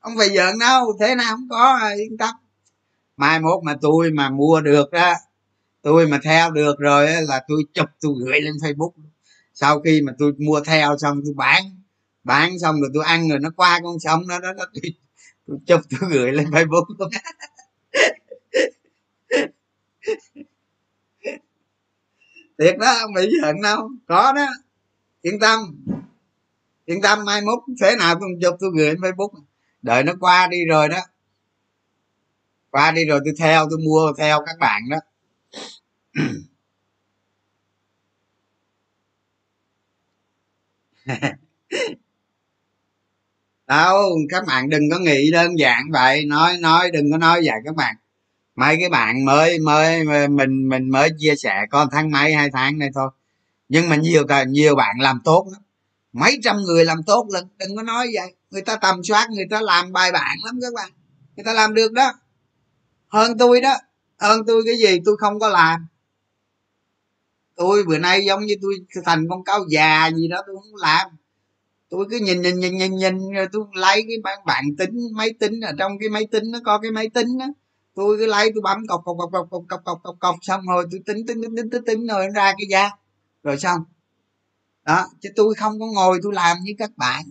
Không 0.00 0.16
phải 0.18 0.28
giận 0.30 0.58
đâu 0.58 0.96
thế 1.00 1.14
nào 1.14 1.36
không 1.36 1.48
có 1.48 1.78
à, 1.82 1.90
yên 1.96 2.18
tâm. 2.18 2.34
Mai 3.16 3.40
mốt 3.40 3.64
mà 3.64 3.76
tôi 3.80 4.10
mà 4.10 4.30
mua 4.30 4.60
được 4.60 4.92
á 4.92 5.14
tôi 5.82 6.06
mà 6.06 6.20
theo 6.22 6.50
được 6.50 6.78
rồi 6.78 7.06
á, 7.06 7.20
là 7.20 7.42
tôi 7.48 7.64
chụp 7.74 7.88
tôi 8.00 8.12
gửi 8.26 8.40
lên 8.40 8.54
facebook. 8.54 8.92
Sau 9.54 9.80
khi 9.80 10.02
mà 10.02 10.12
tôi 10.18 10.32
mua 10.38 10.60
theo 10.60 10.96
xong 10.98 11.20
tôi 11.24 11.34
bán 11.36 11.62
bán 12.24 12.58
xong 12.58 12.80
rồi 12.80 12.90
tôi 12.94 13.04
ăn 13.04 13.28
rồi 13.28 13.38
nó 13.38 13.50
qua 13.56 13.80
con 13.82 14.00
sông 14.00 14.28
đó 14.28 14.38
đó, 14.38 14.52
đó 14.52 14.64
tôi, 14.74 14.82
tôi 15.46 15.58
chụp 15.66 15.80
tôi 15.90 16.10
gửi 16.10 16.32
lên 16.32 16.46
facebook. 16.46 16.84
Luôn 16.98 17.10
thiệt 22.58 22.78
đó 22.78 22.96
không 23.00 23.14
bị 23.14 23.28
giận 23.42 23.62
đâu 23.62 23.90
có 24.08 24.32
đó 24.32 24.46
yên 25.22 25.40
tâm 25.40 25.84
yên 26.84 27.02
tâm 27.02 27.24
mai 27.24 27.42
mốt 27.42 27.58
thế 27.80 27.96
nào, 27.96 28.14
tôi 28.20 28.30
chụp 28.42 28.56
tôi 28.60 28.70
gửi 28.76 28.86
lên 28.86 29.00
facebook 29.00 29.30
đợi 29.82 30.02
nó 30.02 30.12
qua 30.20 30.46
đi 30.46 30.64
rồi 30.66 30.88
đó. 30.88 30.98
Qua 32.70 32.90
đi 32.90 33.04
rồi 33.04 33.20
tôi 33.24 33.34
theo, 33.38 33.66
tôi 33.70 33.78
mua 33.78 34.12
theo 34.18 34.38
các 34.46 34.56
bạn 34.60 34.82
đó. 34.90 34.96
Đâu, 43.66 44.10
các 44.28 44.44
bạn 44.46 44.70
đừng 44.70 44.90
có 44.90 44.98
nghĩ 44.98 45.30
đơn 45.32 45.58
giản 45.58 45.82
vậy. 45.92 46.24
Nói 46.24 46.56
nói, 46.60 46.90
đừng 46.90 47.12
có 47.12 47.18
nói 47.18 47.40
vậy 47.44 47.56
các 47.64 47.76
bạn. 47.76 47.96
Mấy 48.56 48.76
cái 48.80 48.88
bạn 48.88 49.24
mới 49.24 49.58
mới 49.58 50.04
mình 50.28 50.68
mình 50.68 50.90
mới 50.90 51.10
chia 51.18 51.36
sẻ 51.36 51.66
con 51.70 51.88
tháng 51.92 52.10
mấy 52.10 52.34
hai 52.34 52.50
tháng 52.52 52.78
này 52.78 52.88
thôi. 52.94 53.10
Nhưng 53.68 53.88
mà 53.88 53.96
nhiều 53.96 54.24
nhiều 54.48 54.74
bạn 54.74 55.00
làm 55.00 55.20
tốt 55.24 55.48
lắm 55.52 55.62
mấy 56.12 56.38
trăm 56.42 56.56
người 56.56 56.84
làm 56.84 57.02
tốt 57.02 57.26
lần 57.30 57.48
đừng 57.58 57.76
có 57.76 57.82
nói 57.82 58.10
vậy. 58.14 58.34
Người 58.50 58.62
ta 58.62 58.76
tầm 58.76 59.04
soát 59.04 59.30
người 59.30 59.46
ta 59.50 59.60
làm 59.60 59.92
bài 59.92 60.12
bản 60.12 60.36
lắm 60.44 60.58
các 60.62 60.74
bạn. 60.74 60.90
Người 61.36 61.44
ta 61.44 61.52
làm 61.52 61.74
được 61.74 61.92
đó. 61.92 62.12
Hơn 63.08 63.38
tôi 63.38 63.60
đó. 63.60 63.74
Hơn 64.18 64.46
tôi 64.46 64.62
cái 64.66 64.76
gì? 64.76 65.00
Tôi 65.04 65.16
không 65.16 65.38
có 65.38 65.48
làm. 65.48 65.86
Tôi 67.56 67.84
bữa 67.84 67.98
nay 67.98 68.24
giống 68.24 68.46
như 68.46 68.54
tôi 68.62 68.74
thành 69.04 69.26
con 69.30 69.44
cáo 69.44 69.64
già 69.68 70.10
gì 70.10 70.28
đó 70.28 70.42
tôi 70.46 70.56
không 70.56 70.76
làm. 70.76 71.08
Tôi 71.88 72.06
cứ 72.10 72.18
nhìn 72.18 72.42
nhìn 72.42 72.60
nhìn 72.60 72.76
nhìn 72.76 72.96
nhìn 72.96 73.32
rồi 73.32 73.46
tôi 73.52 73.64
lấy 73.74 74.04
cái 74.08 74.16
bản 74.22 74.38
bản 74.46 74.64
tính 74.78 75.08
máy 75.12 75.34
tính 75.40 75.60
ở 75.60 75.72
trong 75.78 75.98
cái 75.98 76.08
máy 76.08 76.26
tính 76.30 76.50
nó 76.50 76.58
có 76.64 76.78
cái 76.78 76.90
máy 76.90 77.08
tính 77.08 77.38
đó 77.38 77.46
tôi 77.94 78.18
cứ 78.18 78.26
lấy 78.26 78.50
tôi 78.54 78.62
bấm 78.62 78.86
cọc 78.86 79.02
cọc 79.04 79.16
cọc 79.18 79.30
cọc 79.50 79.68
cọc 79.68 79.84
cọc 79.84 80.02
cọc 80.02 80.16
cọc, 80.20 80.34
xong 80.42 80.60
rồi 80.68 80.84
tôi 80.90 81.00
tính 81.06 81.26
tính 81.26 81.42
tính 81.42 81.56
tính 81.56 81.70
tính, 81.70 81.84
tính 81.84 82.06
rồi 82.06 82.26
ra 82.34 82.52
cái 82.58 82.66
giá. 82.70 82.90
Rồi 83.42 83.58
xong 83.58 83.84
đó 84.84 85.06
chứ 85.20 85.28
tôi 85.36 85.54
không 85.54 85.80
có 85.80 85.86
ngồi 85.86 86.18
tôi 86.22 86.34
làm 86.34 86.56
như 86.62 86.72
các 86.78 86.90
bạn. 86.96 87.24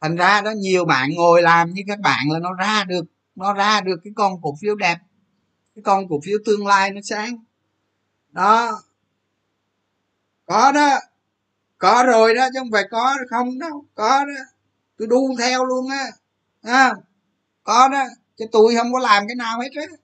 Thành 0.00 0.16
ra 0.16 0.40
đó 0.40 0.50
nhiều 0.50 0.84
bạn 0.84 1.10
ngồi 1.14 1.42
làm 1.42 1.70
như 1.70 1.82
các 1.86 2.00
bạn 2.00 2.30
là 2.30 2.38
nó 2.38 2.52
ra 2.52 2.84
được 2.84 3.04
nó 3.34 3.54
ra 3.54 3.80
được 3.80 3.96
cái 4.04 4.12
con 4.16 4.42
cổ 4.42 4.54
phiếu 4.60 4.74
đẹp 4.74 4.98
cái 5.76 5.82
con 5.82 6.08
cổ 6.08 6.20
phiếu 6.24 6.38
tương 6.44 6.66
lai 6.66 6.90
nó 6.90 7.00
sáng. 7.04 7.36
Đó. 8.32 8.82
Có 10.46 10.72
đó. 10.72 10.98
Có 11.78 12.04
rồi 12.06 12.34
đó 12.34 12.48
chứ 12.54 12.58
không 12.58 12.70
phải 12.72 12.84
có 12.90 13.16
không 13.30 13.58
đâu. 13.58 13.84
Có 13.94 14.24
đó. 14.24 14.42
Tôi 14.98 15.08
đu 15.08 15.36
theo 15.38 15.64
luôn 15.64 15.90
á. 15.90 16.04
À, 16.62 16.94
có 17.62 17.88
đó. 17.88 18.04
Chứ 18.36 18.44
tôi 18.52 18.74
không 18.76 18.92
có 18.92 18.98
làm 18.98 19.26
cái 19.28 19.34
nào 19.34 19.60
hết 19.60 19.70
á. 19.74 19.96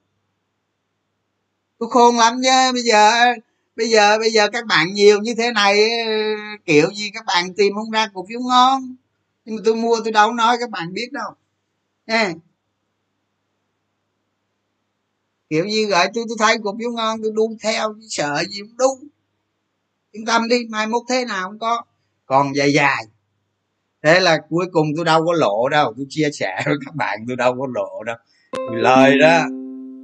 Tôi 1.79 1.89
khôn 1.89 2.17
lắm 2.17 2.41
chứ 2.43 2.71
bây 2.73 2.81
giờ 2.81 3.11
bây 3.75 3.89
giờ 3.89 4.17
bây 4.19 4.31
giờ 4.31 4.49
các 4.49 4.65
bạn 4.65 4.93
nhiều 4.93 5.19
như 5.21 5.35
thế 5.37 5.51
này 5.51 5.89
kiểu 6.65 6.91
gì 6.95 7.11
các 7.13 7.25
bạn 7.25 7.53
tìm 7.53 7.73
không 7.73 7.91
ra 7.91 8.07
cổ 8.13 8.25
phiếu 8.29 8.39
ngon. 8.39 8.95
Nhưng 9.45 9.55
mà 9.55 9.61
tôi 9.65 9.75
mua, 9.75 9.99
tôi 10.03 10.11
đâu 10.11 10.33
nói 10.33 10.57
các 10.59 10.69
bạn 10.69 10.93
biết 10.93 11.11
đâu. 11.11 11.31
Nha 12.07 12.33
kiểu 15.53 15.65
gì 15.65 15.85
vậy, 15.85 16.07
tôi 16.13 16.23
tôi 16.27 16.37
thấy 16.39 16.57
cổ 16.63 16.75
phiếu 16.79 16.91
ngon, 16.91 17.19
tôi 17.23 17.31
đu 17.35 17.55
theo 17.63 17.95
sợ 18.09 18.43
gì 18.49 18.59
cũng 18.61 18.77
đu. 18.77 18.99
Yên 20.11 20.25
tâm 20.25 20.47
đi, 20.47 20.57
mai 20.69 20.87
mốt 20.87 21.01
thế 21.09 21.25
nào 21.25 21.49
không 21.49 21.59
có. 21.59 21.83
Còn 22.25 22.55
dài 22.55 22.73
dài. 22.73 23.05
Thế 24.03 24.19
là 24.19 24.37
cuối 24.49 24.65
cùng 24.71 24.87
tôi 24.95 25.05
đâu 25.05 25.25
có 25.25 25.33
lộ 25.33 25.69
đâu. 25.69 25.93
Tôi 25.97 26.05
chia 26.09 26.29
sẻ 26.33 26.61
với 26.65 26.75
các 26.85 26.95
bạn, 26.95 27.19
tôi 27.27 27.35
đâu 27.35 27.55
có 27.59 27.67
lộ 27.73 28.03
đâu. 28.03 28.15
Tôi 28.51 28.81
lời 28.81 29.17
đó, 29.19 29.43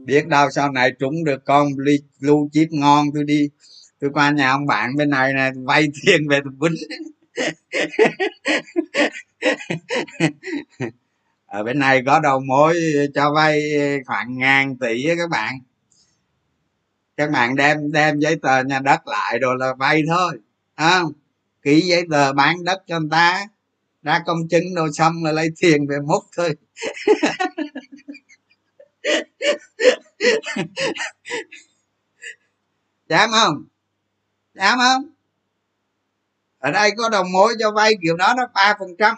biết 0.05 0.27
đâu 0.27 0.49
sau 0.51 0.71
này 0.71 0.91
trúng 0.99 1.23
được 1.23 1.45
con 1.45 1.67
blue 2.19 2.37
chip 2.51 2.67
ngon, 2.71 3.05
tôi 3.13 3.23
đi 3.23 3.49
tôi 3.99 4.09
qua 4.13 4.31
nhà 4.31 4.51
ông 4.51 4.65
bạn 4.65 4.95
bên 4.95 5.09
này 5.09 5.33
nè 5.33 5.51
vay 5.65 5.87
tiền 6.05 6.27
về 6.29 6.39
tôi 6.43 6.53
quýnh. 6.59 6.75
Ở 11.45 11.63
bên 11.63 11.79
này 11.79 12.03
có 12.05 12.19
đầu 12.19 12.39
mối 12.39 12.75
cho 13.15 13.33
vay 13.33 13.71
khoảng 14.05 14.37
ngàn 14.37 14.77
tỷ 14.77 15.05
các 15.17 15.29
bạn. 15.29 15.59
Các 17.17 17.31
bạn 17.31 17.55
đem 17.55 17.91
đem 17.91 18.19
giấy 18.19 18.35
tờ 18.41 18.63
nhà 18.63 18.79
đất 18.79 19.07
lại 19.07 19.39
rồi 19.39 19.55
là 19.59 19.73
vay 19.79 20.03
thôi 20.07 20.39
không? 20.77 21.11
Ký 21.61 21.81
giấy 21.81 22.03
tờ 22.11 22.33
bán 22.33 22.63
đất 22.63 22.83
cho 22.87 22.99
người 22.99 23.09
ta, 23.11 23.47
ra 24.03 24.19
công 24.25 24.47
chứng 24.49 24.75
rồi 24.75 24.89
xong 24.93 25.23
là 25.23 25.31
lấy 25.31 25.49
tiền 25.61 25.87
về 25.87 25.97
múc 26.07 26.23
thôi. 26.37 26.55
Dám 33.09 33.29
không? 33.31 33.63
Dám 34.59 34.77
không? 34.77 35.09
Ở 36.59 36.71
đây 36.71 36.91
có 36.97 37.09
đồng 37.09 37.31
mối 37.31 37.55
cho 37.59 37.71
vay 37.71 37.93
kiểu 38.01 38.17
đó 38.17 38.33
nó 38.37 38.43
ba 38.53 38.75
phần 38.79 38.89
trăm. 38.97 39.15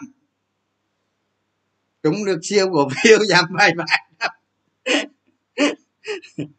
Chúng 2.02 2.24
được 2.24 2.38
siêu 2.42 2.68
cổ 2.72 2.88
phiếu 3.02 3.18
giảm 3.28 3.44
vay 3.58 3.72
ba 3.76 3.84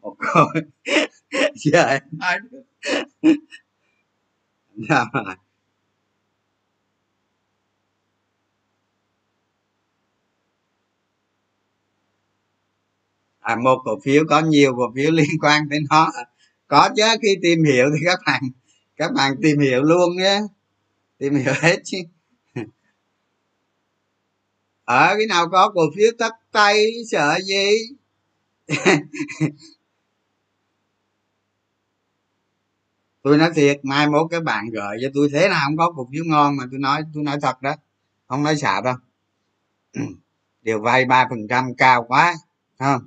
một 0.00 0.16
câu 0.18 0.46
giờ 1.54 1.82
em. 1.82 2.02
Nói 2.12 2.38
sao 4.88 5.06
rồi 5.12 5.34
à, 13.44 13.56
một 13.56 13.78
cổ 13.84 14.00
phiếu 14.04 14.24
có 14.28 14.40
nhiều 14.40 14.74
cổ 14.76 14.92
phiếu 14.94 15.10
liên 15.18 15.38
quan 15.40 15.68
tới 15.70 15.78
nó. 15.90 16.12
Có 16.66 16.90
chứ 16.96 17.02
khi 17.22 17.36
tìm 17.42 17.64
hiểu 17.64 17.86
thì 17.94 17.98
các 18.06 18.18
bạn 18.26 18.42
các 18.96 19.12
bạn 19.12 19.34
tìm 19.42 19.58
hiểu 19.58 19.82
luôn 19.82 20.16
nhé. 20.16 20.40
Tìm 21.18 21.34
hiểu 21.34 21.52
hết 21.60 21.76
chứ. 21.84 21.98
Ở 24.84 25.14
cái 25.16 25.26
nào 25.26 25.48
có 25.48 25.70
cổ 25.74 25.82
phiếu 25.96 26.10
tất 26.18 26.32
tay 26.52 26.86
sợ 27.10 27.38
gì? 27.44 27.70
Tôi 33.22 33.38
nói 33.38 33.50
thiệt 33.54 33.80
mai 33.82 34.08
mốt 34.08 34.26
các 34.30 34.42
bạn 34.42 34.70
gửi 34.70 34.96
cho 35.02 35.08
tôi 35.14 35.28
thế 35.32 35.48
nào 35.48 35.60
không 35.64 35.76
có 35.76 35.92
cổ 35.96 36.08
phiếu 36.12 36.24
ngon 36.26 36.56
mà 36.56 36.64
tôi 36.70 36.80
nói 36.80 37.02
tôi 37.14 37.22
nói 37.22 37.38
thật 37.42 37.62
đó. 37.62 37.74
Không 38.26 38.42
nói 38.42 38.56
xạo 38.56 38.82
đâu. 38.82 38.94
Điều 40.62 40.80
vay 40.80 41.04
ba 41.04 41.26
phần 41.30 41.48
trăm 41.48 41.74
cao 41.74 42.04
quá 42.08 42.34
không? 42.78 43.00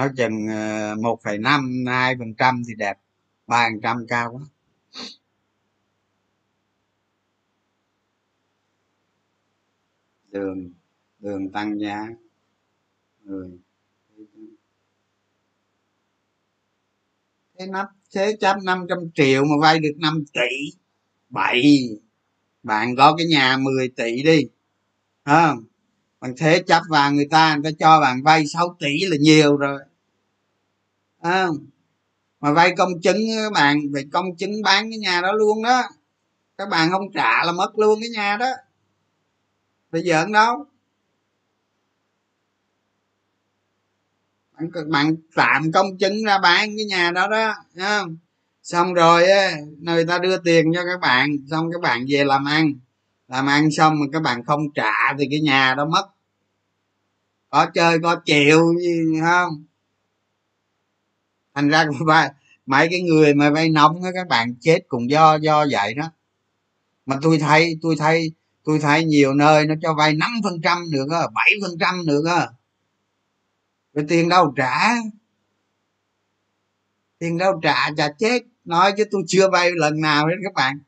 Nó 0.00 0.08
chừng 0.16 0.46
ờ, 0.48 0.96
một 1.02 1.22
phẩy 1.24 1.38
năm, 1.38 1.84
hai 1.86 2.16
phần 2.18 2.34
trăm 2.34 2.62
thì 2.68 2.74
đẹp, 2.78 2.98
ba 3.46 3.68
phần 3.68 3.80
trăm 3.80 4.06
cao 4.08 4.32
quá. 4.32 4.42
Đường 10.30 10.72
đường 11.18 11.52
tăng 11.52 11.80
giá. 11.80 12.06
Người 13.24 13.50
thế 17.58 17.66
nắp, 17.66 17.86
thế 18.14 18.36
chấp 18.40 18.56
500 18.64 18.98
triệu 19.14 19.44
mà 19.44 19.56
vay 19.60 19.78
được 19.78 19.94
5 19.98 20.24
tỷ. 20.32 20.78
Bậy! 21.28 21.62
Bạn 22.62 22.96
có 22.96 23.14
cái 23.16 23.26
nhà 23.26 23.56
10 23.56 23.88
tỷ 23.88 24.22
đi 24.22 24.48
không? 25.24 25.64
Bằng 26.20 26.34
thế 26.38 26.62
chấp 26.66 26.82
vào 26.90 27.12
người 27.12 27.28
ta 27.30 27.56
người 27.56 27.72
ta 27.72 27.76
cho 27.78 28.00
bạn 28.00 28.22
vay 28.22 28.46
6 28.46 28.76
tỷ 28.80 29.06
là 29.06 29.16
nhiều 29.20 29.56
rồi 29.56 29.80
à, 31.20 31.48
mà 32.40 32.52
vay 32.52 32.74
công 32.76 33.00
chứng 33.00 33.16
các 33.36 33.52
bạn 33.52 33.80
phải 33.94 34.04
công 34.12 34.36
chứng 34.36 34.62
bán 34.62 34.90
cái 34.90 34.98
nhà 34.98 35.20
đó 35.20 35.32
luôn 35.32 35.62
đó. 35.62 35.82
Các 36.58 36.68
bạn 36.68 36.90
không 36.90 37.12
trả 37.14 37.44
là 37.44 37.52
mất 37.52 37.78
luôn 37.78 38.00
cái 38.00 38.10
nhà 38.10 38.36
đó. 38.36 38.50
Bây 39.92 40.02
giờ 40.02 40.26
đâu? 40.32 40.66
Bạn, 44.52 44.90
bạn 44.90 45.16
tạm 45.34 45.72
công 45.72 45.98
chứng 45.98 46.24
ra 46.24 46.38
bán 46.38 46.76
cái 46.76 46.84
nhà 46.84 47.10
đó 47.10 47.28
đó 47.28 47.54
không? 47.78 48.16
xong 48.62 48.94
rồi 48.94 49.26
người 49.78 50.06
ta 50.06 50.18
đưa 50.18 50.36
tiền 50.38 50.72
cho 50.74 50.80
các 50.84 51.00
bạn 51.00 51.36
xong 51.50 51.72
các 51.72 51.80
bạn 51.80 52.04
về 52.08 52.24
làm 52.24 52.44
ăn. 52.44 52.72
Làm 53.28 53.46
ăn 53.46 53.70
xong 53.70 54.00
mà 54.00 54.06
các 54.12 54.22
bạn 54.22 54.44
không 54.44 54.60
trả 54.74 54.92
thì 55.18 55.24
cái 55.30 55.40
nhà 55.40 55.74
đó 55.74 55.84
mất. 55.84 56.08
Có 57.50 57.66
chơi 57.74 57.98
có 58.02 58.16
chịu 58.16 58.74
gì 58.80 59.20
không? 59.20 59.64
Thành 61.54 61.68
ra 61.68 61.86
mấy 62.66 62.88
cái 62.90 63.00
người 63.02 63.34
mà 63.34 63.50
vay 63.50 63.68
nóng 63.68 64.02
đó 64.02 64.08
các 64.14 64.28
bạn 64.28 64.54
chết 64.60 64.78
cùng 64.88 65.10
do 65.10 65.34
do 65.34 65.66
vậy 65.70 65.94
đó. 65.94 66.10
Mà 67.06 67.18
tôi 67.22 67.38
thấy 67.38 67.78
tôi 67.82 67.96
thấy 67.98 68.32
tôi 68.64 68.78
thấy 68.78 69.04
nhiều 69.04 69.34
nơi 69.34 69.66
nó 69.66 69.74
cho 69.82 69.94
vay 69.94 70.14
năm 70.14 70.30
phần 70.44 70.60
trăm 70.62 70.90
được 70.90 71.06
á, 71.10 71.20
bảy 71.34 71.50
phần 71.62 71.78
trăm 71.80 72.06
được 72.06 72.22
rồi 72.24 72.46
tiền 74.08 74.28
đâu 74.28 74.52
trả? 74.56 74.94
Tiền 77.18 77.38
đâu 77.38 77.60
trả? 77.62 77.90
Chả 77.96 78.08
chết. 78.18 78.42
Nói 78.64 78.92
chứ 78.96 79.04
tôi 79.10 79.22
chưa 79.26 79.50
vay 79.50 79.70
lần 79.74 80.00
nào 80.00 80.26
hết 80.26 80.34
các 80.44 80.54
bạn. 80.54 80.78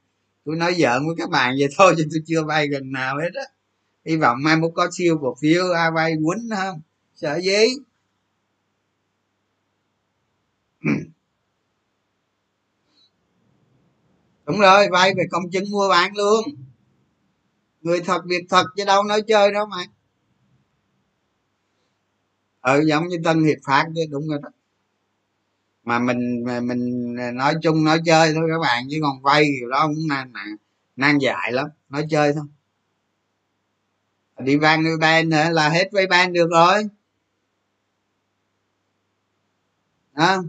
Tôi 0.44 0.56
nói 0.56 0.74
giỡn 0.74 1.06
với 1.06 1.14
các 1.18 1.30
bạn 1.30 1.54
vậy 1.58 1.68
thôi, 1.78 1.94
chứ 1.96 2.06
tôi 2.10 2.20
chưa 2.26 2.44
vay 2.44 2.68
lần 2.68 2.92
nào 2.92 3.18
hết 3.18 3.30
á. 3.34 3.42
Hy 4.04 4.16
vọng 4.16 4.38
mai 4.42 4.56
mốt 4.56 4.70
có 4.74 4.88
siêu 4.92 5.18
cổ 5.20 5.36
phiếu 5.40 5.72
à, 5.72 5.80
ai 5.80 5.90
vay 5.90 6.12
quýnh 6.12 6.50
không? 6.56 6.80
Sợ 7.14 7.40
gì? 7.40 7.66
đúng 14.46 14.60
rồi 14.60 14.88
vay 14.92 15.14
về 15.16 15.24
công 15.30 15.50
chứng 15.50 15.70
mua 15.70 15.88
bán 15.88 16.16
luôn. 16.16 16.44
Người 17.82 18.00
thật 18.00 18.22
việc 18.26 18.44
thật 18.50 18.64
chứ 18.76 18.84
đâu 18.84 19.02
nói 19.02 19.22
chơi 19.28 19.52
đâu 19.52 19.66
mà. 19.66 19.84
Ừ 22.62 22.82
giống 22.88 23.08
như 23.08 23.16
tân 23.24 23.44
hiệp 23.44 23.58
phát 23.66 23.84
chứ, 23.94 24.00
đúng 24.10 24.28
rồi 24.28 24.38
đó. 24.42 24.48
Mà 25.84 25.98
mình 25.98 26.44
mình 26.62 27.14
nói 27.34 27.54
chung 27.62 27.84
nói 27.84 28.00
chơi 28.04 28.32
thôi 28.34 28.48
các 28.52 28.58
bạn, 28.60 28.84
chứ 28.90 28.98
còn 29.02 29.22
vay 29.22 29.44
kiểu 29.60 29.68
đó 29.70 29.86
cũng 29.86 30.08
nan 30.08 30.32
nan 30.96 31.18
dại 31.18 31.52
lắm, 31.52 31.66
nói 31.88 32.06
chơi 32.10 32.32
thôi. 32.32 32.44
Đi 34.38 34.56
van 34.56 34.84
đi 34.84 34.90
ban 35.00 35.28
nữa 35.28 35.50
là 35.50 35.68
hết 35.68 35.88
vay 35.92 36.06
ban 36.06 36.32
được 36.32 36.48
rồi. 36.50 36.84
Đó 40.12 40.42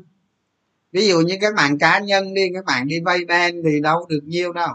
ví 0.93 1.07
dụ 1.07 1.19
như 1.19 1.37
các 1.41 1.55
bạn 1.55 1.77
cá 1.79 1.99
nhân 1.99 2.33
đi 2.33 2.41
các 2.53 2.65
bạn 2.65 2.87
đi 2.87 2.99
vay 3.05 3.25
ben 3.25 3.61
thì 3.63 3.81
đâu 3.81 4.05
được 4.09 4.21
nhiêu 4.23 4.53
đâu. 4.53 4.73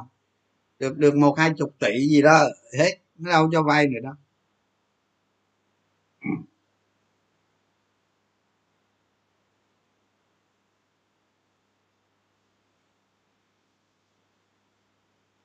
Được 0.79 0.99
được 0.99 1.17
một 1.17 1.39
hai 1.39 1.53
chục 1.59 1.75
tỷ 1.79 2.09
gì 2.09 2.23
đó 2.23 2.49
hết 2.79 2.99
đâu 3.17 3.51
cho 3.53 3.63
vay 3.63 3.87
nữa 3.87 4.01
đâu. 4.03 4.15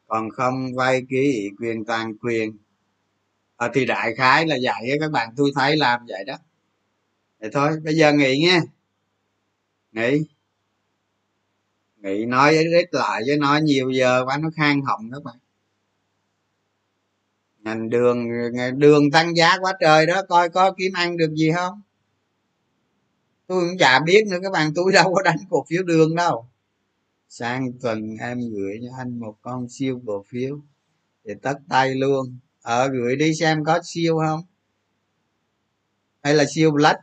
Còn 0.07 0.29
không 0.29 0.75
vay 0.75 1.01
ký 1.09 1.49
quyền 1.59 1.85
toàn 1.85 2.17
quyền. 2.17 2.57
À, 3.57 3.69
thì 3.73 3.85
đại 3.85 4.15
khái 4.15 4.47
là 4.47 4.57
vậy 4.63 4.97
các 4.99 5.11
bạn 5.11 5.29
tôi 5.37 5.51
thấy 5.55 5.77
làm 5.77 6.05
vậy 6.07 6.23
đó. 6.27 6.37
Vậy 7.39 7.49
thôi 7.53 7.79
bây 7.83 7.95
giờ 7.95 8.13
nghỉ 8.13 8.37
nghe, 8.37 8.59
nghỉ 9.91 10.32
nghĩ 12.03 12.25
nói 12.25 12.53
ít 12.53 12.89
lại 12.91 13.21
với 13.27 13.37
nói 13.37 13.61
nhiều 13.61 13.89
giờ 13.89 14.23
quá, 14.25 14.37
nó 14.37 14.49
khang 14.55 14.81
họng 14.81 15.11
các 15.11 15.23
bạn 15.23 15.35
ngành 17.63 17.89
đường 17.89 18.27
đường 18.77 19.11
tăng 19.11 19.35
giá 19.35 19.57
quá 19.61 19.73
trời 19.79 20.05
đó, 20.05 20.21
coi 20.29 20.49
có 20.49 20.71
kiếm 20.71 20.93
ăn 20.93 21.17
được 21.17 21.33
gì 21.35 21.51
không? 21.55 21.81
Tôi 23.47 23.61
cũng 23.69 23.77
chả 23.77 23.99
biết 23.99 24.27
nữa, 24.31 24.37
các 24.43 24.51
bạn, 24.51 24.71
tôi 24.75 24.91
đâu 24.91 25.13
có 25.13 25.21
đánh 25.21 25.37
cổ 25.49 25.65
phiếu 25.69 25.83
đường 25.83 26.15
đâu. 26.15 26.47
Sang 27.29 27.71
tuần 27.81 28.17
em 28.19 28.39
gửi 28.51 28.79
cho 28.83 28.97
anh 28.97 29.19
một 29.19 29.35
con 29.41 29.69
siêu 29.69 30.01
cổ 30.07 30.23
phiếu 30.27 30.59
để 31.23 31.35
tất 31.41 31.57
tay 31.69 31.95
luôn. 31.95 32.37
Ở 32.61 32.87
gửi 32.87 33.15
đi 33.15 33.31
xem 33.39 33.63
có 33.65 33.79
siêu 33.83 34.19
không. 34.27 34.41
Hay 36.23 36.33
là 36.33 36.45
siêu 36.55 36.75
lách? 36.75 36.99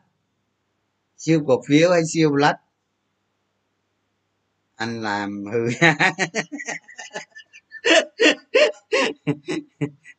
siêu 1.16 1.44
cổ 1.46 1.62
phiếu 1.66 1.90
hay 1.90 2.02
siêu 2.06 2.34
lách? 2.34 2.56
Anh 4.80 5.02
làm 5.02 5.44
hư. 5.52 5.68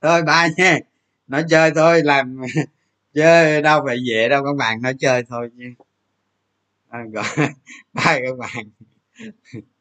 Thôi 0.01 0.23
ba 0.23 0.47
nha. 0.57 0.79
Nói 1.27 1.43
chơi 1.49 1.71
thôi 1.75 2.01
làm 2.03 2.41
chơi 3.13 3.61
đâu 3.61 3.81
phải 3.88 3.97
dễ 4.07 4.29
đâu 4.29 4.43
các 4.45 4.55
bạn 4.57 4.81
nói 4.81 4.93
chơi 4.99 5.23
thôi 5.29 5.49
chứ 5.59 5.65
à, 6.89 6.99
gọi 7.13 7.23
bye 7.93 8.21
các 8.25 8.38
bạn. 8.39 8.65